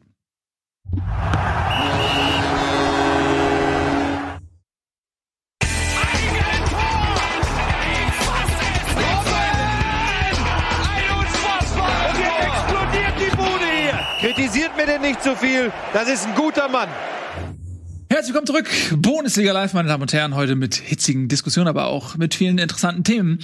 Kritisiert 14.48 14.78
mir 14.78 14.86
denn 14.86 15.02
nicht 15.02 15.22
zu 15.22 15.36
viel. 15.36 15.74
Das 15.92 16.08
ist 16.08 16.26
ein 16.26 16.34
guter 16.34 16.70
Mann. 16.70 16.88
Herzlich 18.10 18.34
willkommen 18.34 18.48
zurück. 18.48 18.70
Bundesliga 18.96 19.52
Live, 19.52 19.74
meine 19.74 19.90
Damen 19.90 20.04
und 20.04 20.14
Herren, 20.14 20.36
heute 20.36 20.56
mit 20.56 20.76
hitzigen 20.76 21.28
Diskussionen, 21.28 21.68
aber 21.68 21.88
auch 21.88 22.16
mit 22.16 22.34
vielen 22.34 22.58
interessanten 22.58 23.04
Themen. 23.04 23.40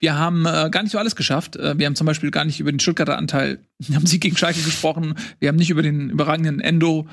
Wir 0.00 0.18
haben 0.18 0.46
äh, 0.46 0.68
gar 0.68 0.82
nicht 0.82 0.90
so 0.90 0.98
alles 0.98 1.14
geschafft. 1.14 1.54
Äh, 1.54 1.78
wir 1.78 1.86
haben 1.86 1.94
zum 1.94 2.08
Beispiel 2.08 2.32
gar 2.32 2.44
nicht 2.44 2.58
über 2.58 2.72
den 2.72 2.80
Stuttgarter 2.80 3.16
Anteil, 3.16 3.60
wir 3.78 3.94
haben 3.94 4.06
sie 4.06 4.18
gegen 4.18 4.36
Schalke 4.36 4.60
gesprochen. 4.60 5.14
Wir 5.38 5.48
haben 5.48 5.54
nicht 5.54 5.70
über 5.70 5.82
den 5.82 6.10
überragenden 6.10 6.58
Endo 6.58 7.06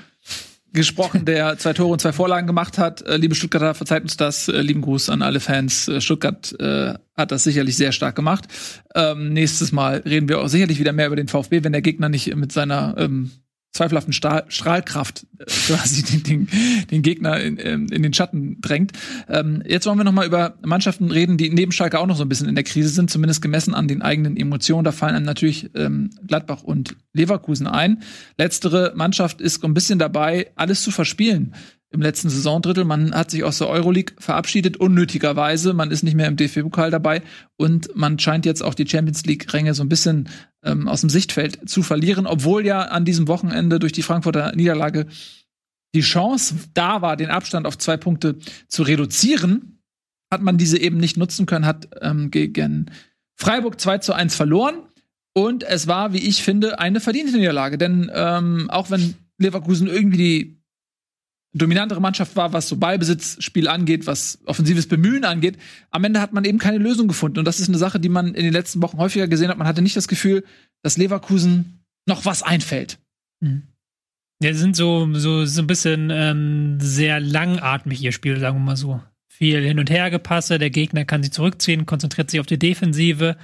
gesprochen, 0.76 1.26
der 1.26 1.57
zwei 1.57 1.73
Tore 1.73 1.93
und 1.93 2.01
zwei 2.01 2.13
Vorlagen 2.13 2.47
gemacht 2.47 2.78
hat. 2.78 3.01
Äh, 3.01 3.17
liebe 3.17 3.36
Stuttgarter, 3.36 3.73
verzeiht 3.73 4.03
uns 4.03 4.17
das. 4.17 4.47
Äh, 4.47 4.61
lieben 4.61 4.82
Gruß 4.82 5.09
an 5.09 5.21
alle 5.21 5.39
Fans. 5.39 5.88
Äh, 5.88 6.01
Stuttgart 6.01 6.55
äh, 6.59 6.93
hat 7.15 7.32
das 7.32 7.43
sicherlich 7.43 7.78
sehr 7.78 7.91
stark 7.91 8.15
gemacht. 8.15 8.45
Ähm, 8.93 9.34
nächstes 9.34 9.71
Mal 9.71 10.03
reden 10.05 10.30
wir 10.30 10.39
auch 10.39 10.47
sicherlich 10.47 10.80
wieder 10.80 10.93
mehr 10.93 11.07
über 11.07 11.15
den 11.15 11.28
VfB, 11.28 11.63
wenn 11.63 11.71
der 11.71 11.82
Gegner 11.82 12.09
nicht 12.09 12.36
mit 12.36 12.51
seiner 12.51 12.95
ähm, 12.97 13.32
zweifelhaften 13.76 14.13
Stahl 14.13 14.45
Strahlkraft 14.47 15.28
äh, 15.38 15.45
quasi 15.45 16.03
den, 16.03 16.23
den, 16.23 16.86
den 16.89 17.01
Gegner 17.01 17.39
in, 17.39 17.59
ähm, 17.61 17.88
in 17.91 18.01
den 18.01 18.13
Schatten 18.13 18.59
drängt. 18.61 18.93
Ähm, 19.30 19.61
jetzt 19.67 19.86
wollen 19.86 19.97
wir 19.97 20.03
noch 20.03 20.11
mal 20.11 20.26
über 20.26 20.55
Mannschaften 20.63 21.11
reden, 21.11 21.38
die 21.38 21.49
neben 21.49 21.71
Schalke 21.71 21.99
auch 21.99 22.07
noch 22.07 22.17
so 22.17 22.23
ein 22.23 22.30
bisschen 22.30 22.47
in 22.47 22.55
der 22.55 22.63
Krise 22.63 22.89
sind, 22.89 23.11
zumindest 23.11 23.41
gemessen 23.41 23.73
an 23.73 23.88
den 23.88 24.01
eigenen 24.01 24.38
Emotionen. 24.38 24.86
Da 24.86 24.91
fallen 24.91 25.15
einem 25.15 25.26
natürlich 25.26 25.69
ähm, 25.76 26.09
Gladbach 26.26 26.63
und 26.63 26.95
Leverkusen 27.13 27.67
ein. 27.67 28.01
Letztere 28.38 28.93
Mannschaft 28.95 29.41
ist 29.41 29.63
ein 29.63 29.73
bisschen 29.73 29.99
dabei, 29.99 30.51
alles 30.55 30.82
zu 30.82 30.91
verspielen 30.91 31.53
im 31.96 32.02
letzten 32.02 32.30
Saisondrittel. 32.30 32.86
Man 32.86 33.16
hat 33.16 33.32
sich 33.32 33.43
aus 33.43 33.58
der 33.58 33.68
Euroleague 33.68 34.16
verabschiedet, 34.20 34.78
unnötigerweise. 34.78 35.74
Man 35.74 35.89
ist 35.89 36.04
nicht 36.04 36.16
mehr 36.16 36.28
im 36.28 36.36
DFB-Pokal 36.36 36.91
dabei 36.91 37.24
und 37.58 37.96
man 37.96 38.20
scheint 38.20 38.46
jetzt 38.46 38.64
auch 38.64 38.76
die 38.76 38.88
Champions 38.88 39.26
League-Ränge 39.26 39.74
so 39.74 39.84
ein 39.84 39.89
bisschen 39.89 40.30
ähm, 40.64 40.88
aus 40.88 41.02
dem 41.02 41.10
Sichtfeld 41.10 41.68
zu 41.68 41.82
verlieren, 41.82 42.28
obwohl 42.28 42.66
ja 42.66 42.84
an 42.84 43.06
diesem 43.06 43.28
Wochenende 43.28 43.80
durch 43.80 43.93
die 43.93 44.04
Frankfurter 44.04 44.56
Niederlage 44.56 45.08
die 45.96 46.02
Chance 46.02 46.56
da 46.74 47.02
war, 47.02 47.18
den 47.18 47.30
Abstand 47.30 47.66
auf 47.66 47.78
zwei 47.78 47.98
Punkte 47.98 48.38
zu 48.68 48.84
reduzieren, 48.84 49.80
hat 50.32 50.41
man 50.41 50.58
diese 50.58 50.78
eben 50.78 50.98
nicht 50.98 51.18
nutzen 51.18 51.46
können, 51.46 51.66
hat 51.66 51.88
ähm, 52.02 52.30
gegen 52.30 52.91
Freiburg 53.36 53.80
2 53.80 54.00
zu 54.00 54.14
1 54.14 54.36
verloren. 54.36 54.76
Und 55.34 55.64
es 55.64 55.88
war, 55.88 56.14
wie 56.14 56.20
ich 56.20 56.43
finde, 56.43 56.80
eine 56.80 57.00
verdiente 57.00 57.38
Niederlage. 57.38 57.78
Denn 57.78 58.10
ähm, 58.14 58.70
auch 58.70 58.89
wenn 58.89 59.16
Leverkusen 59.38 59.88
irgendwie 59.88 60.18
die 60.18 60.64
dominantere 61.56 62.01
Mannschaft 62.01 62.36
war, 62.36 62.53
was 62.53 62.68
so 62.68 62.78
Ballbesitzspiel 62.78 63.68
angeht, 63.68 64.08
was 64.08 64.39
offensives 64.45 64.88
Bemühen 64.88 65.24
angeht, 65.24 65.58
am 65.89 66.03
Ende 66.03 66.22
hat 66.22 66.34
man 66.34 66.43
eben 66.43 66.60
keine 66.60 66.78
Lösung 66.78 67.08
gefunden. 67.08 67.39
Und 67.39 67.45
das 67.45 67.60
ist 67.60 67.70
eine 67.70 67.78
Sache, 67.78 67.99
die 67.99 68.10
man 68.10 68.36
in 68.36 68.43
den 68.43 68.53
letzten 68.53 68.82
Wochen 68.82 68.97
häufiger 68.97 69.28
gesehen 69.28 69.49
hat. 69.49 69.58
Man 69.58 69.68
hatte 69.68 69.82
nicht 69.82 69.95
das 69.95 70.08
Gefühl, 70.08 70.43
dass 70.84 70.97
Leverkusen 70.97 71.80
noch 72.08 72.26
was 72.26 72.43
einfällt. 72.43 72.99
Ja, 74.41 74.51
die 74.51 74.58
sind 74.58 74.76
so, 74.76 75.08
so, 75.14 75.45
so 75.45 75.62
ein 75.62 75.68
bisschen 75.68 76.10
ähm, 76.12 76.78
sehr 76.80 77.20
langatmig, 77.20 78.01
ihr 78.01 78.12
Spiel, 78.12 78.39
sagen 78.39 78.58
wir 78.58 78.64
mal 78.64 78.78
so. 78.78 79.01
Viel 79.30 79.62
hin 79.62 79.80
und 79.80 79.89
her 79.89 80.10
gepasse, 80.12 80.60
der 80.60 80.70
Gegner 80.70 81.06
kann 81.06 81.24
sich 81.24 81.32
zurückziehen, 81.32 81.86
konzentriert 81.86 82.30
sich 82.30 82.39
auf 82.39 82.45
die 82.45 82.60
Defensive 82.60 83.38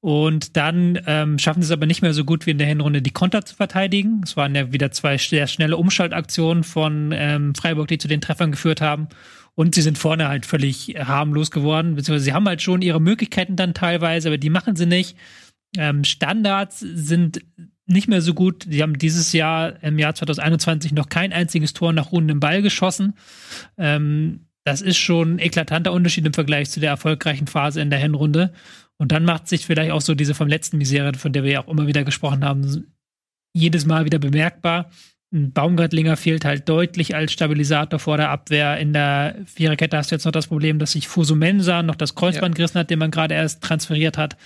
Und 0.00 0.56
dann 0.56 0.98
ähm, 1.06 1.38
schaffen 1.38 1.62
sie 1.62 1.66
es 1.66 1.72
aber 1.72 1.84
nicht 1.84 2.00
mehr 2.00 2.14
so 2.14 2.24
gut 2.24 2.46
wie 2.46 2.52
in 2.52 2.58
der 2.58 2.66
Hinrunde, 2.66 3.02
die 3.02 3.10
Konter 3.10 3.44
zu 3.44 3.54
verteidigen. 3.54 4.22
Es 4.24 4.36
waren 4.36 4.54
ja 4.54 4.72
wieder 4.72 4.90
zwei 4.92 5.18
sehr 5.18 5.46
schnelle 5.46 5.76
Umschaltaktionen 5.76 6.64
von 6.64 7.12
ähm, 7.14 7.54
Freiburg, 7.54 7.88
die 7.88 7.98
zu 7.98 8.08
den 8.08 8.22
Treffern 8.22 8.52
geführt 8.52 8.80
haben. 8.80 9.08
Und 9.54 9.74
sie 9.74 9.82
sind 9.82 9.98
vorne 9.98 10.28
halt 10.28 10.46
völlig 10.46 10.94
harmlos 10.98 11.50
geworden, 11.50 11.96
beziehungsweise 11.96 12.24
sie 12.24 12.32
haben 12.32 12.48
halt 12.48 12.62
schon 12.62 12.80
ihre 12.80 13.00
Möglichkeiten 13.00 13.56
dann 13.56 13.74
teilweise, 13.74 14.28
aber 14.28 14.38
die 14.38 14.48
machen 14.48 14.74
sie 14.74 14.86
nicht. 14.86 15.18
Ähm, 15.76 16.04
Standards 16.04 16.80
sind 16.80 17.42
nicht 17.86 18.08
mehr 18.08 18.22
so 18.22 18.32
gut. 18.32 18.66
Sie 18.70 18.82
haben 18.82 18.96
dieses 18.96 19.32
Jahr 19.32 19.82
im 19.82 19.98
Jahr 19.98 20.14
2021 20.14 20.92
noch 20.92 21.10
kein 21.10 21.32
einziges 21.32 21.74
Tor 21.74 21.92
nach 21.92 22.10
rundem 22.10 22.40
Ball 22.40 22.62
geschossen. 22.62 23.14
Ähm, 23.76 24.46
das 24.64 24.80
ist 24.80 24.98
schon 24.98 25.34
ein 25.34 25.38
eklatanter 25.40 25.92
Unterschied 25.92 26.24
im 26.26 26.32
Vergleich 26.32 26.70
zu 26.70 26.80
der 26.80 26.90
erfolgreichen 26.90 27.46
Phase 27.46 27.80
in 27.80 27.90
der 27.90 27.98
Hinrunde. 27.98 28.52
Und 29.00 29.12
dann 29.12 29.24
macht 29.24 29.48
sich 29.48 29.64
vielleicht 29.64 29.92
auch 29.92 30.02
so 30.02 30.14
diese 30.14 30.34
vom 30.34 30.46
letzten 30.46 30.76
Misere, 30.76 31.14
von 31.14 31.32
der 31.32 31.42
wir 31.42 31.50
ja 31.50 31.64
auch 31.64 31.68
immer 31.68 31.86
wieder 31.86 32.04
gesprochen 32.04 32.44
haben, 32.44 32.84
jedes 33.54 33.86
Mal 33.86 34.04
wieder 34.04 34.18
bemerkbar. 34.18 34.90
Ein 35.32 35.52
Baumgartlinger 35.52 36.18
fehlt 36.18 36.44
halt 36.44 36.68
deutlich 36.68 37.14
als 37.14 37.32
Stabilisator 37.32 37.98
vor 37.98 38.18
der 38.18 38.28
Abwehr. 38.28 38.76
In 38.76 38.92
der 38.92 39.36
Viererkette 39.46 39.96
hast 39.96 40.10
du 40.10 40.16
jetzt 40.16 40.26
noch 40.26 40.32
das 40.32 40.48
Problem, 40.48 40.78
dass 40.78 40.92
sich 40.92 41.08
Fusumensa 41.08 41.82
noch 41.82 41.94
das 41.94 42.14
Kreuzband 42.14 42.54
ja. 42.54 42.56
gerissen 42.58 42.78
hat, 42.78 42.90
den 42.90 42.98
man 42.98 43.10
gerade 43.10 43.34
erst 43.34 43.62
transferiert 43.62 44.18
hat. 44.18 44.36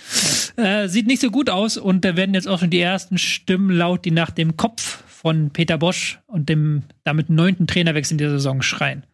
Äh, 0.57 0.87
sieht 0.87 1.09
nicht 1.09 1.21
so 1.21 1.33
gut 1.33 1.51
aus 1.51 1.77
und 1.77 2.05
da 2.05 2.17
werden 2.17 2.35
jetzt 2.37 2.47
auch 2.47 2.61
schon 2.61 2.71
die 2.71 2.81
ersten 2.81 3.19
Stimmen 3.19 3.71
laut, 3.71 4.05
die 4.05 4.13
nach 4.13 4.31
dem 4.31 4.57
Kopf 4.57 5.03
von 5.09 5.51
Peter 5.51 5.79
Bosch 5.79 6.21
und 6.29 6.49
dem 6.49 6.85
damit 7.03 7.29
neunten 7.29 7.67
Trainerwechsel 7.67 8.15
in 8.15 8.19
der 8.19 8.31
Saison 8.31 8.63
schreien. 8.63 9.05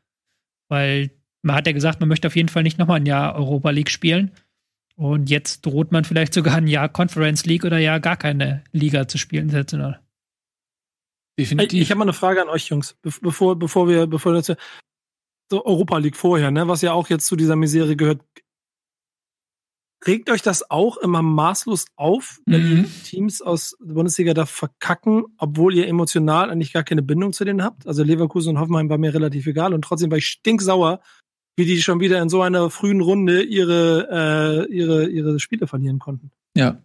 Weil 0.68 1.12
man 1.40 1.56
hat 1.56 1.66
ja 1.66 1.72
gesagt, 1.72 2.00
man 2.00 2.10
möchte 2.10 2.28
auf 2.28 2.36
jeden 2.36 2.50
Fall 2.50 2.62
nicht 2.62 2.78
nochmal 2.78 3.00
ein 3.00 3.06
Jahr 3.06 3.34
Europa 3.36 3.70
League 3.70 3.90
spielen. 3.90 4.32
Und 5.00 5.30
jetzt 5.30 5.64
droht 5.64 5.92
man 5.92 6.04
vielleicht 6.04 6.34
sogar 6.34 6.56
ein 6.56 6.66
Jahr 6.66 6.90
Conference 6.90 7.46
League 7.46 7.64
oder 7.64 7.78
ja 7.78 7.96
gar 7.96 8.18
keine 8.18 8.64
Liga 8.70 9.08
zu 9.08 9.16
spielen, 9.16 9.44
international. 9.44 9.98
Definitiv. 11.38 11.72
Ich, 11.72 11.80
ich 11.80 11.90
habe 11.90 12.00
mal 12.00 12.04
eine 12.04 12.12
Frage 12.12 12.42
an 12.42 12.50
euch, 12.50 12.68
Jungs, 12.68 12.98
bevor, 13.00 13.58
bevor 13.58 13.88
wir, 13.88 14.06
bevor 14.06 14.34
wir 14.34 14.42
so 14.42 15.64
Europa 15.64 15.96
League 15.96 16.16
vorher, 16.16 16.50
ne, 16.50 16.68
was 16.68 16.82
ja 16.82 16.92
auch 16.92 17.08
jetzt 17.08 17.26
zu 17.26 17.36
dieser 17.36 17.56
Misere 17.56 17.96
gehört. 17.96 18.20
Regt 20.06 20.28
euch 20.28 20.42
das 20.42 20.70
auch 20.70 20.98
immer 20.98 21.22
maßlos 21.22 21.86
auf, 21.96 22.42
wenn 22.44 22.80
mhm. 22.80 22.90
Teams 23.04 23.40
aus 23.40 23.74
der 23.80 23.94
Bundesliga 23.94 24.34
da 24.34 24.44
verkacken, 24.44 25.24
obwohl 25.38 25.74
ihr 25.76 25.88
emotional 25.88 26.50
eigentlich 26.50 26.74
gar 26.74 26.84
keine 26.84 27.02
Bindung 27.02 27.32
zu 27.32 27.46
denen 27.46 27.64
habt? 27.64 27.86
Also 27.86 28.02
Leverkusen 28.02 28.50
und 28.50 28.60
Hoffenheim 28.60 28.90
war 28.90 28.98
mir 28.98 29.14
relativ 29.14 29.46
egal 29.46 29.72
und 29.72 29.80
trotzdem 29.80 30.10
war 30.10 30.18
ich 30.18 30.26
stinksauer, 30.26 31.00
wie 31.56 31.64
die 31.64 31.82
schon 31.82 32.00
wieder 32.00 32.20
in 32.22 32.28
so 32.28 32.42
einer 32.42 32.70
frühen 32.70 33.00
Runde 33.00 33.42
ihre, 33.42 34.66
äh, 34.68 34.74
ihre, 34.74 35.08
ihre 35.08 35.40
Spiele 35.40 35.66
verlieren 35.66 35.98
konnten. 35.98 36.30
Ja. 36.56 36.80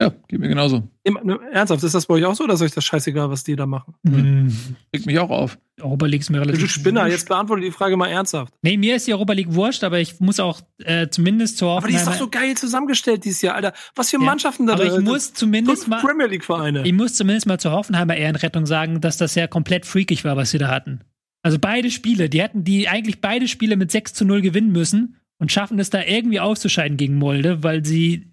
Ja, 0.00 0.12
geht 0.28 0.40
mir 0.40 0.48
genauso. 0.48 0.82
Ne, 1.08 1.38
ernsthaft, 1.52 1.82
ist 1.82 1.94
das 1.94 2.04
bei 2.04 2.14
euch 2.14 2.24
auch 2.26 2.34
so 2.34 2.44
oder 2.44 2.52
ist 2.52 2.60
euch 2.60 2.72
das 2.72 2.84
scheißegal, 2.84 3.30
was 3.30 3.44
die 3.44 3.56
da 3.56 3.64
machen? 3.64 3.94
Mhm. 4.02 4.54
Regt 4.94 5.06
mich 5.06 5.18
auch 5.18 5.30
auf. 5.30 5.58
Europa 5.80 6.06
League 6.06 6.20
ist 6.20 6.28
mir 6.28 6.40
relativ. 6.40 6.60
Du 6.60 6.68
Spinner, 6.68 7.06
jetzt 7.06 7.28
beantworte 7.28 7.62
die 7.62 7.70
Frage 7.70 7.96
mal 7.96 8.08
ernsthaft. 8.08 8.52
Nee, 8.60 8.76
mir 8.76 8.96
ist 8.96 9.06
die 9.06 9.14
Europa 9.14 9.32
League 9.32 9.54
wurscht, 9.54 9.84
aber 9.84 9.98
ich 9.98 10.20
muss 10.20 10.38
auch 10.38 10.60
äh, 10.84 11.08
zumindest 11.08 11.56
zur 11.56 11.78
Aber 11.78 11.88
die 11.88 11.94
ist 11.94 12.06
doch 12.06 12.14
so 12.14 12.28
geil 12.28 12.56
zusammengestellt 12.56 13.24
dieses 13.24 13.40
Jahr, 13.40 13.54
Alter. 13.54 13.72
Was 13.94 14.10
für 14.10 14.18
ja. 14.18 14.22
Mannschaften 14.22 14.66
da 14.66 14.74
Aber 14.74 14.84
ich 14.84 15.00
muss 15.00 15.32
zumindest 15.32 15.88
mal. 15.88 16.00
Premier 16.00 16.26
League 16.26 16.44
Vereine. 16.44 16.86
Ich 16.86 16.92
muss 16.92 17.14
zumindest 17.14 17.46
mal 17.46 17.58
zur 17.58 17.72
Hoffenheimer 17.72 18.16
Ehrenrettung 18.16 18.66
sagen, 18.66 19.00
dass 19.00 19.16
das 19.16 19.34
ja 19.34 19.46
komplett 19.46 19.86
freakig 19.86 20.24
war, 20.24 20.36
was 20.36 20.50
sie 20.50 20.58
da 20.58 20.68
hatten. 20.68 21.00
Also 21.46 21.60
beide 21.60 21.92
Spiele, 21.92 22.28
die 22.28 22.42
hätten 22.42 22.64
die 22.64 22.88
eigentlich 22.88 23.20
beide 23.20 23.46
Spiele 23.46 23.76
mit 23.76 23.92
6 23.92 24.14
zu 24.14 24.24
0 24.24 24.40
gewinnen 24.40 24.72
müssen 24.72 25.14
und 25.38 25.52
schaffen 25.52 25.78
es 25.78 25.90
da 25.90 26.02
irgendwie 26.02 26.40
auszuscheiden 26.40 26.96
gegen 26.96 27.14
Molde, 27.14 27.62
weil 27.62 27.84
sie 27.84 28.32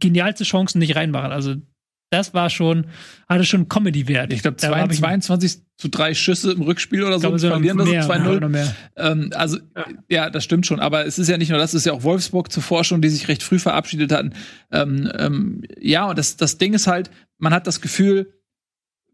genialste 0.00 0.42
Chancen 0.42 0.80
nicht 0.80 0.96
reinmachen. 0.96 1.30
Also 1.30 1.54
das 2.10 2.34
war 2.34 2.50
schon, 2.50 2.86
hatte 3.28 3.44
schon 3.44 3.68
Comedy-Wert. 3.68 4.32
Ich 4.32 4.42
glaube, 4.42 4.56
22 4.56 5.58
zu 5.76 5.88
drei 5.90 6.12
Schüsse 6.12 6.50
im 6.50 6.62
Rückspiel 6.62 7.04
oder 7.04 7.20
so, 7.20 7.28
glaube, 7.28 7.38
verlieren 7.38 7.78
das 7.78 7.86
2-0. 7.88 8.72
Ähm, 8.96 9.30
also, 9.32 9.58
ja. 9.76 9.84
ja. 10.08 10.30
das 10.30 10.42
stimmt 10.42 10.66
schon. 10.66 10.80
Aber 10.80 11.06
es 11.06 11.20
ist 11.20 11.28
ja 11.28 11.38
nicht 11.38 11.50
nur 11.50 11.58
das, 11.58 11.70
es 11.70 11.82
ist 11.82 11.86
ja 11.86 11.92
auch 11.92 12.02
Wolfsburg 12.02 12.50
zuvor 12.50 12.82
schon, 12.82 13.00
die 13.00 13.10
sich 13.10 13.28
recht 13.28 13.44
früh 13.44 13.60
verabschiedet 13.60 14.10
hatten. 14.10 14.32
Ähm, 14.72 15.08
ähm, 15.16 15.62
ja, 15.80 16.06
und 16.06 16.18
das, 16.18 16.36
das 16.36 16.58
Ding 16.58 16.74
ist 16.74 16.88
halt, 16.88 17.12
man 17.38 17.54
hat 17.54 17.68
das 17.68 17.80
Gefühl, 17.80 18.39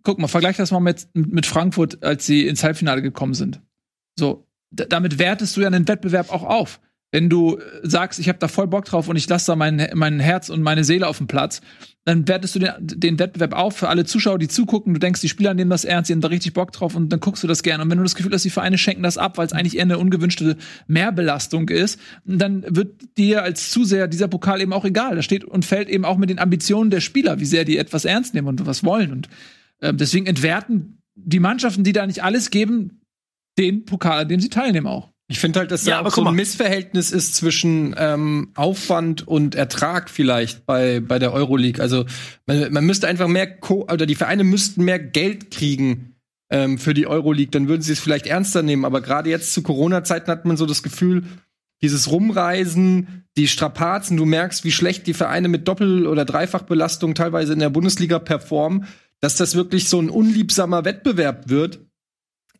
guck 0.06 0.20
mal, 0.20 0.28
vergleich 0.28 0.56
das 0.56 0.70
mal 0.70 0.78
mit, 0.78 1.08
mit 1.14 1.46
Frankfurt, 1.46 2.04
als 2.04 2.24
sie 2.26 2.46
ins 2.46 2.62
Halbfinale 2.62 3.02
gekommen 3.02 3.34
sind. 3.34 3.60
So, 4.16 4.46
damit 4.70 5.18
wertest 5.18 5.56
du 5.56 5.62
ja 5.62 5.66
einen 5.66 5.88
Wettbewerb 5.88 6.32
auch 6.32 6.44
auf. 6.44 6.80
Wenn 7.10 7.28
du 7.28 7.58
sagst, 7.82 8.20
ich 8.20 8.28
habe 8.28 8.38
da 8.38 8.46
voll 8.46 8.68
Bock 8.68 8.84
drauf 8.84 9.08
und 9.08 9.16
ich 9.16 9.28
lasse 9.28 9.46
da 9.46 9.56
mein, 9.56 9.88
mein 9.94 10.20
Herz 10.20 10.48
und 10.48 10.62
meine 10.62 10.84
Seele 10.84 11.08
auf 11.08 11.18
dem 11.18 11.26
Platz, 11.26 11.60
dann 12.04 12.28
wertest 12.28 12.54
du 12.54 12.60
den, 12.60 12.70
den 12.78 13.18
Wettbewerb 13.18 13.52
auf 13.52 13.76
für 13.76 13.88
alle 13.88 14.04
Zuschauer, 14.04 14.38
die 14.38 14.46
zugucken. 14.46 14.94
Du 14.94 15.00
denkst, 15.00 15.20
die 15.22 15.28
Spieler 15.28 15.54
nehmen 15.54 15.70
das 15.70 15.84
ernst, 15.84 16.08
die 16.08 16.12
haben 16.12 16.20
da 16.20 16.28
richtig 16.28 16.52
Bock 16.52 16.70
drauf 16.70 16.94
und 16.94 17.08
dann 17.08 17.18
guckst 17.18 17.42
du 17.42 17.48
das 17.48 17.64
gerne. 17.64 17.82
Und 17.82 17.90
wenn 17.90 17.98
du 17.98 18.04
das 18.04 18.14
Gefühl 18.14 18.32
hast, 18.32 18.44
die 18.44 18.50
Vereine 18.50 18.78
schenken 18.78 19.02
das 19.02 19.18
ab, 19.18 19.38
weil 19.38 19.46
es 19.46 19.52
eigentlich 19.52 19.76
eher 19.76 19.82
eine 19.82 19.98
ungewünschte 19.98 20.56
Mehrbelastung 20.86 21.68
ist, 21.68 21.98
dann 22.24 22.64
wird 22.68 23.16
dir 23.18 23.42
als 23.42 23.70
Zuseher 23.70 24.06
dieser 24.06 24.28
Pokal 24.28 24.60
eben 24.60 24.72
auch 24.72 24.84
egal. 24.84 25.16
Da 25.16 25.22
steht 25.22 25.44
und 25.44 25.64
fällt 25.64 25.88
eben 25.88 26.04
auch 26.04 26.16
mit 26.16 26.30
den 26.30 26.38
Ambitionen 26.38 26.90
der 26.90 27.00
Spieler, 27.00 27.40
wie 27.40 27.44
sehr 27.44 27.64
die 27.64 27.76
etwas 27.76 28.04
ernst 28.04 28.34
nehmen 28.34 28.46
und 28.46 28.66
was 28.66 28.84
wollen. 28.84 29.10
Und 29.10 29.28
äh, 29.80 29.94
deswegen 29.94 30.26
entwerten 30.26 31.02
die 31.14 31.40
Mannschaften, 31.40 31.84
die 31.84 31.92
da 31.92 32.06
nicht 32.06 32.22
alles 32.22 32.50
geben, 32.50 33.00
den 33.58 33.84
Pokal, 33.84 34.22
an 34.22 34.28
dem 34.28 34.40
sie 34.40 34.50
teilnehmen 34.50 34.86
auch. 34.86 35.10
Ich 35.28 35.40
finde 35.40 35.58
halt, 35.58 35.72
dass 35.72 35.82
da 35.82 35.90
ja, 35.90 36.04
auch 36.04 36.14
so 36.14 36.24
ein 36.24 36.34
Missverhältnis 36.36 37.10
ist 37.10 37.34
zwischen 37.34 37.96
ähm, 37.98 38.52
Aufwand 38.54 39.26
und 39.26 39.56
Ertrag 39.56 40.08
vielleicht 40.08 40.66
bei, 40.66 41.00
bei 41.00 41.18
der 41.18 41.32
Euroleague. 41.32 41.82
Also 41.82 42.04
man, 42.46 42.72
man 42.72 42.86
müsste 42.86 43.08
einfach 43.08 43.26
mehr, 43.26 43.58
Co 43.58 43.88
oder 43.90 44.06
die 44.06 44.14
Vereine 44.14 44.44
müssten 44.44 44.84
mehr 44.84 45.00
Geld 45.00 45.50
kriegen 45.50 46.14
ähm, 46.48 46.78
für 46.78 46.94
die 46.94 47.08
Euroleague, 47.08 47.50
dann 47.50 47.66
würden 47.66 47.82
sie 47.82 47.92
es 47.92 48.00
vielleicht 48.00 48.28
ernster 48.28 48.62
nehmen. 48.62 48.84
Aber 48.84 49.00
gerade 49.00 49.28
jetzt 49.28 49.52
zu 49.52 49.62
Corona-Zeiten 49.62 50.30
hat 50.30 50.44
man 50.44 50.56
so 50.56 50.64
das 50.64 50.84
Gefühl, 50.84 51.24
dieses 51.82 52.10
Rumreisen, 52.10 53.24
die 53.36 53.48
Strapazen, 53.48 54.16
du 54.16 54.24
merkst, 54.24 54.64
wie 54.64 54.72
schlecht 54.72 55.08
die 55.08 55.14
Vereine 55.14 55.48
mit 55.48 55.66
Doppel- 55.66 56.06
oder 56.06 56.24
Dreifachbelastung 56.24 57.14
teilweise 57.14 57.52
in 57.52 57.58
der 57.58 57.70
Bundesliga 57.70 58.20
performen, 58.20 58.86
dass 59.20 59.36
das 59.36 59.54
wirklich 59.54 59.88
so 59.88 60.00
ein 60.00 60.10
unliebsamer 60.10 60.84
Wettbewerb 60.84 61.48
wird. 61.48 61.80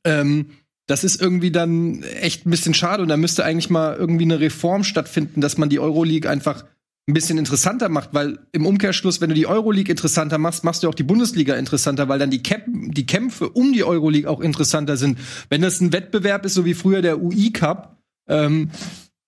Ähm, 0.04 0.50
das 0.86 1.02
ist 1.02 1.20
irgendwie 1.20 1.50
dann 1.50 2.02
echt 2.02 2.46
ein 2.46 2.50
bisschen 2.50 2.74
schade 2.74 3.02
und 3.02 3.08
da 3.08 3.16
müsste 3.16 3.44
eigentlich 3.44 3.70
mal 3.70 3.96
irgendwie 3.96 4.24
eine 4.24 4.40
Reform 4.40 4.84
stattfinden, 4.84 5.40
dass 5.40 5.58
man 5.58 5.68
die 5.68 5.80
Euroleague 5.80 6.30
einfach 6.30 6.64
ein 7.08 7.14
bisschen 7.14 7.38
interessanter 7.38 7.88
macht, 7.88 8.14
weil 8.14 8.38
im 8.52 8.66
Umkehrschluss, 8.66 9.20
wenn 9.20 9.28
du 9.28 9.34
die 9.34 9.46
Euroleague 9.46 9.90
interessanter 9.90 10.38
machst, 10.38 10.64
machst 10.64 10.82
du 10.82 10.88
auch 10.88 10.94
die 10.94 11.04
Bundesliga 11.04 11.54
interessanter, 11.54 12.08
weil 12.08 12.18
dann 12.18 12.30
die, 12.30 12.42
Kämp 12.42 12.64
die 12.94 13.06
Kämpfe 13.06 13.48
um 13.48 13.72
die 13.72 13.84
Euroleague 13.84 14.28
auch 14.28 14.40
interessanter 14.40 14.96
sind. 14.96 15.18
Wenn 15.48 15.62
das 15.62 15.80
ein 15.80 15.92
Wettbewerb 15.92 16.44
ist, 16.44 16.54
so 16.54 16.64
wie 16.64 16.74
früher 16.74 17.02
der 17.02 17.22
UI 17.22 17.52
Cup, 17.52 17.96
ähm, 18.28 18.70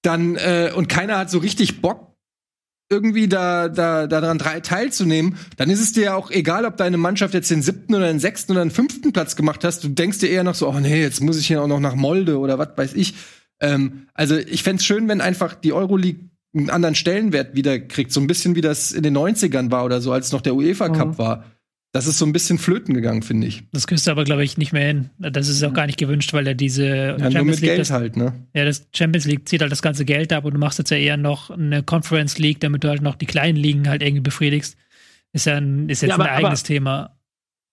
dann 0.02 0.34
äh, 0.36 0.72
und 0.74 0.88
keiner 0.88 1.18
hat 1.18 1.30
so 1.30 1.38
richtig 1.38 1.80
Bock 1.80 2.07
irgendwie 2.90 3.28
da, 3.28 3.68
da, 3.68 4.06
daran 4.06 4.38
teilzunehmen, 4.38 5.36
dann 5.56 5.68
ist 5.68 5.80
es 5.80 5.92
dir 5.92 6.04
ja 6.04 6.14
auch 6.14 6.30
egal, 6.30 6.64
ob 6.64 6.76
deine 6.78 6.96
Mannschaft 6.96 7.34
jetzt 7.34 7.50
den 7.50 7.62
siebten 7.62 7.94
oder 7.94 8.06
den 8.06 8.18
sechsten 8.18 8.52
oder 8.52 8.64
den 8.64 8.70
fünften 8.70 9.12
Platz 9.12 9.36
gemacht 9.36 9.62
hast. 9.64 9.84
Du 9.84 9.88
denkst 9.88 10.18
dir 10.18 10.30
eher 10.30 10.44
noch 10.44 10.54
so, 10.54 10.68
oh 10.68 10.80
nee, 10.80 11.00
jetzt 11.00 11.20
muss 11.20 11.38
ich 11.38 11.46
hier 11.46 11.62
auch 11.62 11.66
noch 11.66 11.80
nach 11.80 11.94
Molde 11.94 12.38
oder 12.38 12.58
was 12.58 12.70
weiß 12.76 12.94
ich. 12.94 13.14
Ähm, 13.60 14.06
also 14.14 14.36
ich 14.36 14.62
fände 14.62 14.82
schön, 14.82 15.08
wenn 15.08 15.20
einfach 15.20 15.54
die 15.54 15.72
Euroleague 15.72 16.30
einen 16.54 16.70
anderen 16.70 16.94
Stellenwert 16.94 17.54
wieder 17.54 17.78
kriegt, 17.78 18.10
so 18.10 18.20
ein 18.20 18.26
bisschen 18.26 18.54
wie 18.54 18.62
das 18.62 18.92
in 18.92 19.02
den 19.02 19.16
90ern 19.16 19.70
war 19.70 19.84
oder 19.84 20.00
so, 20.00 20.12
als 20.12 20.32
noch 20.32 20.40
der 20.40 20.54
UEFA 20.54 20.88
Cup 20.88 21.08
mhm. 21.08 21.18
war. 21.18 21.44
Das 21.92 22.06
ist 22.06 22.18
so 22.18 22.26
ein 22.26 22.32
bisschen 22.32 22.58
flöten 22.58 22.92
gegangen, 22.94 23.22
finde 23.22 23.46
ich. 23.46 23.62
Das 23.72 23.86
kriegst 23.86 24.06
du 24.06 24.10
aber, 24.10 24.24
glaube 24.24 24.44
ich, 24.44 24.58
nicht 24.58 24.74
mehr 24.74 24.86
hin. 24.86 25.10
Das 25.18 25.48
ist 25.48 25.62
auch 25.62 25.72
gar 25.72 25.86
nicht 25.86 25.98
gewünscht, 25.98 26.34
weil 26.34 26.46
er 26.46 26.54
diese 26.54 26.86
ja, 26.86 27.18
Champions 27.18 27.34
nur 27.34 27.44
mit 27.44 27.60
League 27.60 27.70
Geld 27.70 27.80
das, 27.80 27.90
halt, 27.90 28.16
ne? 28.16 28.34
Ja, 28.52 28.66
das 28.66 28.86
Champions 28.94 29.24
League 29.24 29.48
zieht 29.48 29.62
halt 29.62 29.72
das 29.72 29.80
ganze 29.80 30.04
Geld 30.04 30.32
ab 30.32 30.44
und 30.44 30.52
du 30.52 30.58
machst 30.58 30.78
jetzt 30.78 30.90
ja 30.90 30.98
eher 30.98 31.16
noch 31.16 31.50
eine 31.50 31.82
Conference 31.82 32.38
League, 32.38 32.60
damit 32.60 32.84
du 32.84 32.88
halt 32.88 33.00
noch 33.00 33.14
die 33.14 33.26
kleinen 33.26 33.56
Ligen 33.56 33.88
halt 33.88 34.02
irgendwie 34.02 34.20
befriedigst. 34.20 34.76
Ist 35.32 35.46
ja 35.46 35.56
ein, 35.56 35.88
ist 35.88 36.02
jetzt 36.02 36.10
ja, 36.10 36.14
aber, 36.16 36.24
ein 36.24 36.44
eigenes 36.44 36.60
aber, 36.60 36.66
Thema. 36.66 37.17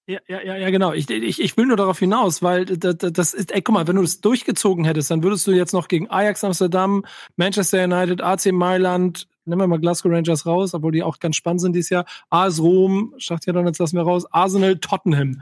Ja, 0.08 0.20
ja, 0.28 0.56
ja, 0.56 0.70
genau. 0.70 0.94
Ich, 0.94 1.10
ich, 1.10 1.42
ich 1.42 1.58
will 1.58 1.66
nur 1.66 1.78
darauf 1.78 1.98
hinaus, 1.98 2.44
weil 2.44 2.66
das, 2.66 2.96
das 2.98 3.34
ist, 3.34 3.52
ey, 3.52 3.62
guck 3.64 3.74
mal, 3.74 3.88
wenn 3.88 3.96
du 3.96 4.04
das 4.04 4.22
durchgezogen 4.22 4.86
hättest, 4.86 5.10
dann 5.10 5.24
würdest 5.24 5.48
du 5.48 5.52
jetzt 5.52 5.74
noch 5.74 5.88
gegen 5.88 6.10
Ajax 6.12 6.44
Amsterdam, 6.44 7.06
Manchester 7.38 7.84
United, 7.84 8.22
AC 8.22 8.52
Mailand, 8.52 9.28
nehmen 9.46 9.62
wir 9.62 9.68
mal 9.68 9.80
Glasgow 9.80 10.12
Rangers 10.12 10.46
raus, 10.46 10.76
obwohl 10.76 10.92
die 10.92 11.02
auch 11.02 11.20
ganz 11.20 11.36
spannend 11.38 11.62
sind 11.62 11.74
dieses 11.74 11.90
Jahr. 11.90 12.06
AS 12.30 12.62
Rom, 12.62 13.16
sagt 13.20 13.48
ja 13.48 13.54
dann 13.54 13.66
jetzt 13.66 13.80
lassen 13.80 13.98
wir 13.98 14.04
raus, 14.04 14.26
Arsenal, 14.32 14.78
Tottenham. 14.78 15.42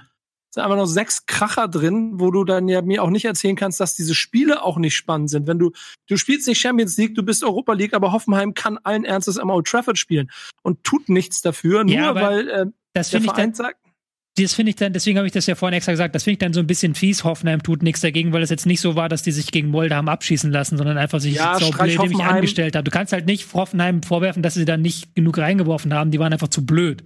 Es 0.49 0.55
sind 0.55 0.63
einfach 0.63 0.77
noch 0.77 0.85
sechs 0.85 1.25
Kracher 1.25 1.67
drin, 1.67 2.19
wo 2.19 2.31
du 2.31 2.45
dann 2.45 2.69
ja 2.69 2.81
mir 2.81 3.03
auch 3.03 3.09
nicht 3.09 3.25
erzählen 3.25 3.55
kannst, 3.57 3.81
dass 3.81 3.95
diese 3.95 4.15
Spiele 4.15 4.61
auch 4.61 4.77
nicht 4.77 4.95
spannend 4.95 5.29
sind. 5.29 5.45
Wenn 5.45 5.59
du, 5.59 5.71
du 6.07 6.15
spielst 6.15 6.47
nicht 6.47 6.59
Champions 6.59 6.95
League, 6.95 7.15
du 7.15 7.23
bist 7.23 7.43
Europa 7.43 7.73
League, 7.73 7.93
aber 7.93 8.13
Hoffenheim 8.13 8.53
kann 8.53 8.77
allen 8.83 9.03
Ernstes 9.03 9.39
am 9.39 9.49
Old 9.49 9.67
Trafford 9.67 9.97
spielen 9.97 10.31
und 10.61 10.83
tut 10.83 11.09
nichts 11.09 11.41
dafür, 11.41 11.83
nur 11.83 11.93
ja, 11.93 12.15
weil 12.15 12.49
äh, 12.49 12.65
das 12.93 13.09
der 13.09 13.21
Verein 13.21 13.53
sagt, 13.55 13.82
das 14.37 14.53
finde 14.55 14.71
ich 14.71 14.75
dann, 14.77 14.93
deswegen 14.93 15.17
habe 15.17 15.27
ich 15.27 15.33
das 15.33 15.45
ja 15.45 15.53
vorhin 15.53 15.75
extra 15.75 15.91
gesagt, 15.91 16.15
das 16.15 16.23
finde 16.23 16.33
ich 16.33 16.39
dann 16.39 16.53
so 16.53 16.59
ein 16.59 16.65
bisschen 16.65 16.95
fies. 16.95 17.23
Hoffenheim 17.23 17.61
tut 17.61 17.83
nichts 17.83 18.01
dagegen, 18.01 18.33
weil 18.33 18.41
es 18.41 18.49
jetzt 18.49 18.65
nicht 18.65 18.81
so 18.81 18.95
war, 18.95 19.07
dass 19.07 19.21
die 19.21 19.31
sich 19.31 19.51
gegen 19.51 19.69
Molde 19.69 19.95
haben 19.95 20.09
abschießen 20.09 20.51
lassen, 20.51 20.77
sondern 20.77 20.97
einfach 20.97 21.19
sich 21.19 21.35
Ja, 21.35 21.59
so 21.59 21.69
blöd 21.69 21.99
nämlich 21.99 22.23
angestellt 22.23 22.75
haben. 22.75 22.83
Du 22.83 22.91
kannst 22.91 23.13
halt 23.13 23.27
nicht 23.27 23.53
Hoffenheim 23.53 24.01
vorwerfen, 24.01 24.41
dass 24.41 24.55
sie 24.55 24.65
da 24.65 24.75
nicht 24.75 25.13
genug 25.13 25.37
reingeworfen 25.37 25.93
haben. 25.93 26.09
Die 26.09 26.19
waren 26.19 26.33
einfach 26.33 26.47
zu 26.47 26.65
blöd. 26.65 27.03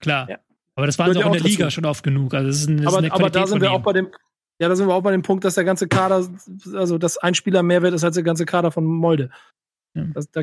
Klar. 0.00 0.28
Ja. 0.28 0.38
Aber 0.74 0.86
das 0.86 0.98
waren 0.98 1.12
sie 1.12 1.22
auch 1.22 1.26
in 1.26 1.32
der 1.32 1.42
Liga 1.42 1.64
dazu. 1.64 1.74
schon 1.74 1.84
oft 1.84 2.02
genug. 2.02 2.34
Also 2.34 2.48
das 2.48 2.56
ist, 2.58 2.68
ein, 2.68 2.78
das 2.78 2.86
ist 2.86 2.88
aber, 2.88 2.98
eine 2.98 3.12
aber 3.12 3.30
da 3.30 3.46
sind 3.46 3.60
wir 3.60 3.70
auch 3.70 3.82
bei 3.82 3.92
dem, 3.92 4.08
ja, 4.58 4.68
da 4.68 4.74
sind 4.74 4.88
wir 4.88 4.94
auch 4.94 5.02
bei 5.02 5.12
dem 5.12 5.22
Punkt, 5.22 5.44
dass 5.44 5.54
der 5.54 5.64
ganze 5.64 5.86
Kader, 5.86 6.28
also 6.74 6.98
dass 6.98 7.16
ein 7.16 7.34
Spieler 7.34 7.62
mehr 7.62 7.82
wert 7.82 7.94
ist 7.94 8.02
als 8.02 8.14
der 8.14 8.24
ganze 8.24 8.44
Kader 8.44 8.72
von 8.72 8.84
Molde. 8.84 9.30
Ja. 9.94 10.04
Das, 10.12 10.30
da, 10.30 10.42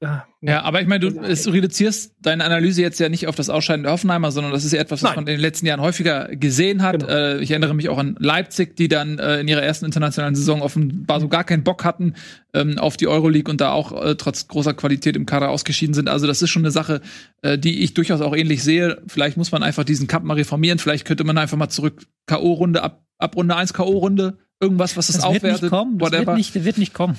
da, 0.00 0.26
Ja, 0.40 0.62
aber 0.62 0.80
ich 0.80 0.88
meine, 0.88 1.10
du, 1.10 1.20
es, 1.20 1.42
du 1.42 1.50
reduzierst 1.50 2.14
deine 2.20 2.42
Analyse 2.44 2.80
jetzt 2.80 2.98
ja 3.00 3.10
nicht 3.10 3.26
auf 3.26 3.34
das 3.34 3.50
Ausscheiden 3.50 3.82
der 3.82 3.92
Hoffenheimer, 3.92 4.32
sondern 4.32 4.50
das 4.50 4.64
ist 4.64 4.72
ja 4.72 4.80
etwas, 4.80 5.02
was 5.02 5.10
Nein. 5.10 5.16
man 5.16 5.26
in 5.26 5.34
den 5.34 5.40
letzten 5.40 5.66
Jahren 5.66 5.82
häufiger 5.82 6.28
gesehen 6.34 6.80
hat. 6.82 7.00
Genau. 7.00 7.12
Äh, 7.12 7.42
ich 7.42 7.50
erinnere 7.50 7.74
mich 7.74 7.90
auch 7.90 7.98
an 7.98 8.16
Leipzig, 8.18 8.76
die 8.76 8.88
dann 8.88 9.18
äh, 9.18 9.40
in 9.40 9.48
ihrer 9.48 9.62
ersten 9.62 9.84
internationalen 9.84 10.34
Saison 10.34 10.62
offenbar 10.62 11.20
so 11.20 11.28
gar 11.28 11.44
keinen 11.44 11.64
Bock 11.64 11.84
hatten 11.84 12.14
ähm, 12.54 12.78
auf 12.78 12.96
die 12.96 13.08
Euroleague 13.08 13.50
und 13.50 13.60
da 13.60 13.72
auch 13.72 13.92
äh, 14.02 14.14
trotz 14.14 14.48
großer 14.48 14.72
Qualität 14.72 15.16
im 15.16 15.26
Kader 15.26 15.50
ausgeschieden 15.50 15.92
sind. 15.92 16.08
Also 16.08 16.26
das 16.26 16.40
ist 16.40 16.48
schon 16.48 16.62
eine 16.62 16.70
Sache, 16.70 17.02
äh, 17.42 17.58
die 17.58 17.82
ich 17.82 17.92
durchaus 17.92 18.22
auch 18.22 18.34
ähnlich 18.34 18.62
sehe. 18.64 19.02
Vielleicht 19.06 19.36
muss 19.36 19.52
man 19.52 19.62
einfach 19.62 19.84
diesen 19.84 20.06
Cup 20.06 20.24
mal 20.24 20.34
reformieren. 20.34 20.78
Vielleicht 20.78 21.06
könnte 21.06 21.24
man 21.24 21.36
einfach 21.36 21.58
mal 21.58 21.68
zurück 21.68 22.06
K.O.-Runde, 22.26 22.78
ab, 22.78 23.04
ab 23.18 23.36
Runde 23.36 23.54
1 23.54 23.74
K.O.-Runde, 23.74 24.38
irgendwas, 24.60 24.96
was 24.96 25.08
das, 25.08 25.16
Das 25.16 25.24
wird 25.26 25.36
aufwertet. 25.36 25.62
nicht 25.62 25.70
kommen. 25.70 25.98
Das 25.98 26.10
wird 26.10 26.20
whatever. 26.20 26.36
nicht, 26.38 26.64
wird 26.64 26.78
nicht 26.78 26.94
kommen. 26.94 27.18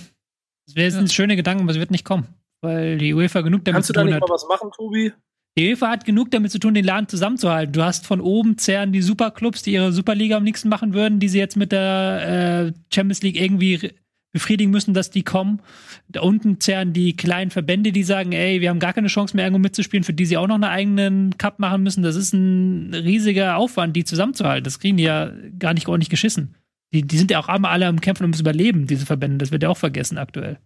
Das 0.65 0.75
wäre 0.75 0.87
jetzt 0.87 0.97
ein 0.97 1.09
schöner 1.09 1.35
Gedanke, 1.35 1.61
aber 1.61 1.71
es 1.71 1.77
wird 1.77 1.91
nicht 1.91 2.05
kommen. 2.05 2.27
Weil 2.61 2.97
die 2.97 3.13
UEFA 3.13 3.41
genug 3.41 3.65
damit 3.65 3.75
kannst 3.77 3.87
zu 3.87 3.93
du 3.93 3.97
da 3.97 4.01
tun 4.01 4.09
nicht 4.11 4.21
hat. 4.21 4.29
mal 4.29 4.33
was 4.33 4.47
machen, 4.47 4.69
Tobi? 4.75 5.11
Die 5.57 5.67
UEFA 5.67 5.89
hat 5.89 6.05
genug 6.05 6.31
damit 6.31 6.51
zu 6.51 6.59
tun, 6.59 6.73
den 6.73 6.85
Laden 6.85 7.09
zusammenzuhalten. 7.09 7.73
Du 7.73 7.83
hast 7.83 8.07
von 8.07 8.21
oben 8.21 8.57
zerren 8.57 8.93
die 8.93 9.01
Superclubs, 9.01 9.63
die 9.63 9.73
ihre 9.73 9.91
Superliga 9.91 10.37
am 10.37 10.45
liebsten 10.45 10.69
machen 10.69 10.93
würden, 10.93 11.19
die 11.19 11.27
sie 11.27 11.39
jetzt 11.39 11.57
mit 11.57 11.71
der 11.71 12.71
äh, 12.71 12.79
Champions 12.93 13.21
League 13.21 13.39
irgendwie 13.39 13.91
befriedigen 14.31 14.71
müssen, 14.71 14.93
dass 14.93 15.09
die 15.09 15.23
kommen. 15.23 15.61
Da 16.07 16.21
unten 16.21 16.61
zerren 16.61 16.93
die 16.93 17.17
kleinen 17.17 17.51
Verbände, 17.51 17.91
die 17.91 18.03
sagen, 18.03 18.31
ey, 18.31 18.61
wir 18.61 18.69
haben 18.69 18.79
gar 18.79 18.93
keine 18.93 19.09
Chance 19.09 19.35
mehr, 19.35 19.45
irgendwo 19.45 19.59
mitzuspielen, 19.59 20.05
für 20.05 20.13
die 20.13 20.25
sie 20.25 20.37
auch 20.37 20.47
noch 20.47 20.55
einen 20.55 20.63
eigenen 20.63 21.37
Cup 21.37 21.59
machen 21.59 21.83
müssen. 21.83 22.01
Das 22.01 22.15
ist 22.15 22.33
ein 22.33 22.93
riesiger 22.93 23.57
Aufwand, 23.57 23.93
die 23.95 24.05
zusammenzuhalten. 24.05 24.63
Das 24.63 24.79
kriegen 24.79 24.95
die 24.95 25.03
ja 25.03 25.31
gar 25.59 25.73
nicht 25.73 25.87
ordentlich 25.87 26.09
geschissen. 26.09 26.55
Die, 26.93 27.01
die 27.01 27.17
sind 27.17 27.31
ja 27.31 27.39
auch 27.39 27.49
alle 27.49 27.67
alle 27.67 27.87
am 27.87 27.99
Kämpfen 27.99 28.23
ums 28.23 28.39
Überleben, 28.39 28.87
diese 28.87 29.05
Verbände. 29.05 29.37
Das 29.37 29.51
wird 29.51 29.63
ja 29.63 29.69
auch 29.69 29.77
vergessen 29.77 30.17
aktuell. 30.17 30.59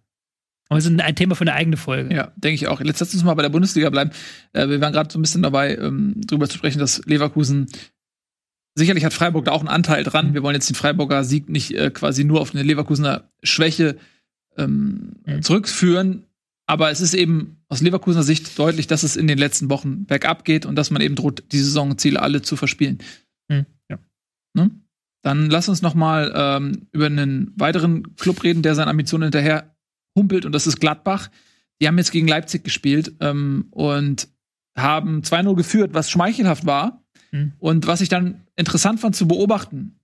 Aber 0.68 0.78
es 0.78 0.86
ist 0.86 1.00
ein 1.00 1.16
Thema 1.16 1.34
für 1.36 1.42
eine 1.42 1.54
eigene 1.54 1.76
Folge. 1.76 2.14
Ja, 2.14 2.32
denke 2.36 2.54
ich 2.56 2.66
auch. 2.66 2.80
Jetzt 2.80 3.00
lass 3.00 3.14
uns 3.14 3.22
mal 3.22 3.34
bei 3.34 3.42
der 3.42 3.50
Bundesliga 3.50 3.88
bleiben. 3.90 4.10
Äh, 4.52 4.68
wir 4.68 4.80
waren 4.80 4.92
gerade 4.92 5.12
so 5.12 5.18
ein 5.18 5.22
bisschen 5.22 5.42
dabei, 5.42 5.76
ähm, 5.76 6.20
drüber 6.26 6.48
zu 6.48 6.58
sprechen, 6.58 6.78
dass 6.80 7.04
Leverkusen 7.06 7.66
sicherlich 8.74 9.04
hat 9.04 9.12
Freiburg 9.14 9.44
da 9.44 9.52
auch 9.52 9.60
einen 9.60 9.68
Anteil 9.68 10.04
dran. 10.04 10.34
Wir 10.34 10.42
wollen 10.42 10.54
jetzt 10.54 10.68
den 10.68 10.74
Freiburger 10.74 11.24
Sieg 11.24 11.48
nicht 11.48 11.72
äh, 11.74 11.90
quasi 11.90 12.24
nur 12.24 12.40
auf 12.40 12.52
eine 12.54 12.62
Leverkusener 12.62 13.30
Schwäche 13.42 13.96
ähm, 14.56 15.12
Mhm. 15.24 15.42
zurückführen. 15.42 16.24
Aber 16.68 16.90
es 16.90 17.00
ist 17.00 17.14
eben 17.14 17.58
aus 17.68 17.80
Leverkusener 17.80 18.24
Sicht 18.24 18.58
deutlich, 18.58 18.88
dass 18.88 19.04
es 19.04 19.16
in 19.16 19.28
den 19.28 19.38
letzten 19.38 19.70
Wochen 19.70 20.04
bergab 20.04 20.44
geht 20.44 20.66
und 20.66 20.74
dass 20.74 20.90
man 20.90 21.00
eben 21.00 21.14
droht, 21.14 21.44
die 21.52 21.58
Saisonziele 21.60 22.20
alle 22.20 22.42
zu 22.42 22.56
verspielen. 22.56 22.98
Mhm, 23.48 23.66
ja. 23.88 23.98
Ne? 24.54 24.70
Dann 25.22 25.48
lass 25.48 25.68
uns 25.68 25.82
noch 25.82 25.94
mal 25.94 26.32
ähm, 26.34 26.88
über 26.90 27.06
einen 27.06 27.52
weiteren 27.56 28.16
Club 28.16 28.42
reden, 28.42 28.62
der 28.62 28.74
seinen 28.74 28.88
Ambitionen 28.88 29.24
hinterher 29.24 29.75
humpelt 30.16 30.44
und 30.44 30.52
das 30.52 30.66
ist 30.66 30.80
Gladbach. 30.80 31.30
Die 31.80 31.86
haben 31.86 31.98
jetzt 31.98 32.10
gegen 32.10 32.26
Leipzig 32.26 32.64
gespielt 32.64 33.14
ähm, 33.20 33.66
und 33.70 34.28
haben 34.76 35.20
2-0 35.20 35.54
geführt, 35.54 35.94
was 35.94 36.10
schmeichelhaft 36.10 36.66
war. 36.66 37.04
Mhm. 37.30 37.52
Und 37.58 37.86
was 37.86 38.00
ich 38.00 38.08
dann 38.08 38.46
interessant 38.56 39.00
fand 39.00 39.14
zu 39.14 39.28
beobachten, 39.28 40.00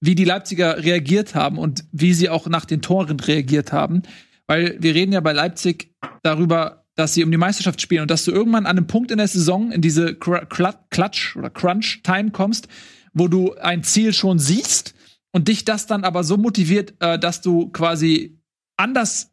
wie 0.00 0.14
die 0.14 0.24
Leipziger 0.24 0.82
reagiert 0.82 1.34
haben 1.34 1.58
und 1.58 1.84
wie 1.92 2.12
sie 2.12 2.28
auch 2.28 2.46
nach 2.48 2.64
den 2.64 2.82
Toren 2.82 3.20
reagiert 3.20 3.72
haben. 3.72 4.02
Weil 4.46 4.76
wir 4.80 4.94
reden 4.94 5.12
ja 5.12 5.20
bei 5.20 5.32
Leipzig 5.32 5.94
darüber, 6.22 6.84
dass 6.96 7.14
sie 7.14 7.24
um 7.24 7.30
die 7.30 7.36
Meisterschaft 7.36 7.80
spielen 7.80 8.02
und 8.02 8.10
dass 8.10 8.24
du 8.24 8.32
irgendwann 8.32 8.66
an 8.66 8.76
einem 8.76 8.86
Punkt 8.86 9.10
in 9.10 9.18
der 9.18 9.28
Saison 9.28 9.70
in 9.70 9.80
diese 9.80 10.14
Clutch 10.14 11.36
oder 11.36 11.50
Crunch-Time 11.50 12.32
kommst, 12.32 12.68
wo 13.12 13.28
du 13.28 13.54
ein 13.54 13.84
Ziel 13.84 14.12
schon 14.12 14.38
siehst 14.38 14.94
und 15.32 15.48
dich 15.48 15.64
das 15.64 15.86
dann 15.86 16.04
aber 16.04 16.24
so 16.24 16.36
motiviert, 16.36 16.94
äh, 17.00 17.18
dass 17.18 17.40
du 17.40 17.68
quasi 17.68 18.38
anders 18.76 19.31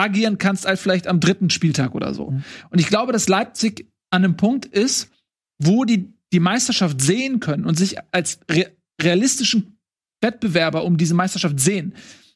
agieren 0.00 0.38
kannst 0.38 0.66
als 0.66 0.80
vielleicht 0.80 1.06
am 1.06 1.20
dritten 1.20 1.50
Spieltag 1.50 1.94
oder 1.94 2.14
so. 2.14 2.26
Und 2.70 2.78
ich 2.78 2.88
glaube, 2.88 3.12
dass 3.12 3.28
Leipzig 3.28 3.86
an 4.10 4.24
einem 4.24 4.36
Punkt 4.36 4.66
ist, 4.66 5.10
wo 5.58 5.84
die 5.84 6.12
die 6.32 6.40
Meisterschaft 6.40 7.00
sehen 7.00 7.40
können 7.40 7.64
und 7.64 7.76
sich 7.76 7.96
als 8.12 8.40
re 8.50 8.70
realistischen 9.02 9.78
Wettbewerber 10.20 10.84
um 10.84 10.98
diese 10.98 11.14
Meisterschaft 11.14 11.58
sehen. 11.58 11.94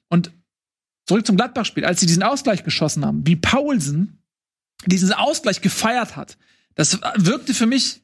Und 0.08 0.32
zurück 1.06 1.26
zum 1.26 1.36
Gladbach-Spiel, 1.36 1.84
als 1.84 2.00
sie 2.00 2.06
diesen 2.06 2.22
Ausgleich 2.22 2.64
geschossen 2.64 3.04
haben, 3.04 3.26
wie 3.26 3.36
Paulsen 3.36 4.22
diesen 4.86 5.12
Ausgleich 5.12 5.60
gefeiert 5.60 6.16
hat, 6.16 6.38
das 6.74 7.00
wirkte 7.16 7.52
für 7.52 7.66
mich 7.66 8.03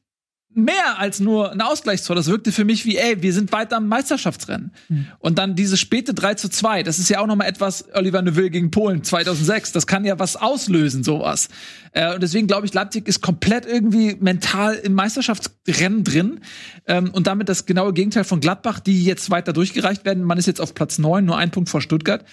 mehr 0.52 0.98
als 0.98 1.20
nur 1.20 1.52
ein 1.52 1.60
Ausgleichstor. 1.60 2.16
Das 2.16 2.26
wirkte 2.26 2.50
für 2.50 2.64
mich 2.64 2.84
wie, 2.84 2.96
ey, 2.96 3.22
wir 3.22 3.32
sind 3.32 3.52
weiter 3.52 3.76
am 3.76 3.86
Meisterschaftsrennen. 3.86 4.72
Mhm. 4.88 5.06
Und 5.20 5.38
dann 5.38 5.54
dieses 5.54 5.78
späte 5.78 6.12
3 6.12 6.34
zu 6.34 6.48
2, 6.48 6.82
das 6.82 6.98
ist 6.98 7.08
ja 7.08 7.20
auch 7.20 7.26
noch 7.26 7.36
mal 7.36 7.44
etwas 7.44 7.84
Oliver 7.94 8.20
Neuville 8.20 8.50
gegen 8.50 8.70
Polen 8.70 9.04
2006. 9.04 9.72
Das 9.72 9.86
kann 9.86 10.04
ja 10.04 10.18
was 10.18 10.36
auslösen, 10.36 11.04
sowas. 11.04 11.48
Äh, 11.92 12.14
und 12.14 12.22
deswegen 12.22 12.48
glaube 12.48 12.66
ich, 12.66 12.74
Leipzig 12.74 13.06
ist 13.06 13.20
komplett 13.20 13.64
irgendwie 13.64 14.16
mental 14.18 14.74
im 14.74 14.94
Meisterschaftsrennen 14.94 16.02
drin. 16.02 16.40
Ähm, 16.86 17.10
und 17.10 17.28
damit 17.28 17.48
das 17.48 17.66
genaue 17.66 17.92
Gegenteil 17.92 18.24
von 18.24 18.40
Gladbach, 18.40 18.80
die 18.80 19.04
jetzt 19.04 19.30
weiter 19.30 19.52
durchgereicht 19.52 20.04
werden. 20.04 20.24
Man 20.24 20.38
ist 20.38 20.46
jetzt 20.46 20.60
auf 20.60 20.74
Platz 20.74 20.98
9, 20.98 21.24
nur 21.24 21.38
ein 21.38 21.52
Punkt 21.52 21.68
vor 21.68 21.80
Stuttgart. 21.80 22.24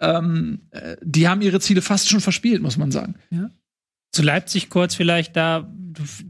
Ähm, 0.00 0.60
äh, 0.70 0.96
die 1.02 1.28
haben 1.28 1.42
ihre 1.42 1.60
Ziele 1.60 1.82
fast 1.82 2.08
schon 2.08 2.20
verspielt, 2.20 2.62
muss 2.62 2.78
man 2.78 2.90
sagen. 2.90 3.16
Zu 4.12 4.22
Leipzig 4.22 4.70
kurz 4.70 4.94
vielleicht 4.94 5.36
da, 5.36 5.70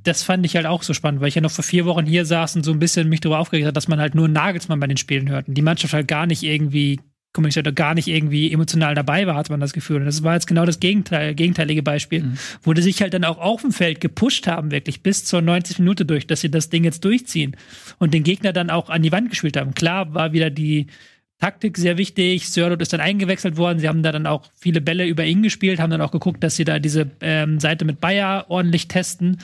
das 0.02 0.22
fand 0.22 0.44
ich 0.46 0.56
halt 0.56 0.66
auch 0.66 0.82
so 0.82 0.94
spannend, 0.94 1.20
weil 1.20 1.28
ich 1.28 1.34
ja 1.34 1.40
noch 1.40 1.50
vor 1.50 1.64
vier 1.64 1.84
Wochen 1.86 2.06
hier 2.06 2.24
saß 2.24 2.56
und 2.56 2.64
so 2.64 2.72
ein 2.72 2.78
bisschen 2.78 3.08
mich 3.08 3.20
darüber 3.20 3.38
aufgeregt 3.38 3.66
hat, 3.66 3.76
dass 3.76 3.88
man 3.88 4.00
halt 4.00 4.14
nur 4.14 4.28
Nagelsmann 4.28 4.80
bei 4.80 4.86
den 4.86 4.96
Spielen 4.96 5.28
hört 5.28 5.48
und 5.48 5.54
die 5.54 5.62
Mannschaft 5.62 5.94
halt 5.94 6.08
gar 6.08 6.26
nicht 6.26 6.42
irgendwie 6.42 7.00
kommuniziert 7.32 7.66
oder 7.66 7.74
gar 7.74 7.92
nicht 7.94 8.08
irgendwie 8.08 8.50
emotional 8.50 8.94
dabei 8.94 9.26
war, 9.26 9.34
hat 9.34 9.50
man 9.50 9.60
das 9.60 9.74
Gefühl. 9.74 9.98
Und 9.98 10.06
das 10.06 10.22
war 10.22 10.32
jetzt 10.32 10.46
genau 10.46 10.64
das 10.64 10.80
Gegenteil, 10.80 11.34
gegenteilige 11.34 11.82
Beispiel, 11.82 12.22
Mhm. 12.22 12.38
wo 12.62 12.72
die 12.72 12.80
sich 12.80 13.02
halt 13.02 13.12
dann 13.12 13.24
auch 13.24 13.36
auf 13.36 13.60
dem 13.60 13.72
Feld 13.72 14.00
gepusht 14.00 14.46
haben, 14.46 14.70
wirklich 14.70 15.02
bis 15.02 15.26
zur 15.26 15.42
90 15.42 15.78
Minute 15.78 16.06
durch, 16.06 16.26
dass 16.26 16.40
sie 16.40 16.50
das 16.50 16.70
Ding 16.70 16.84
jetzt 16.84 17.04
durchziehen 17.04 17.54
und 17.98 18.14
den 18.14 18.22
Gegner 18.22 18.54
dann 18.54 18.70
auch 18.70 18.88
an 18.88 19.02
die 19.02 19.12
Wand 19.12 19.28
gespielt 19.28 19.58
haben. 19.58 19.74
Klar 19.74 20.14
war 20.14 20.32
wieder 20.32 20.48
die 20.48 20.86
Taktik 21.38 21.76
sehr 21.76 21.98
wichtig. 21.98 22.48
Sörlot 22.48 22.80
ist 22.80 22.92
dann 22.92 23.00
eingewechselt 23.00 23.56
worden. 23.58 23.78
Sie 23.78 23.88
haben 23.88 24.02
da 24.02 24.10
dann 24.10 24.26
auch 24.26 24.42
viele 24.54 24.80
Bälle 24.80 25.06
über 25.06 25.24
ihn 25.24 25.42
gespielt, 25.42 25.78
haben 25.80 25.90
dann 25.90 26.00
auch 26.00 26.10
geguckt, 26.12 26.42
dass 26.42 26.56
sie 26.56 26.64
da 26.64 26.78
diese 26.78 27.10
ähm, 27.20 27.60
Seite 27.60 27.84
mit 27.84 28.00
Bayer 28.00 28.46
ordentlich 28.48 28.88
testen. 28.88 29.38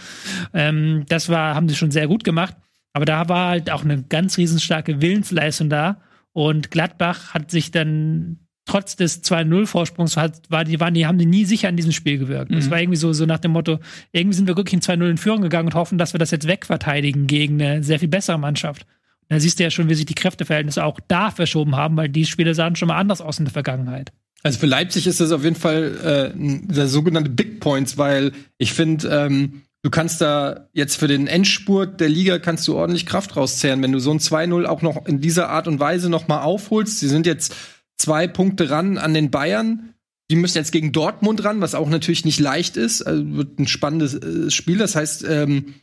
Ähm, 0.54 1.04
das 1.08 1.28
war, 1.28 1.54
haben 1.54 1.68
sie 1.68 1.76
schon 1.76 1.90
sehr 1.90 2.08
gut 2.08 2.24
gemacht. 2.24 2.56
Aber 2.94 3.04
da 3.04 3.28
war 3.28 3.50
halt 3.50 3.70
auch 3.70 3.84
eine 3.84 4.02
ganz 4.02 4.38
riesenstarke 4.38 5.00
Willensleistung 5.02 5.68
da. 5.68 6.00
Und 6.32 6.70
Gladbach 6.70 7.34
hat 7.34 7.50
sich 7.50 7.70
dann 7.70 8.38
trotz 8.64 8.96
des 8.96 9.22
2-0-Vorsprungs 9.24 10.16
hat, 10.16 10.48
war 10.50 10.64
die, 10.64 10.78
waren 10.80 10.94
die, 10.94 11.04
haben 11.06 11.18
die 11.18 11.26
nie 11.26 11.44
sicher 11.44 11.68
in 11.68 11.76
diesem 11.76 11.92
Spiel 11.92 12.16
gewirkt. 12.18 12.52
Es 12.52 12.66
Mhm. 12.66 12.70
war 12.70 12.80
irgendwie 12.80 12.96
so, 12.96 13.12
so 13.12 13.26
nach 13.26 13.40
dem 13.40 13.50
Motto, 13.50 13.80
irgendwie 14.12 14.36
sind 14.36 14.46
wir 14.46 14.56
wirklich 14.56 14.74
in 14.74 14.80
2-0 14.80 15.10
in 15.10 15.18
Führung 15.18 15.42
gegangen 15.42 15.68
und 15.68 15.74
hoffen, 15.74 15.98
dass 15.98 16.14
wir 16.14 16.18
das 16.18 16.30
jetzt 16.30 16.46
wegverteidigen 16.46 17.26
gegen 17.26 17.60
eine 17.60 17.82
sehr 17.82 17.98
viel 17.98 18.08
bessere 18.08 18.38
Mannschaft. 18.38 18.86
Da 19.32 19.40
siehst 19.40 19.58
du 19.58 19.62
ja 19.62 19.70
schon, 19.70 19.88
wie 19.88 19.94
sich 19.94 20.04
die 20.04 20.14
Kräfteverhältnisse 20.14 20.84
auch 20.84 21.00
da 21.08 21.30
verschoben 21.30 21.74
haben, 21.74 21.96
weil 21.96 22.10
die 22.10 22.26
Spiele 22.26 22.54
sahen 22.54 22.76
schon 22.76 22.88
mal 22.88 22.98
anders 22.98 23.22
aus 23.22 23.38
in 23.38 23.46
der 23.46 23.52
Vergangenheit. 23.52 24.12
Also 24.42 24.58
für 24.58 24.66
Leipzig 24.66 25.06
ist 25.06 25.20
das 25.20 25.32
auf 25.32 25.42
jeden 25.42 25.56
Fall 25.56 26.32
äh, 26.34 26.38
der 26.66 26.86
sogenannte 26.86 27.30
Big 27.30 27.58
Points, 27.58 27.96
weil 27.96 28.32
ich 28.58 28.74
finde, 28.74 29.08
ähm, 29.08 29.62
du 29.80 29.88
kannst 29.88 30.20
da 30.20 30.68
jetzt 30.74 30.96
für 30.96 31.08
den 31.08 31.28
Endspurt 31.28 31.98
der 31.98 32.10
Liga 32.10 32.40
kannst 32.40 32.68
du 32.68 32.76
ordentlich 32.76 33.06
Kraft 33.06 33.34
rauszehren, 33.34 33.80
wenn 33.82 33.92
du 33.92 34.00
so 34.00 34.10
ein 34.10 34.18
2-0 34.18 34.66
auch 34.66 34.82
noch 34.82 35.06
in 35.06 35.22
dieser 35.22 35.48
Art 35.48 35.66
und 35.66 35.80
Weise 35.80 36.10
noch 36.10 36.28
mal 36.28 36.42
aufholst. 36.42 37.00
Sie 37.00 37.08
sind 37.08 37.24
jetzt 37.24 37.54
zwei 37.96 38.28
Punkte 38.28 38.68
ran 38.68 38.98
an 38.98 39.14
den 39.14 39.30
Bayern. 39.30 39.94
Die 40.30 40.36
müssen 40.36 40.58
jetzt 40.58 40.72
gegen 40.72 40.92
Dortmund 40.92 41.42
ran, 41.42 41.62
was 41.62 41.74
auch 41.74 41.88
natürlich 41.88 42.26
nicht 42.26 42.38
leicht 42.38 42.76
ist. 42.76 43.00
Also 43.00 43.24
wird 43.34 43.58
ein 43.58 43.66
spannendes 43.66 44.12
äh, 44.12 44.50
Spiel. 44.50 44.76
Das 44.76 44.94
heißt, 44.94 45.24
ähm, 45.26 45.74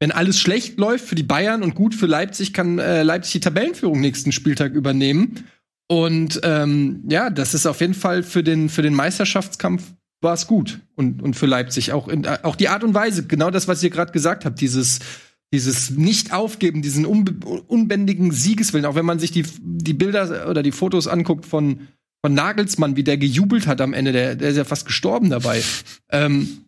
wenn 0.00 0.12
alles 0.12 0.38
schlecht 0.38 0.78
läuft 0.78 1.06
für 1.06 1.14
die 1.14 1.22
Bayern 1.22 1.62
und 1.62 1.74
gut 1.74 1.94
für 1.94 2.06
Leipzig, 2.06 2.52
kann 2.52 2.78
äh, 2.78 3.02
Leipzig 3.02 3.32
die 3.32 3.40
Tabellenführung 3.40 4.00
nächsten 4.00 4.32
Spieltag 4.32 4.74
übernehmen. 4.74 5.44
Und 5.88 6.40
ähm, 6.42 7.04
ja, 7.08 7.30
das 7.30 7.54
ist 7.54 7.66
auf 7.66 7.80
jeden 7.80 7.94
Fall 7.94 8.22
für 8.22 8.42
den, 8.42 8.68
für 8.68 8.82
den 8.82 8.94
Meisterschaftskampf 8.94 9.82
war 10.20 10.34
es 10.34 10.46
gut. 10.46 10.80
Und, 10.96 11.22
und 11.22 11.34
für 11.34 11.46
Leipzig 11.46 11.92
auch, 11.92 12.08
in, 12.08 12.24
äh, 12.24 12.38
auch 12.42 12.56
die 12.56 12.68
Art 12.68 12.82
und 12.82 12.94
Weise, 12.94 13.26
genau 13.26 13.50
das, 13.50 13.68
was 13.68 13.82
ihr 13.82 13.90
gerade 13.90 14.12
gesagt 14.12 14.44
habt, 14.44 14.60
dieses, 14.60 15.00
dieses 15.52 15.90
Nicht-Aufgeben, 15.90 16.82
diesen 16.82 17.06
unbe 17.06 17.46
unbändigen 17.46 18.32
Siegeswillen, 18.32 18.86
auch 18.86 18.96
wenn 18.96 19.06
man 19.06 19.20
sich 19.20 19.30
die, 19.30 19.44
die 19.60 19.94
Bilder 19.94 20.48
oder 20.48 20.62
die 20.62 20.72
Fotos 20.72 21.06
anguckt 21.06 21.46
von, 21.46 21.86
von 22.24 22.34
Nagelsmann, 22.34 22.96
wie 22.96 23.04
der 23.04 23.18
gejubelt 23.18 23.66
hat 23.66 23.80
am 23.80 23.92
Ende, 23.92 24.12
der, 24.12 24.34
der 24.34 24.50
ist 24.50 24.56
ja 24.56 24.64
fast 24.64 24.86
gestorben 24.86 25.30
dabei. 25.30 25.62
ähm, 26.10 26.64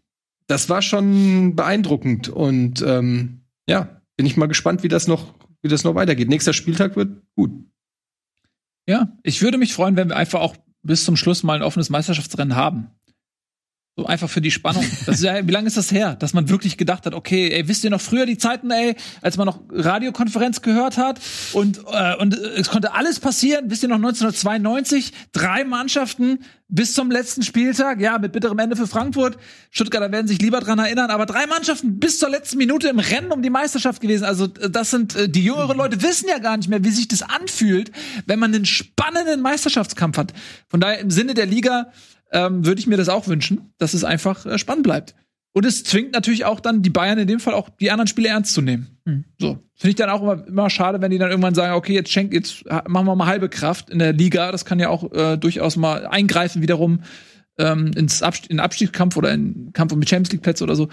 das 0.47 0.68
war 0.68 0.82
schon 0.82 1.56
beeindruckend. 1.56 2.28
Und 2.28 2.82
ähm, 2.82 3.43
ja, 3.68 4.01
bin 4.16 4.27
ich 4.27 4.36
mal 4.36 4.47
gespannt, 4.47 4.82
wie 4.82 4.89
das 4.89 5.06
noch, 5.06 5.35
wie 5.62 5.68
das 5.68 5.85
noch 5.85 5.94
weitergeht. 5.94 6.28
Nächster 6.28 6.52
Spieltag 6.52 6.97
wird 6.97 7.23
gut. 7.35 7.52
Ja, 8.89 9.16
ich 9.23 9.43
würde 9.43 9.59
mich 9.59 9.74
freuen, 9.74 9.97
wenn 9.97 10.09
wir 10.09 10.16
einfach 10.16 10.40
auch 10.40 10.56
bis 10.82 11.05
zum 11.05 11.16
Schluss 11.16 11.43
mal 11.43 11.55
ein 11.55 11.62
offenes 11.62 11.90
Meisterschaftsrennen 11.90 12.55
haben. 12.55 12.90
So 13.98 14.05
einfach 14.05 14.28
für 14.28 14.43
die 14.43 14.51
Spannung. 14.51 14.85
Das 15.06 15.16
ist 15.16 15.24
ja, 15.24 15.47
wie 15.47 15.51
lange 15.51 15.68
ist 15.68 15.78
das 15.78 15.90
her, 15.90 16.16
dass 16.16 16.35
man 16.35 16.51
wirklich 16.51 16.77
gedacht 16.77 17.06
hat, 17.06 17.14
okay, 17.14 17.48
ey, 17.48 17.66
wisst 17.66 17.82
ihr 17.82 17.89
noch 17.89 18.02
früher 18.02 18.27
die 18.27 18.36
Zeiten, 18.36 18.70
ey, 18.70 18.94
als 19.23 19.39
man 19.39 19.47
noch 19.47 19.60
Radiokonferenz 19.70 20.60
gehört 20.60 20.98
hat 20.98 21.18
und 21.55 21.81
äh, 21.90 22.14
und 22.16 22.35
es 22.35 22.68
konnte 22.68 22.93
alles 22.93 23.20
passieren. 23.20 23.70
Wisst 23.70 23.85
ihr 23.85 23.89
noch 23.89 23.97
1992, 23.97 25.14
drei 25.32 25.64
Mannschaften 25.64 26.40
bis 26.68 26.93
zum 26.93 27.10
letzten 27.10 27.43
Spieltag, 27.43 28.01
ja, 28.01 28.18
mit 28.18 28.32
bitterem 28.32 28.59
Ende 28.59 28.77
für 28.77 28.86
Frankfurt. 28.86 29.39
Stuttgarter 29.70 30.12
werden 30.12 30.27
sich 30.27 30.43
lieber 30.43 30.60
dran 30.60 30.78
erinnern, 30.78 31.10
aber 31.10 31.24
drei 31.24 31.47
Mannschaften 31.47 31.98
bis 31.98 32.18
zur 32.18 32.28
letzten 32.28 32.59
Minute 32.59 32.89
im 32.89 32.98
Rennen 32.98 33.32
um 33.32 33.40
die 33.40 33.51
Meisterschaft 33.51 34.02
gewesen. 34.02 34.24
Also 34.24 34.44
äh, 34.44 34.68
das 34.68 34.90
sind 34.90 35.16
äh, 35.16 35.27
die 35.27 35.43
jüngeren 35.43 35.78
Leute 35.78 36.02
wissen 36.02 36.28
ja 36.28 36.39
gar 36.39 36.59
nicht 36.59 36.68
mehr, 36.68 36.85
wie 36.85 36.90
sich 36.90 37.09
das 37.09 37.23
anfühlt, 37.23 37.93
wenn 38.27 38.39
man 38.39 38.55
einen 38.55 38.66
spannenden 38.66 39.40
Meisterschaftskampf 39.40 40.18
hat. 40.18 40.35
Von 40.68 40.81
daher 40.81 40.98
im 40.98 41.10
Sinne 41.10 41.32
der 41.32 41.47
Liga 41.47 41.93
ähm, 42.32 42.64
würde 42.64 42.80
ich 42.80 42.86
mir 42.86 42.96
das 42.96 43.08
auch 43.08 43.28
wünschen, 43.28 43.72
dass 43.78 43.94
es 43.94 44.04
einfach 44.04 44.46
äh, 44.46 44.58
spannend 44.58 44.84
bleibt. 44.84 45.14
Und 45.52 45.64
es 45.64 45.84
zwingt 45.84 46.12
natürlich 46.12 46.44
auch 46.44 46.60
dann 46.60 46.82
die 46.82 46.90
Bayern 46.90 47.18
in 47.18 47.26
dem 47.26 47.40
Fall 47.40 47.54
auch 47.54 47.70
die 47.70 47.90
anderen 47.90 48.08
Spiele 48.08 48.28
ernst 48.28 48.52
zu 48.52 48.60
nehmen. 48.60 48.98
Mhm. 49.06 49.24
So. 49.38 49.58
Finde 49.74 49.90
ich 49.90 49.94
dann 49.94 50.10
auch 50.10 50.20
immer, 50.20 50.46
immer 50.46 50.68
schade, 50.68 51.00
wenn 51.00 51.10
die 51.10 51.18
dann 51.18 51.30
irgendwann 51.30 51.54
sagen, 51.54 51.74
okay, 51.74 51.94
jetzt 51.94 52.10
schenk, 52.10 52.34
jetzt 52.34 52.64
machen 52.66 53.06
wir 53.06 53.16
mal 53.16 53.26
halbe 53.26 53.48
Kraft 53.48 53.88
in 53.88 53.98
der 53.98 54.12
Liga. 54.12 54.52
Das 54.52 54.64
kann 54.64 54.78
ja 54.78 54.90
auch 54.90 55.10
äh, 55.12 55.36
durchaus 55.38 55.76
mal 55.76 56.06
eingreifen 56.06 56.60
wiederum 56.60 57.02
ähm, 57.58 57.92
ins 57.96 58.22
Abst 58.22 58.46
in 58.48 58.60
Abstiegskampf 58.60 59.16
oder 59.16 59.32
in 59.32 59.72
Kampf 59.72 59.92
um 59.92 60.00
die 60.00 60.06
Champions 60.06 60.32
League 60.32 60.42
Plätze 60.42 60.64
oder 60.64 60.76
so. 60.76 60.88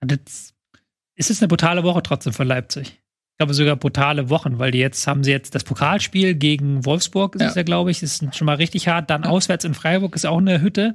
Und 0.00 0.10
jetzt 0.10 0.54
ist 1.14 1.30
es 1.30 1.40
eine 1.40 1.48
brutale 1.48 1.84
Woche 1.84 2.02
trotzdem 2.02 2.32
für 2.32 2.44
Leipzig. 2.44 3.00
Ich 3.36 3.38
glaube 3.38 3.52
sogar 3.52 3.76
brutale 3.76 4.30
Wochen, 4.30 4.58
weil 4.58 4.70
die 4.70 4.78
jetzt 4.78 5.06
haben 5.06 5.22
sie 5.22 5.30
jetzt 5.30 5.54
das 5.54 5.62
Pokalspiel 5.62 6.34
gegen 6.34 6.86
Wolfsburg, 6.86 7.34
ist 7.34 7.42
Ja. 7.42 7.48
es 7.48 7.54
ja, 7.54 7.64
glaube 7.64 7.90
ich, 7.90 8.02
ist 8.02 8.34
schon 8.34 8.46
mal 8.46 8.54
richtig 8.54 8.88
hart. 8.88 9.10
Dann 9.10 9.24
auswärts 9.24 9.66
in 9.66 9.74
Freiburg 9.74 10.14
ist 10.16 10.24
auch 10.24 10.38
eine 10.38 10.62
Hütte. 10.62 10.94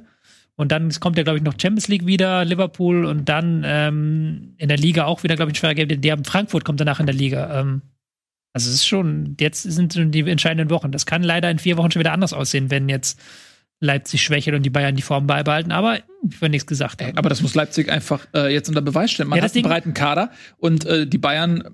Und 0.56 0.72
dann 0.72 0.90
kommt 0.98 1.16
ja, 1.16 1.22
glaube 1.22 1.38
ich, 1.38 1.44
noch 1.44 1.52
Champions 1.52 1.86
League 1.86 2.04
wieder, 2.04 2.44
Liverpool 2.44 3.04
und 3.04 3.28
dann 3.28 3.62
ähm, 3.64 4.54
in 4.58 4.66
der 4.66 4.76
Liga 4.76 5.04
auch 5.04 5.22
wieder, 5.22 5.36
glaube 5.36 5.50
ich, 5.52 5.54
ein 5.54 5.60
schwerer 5.60 5.74
Game. 5.74 6.00
Die 6.00 6.10
haben 6.10 6.24
Frankfurt 6.24 6.64
kommt 6.64 6.80
danach 6.80 6.98
in 6.98 7.06
der 7.06 7.14
Liga. 7.14 7.60
Ähm, 7.60 7.82
also 8.52 8.68
es 8.68 8.74
ist 8.74 8.86
schon, 8.88 9.36
jetzt 9.38 9.62
sind 9.62 9.94
schon 9.94 10.10
die 10.10 10.28
entscheidenden 10.28 10.68
Wochen. 10.68 10.90
Das 10.90 11.06
kann 11.06 11.22
leider 11.22 11.48
in 11.48 11.60
vier 11.60 11.76
Wochen 11.76 11.92
schon 11.92 12.00
wieder 12.00 12.12
anders 12.12 12.32
aussehen, 12.32 12.72
wenn 12.72 12.88
jetzt 12.88 13.20
Leipzig 13.80 14.20
schwächelt 14.20 14.56
und 14.56 14.62
die 14.64 14.70
Bayern 14.70 14.96
die 14.96 15.02
Form 15.02 15.28
beibehalten. 15.28 15.70
Aber 15.70 15.98
ich 16.28 16.42
will 16.42 16.48
nichts 16.48 16.66
gesagt 16.66 17.00
Ey, 17.00 17.06
haben. 17.08 17.18
aber 17.18 17.28
das 17.28 17.40
muss 17.40 17.54
Leipzig 17.54 17.88
einfach 17.88 18.26
äh, 18.34 18.52
jetzt 18.52 18.68
unter 18.68 18.82
Beweis 18.82 19.12
stellen. 19.12 19.28
Man 19.28 19.38
Ja, 19.38 19.44
hat 19.44 19.54
einen 19.54 19.62
breiten 19.64 19.94
Kader 19.94 20.30
und 20.58 20.84
äh, 20.84 21.06
die 21.06 21.18
Bayern 21.18 21.64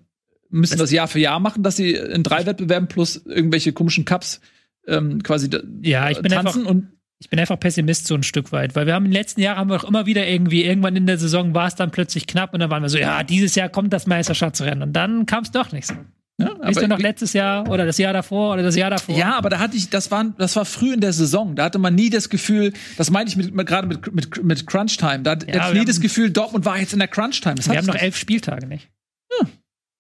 müssen 0.51 0.79
das, 0.79 0.91
Jahr 0.91 1.09
für 1.09 1.19
Jahr 1.21 1.41
machen, 1.41 1.63
dass 1.63 1.77
sie 1.77 1.93
in 1.93 2.23
drei 2.23 2.47
Wettbewerben 2.47 2.89
plus 2.89 3.17
irgendwelche 3.27 3.73
komischen 3.73 4.05
Cups 4.05 4.41
ähm, 4.87 5.23
quasi 5.23 5.51
Ja, 5.83 6.11
ich 6.11 6.21
bin 6.23 6.33
tanzen 6.33 6.61
einfach- 6.63 6.71
und 6.71 6.89
Ich 7.21 7.29
bin 7.31 7.39
einfach 7.41 7.59
Pessimist 7.59 8.07
so 8.07 8.15
ein 8.15 8.23
Stück 8.23 8.53
weit, 8.53 8.77
weil 8.77 8.87
wir 8.87 8.95
haben 8.95 9.05
in 9.05 9.11
den 9.11 9.17
letzten 9.21 9.41
Jahren 9.41 9.59
haben 9.59 9.71
wir 9.71 9.77
auch 9.77 9.85
immer 9.89 10.07
wieder 10.07 10.27
irgendwie, 10.27 10.65
irgendwann 10.65 10.95
in 10.97 11.07
der 11.07 11.19
Saison 11.19 11.53
war 11.55 11.67
es 11.67 11.75
dann 11.75 11.91
plötzlich 11.91 12.27
knapp 12.27 12.55
und 12.55 12.61
dann 12.61 12.71
waren 12.71 12.83
wir 12.83 12.89
so, 12.89 12.99
ja, 12.99 13.23
dieses 13.25 13.55
Jahr 13.57 13.69
kommt 13.69 13.93
das 13.93 14.07
Meisterschaftsrennen 14.07 14.83
und 14.83 14.93
dann 14.93 15.27
kam 15.27 15.43
es 15.43 15.51
doch 15.51 15.73
nicht 15.73 15.87
so. 15.89 15.95
ja, 16.41 16.51
Wisst 16.63 16.81
ihr 16.81 16.87
noch 16.87 17.01
letztes 17.01 17.33
Jahr 17.33 17.69
oder 17.69 17.85
das 17.87 17.99
Jahr 17.99 18.13
davor 18.13 18.55
oder 18.55 18.63
das 18.63 18.77
Jahr 18.77 18.91
davor? 18.91 19.17
Ja, 19.19 19.37
aber 19.37 19.51
da 19.51 19.59
hatte 19.59 19.77
ich, 19.77 19.91
das 19.91 20.13
war, 20.13 20.33
das 20.39 20.55
war 20.55 20.65
früh 20.65 20.93
in 20.95 21.01
der 21.01 21.13
Saison. 21.13 21.57
Da 21.57 21.65
hatte 21.65 21.79
man 21.81 21.97
nie 21.97 22.09
das 22.09 22.29
Gefühl, 22.29 22.73
das 22.97 23.11
meinte 23.11 23.31
ich 23.31 23.37
mit, 23.37 23.53
mit, 23.53 23.67
gerade 23.67 23.89
mit, 23.89 24.15
mit, 24.15 24.45
mit 24.45 24.67
Crunch 24.69 24.97
Time. 24.97 25.21
Da 25.25 25.33
hatte 25.33 25.47
Ja, 25.53 25.69
ich 25.73 25.79
nie 25.79 25.85
das 25.85 26.01
Gefühl, 26.01 26.31
Dortmund 26.31 26.65
war 26.65 26.79
jetzt 26.79 26.93
in 26.93 27.01
der 27.01 27.09
Crunch 27.09 27.41
Time. 27.41 27.57
Das 27.57 27.69
wir 27.69 27.77
haben 27.77 27.87
noch 27.87 27.97
elf 27.97 28.17
Spieltage 28.17 28.67
nicht. 28.69 28.89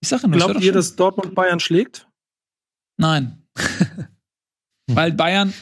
Ich 0.00 0.08
sage 0.08 0.28
nur, 0.28 0.36
Glaubt 0.38 0.60
ihr, 0.60 0.72
dass 0.72 0.96
Dortmund 0.96 1.34
Bayern 1.34 1.60
schlägt? 1.60 2.08
Nein. 2.96 3.42
Weil 4.86 5.12
Bayern 5.12 5.52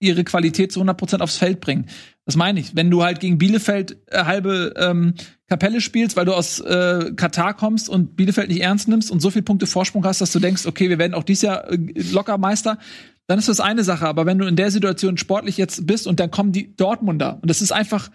ihre 0.00 0.24
Qualität 0.24 0.72
zu 0.72 0.82
100% 0.82 1.20
aufs 1.20 1.36
Feld 1.36 1.60
bringen. 1.60 1.86
Das 2.26 2.36
meine 2.36 2.60
ich. 2.60 2.74
Wenn 2.74 2.90
du 2.90 3.02
halt 3.02 3.20
gegen 3.20 3.38
Bielefeld 3.38 3.96
äh, 4.06 4.24
halbe 4.24 4.74
ähm, 4.76 5.14
Kapelle 5.48 5.80
spielst, 5.80 6.16
weil 6.16 6.24
du 6.24 6.34
aus 6.34 6.60
äh, 6.60 7.12
Katar 7.16 7.54
kommst 7.54 7.88
und 7.88 8.16
Bielefeld 8.16 8.48
nicht 8.48 8.62
ernst 8.62 8.88
nimmst 8.88 9.10
und 9.10 9.20
so 9.20 9.30
viele 9.30 9.42
Punkte 9.42 9.66
Vorsprung 9.66 10.04
hast, 10.04 10.20
dass 10.20 10.32
du 10.32 10.40
denkst, 10.40 10.66
okay, 10.66 10.88
wir 10.88 10.98
werden 10.98 11.14
auch 11.14 11.22
dieses 11.22 11.42
Jahr 11.42 11.70
äh, 11.70 11.78
locker 12.12 12.38
Meister, 12.38 12.78
dann 13.26 13.38
ist 13.38 13.48
das 13.48 13.60
eine 13.60 13.84
Sache. 13.84 14.06
Aber 14.06 14.26
wenn 14.26 14.38
du 14.38 14.46
in 14.46 14.56
der 14.56 14.70
Situation 14.70 15.16
sportlich 15.16 15.56
jetzt 15.56 15.86
bist 15.86 16.06
und 16.06 16.20
dann 16.20 16.30
kommen 16.30 16.52
die 16.52 16.74
Dortmunder 16.76 17.38
und 17.40 17.48
das 17.50 17.62
ist 17.62 17.72
einfach 17.72 18.10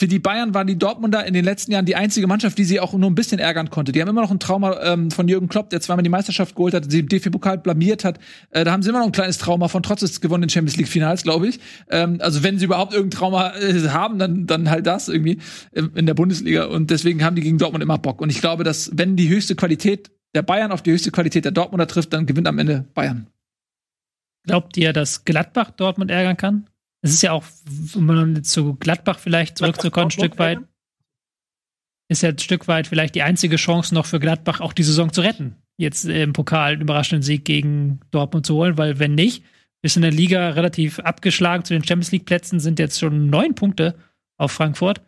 für 0.00 0.08
die 0.08 0.18
Bayern 0.18 0.54
waren 0.54 0.66
die 0.66 0.76
Dortmunder 0.76 1.24
in 1.24 1.34
den 1.34 1.44
letzten 1.44 1.70
Jahren 1.70 1.84
die 1.84 1.94
einzige 1.94 2.26
Mannschaft, 2.26 2.58
die 2.58 2.64
sie 2.64 2.80
auch 2.80 2.92
nur 2.94 3.08
ein 3.08 3.14
bisschen 3.14 3.38
ärgern 3.38 3.70
konnte. 3.70 3.92
Die 3.92 4.00
haben 4.00 4.08
immer 4.08 4.22
noch 4.22 4.32
ein 4.32 4.40
Trauma 4.40 4.80
ähm, 4.82 5.12
von 5.12 5.28
Jürgen 5.28 5.48
Klopp, 5.48 5.70
der 5.70 5.80
zweimal 5.80 6.02
die 6.02 6.10
Meisterschaft 6.10 6.56
geholt 6.56 6.74
hat, 6.74 6.90
sie 6.90 6.98
im 7.00 7.08
DFB-Pokal 7.08 7.58
blamiert 7.58 8.04
hat. 8.04 8.18
Äh, 8.50 8.64
da 8.64 8.72
haben 8.72 8.82
sie 8.82 8.88
immer 8.88 8.98
noch 8.98 9.06
ein 9.06 9.12
kleines 9.12 9.38
Trauma 9.38 9.68
von 9.68 9.84
trotz 9.84 10.00
des 10.00 10.20
gewonnenen 10.20 10.48
Champions 10.50 10.76
League-Finals, 10.76 11.22
glaube 11.22 11.46
ich. 11.46 11.60
Ähm, 11.90 12.18
also 12.20 12.42
wenn 12.42 12.58
sie 12.58 12.64
überhaupt 12.64 12.92
irgendein 12.92 13.18
Trauma 13.18 13.54
äh, 13.54 13.88
haben, 13.88 14.18
dann, 14.18 14.46
dann 14.46 14.68
halt 14.68 14.86
das 14.86 15.08
irgendwie 15.08 15.38
ähm, 15.72 15.92
in 15.94 16.06
der 16.06 16.14
Bundesliga. 16.14 16.64
Und 16.64 16.90
deswegen 16.90 17.22
haben 17.22 17.36
die 17.36 17.42
gegen 17.42 17.58
Dortmund 17.58 17.84
immer 17.84 17.98
Bock. 17.98 18.20
Und 18.20 18.30
ich 18.30 18.40
glaube, 18.40 18.64
dass 18.64 18.90
wenn 18.94 19.14
die 19.14 19.28
höchste 19.28 19.54
Qualität 19.54 20.10
der 20.34 20.42
Bayern 20.42 20.72
auf 20.72 20.82
die 20.82 20.90
höchste 20.90 21.12
Qualität 21.12 21.44
der 21.44 21.52
Dortmunder 21.52 21.86
trifft, 21.86 22.12
dann 22.12 22.26
gewinnt 22.26 22.48
am 22.48 22.58
Ende 22.58 22.84
Bayern. 22.94 23.28
Glaubt 24.44 24.76
ihr, 24.76 24.92
dass 24.92 25.24
Gladbach 25.24 25.70
Dortmund 25.70 26.10
ärgern 26.10 26.36
kann? 26.36 26.66
Es 27.04 27.12
ist 27.12 27.22
ja 27.22 27.32
auch, 27.32 27.44
um 27.94 28.42
zu 28.44 28.76
Gladbach 28.76 29.18
vielleicht 29.18 29.58
zurückzukommen, 29.58 30.06
ein 30.06 30.10
Stück 30.10 30.38
weit, 30.38 30.60
ist 32.08 32.22
ja 32.22 32.30
ein 32.30 32.38
Stück 32.38 32.66
weit 32.66 32.86
vielleicht 32.86 33.14
die 33.14 33.20
einzige 33.20 33.56
Chance 33.56 33.94
noch 33.94 34.06
für 34.06 34.18
Gladbach, 34.18 34.62
auch 34.62 34.72
die 34.72 34.84
Saison 34.84 35.12
zu 35.12 35.20
retten. 35.20 35.56
Jetzt 35.76 36.06
im 36.06 36.32
Pokal 36.32 36.72
einen 36.72 36.80
überraschenden 36.80 37.22
Sieg 37.22 37.44
gegen 37.44 38.00
Dortmund 38.10 38.46
zu 38.46 38.54
holen, 38.54 38.78
weil 38.78 39.00
wenn 39.00 39.14
nicht, 39.14 39.44
ist 39.82 39.96
in 39.96 40.02
der 40.02 40.12
Liga 40.12 40.48
relativ 40.50 40.98
abgeschlagen 40.98 41.62
zu 41.66 41.74
den 41.74 41.84
Champions 41.84 42.10
League 42.10 42.24
Plätzen, 42.24 42.58
sind 42.58 42.78
jetzt 42.78 42.98
schon 42.98 43.28
neun 43.28 43.54
Punkte 43.54 43.98
auf 44.38 44.52
Frankfurt. 44.52 45.02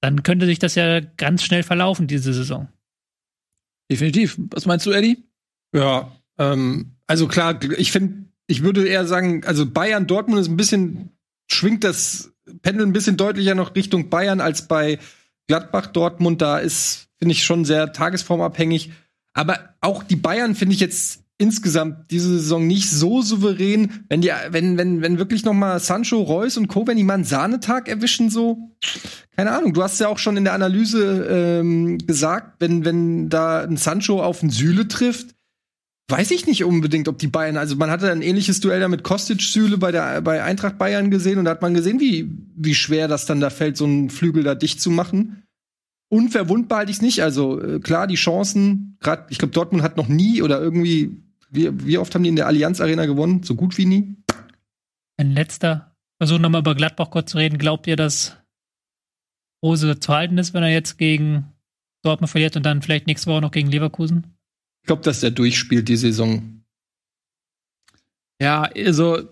Dann 0.00 0.22
könnte 0.22 0.46
sich 0.46 0.60
das 0.60 0.76
ja 0.76 1.00
ganz 1.00 1.44
schnell 1.44 1.62
verlaufen, 1.62 2.06
diese 2.06 2.32
Saison. 2.32 2.68
Definitiv. 3.90 4.38
Was 4.50 4.64
meinst 4.64 4.86
du, 4.86 4.92
Eddie? 4.92 5.28
Ja, 5.74 6.10
ähm, 6.38 6.96
also 7.06 7.28
klar, 7.28 7.60
ich 7.76 7.92
finde, 7.92 8.29
ich 8.50 8.62
würde 8.62 8.86
eher 8.86 9.06
sagen, 9.06 9.42
also 9.44 9.64
Bayern 9.66 10.06
Dortmund 10.06 10.40
ist 10.40 10.48
ein 10.48 10.56
bisschen 10.56 11.10
schwingt 11.50 11.84
das 11.84 12.32
Pendel 12.62 12.86
ein 12.86 12.92
bisschen 12.92 13.16
deutlicher 13.16 13.54
noch 13.54 13.74
Richtung 13.74 14.10
Bayern 14.10 14.40
als 14.40 14.68
bei 14.68 14.98
Gladbach 15.46 15.86
Dortmund. 15.86 16.42
Da 16.42 16.58
ist 16.58 17.10
finde 17.20 17.32
ich 17.32 17.44
schon 17.44 17.64
sehr 17.64 17.92
tagesformabhängig. 17.92 18.92
Aber 19.34 19.58
auch 19.80 20.02
die 20.02 20.16
Bayern 20.16 20.54
finde 20.54 20.74
ich 20.74 20.80
jetzt 20.80 21.22
insgesamt 21.38 22.10
diese 22.10 22.28
Saison 22.38 22.66
nicht 22.66 22.90
so 22.90 23.22
souverän, 23.22 24.04
wenn 24.08 24.20
die, 24.20 24.30
wenn, 24.50 24.76
wenn, 24.76 25.00
wenn 25.00 25.18
wirklich 25.18 25.44
noch 25.44 25.54
mal 25.54 25.78
Sancho, 25.80 26.20
Reus 26.20 26.56
und 26.56 26.68
Co., 26.68 26.86
wenn 26.86 26.98
die 26.98 27.04
mal 27.04 27.14
einen 27.14 27.24
Sahnetag 27.24 27.88
erwischen, 27.88 28.28
so, 28.28 28.70
keine 29.36 29.52
Ahnung, 29.52 29.72
du 29.72 29.82
hast 29.82 30.00
ja 30.00 30.08
auch 30.08 30.18
schon 30.18 30.36
in 30.36 30.44
der 30.44 30.52
Analyse 30.52 31.60
ähm, 31.60 31.98
gesagt, 31.98 32.56
wenn, 32.58 32.84
wenn 32.84 33.30
da 33.30 33.62
ein 33.62 33.78
Sancho 33.78 34.22
auf 34.22 34.42
einen 34.42 34.50
Süle 34.50 34.88
trifft, 34.88 35.34
weiß 36.10 36.30
ich 36.30 36.46
nicht 36.46 36.64
unbedingt, 36.64 37.08
ob 37.08 37.18
die 37.18 37.28
Bayern, 37.28 37.56
also 37.56 37.76
man 37.76 37.90
hatte 37.90 38.10
ein 38.10 38.22
ähnliches 38.22 38.60
Duell 38.60 38.80
da 38.80 38.88
mit 38.88 39.02
Kostic 39.02 39.40
Süle 39.40 39.78
bei 39.78 39.92
der 39.92 40.20
bei 40.20 40.42
Eintracht 40.42 40.78
Bayern 40.78 41.10
gesehen 41.10 41.38
und 41.38 41.44
da 41.44 41.52
hat 41.52 41.62
man 41.62 41.74
gesehen, 41.74 42.00
wie 42.00 42.30
wie 42.56 42.74
schwer 42.74 43.08
das 43.08 43.26
dann 43.26 43.40
da 43.40 43.50
fällt, 43.50 43.76
so 43.76 43.84
einen 43.84 44.10
Flügel 44.10 44.42
da 44.42 44.54
dicht 44.54 44.80
zu 44.80 44.90
machen. 44.90 45.42
Unverwundbar 46.08 46.80
halte 46.80 46.90
ich 46.90 46.98
es 46.98 47.02
nicht. 47.02 47.22
Also 47.22 47.62
äh, 47.62 47.78
klar, 47.78 48.06
die 48.06 48.16
Chancen, 48.16 48.96
gerade, 49.00 49.26
ich 49.30 49.38
glaube, 49.38 49.54
Dortmund 49.54 49.84
hat 49.84 49.96
noch 49.96 50.08
nie 50.08 50.42
oder 50.42 50.60
irgendwie, 50.60 51.22
wie, 51.50 51.70
wie 51.86 51.98
oft 51.98 52.14
haben 52.14 52.24
die 52.24 52.28
in 52.28 52.36
der 52.36 52.48
Allianz 52.48 52.80
Arena 52.80 53.06
gewonnen? 53.06 53.44
So 53.44 53.54
gut 53.54 53.78
wie 53.78 53.86
nie. 53.86 54.16
Ein 55.16 55.32
letzter 55.32 55.94
Versuch, 56.18 56.38
nochmal 56.38 56.62
über 56.62 56.74
Gladbach 56.74 57.10
kurz 57.10 57.30
zu 57.30 57.38
reden. 57.38 57.58
Glaubt 57.58 57.86
ihr, 57.86 57.96
dass 57.96 58.36
Rose 59.64 60.00
zu 60.00 60.12
halten 60.12 60.36
ist, 60.38 60.52
wenn 60.52 60.64
er 60.64 60.70
jetzt 60.70 60.98
gegen 60.98 61.44
Dortmund 62.02 62.30
verliert 62.30 62.56
und 62.56 62.64
dann 62.64 62.82
vielleicht 62.82 63.06
nächste 63.06 63.30
Woche 63.30 63.42
noch 63.42 63.52
gegen 63.52 63.70
Leverkusen? 63.70 64.34
Ich 64.90 64.92
glaube, 64.92 65.04
dass 65.04 65.20
der 65.20 65.30
durchspielt 65.30 65.88
die 65.88 65.96
Saison. 65.96 66.64
Ja, 68.42 68.62
also, 68.62 69.22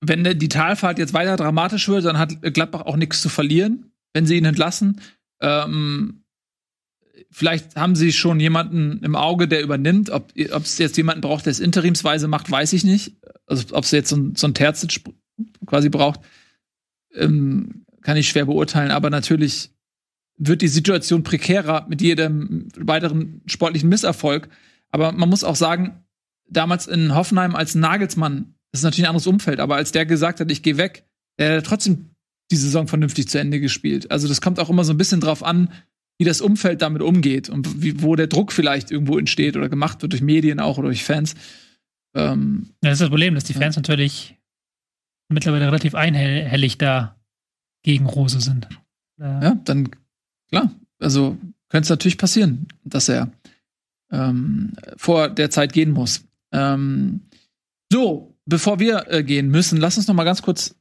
wenn 0.00 0.24
die 0.24 0.48
Talfahrt 0.48 0.98
jetzt 0.98 1.14
weiter 1.14 1.36
dramatisch 1.36 1.88
wird, 1.88 2.06
dann 2.06 2.18
hat 2.18 2.42
Gladbach 2.42 2.80
auch 2.80 2.96
nichts 2.96 3.22
zu 3.22 3.28
verlieren, 3.28 3.92
wenn 4.14 4.26
sie 4.26 4.36
ihn 4.36 4.44
entlassen. 4.46 5.00
Ähm, 5.40 6.24
vielleicht 7.30 7.76
haben 7.76 7.94
sie 7.94 8.12
schon 8.12 8.40
jemanden 8.40 9.04
im 9.04 9.14
Auge, 9.14 9.46
der 9.46 9.62
übernimmt. 9.62 10.10
Ob 10.10 10.32
es 10.36 10.78
jetzt 10.78 10.96
jemanden 10.96 11.20
braucht, 11.20 11.46
der 11.46 11.52
es 11.52 11.60
interimsweise 11.60 12.26
macht, 12.26 12.50
weiß 12.50 12.72
ich 12.72 12.82
nicht. 12.82 13.14
Also, 13.46 13.72
ob 13.76 13.84
es 13.84 13.92
jetzt 13.92 14.08
so 14.08 14.16
ein, 14.16 14.34
so 14.34 14.48
ein 14.48 14.54
Terzic 14.54 15.04
quasi 15.66 15.88
braucht, 15.88 16.18
ähm, 17.14 17.84
kann 18.02 18.16
ich 18.16 18.28
schwer 18.28 18.46
beurteilen. 18.46 18.90
Aber 18.90 19.08
natürlich 19.08 19.70
wird 20.36 20.62
die 20.62 20.66
Situation 20.66 21.22
prekärer 21.22 21.86
mit 21.88 22.02
jedem 22.02 22.66
weiteren 22.74 23.42
sportlichen 23.46 23.88
Misserfolg. 23.88 24.48
Aber 24.90 25.12
man 25.12 25.28
muss 25.28 25.44
auch 25.44 25.56
sagen, 25.56 26.04
damals 26.48 26.86
in 26.86 27.14
Hoffenheim 27.14 27.54
als 27.54 27.74
Nagelsmann, 27.74 28.54
das 28.72 28.80
ist 28.80 28.84
natürlich 28.84 29.06
ein 29.06 29.10
anderes 29.10 29.26
Umfeld, 29.26 29.60
aber 29.60 29.76
als 29.76 29.92
der 29.92 30.06
gesagt 30.06 30.40
hat, 30.40 30.50
ich 30.50 30.62
gehe 30.62 30.76
weg, 30.76 31.04
der 31.38 31.58
hat 31.58 31.66
trotzdem 31.66 32.10
die 32.50 32.56
Saison 32.56 32.88
vernünftig 32.88 33.28
zu 33.28 33.38
Ende 33.38 33.60
gespielt. 33.60 34.10
Also 34.10 34.28
das 34.28 34.40
kommt 34.40 34.58
auch 34.58 34.70
immer 34.70 34.84
so 34.84 34.92
ein 34.92 34.98
bisschen 34.98 35.20
drauf 35.20 35.42
an, 35.44 35.70
wie 36.18 36.24
das 36.24 36.40
Umfeld 36.40 36.82
damit 36.82 37.02
umgeht 37.02 37.48
und 37.48 37.82
wie, 37.82 38.02
wo 38.02 38.16
der 38.16 38.26
Druck 38.26 38.52
vielleicht 38.52 38.90
irgendwo 38.90 39.18
entsteht 39.18 39.56
oder 39.56 39.68
gemacht 39.68 40.02
wird 40.02 40.12
durch 40.12 40.22
Medien 40.22 40.60
auch 40.60 40.76
oder 40.76 40.88
durch 40.88 41.04
Fans. 41.04 41.34
Ähm, 42.14 42.70
Das 42.80 42.94
ist 42.94 43.00
das 43.00 43.08
Problem, 43.08 43.34
dass 43.34 43.44
die 43.44 43.54
Fans 43.54 43.76
natürlich 43.76 44.36
mittlerweile 45.28 45.66
relativ 45.66 45.94
einhellig 45.94 46.76
da 46.76 47.16
gegen 47.82 48.06
Rose 48.06 48.40
sind. 48.40 48.68
Ja, 49.18 49.54
dann 49.64 49.90
klar. 50.50 50.74
Also 50.98 51.38
könnte 51.68 51.84
es 51.84 51.90
natürlich 51.90 52.18
passieren, 52.18 52.66
dass 52.84 53.08
er 53.08 53.30
ähm, 54.10 54.72
vor 54.96 55.28
der 55.28 55.50
Zeit 55.50 55.72
gehen 55.72 55.92
muss. 55.92 56.24
Ähm, 56.52 57.22
so, 57.92 58.36
bevor 58.46 58.78
wir 58.78 59.06
äh, 59.08 59.22
gehen 59.22 59.48
müssen, 59.48 59.78
lass 59.78 59.96
uns 59.96 60.06
noch 60.08 60.14
mal 60.14 60.24
ganz 60.24 60.42
kurz 60.42 60.76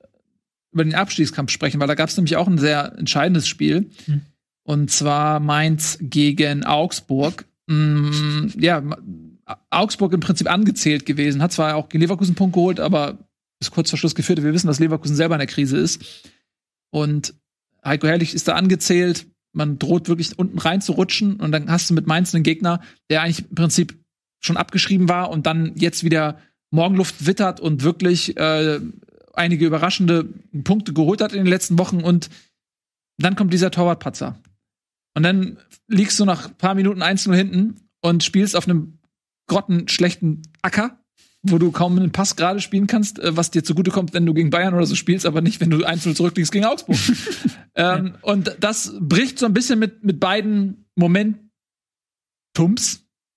über 0.71 0.83
den 0.83 0.95
Abstiegskampf 0.95 1.51
sprechen, 1.51 1.79
weil 1.79 1.87
da 1.87 1.95
gab 1.95 2.09
es 2.09 2.17
nämlich 2.17 2.35
auch 2.35 2.47
ein 2.47 2.57
sehr 2.57 2.97
entscheidendes 2.97 3.47
Spiel. 3.47 3.89
Hm. 4.05 4.21
Und 4.63 4.91
zwar 4.91 5.39
Mainz 5.39 5.97
gegen 5.99 6.63
Augsburg. 6.63 7.45
Mm, 7.67 8.49
ja, 8.59 8.83
Augsburg 9.71 10.13
im 10.13 10.19
Prinzip 10.19 10.49
angezählt 10.51 11.05
gewesen, 11.07 11.41
hat 11.41 11.51
zwar 11.51 11.75
auch 11.75 11.89
gegen 11.89 12.01
Leverkusen 12.01 12.35
Punkt 12.35 12.53
geholt, 12.53 12.79
aber 12.79 13.17
ist 13.59 13.71
kurz 13.71 13.89
vor 13.89 13.97
Schluss 13.97 14.15
geführt. 14.15 14.43
Wir 14.43 14.53
wissen, 14.53 14.67
dass 14.67 14.79
Leverkusen 14.79 15.15
selber 15.15 15.35
in 15.35 15.39
der 15.39 15.47
Krise 15.47 15.77
ist. 15.77 16.01
Und 16.91 17.33
Heiko 17.83 18.07
Herrlich 18.07 18.33
ist 18.33 18.47
da 18.47 18.55
angezählt. 18.55 19.25
Man 19.53 19.79
droht 19.79 20.07
wirklich 20.07 20.37
unten 20.37 20.59
rein 20.59 20.81
zu 20.81 20.93
rutschen. 20.93 21.35
Und 21.37 21.51
dann 21.51 21.69
hast 21.69 21.89
du 21.89 21.93
mit 21.93 22.07
Mainz 22.07 22.33
einen 22.33 22.43
Gegner, 22.43 22.81
der 23.09 23.21
eigentlich 23.21 23.49
im 23.49 23.55
Prinzip 23.55 23.97
schon 24.39 24.57
abgeschrieben 24.57 25.09
war 25.09 25.29
und 25.29 25.45
dann 25.45 25.75
jetzt 25.75 26.03
wieder 26.03 26.39
Morgenluft 26.71 27.25
wittert 27.25 27.59
und 27.59 27.83
wirklich 27.83 28.37
äh, 28.37 28.79
einige 29.33 29.65
überraschende 29.65 30.25
Punkte 30.63 30.93
geholt 30.93 31.21
hat 31.21 31.33
in 31.33 31.39
den 31.39 31.47
letzten 31.47 31.77
Wochen. 31.79 32.03
Und 32.03 32.29
dann 33.17 33.35
kommt 33.35 33.53
dieser 33.53 33.71
Torwartpatzer. 33.71 34.39
Und 35.15 35.23
dann 35.23 35.57
liegst 35.87 36.19
du 36.19 36.25
nach 36.25 36.47
ein 36.47 36.55
paar 36.55 36.75
Minuten 36.75 37.01
1-0 37.01 37.35
hinten 37.35 37.89
und 38.01 38.23
spielst 38.23 38.55
auf 38.55 38.67
einem 38.67 38.99
grottenschlechten 39.47 40.43
Acker, 40.61 40.99
wo 41.41 41.57
du 41.57 41.71
kaum 41.71 41.97
einen 41.97 42.11
Pass 42.11 42.35
gerade 42.35 42.59
spielen 42.59 42.87
kannst, 42.87 43.19
äh, 43.19 43.35
was 43.35 43.51
dir 43.51 43.63
zugutekommt, 43.63 44.13
wenn 44.13 44.25
du 44.25 44.33
gegen 44.33 44.49
Bayern 44.49 44.73
oder 44.73 44.85
so 44.85 44.95
spielst, 44.95 45.25
aber 45.25 45.41
nicht, 45.41 45.61
wenn 45.61 45.69
du 45.69 45.85
1-0 45.85 46.15
zurückliegst 46.15 46.51
gegen 46.51 46.65
Augsburg. 46.65 46.97
ähm, 47.75 48.15
Und 48.21 48.55
das 48.59 48.93
bricht 48.99 49.39
so 49.39 49.45
ein 49.45 49.53
bisschen 49.53 49.79
mit, 49.79 50.03
mit 50.03 50.19
beiden 50.19 50.85
Momentums. 50.95 51.39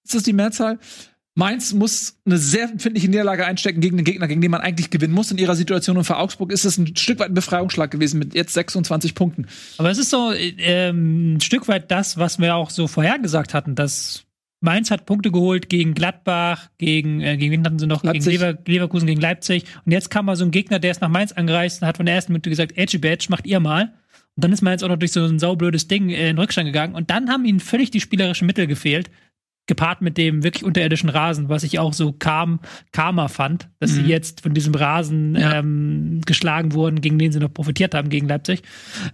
Ist 0.05 0.15
das 0.15 0.23
die 0.25 0.33
Mehrzahl? 0.33 0.79
Mainz 1.35 1.73
muss 1.73 2.19
eine 2.27 2.37
sehr 2.37 2.65
empfindliche 2.65 3.09
Niederlage 3.09 3.47
einstecken 3.47 3.81
gegen 3.81 3.97
den 3.97 4.05
Gegner, 4.05 4.29
gegen 4.29 4.43
den 4.43 4.51
man 4.51 4.61
eigentlich 4.61 4.91
gewinnen 4.91 5.15
muss 5.15 5.31
in 5.31 5.39
ihrer 5.39 5.57
Situation. 5.57 5.97
Und 5.97 6.05
für 6.05 6.19
Augsburg 6.19 6.53
ist 6.53 6.67
es 6.67 6.77
ein 6.77 6.95
Stück 6.95 7.21
weit 7.21 7.31
ein 7.31 7.35
Befreiungsschlag 7.35 7.91
gewesen 7.91 8.19
mit 8.19 8.35
jetzt 8.35 8.53
26 8.53 9.15
Punkten. 9.15 9.47
Aber 9.79 9.91
es 9.91 9.97
ist 9.97 10.11
so 10.11 10.31
äh, 10.33 10.55
ähm, 10.59 11.37
ein 11.37 11.41
Stück 11.41 11.69
weit 11.69 11.91
das, 11.91 12.19
was 12.19 12.39
wir 12.39 12.55
auch 12.55 12.69
so 12.69 12.87
vorhergesagt 12.87 13.55
hatten, 13.55 13.75
dass 13.75 14.25
Mainz 14.63 14.91
hat 14.91 15.07
Punkte 15.07 15.31
geholt 15.31 15.69
gegen 15.69 15.95
Gladbach, 15.95 16.71
gegen, 16.79 17.21
äh, 17.21 17.37
gegen 17.37 17.53
wen 17.53 17.65
hatten 17.65 17.79
sie 17.79 17.87
noch? 17.87 18.03
Leipzig. 18.05 18.25
Gegen 18.33 18.43
Lever 18.47 18.59
Leverkusen, 18.67 19.07
gegen 19.07 19.21
Leipzig. 19.21 19.65
Und 19.85 19.93
jetzt 19.93 20.11
kam 20.11 20.27
mal 20.27 20.37
so 20.37 20.45
ein 20.45 20.51
Gegner, 20.51 20.79
der 20.79 20.91
ist 20.93 21.01
nach 21.01 21.09
Mainz 21.09 21.33
angereist 21.33 21.83
und 21.83 21.89
hat 21.89 21.97
von 21.99 22.07
der 22.07 22.15
ersten 22.15 22.33
Minute 22.33 22.49
gesagt, 22.51 22.77
Edgy 22.79 22.99
Badge, 22.99 23.27
macht 23.29 23.47
ihr 23.47 23.61
mal. 23.61 23.93
Und 24.35 24.45
dann 24.45 24.53
ist 24.53 24.63
Mainz 24.63 24.83
auch 24.83 24.89
noch 24.89 24.97
durch 24.99 25.13
so 25.13 25.25
ein 25.25 25.39
saublödes 25.39 25.89
Ding 25.89 26.09
äh, 26.11 26.15
in 26.31 26.37
den 26.37 26.39
Rückstand 26.39 26.67
gegangen. 26.67 26.95
Und 26.95 27.11
dann 27.11 27.29
haben 27.29 27.45
ihnen 27.45 27.61
völlig 27.61 27.91
die 27.91 28.01
spielerischen 28.01 28.47
Mittel 28.47 28.67
gefehlt. 28.67 29.11
Gepaart 29.67 30.03
mit 30.03 30.19
dem 30.19 30.43
wirklich 30.43 30.65
unterirdischen 30.65 31.09
Rasen, 31.09 31.49
was 31.49 31.63
ich 31.63 31.79
auch 31.79 31.93
so 31.93 32.13
kam, 32.13 32.59
Karma 32.91 33.29
fand, 33.29 33.69
dass 33.79 33.93
sie 33.93 34.03
Mhm. 34.03 34.09
jetzt 34.09 34.41
von 34.41 34.55
diesem 34.55 34.75
Rasen 34.75 35.37
Ja. 35.37 35.55
ähm, 35.59 36.21
geschlagen 36.27 36.73
wurden, 36.73 37.01
gegen 37.01 37.17
den 37.19 37.31
sie 37.31 37.39
noch 37.39 37.53
profitiert 37.55 37.95
haben, 37.95 38.09
gegen 38.09 38.27
Leipzig. 38.27 38.63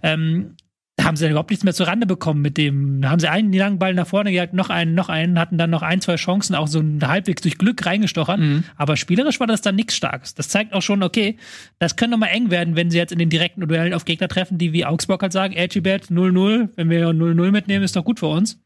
Ähm, 0.01 0.55
da 0.99 1.05
haben 1.05 1.15
sie 1.15 1.23
dann 1.23 1.31
überhaupt 1.31 1.49
nichts 1.49 1.63
mehr 1.63 1.73
zurande 1.73 2.05
bekommen 2.05 2.41
mit 2.41 2.57
dem. 2.57 2.99
Da 3.01 3.09
haben 3.09 3.21
sie 3.21 3.29
einen 3.29 3.53
langen 3.53 3.79
Ball 3.79 3.93
nach 3.93 4.05
vorne 4.05 4.31
gejagt, 4.31 4.53
noch 4.53 4.69
einen, 4.69 4.95
noch 4.95 5.07
einen, 5.07 5.39
hatten 5.39 5.57
dann 5.57 5.69
noch 5.69 5.81
ein, 5.81 6.01
zwei 6.01 6.17
Chancen, 6.17 6.55
auch 6.55 6.67
so 6.67 6.81
ein 6.81 6.99
halbwegs 7.07 7.41
durch 7.41 7.57
Glück 7.57 7.85
reingestochert. 7.85 8.37
Mhm. 8.37 8.65
Aber 8.75 8.97
spielerisch 8.97 9.39
war 9.39 9.47
das 9.47 9.61
dann 9.61 9.77
nichts 9.77 9.95
Starkes. 9.95 10.35
Das 10.35 10.49
zeigt 10.49 10.73
auch 10.73 10.81
schon, 10.81 11.01
okay, 11.01 11.37
das 11.77 11.95
könnte 11.95 12.11
noch 12.11 12.17
mal 12.19 12.27
eng 12.27 12.51
werden, 12.51 12.75
wenn 12.75 12.91
sie 12.91 12.97
jetzt 12.97 13.13
in 13.13 13.17
den 13.17 13.29
direkten 13.29 13.65
Duellen 13.65 13.93
auf 13.93 14.03
Gegner 14.03 14.27
treffen, 14.27 14.57
die 14.57 14.73
wie 14.73 14.83
Augsburg 14.83 15.21
halt 15.21 15.31
sagen, 15.31 15.53
Elchibet 15.53 16.07
0-0, 16.07 16.67
wenn 16.75 16.89
wir 16.89 17.07
0-0 17.11 17.51
mitnehmen, 17.51 17.85
ist 17.85 17.95
doch 17.95 18.03
gut 18.03 18.19
für 18.19 18.27
uns. 18.27 18.59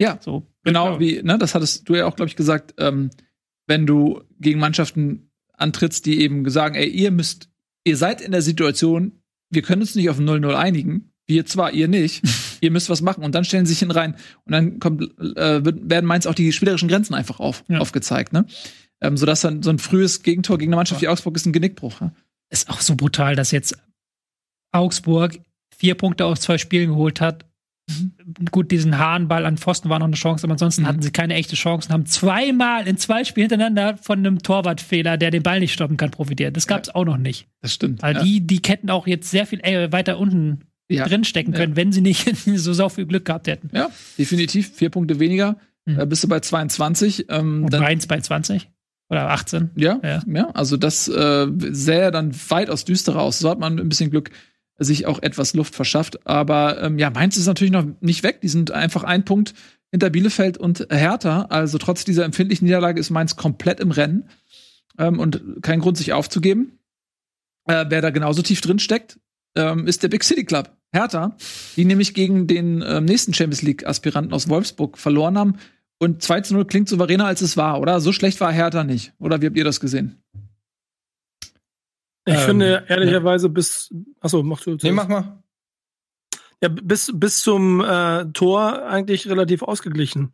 Ja, 0.00 0.18
So. 0.22 0.46
Genau, 0.62 0.98
wie, 0.98 1.22
ne, 1.22 1.36
das 1.36 1.54
hattest 1.54 1.86
du 1.90 1.94
ja 1.94 2.06
auch, 2.06 2.16
glaube 2.16 2.30
ich, 2.30 2.36
gesagt, 2.36 2.72
ähm, 2.78 3.10
wenn 3.66 3.84
du 3.84 4.22
gegen 4.40 4.60
Mannschaften 4.60 5.30
antrittst, 5.52 6.06
die 6.06 6.22
eben 6.22 6.48
sagen, 6.48 6.74
ey, 6.74 6.88
ihr 6.88 7.10
müsst, 7.10 7.50
ihr 7.84 7.98
seid 7.98 8.22
in 8.22 8.32
der 8.32 8.40
Situation, 8.40 9.20
wir 9.50 9.60
können 9.60 9.82
uns 9.82 9.94
nicht 9.94 10.08
auf 10.08 10.18
ein 10.18 10.26
0-0 10.26 10.54
einigen, 10.54 11.10
wir 11.26 11.46
zwar, 11.46 11.72
ihr 11.72 11.88
nicht, 11.88 12.22
ihr 12.60 12.70
müsst 12.70 12.90
was 12.90 13.00
machen 13.02 13.24
und 13.24 13.34
dann 13.34 13.44
stellen 13.44 13.66
sie 13.66 13.72
sich 13.72 13.80
hin 13.80 13.90
rein 13.90 14.14
und 14.44 14.52
dann 14.52 14.78
kommt, 14.78 15.02
äh, 15.36 15.60
werden 15.64 16.06
meins 16.06 16.26
auch 16.26 16.34
die 16.34 16.52
spielerischen 16.52 16.88
Grenzen 16.88 17.14
einfach 17.14 17.40
auf, 17.40 17.64
Ja. 17.68 17.78
aufgezeigt, 17.78 18.32
ne? 18.32 18.44
Ähm, 19.00 19.16
sodass 19.16 19.40
dann 19.42 19.62
so 19.62 19.70
ein 19.70 19.78
frühes 19.78 20.22
Gegentor 20.22 20.56
gegen 20.58 20.70
eine 20.70 20.76
Mannschaft 20.76 21.02
wie 21.02 21.08
Augsburg 21.08 21.36
ist 21.36 21.46
ein 21.46 21.52
Genickbruch. 21.52 22.00
Ja? 22.00 22.12
Ist 22.50 22.70
auch 22.70 22.80
so 22.80 22.94
brutal, 22.94 23.36
dass 23.36 23.50
jetzt 23.50 23.76
Augsburg 24.72 25.38
vier 25.76 25.94
Punkte 25.94 26.24
aus 26.24 26.40
zwei 26.40 26.58
Spielen 26.58 26.90
geholt 26.90 27.20
hat. 27.20 27.44
Gut, 28.50 28.70
diesen 28.70 28.96
Hahnball 28.96 29.44
an 29.44 29.58
Pfosten 29.58 29.90
war 29.90 29.98
noch 29.98 30.06
eine 30.06 30.16
Chance, 30.16 30.44
aber 30.44 30.52
ansonsten 30.52 30.82
Mhm. 30.82 30.86
hatten 30.86 31.02
sie 31.02 31.10
keine 31.10 31.34
echte 31.34 31.54
Chance 31.54 31.88
und 31.88 31.92
haben 31.92 32.06
zweimal 32.06 32.86
in 32.88 32.96
zwei 32.96 33.24
Spielen 33.24 33.50
hintereinander 33.50 33.98
von 33.98 34.20
einem 34.20 34.38
Torwartfehler, 34.38 35.18
der 35.18 35.30
den 35.30 35.42
Ball 35.42 35.60
nicht 35.60 35.74
stoppen 35.74 35.98
kann, 35.98 36.10
profitiert. 36.10 36.56
Das 36.56 36.66
gab 36.66 36.82
es 36.84 36.94
auch 36.94 37.04
noch 37.04 37.18
nicht. 37.18 37.46
Das 37.60 37.74
stimmt. 37.74 38.02
Also 38.02 38.20
ja. 38.20 38.24
die, 38.24 38.40
die 38.40 38.60
hätten 38.66 38.88
auch 38.88 39.06
jetzt 39.06 39.30
sehr 39.30 39.46
viel 39.46 39.60
äh, 39.60 39.92
weiter 39.92 40.18
unten 40.18 40.60
ja. 40.88 41.06
drin 41.06 41.24
stecken 41.24 41.52
können, 41.52 41.76
wenn 41.76 41.92
sie 41.92 42.00
nicht 42.00 42.36
so 42.56 42.72
sau 42.72 42.88
viel 42.88 43.06
Glück 43.06 43.24
gehabt 43.24 43.46
hätten. 43.46 43.70
ja, 43.72 43.88
definitiv. 44.18 44.72
Vier 44.74 44.90
Punkte 44.90 45.18
weniger, 45.20 45.56
Mhm. 45.86 46.00
äh, 46.00 46.06
bist 46.06 46.24
du 46.24 46.28
bei 46.28 46.40
22. 46.40 47.26
Ähm, 47.28 47.64
Und 47.64 47.72
Mainz 47.78 48.06
bei 48.06 48.18
20 48.18 48.70
oder 49.10 49.28
18. 49.30 49.70
Ja, 49.76 50.00
ja, 50.02 50.22
Ja. 50.26 50.50
also 50.54 50.78
das 50.78 51.08
äh, 51.08 51.46
sähe 51.58 52.10
dann 52.10 52.34
weitaus 52.48 52.84
düsterer 52.86 53.20
aus. 53.20 53.38
So 53.38 53.50
hat 53.50 53.58
man 53.58 53.78
ein 53.78 53.88
bisschen 53.90 54.10
Glück 54.10 54.30
sich 54.78 55.04
auch 55.06 55.22
etwas 55.22 55.52
Luft 55.54 55.74
verschafft. 55.74 56.26
Aber 56.26 56.82
ähm, 56.82 56.98
ja, 56.98 57.10
Mainz 57.10 57.36
ist 57.36 57.46
natürlich 57.46 57.72
noch 57.72 57.84
nicht 58.00 58.22
weg. 58.22 58.40
Die 58.40 58.48
sind 58.48 58.70
einfach 58.70 59.04
ein 59.04 59.24
Punkt 59.26 59.52
hinter 59.90 60.08
Bielefeld 60.10 60.56
und 60.56 60.86
Hertha. 60.90 61.42
Also 61.50 61.76
trotz 61.78 62.04
dieser 62.06 62.24
empfindlichen 62.24 62.64
Niederlage 62.64 62.98
ist 62.98 63.10
Mainz 63.10 63.36
komplett 63.36 63.78
im 63.78 63.90
Rennen 63.90 64.24
ähm, 64.98 65.18
und 65.20 65.42
kein 65.62 65.80
Grund, 65.80 65.98
sich 65.98 66.12
aufzugeben. 66.14 66.78
Äh, 67.66 67.84
wer 67.90 68.00
da 68.00 68.08
genauso 68.10 68.42
tief 68.42 68.60
drin 68.62 68.78
steckt, 68.78 69.18
ähm, 69.56 69.86
ist 69.86 70.02
der 70.02 70.08
Big 70.08 70.24
City 70.24 70.44
Club. 70.44 70.70
Hertha, 70.94 71.36
die 71.76 71.84
nämlich 71.84 72.14
gegen 72.14 72.46
den 72.46 72.82
ähm, 72.86 73.04
nächsten 73.04 73.34
Champions 73.34 73.62
League-Aspiranten 73.62 74.32
aus 74.32 74.48
Wolfsburg 74.48 74.96
verloren 74.96 75.36
haben. 75.36 75.56
Und 75.98 76.22
2 76.22 76.42
zu 76.42 76.54
0 76.54 76.66
klingt 76.66 76.88
souveräner, 76.88 77.26
als 77.26 77.40
es 77.40 77.56
war, 77.56 77.80
oder? 77.80 78.00
So 78.00 78.12
schlecht 78.12 78.40
war 78.40 78.52
Hertha 78.52 78.84
nicht. 78.84 79.12
Oder 79.18 79.42
wie 79.42 79.46
habt 79.46 79.56
ihr 79.56 79.64
das 79.64 79.80
gesehen? 79.80 80.22
Ich 82.26 82.34
Ähm, 82.34 82.40
finde 82.40 82.84
ehrlicherweise 82.88 83.48
bis. 83.48 83.92
Achso, 84.20 84.42
mach 84.42 84.60
du. 84.60 84.76
Nee, 84.82 84.92
mach 84.92 85.08
mal. 85.08 85.42
Ja, 86.62 86.68
bis, 86.68 87.10
bis 87.12 87.40
zum 87.40 87.80
äh, 87.80 88.26
Tor 88.32 88.86
eigentlich 88.86 89.28
relativ 89.28 89.62
ausgeglichen. 89.62 90.32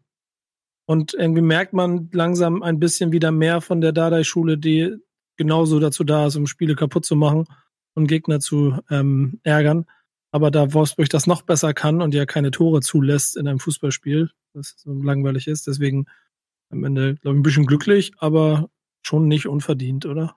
Und 0.87 1.15
irgendwie 1.15 1.41
merkt 1.41 1.73
man 1.73 2.11
langsam 2.13 2.63
ein 2.63 2.79
bisschen 2.79 3.13
wieder 3.13 3.33
mehr 3.33 3.61
von 3.61 3.81
der 3.81 3.93
Dardai-Schule, 3.93 4.59
die 4.59 4.97
genauso 5.37 5.81
dazu 5.81 6.05
da 6.05 6.27
ist, 6.27 6.37
um 6.37 6.47
Spiele 6.47 6.75
kaputt 6.75 7.05
zu 7.05 7.17
machen 7.17 7.47
und 7.95 8.07
Gegner 8.07 8.41
zu 8.41 8.79
ähm, 8.91 9.41
ärgern. 9.43 9.87
Aber 10.33 10.51
da 10.51 10.73
Wolfsburg 10.73 11.09
das 11.09 11.27
noch 11.27 11.43
besser 11.43 11.75
kann 11.75 12.03
und 12.03 12.15
ja 12.15 12.25
keine 12.25 12.51
Tore 12.51 12.81
zulässt 12.81 13.37
in 13.37 13.49
einem 13.49 13.59
Fußballspiel, 13.59 14.31
das 14.55 14.77
so 14.79 14.93
langweilig 14.93 15.49
ist, 15.49 15.67
deswegen 15.67 16.07
am 16.71 16.85
Ende, 16.85 17.17
glaube 17.17 17.37
ich, 17.37 17.41
ein 17.41 17.43
bisschen 17.43 17.67
glücklich, 17.67 18.13
aber 18.19 18.71
schon 19.03 19.27
nicht 19.27 19.47
unverdient, 19.47 20.07
oder? 20.07 20.37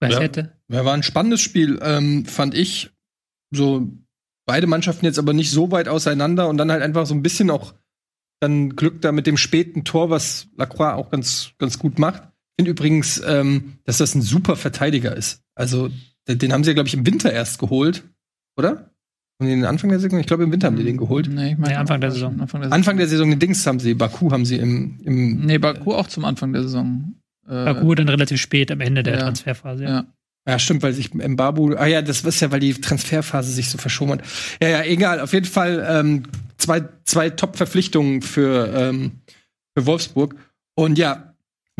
Was 0.00 0.14
Ja. 0.14 0.20
hätte? 0.20 0.56
Ja, 0.68 0.84
war 0.84 0.94
ein 0.94 1.04
spannendes 1.04 1.40
Spiel, 1.40 1.78
ähm, 1.82 2.26
fand 2.26 2.54
ich. 2.54 2.90
So 3.54 3.88
beide 4.44 4.66
Mannschaften 4.66 5.04
jetzt 5.06 5.18
aber 5.18 5.32
nicht 5.32 5.50
so 5.50 5.70
weit 5.70 5.86
auseinander 5.86 6.48
und 6.48 6.56
dann 6.56 6.72
halt 6.72 6.82
einfach 6.82 7.06
so 7.06 7.14
ein 7.14 7.22
bisschen 7.22 7.50
auch 7.50 7.74
dann 8.40 8.74
Glück 8.74 9.00
da 9.00 9.12
mit 9.12 9.28
dem 9.28 9.36
späten 9.36 9.84
Tor, 9.84 10.10
was 10.10 10.48
Lacroix 10.56 10.94
auch 10.94 11.10
ganz, 11.10 11.52
ganz 11.58 11.78
gut 11.78 12.00
macht. 12.00 12.24
Ich 12.24 12.64
finde 12.64 12.72
übrigens, 12.72 13.22
ähm, 13.24 13.78
dass 13.84 13.98
das 13.98 14.16
ein 14.16 14.22
super 14.22 14.56
Verteidiger 14.56 15.16
ist. 15.16 15.41
Also, 15.54 15.90
den 16.28 16.52
haben 16.52 16.64
sie 16.64 16.70
ja, 16.70 16.74
glaube 16.74 16.88
ich, 16.88 16.94
im 16.94 17.06
Winter 17.06 17.32
erst 17.32 17.58
geholt, 17.58 18.04
oder? 18.56 18.90
Und 19.38 19.48
den 19.48 19.64
Anfang 19.64 19.90
der 19.90 19.98
Saison? 19.98 20.20
Ich 20.20 20.26
glaube, 20.26 20.44
im 20.44 20.52
Winter 20.52 20.68
haben 20.68 20.76
die 20.76 20.84
den 20.84 20.96
geholt. 20.96 21.28
Nee, 21.28 21.52
ich 21.52 21.58
Nee, 21.58 21.74
Anfang 21.74 22.00
der 22.00 22.10
Saison. 22.12 22.40
Anfang 22.40 22.60
der 22.60 22.68
Saison. 22.68 22.72
Anfang 22.72 22.96
der 22.96 23.08
Saison, 23.08 23.30
den 23.30 23.38
Dings 23.38 23.66
haben 23.66 23.80
sie, 23.80 23.94
Baku 23.94 24.30
haben 24.30 24.44
sie 24.44 24.56
im, 24.56 25.00
im 25.04 25.40
Nee, 25.46 25.58
Baku 25.58 25.94
auch 25.94 26.06
zum 26.06 26.24
Anfang 26.24 26.52
der 26.52 26.62
Saison. 26.62 27.14
Äh, 27.48 27.74
gut 27.74 27.98
dann 27.98 28.08
relativ 28.08 28.40
spät 28.40 28.70
am 28.70 28.80
Ende 28.80 29.02
der 29.02 29.14
Ja. 29.14 29.20
Transferphase. 29.22 29.84
Ja. 29.84 30.06
Ja, 30.46 30.58
stimmt, 30.58 30.82
weil 30.82 30.92
sich 30.92 31.14
Mbabu, 31.14 31.74
ah 31.76 31.86
ja, 31.86 32.02
das 32.02 32.22
ist 32.22 32.40
ja, 32.40 32.50
weil 32.50 32.58
die 32.58 32.74
Transferphase 32.74 33.52
sich 33.52 33.68
so 33.68 33.78
verschoben 33.78 34.12
hat. 34.12 34.22
Ja, 34.60 34.68
ja, 34.68 34.82
egal. 34.84 35.20
Auf 35.20 35.32
jeden 35.32 35.46
Fall 35.46 35.84
ähm, 35.88 36.24
zwei, 36.58 36.82
zwei 37.04 37.30
Top-Verpflichtungen 37.30 38.22
für, 38.22 38.72
ähm, 38.74 39.12
für 39.76 39.86
Wolfsburg. 39.86 40.34
Und 40.74 40.98
ja, 40.98 41.31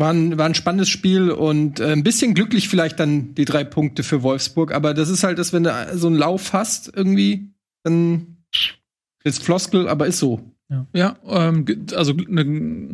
war 0.03 0.11
ein, 0.11 0.37
war 0.37 0.45
ein 0.45 0.53
spannendes 0.55 0.89
Spiel 0.89 1.31
und 1.31 1.79
äh, 1.79 1.93
ein 1.93 2.03
bisschen 2.03 2.33
glücklich 2.33 2.67
vielleicht 2.67 2.99
dann 2.99 3.33
die 3.35 3.45
drei 3.45 3.63
Punkte 3.63 4.03
für 4.03 4.21
Wolfsburg. 4.21 4.73
Aber 4.73 4.93
das 4.93 5.09
ist 5.09 5.23
halt 5.23 5.39
das, 5.39 5.53
wenn 5.53 5.63
du 5.63 5.71
so 5.93 6.07
einen 6.07 6.17
Lauf 6.17 6.51
hast 6.51 6.91
irgendwie, 6.93 7.49
dann 7.83 8.37
Ist 9.23 9.43
Floskel, 9.43 9.87
aber 9.87 10.05
ist 10.07 10.19
so. 10.19 10.41
Ja, 10.93 11.15
ähm, 11.27 11.65
ge- 11.65 11.77
also 11.95 12.13
eine 12.13 12.45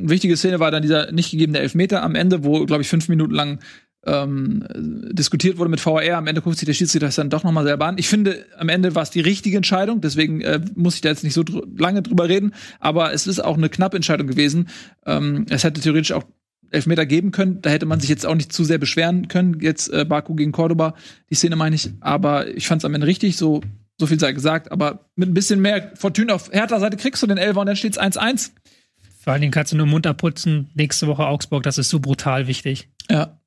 wichtige 0.10 0.38
Szene 0.38 0.60
war 0.60 0.70
dann 0.70 0.82
dieser 0.84 1.12
nicht 1.12 1.32
gegebene 1.32 1.60
Elfmeter 1.60 2.04
am 2.04 2.14
Ende, 2.14 2.44
wo, 2.44 2.66
glaube 2.66 2.82
ich, 2.84 2.90
fünf 2.90 3.08
Minuten 3.10 3.34
lang 3.34 3.60
ähm, 4.06 4.64
äh, 4.70 5.14
diskutiert 5.14 5.58
wurde 5.58 5.70
mit 5.70 5.84
VAR. 5.86 6.18
Am 6.18 6.28
Ende 6.28 6.42
guckt 6.42 6.58
sich 6.58 6.66
der 6.66 6.74
Schiedsrichter 6.74 7.08
das 7.08 7.16
dann 7.16 7.30
doch 7.30 7.44
noch 7.44 7.52
mal 7.52 7.64
selber 7.66 7.86
an. 7.88 7.98
Ich 7.98 8.08
finde, 8.08 8.46
am 8.58 8.70
Ende 8.70 8.96
war 8.96 9.04
es 9.04 9.10
die 9.10 9.22
richtige 9.22 9.58
Entscheidung, 9.58 10.02
deswegen 10.02 10.42
äh, 10.42 10.60
muss 10.76 10.96
ich 10.96 11.02
da 11.02 11.10
jetzt 11.10 11.24
nicht 11.24 11.34
so 11.34 11.44
dr 11.44 11.64
lange 11.78 12.02
drüber 12.02 12.30
reden, 12.30 12.54
aber 12.80 13.12
es 13.14 13.28
ist 13.28 13.40
auch 13.44 13.58
eine 13.58 13.70
knappe 13.70 13.96
Entscheidung 13.96 14.28
gewesen. 14.28 14.68
Ähm, 15.06 15.46
es 15.50 15.64
hätte 15.64 15.82
theoretisch 15.82 16.12
auch 16.12 16.24
Elfmeter 16.72 17.06
geben 17.06 17.32
können, 17.32 17.62
da 17.62 17.70
hätte 17.70 17.86
man 17.86 18.00
sich 18.00 18.10
jetzt 18.10 18.26
auch 18.26 18.36
nicht 18.36 18.54
zu 18.54 18.64
sehr 18.64 18.78
beschweren 18.78 19.28
können. 19.28 19.60
Jetzt 19.62 19.90
äh, 19.90 20.06
Baku 20.06 20.36
gegen 20.36 20.52
Cordoba, 20.52 20.96
die 21.30 21.36
Szene 21.36 21.56
meine 21.56 21.76
ich, 21.76 21.90
aber 22.00 22.48
ich 22.48 22.68
fand 22.68 22.82
es 22.82 22.86
am 22.86 22.94
Ende 22.94 23.08
richtig, 23.08 23.38
so 23.38 23.62
so 24.00 24.08
viel 24.08 24.20
sei 24.20 24.32
gesagt, 24.32 24.72
aber 24.72 25.10
mit 25.16 25.30
ein 25.30 25.34
bisschen 25.34 25.60
mehr 25.60 25.92
Fortune 25.96 26.34
auf 26.34 26.50
Hertha 26.52 26.80
Seite 26.80 26.98
kriegst 26.98 27.22
du 27.22 27.28
den 27.28 27.38
Elfer 27.38 27.60
und 27.60 27.66
dann 27.66 27.76
steht's 27.76 28.00
1-1. 28.00 28.52
Vor 29.20 29.34
allen 29.34 29.42
Dingen 29.42 29.52
kannst 29.52 29.74
du 29.74 29.78
nur 29.78 29.86
munter 29.86 30.14
putzen. 30.14 30.70
Nächste 30.74 31.08
Woche 31.08 31.28
Augsburg, 31.28 31.64
das 31.64 31.78
ist 31.78 31.90
so 31.90 32.00
brutal 32.00 32.48
wichtig. 32.48 32.90
Ja. 33.10 33.40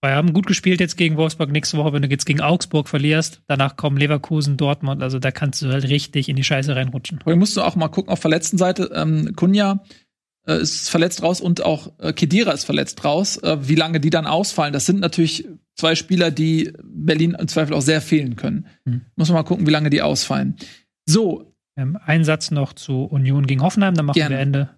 Weil 0.00 0.12
wir 0.12 0.16
haben 0.16 0.32
gut 0.32 0.46
gespielt 0.46 0.80
jetzt 0.80 0.96
gegen 0.96 1.16
Wolfsburg. 1.16 1.50
Nächste 1.50 1.76
Woche, 1.76 1.92
wenn 1.92 2.02
du 2.02 2.08
jetzt 2.08 2.24
gegen 2.24 2.40
Augsburg 2.40 2.88
verlierst, 2.88 3.42
danach 3.48 3.76
kommen 3.76 3.96
Leverkusen, 3.96 4.56
Dortmund. 4.56 5.02
Also 5.02 5.18
da 5.18 5.30
kannst 5.30 5.60
du 5.60 5.68
halt 5.70 5.88
richtig 5.88 6.28
in 6.28 6.36
die 6.36 6.44
Scheiße 6.44 6.74
reinrutschen. 6.74 7.20
Aber 7.24 7.36
musst 7.36 7.56
du 7.56 7.62
auch 7.62 7.76
mal 7.76 7.88
gucken 7.88 8.10
auf 8.10 8.20
verletzten 8.20 8.56
Seite. 8.56 8.90
Ähm, 8.94 9.34
Kunja 9.36 9.84
äh, 10.48 10.60
ist 10.60 10.90
verletzt 10.90 11.22
raus 11.22 11.40
und 11.40 11.62
auch 11.62 11.92
äh, 11.98 12.12
Kedira 12.12 12.50
ist 12.52 12.64
verletzt 12.64 13.04
raus. 13.04 13.36
Äh, 13.36 13.68
wie 13.68 13.74
lange 13.76 14.00
die 14.00 14.10
dann 14.10 14.26
ausfallen, 14.26 14.72
das 14.72 14.86
sind 14.86 14.98
natürlich 15.00 15.46
zwei 15.76 15.94
Spieler, 15.94 16.30
die 16.32 16.72
Berlin 16.82 17.36
im 17.38 17.46
Zweifel 17.46 17.74
auch 17.74 17.82
sehr 17.82 18.00
fehlen 18.00 18.34
können. 18.36 18.66
Hm. 18.84 19.02
Muss 19.14 19.28
man 19.28 19.36
mal 19.36 19.42
gucken, 19.44 19.66
wie 19.66 19.70
lange 19.70 19.90
die 19.90 20.02
ausfallen. 20.02 20.56
So, 21.06 21.54
Ähm, 21.76 21.96
ein 22.04 22.24
Satz 22.24 22.50
noch 22.50 22.72
zu 22.72 23.04
Union 23.04 23.46
gegen 23.46 23.62
Hoffenheim, 23.62 23.94
dann 23.94 24.06
machen 24.06 24.16
Gerne. 24.16 24.34
wir 24.34 24.40
Ende. 24.40 24.70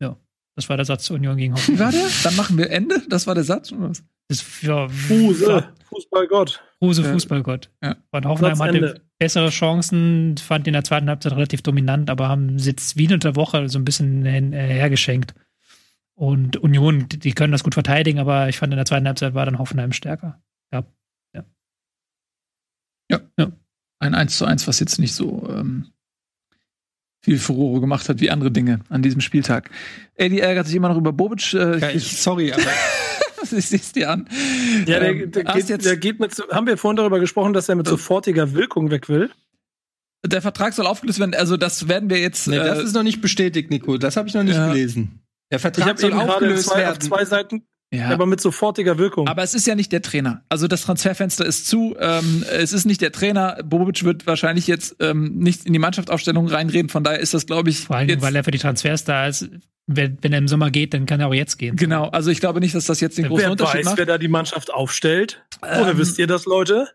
Ja, 0.00 0.16
das 0.56 0.68
war 0.68 0.76
der 0.76 0.86
Satz 0.86 1.04
zu 1.04 1.14
Union 1.14 1.36
gegen 1.36 1.54
wie 1.54 1.58
Hoffenheim. 1.60 1.78
war 1.78 1.92
der? 1.92 2.08
Dann 2.24 2.34
machen 2.36 2.58
wir 2.58 2.70
Ende. 2.70 3.00
Das 3.08 3.26
war 3.28 3.34
der 3.36 3.44
Satz. 3.44 3.70
oder 3.72 3.90
was? 3.90 4.02
Das, 4.38 4.62
ja, 4.62 4.88
Fuse, 4.88 5.72
Fußballgott. 5.88 6.62
Ja. 6.80 7.12
Fußballgott. 7.12 7.70
Ja. 7.82 7.96
Und 8.10 8.26
Hoffenheim 8.26 8.58
hatte 8.58 9.02
bessere 9.18 9.50
Chancen, 9.50 10.36
fand 10.36 10.66
in 10.66 10.72
der 10.72 10.84
zweiten 10.84 11.08
Halbzeit 11.08 11.32
relativ 11.32 11.62
dominant, 11.62 12.10
aber 12.10 12.28
haben 12.28 12.58
jetzt 12.58 12.96
wie 12.96 13.04
unter 13.04 13.30
der 13.32 13.36
Woche 13.36 13.68
so 13.68 13.78
ein 13.78 13.84
bisschen 13.84 14.24
hin, 14.24 14.52
äh, 14.52 14.66
hergeschenkt. 14.66 15.34
Und 16.14 16.56
Union, 16.56 17.06
die 17.08 17.32
können 17.32 17.52
das 17.52 17.64
gut 17.64 17.74
verteidigen, 17.74 18.18
aber 18.18 18.48
ich 18.48 18.58
fand 18.58 18.72
in 18.72 18.76
der 18.76 18.86
zweiten 18.86 19.06
Halbzeit 19.06 19.34
war 19.34 19.44
dann 19.44 19.58
Hoffenheim 19.58 19.92
stärker. 19.92 20.40
Ein 24.02 24.16
1 24.16 24.36
zu 24.36 24.44
1, 24.44 24.66
was 24.66 24.80
jetzt 24.80 24.98
nicht 24.98 25.14
so 25.14 25.48
ähm, 25.48 25.92
viel 27.20 27.38
Furore 27.38 27.80
gemacht 27.80 28.08
hat 28.08 28.20
wie 28.20 28.30
andere 28.30 28.50
Dinge 28.50 28.80
an 28.88 29.00
diesem 29.00 29.20
Spieltag. 29.20 29.70
Eddie 30.16 30.40
ärgert 30.40 30.66
sich 30.66 30.74
immer 30.74 30.88
noch 30.88 30.96
über 30.96 31.12
Bobic. 31.12 31.54
Äh, 31.54 31.78
Ja, 31.78 31.90
ich, 31.90 32.20
sorry, 32.20 32.52
aber 32.52 32.62
ich 33.52 33.66
seh's 33.66 33.92
dir 33.92 34.10
an. 34.10 34.28
Ja, 34.86 35.00
der, 35.00 35.10
Ähm, 35.10 35.30
der, 35.32 35.44
hast 35.46 35.54
geht, 35.56 35.68
jetzt- 35.70 35.84
der 35.86 35.96
geht 35.96 36.20
mit, 36.20 36.32
haben 36.50 36.66
wir 36.66 36.76
vorhin 36.76 36.96
darüber 36.96 37.18
gesprochen, 37.20 37.52
dass 37.52 37.68
er 37.68 37.74
mit 37.74 37.88
sofortiger 37.88 38.52
Wirkung 38.54 38.90
weg 38.90 39.08
will? 39.08 39.30
Der 40.24 40.40
Vertrag 40.42 40.72
soll 40.72 40.86
aufgelöst 40.86 41.18
werden. 41.18 41.34
Also 41.34 41.56
das 41.56 41.88
werden 41.88 42.08
wir 42.08 42.18
jetzt. 42.20 42.46
nee, 42.46 42.56
äh, 42.56 42.64
das 42.64 42.78
ist 42.78 42.94
noch 42.94 43.02
nicht 43.02 43.20
bestätigt, 43.20 43.70
Nico. 43.70 43.98
Das 43.98 44.16
habe 44.16 44.28
ich 44.28 44.34
noch 44.34 44.44
nicht 44.44 44.54
Ja. 44.54 44.68
gelesen. 44.68 45.18
Der 45.50 45.56
Ich 45.56 45.62
Vertrag 45.62 45.86
habe 45.88 46.00
soll 46.00 46.12
aufgelöst 46.12 46.64
zwei, 46.68 46.72
auf 46.74 46.78
werden. 46.78 47.00
zwei 47.00 47.24
Seiten, 47.24 47.62
ja. 47.92 48.08
aber 48.08 48.24
mit 48.26 48.40
sofortiger 48.40 48.96
Wirkung. 48.98 49.26
Aber 49.26 49.42
es 49.42 49.52
ist 49.54 49.66
ja 49.66 49.74
nicht 49.74 49.90
der 49.92 50.00
Trainer. 50.00 50.44
Also 50.48 50.68
das 50.68 50.82
Transferfenster 50.82 51.44
ist 51.44 51.66
zu. 51.66 51.96
Ähm, 51.98 52.44
es 52.52 52.72
ist 52.72 52.84
nicht 52.86 53.00
der 53.00 53.10
Trainer. 53.12 53.58
Bobic 53.64 54.04
wird 54.04 54.26
wahrscheinlich 54.28 54.66
jetzt 54.68 54.96
ähm, 55.00 55.38
nicht 55.38 55.66
in 55.66 55.72
die 55.72 55.78
Mannschaftsaufstellung 55.80 56.46
reinreden. 56.46 56.88
Von 56.88 57.02
daher 57.04 57.18
ist 57.18 57.34
das, 57.34 57.44
glaube 57.46 57.70
ich, 57.70 57.80
Vor 57.80 57.96
allen 57.96 58.06
Dingen, 58.06 58.20
jetzt, 58.20 58.26
weil 58.26 58.36
er 58.36 58.44
für 58.44 58.50
die 58.52 58.58
Transfers 58.58 59.04
da 59.04 59.26
ist. 59.26 59.48
Wenn, 59.86 60.16
wenn 60.22 60.32
er 60.32 60.38
im 60.38 60.48
Sommer 60.48 60.70
geht, 60.70 60.94
dann 60.94 61.06
kann 61.06 61.20
er 61.20 61.28
auch 61.28 61.34
jetzt 61.34 61.58
gehen. 61.58 61.76
genau. 61.76 62.08
Also 62.08 62.30
ich 62.30 62.40
glaube 62.40 62.60
nicht, 62.60 62.74
dass 62.74 62.86
das 62.86 63.00
jetzt 63.00 63.18
den 63.18 63.26
großen 63.26 63.44
wer 63.44 63.50
Unterschied 63.50 63.80
weiß, 63.80 63.84
macht. 63.86 63.98
wer 63.98 64.06
da 64.06 64.16
die 64.18 64.28
Mannschaft 64.28 64.72
aufstellt? 64.72 65.42
Woher 65.60 65.88
Ähm, 65.90 65.98
wisst 65.98 66.18
ihr 66.18 66.26
das, 66.28 66.46
Leute? 66.46 66.88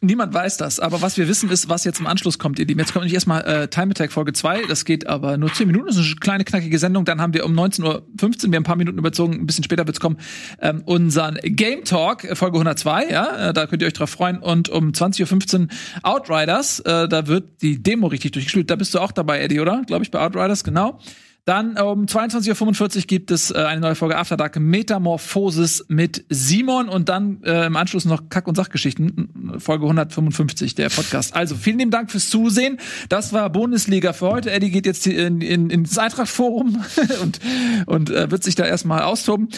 Niemand 0.00 0.32
weiß 0.32 0.58
das, 0.58 0.78
aber 0.78 1.02
was 1.02 1.16
wir 1.16 1.26
wissen 1.26 1.50
ist, 1.50 1.68
was 1.68 1.82
jetzt 1.82 1.98
im 1.98 2.06
Anschluss 2.06 2.38
kommt, 2.38 2.60
ihr 2.60 2.66
Lieben. 2.66 2.78
Jetzt 2.78 2.92
kommt 2.92 3.02
nämlich 3.02 3.14
erstmal 3.14 3.42
äh, 3.44 3.66
Time 3.66 3.90
Attack 3.90 4.12
Folge 4.12 4.32
2, 4.32 4.66
das 4.68 4.84
geht 4.84 5.08
aber 5.08 5.36
nur 5.38 5.52
10 5.52 5.66
Minuten, 5.66 5.86
das 5.86 5.96
ist 5.96 6.06
eine 6.06 6.14
kleine, 6.20 6.44
knackige 6.44 6.78
Sendung. 6.78 7.04
Dann 7.04 7.20
haben 7.20 7.34
wir 7.34 7.44
um 7.44 7.52
19.15 7.58 7.82
Uhr, 7.84 8.02
wir 8.12 8.28
haben 8.28 8.54
ein 8.54 8.62
paar 8.62 8.76
Minuten 8.76 8.96
überzogen, 8.98 9.32
ein 9.34 9.46
bisschen 9.46 9.64
später 9.64 9.84
wird's 9.88 9.98
kommen, 9.98 10.18
ähm, 10.60 10.82
unseren 10.84 11.36
Game 11.42 11.82
Talk, 11.82 12.22
äh, 12.22 12.36
Folge 12.36 12.58
102, 12.58 13.08
ja, 13.10 13.48
äh, 13.48 13.52
da 13.52 13.66
könnt 13.66 13.82
ihr 13.82 13.88
euch 13.88 13.94
drauf 13.94 14.10
freuen. 14.10 14.38
Und 14.38 14.68
um 14.68 14.92
20.15 14.92 15.62
Uhr 15.62 15.68
Outriders, 16.04 16.78
äh, 16.80 17.08
da 17.08 17.26
wird 17.26 17.60
die 17.62 17.82
Demo 17.82 18.06
richtig 18.06 18.30
durchgespielt. 18.30 18.70
Da 18.70 18.76
bist 18.76 18.94
du 18.94 19.00
auch 19.00 19.10
dabei, 19.10 19.40
Eddie, 19.40 19.58
oder? 19.58 19.82
Glaube 19.84 20.04
ich, 20.04 20.12
bei 20.12 20.20
Outriders, 20.20 20.62
genau. 20.62 21.00
Dann 21.48 21.78
um 21.78 22.04
22.45 22.04 22.96
Uhr 22.96 23.02
gibt 23.06 23.30
es 23.30 23.50
äh, 23.50 23.54
eine 23.54 23.80
neue 23.80 23.94
Folge 23.94 24.18
After 24.18 24.36
Dark 24.36 24.60
Metamorphosis 24.60 25.86
mit 25.88 26.26
Simon 26.28 26.90
und 26.90 27.08
dann 27.08 27.42
äh, 27.42 27.64
im 27.64 27.76
Anschluss 27.76 28.04
noch 28.04 28.28
Kack- 28.28 28.48
und 28.48 28.54
Sachgeschichten, 28.54 29.56
Folge 29.56 29.84
155 29.84 30.74
der 30.74 30.90
Podcast. 30.90 31.34
Also 31.34 31.54
vielen 31.54 31.78
lieben 31.78 31.90
Dank 31.90 32.10
fürs 32.10 32.28
Zusehen. 32.28 32.76
Das 33.08 33.32
war 33.32 33.48
Bundesliga 33.48 34.12
für 34.12 34.26
heute. 34.26 34.50
Eddie 34.50 34.70
geht 34.70 34.84
jetzt 34.84 35.06
in, 35.06 35.40
in, 35.40 35.70
ins 35.70 35.96
Eintracht-Forum 35.96 36.84
und, 37.22 37.40
und 37.86 38.10
äh, 38.10 38.30
wird 38.30 38.44
sich 38.44 38.54
da 38.54 38.66
erstmal 38.66 39.00
austoben. 39.00 39.48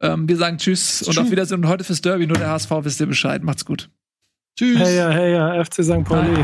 Ähm, 0.00 0.26
wir 0.26 0.38
sagen 0.38 0.56
Tschüss 0.56 1.02
und 1.02 1.18
auf 1.18 1.30
Wiedersehen. 1.30 1.62
Und 1.62 1.68
heute 1.68 1.84
fürs 1.84 2.00
Derby 2.00 2.26
nur 2.26 2.38
der 2.38 2.48
HSV, 2.48 2.70
wisst 2.84 3.00
ihr 3.00 3.06
Bescheid. 3.06 3.42
Macht's 3.42 3.66
gut. 3.66 3.90
Tschüss. 4.58 4.78
Hey 4.78 4.96
ja, 4.96 5.10
hey 5.10 5.34
ja, 5.34 5.62
FC 5.62 5.84
St. 5.84 6.04
Pauli. 6.04 6.42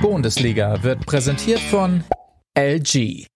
Bundesliga 0.00 0.82
wird 0.82 1.04
präsentiert 1.06 1.60
von 1.60 2.04
LG. 2.56 3.26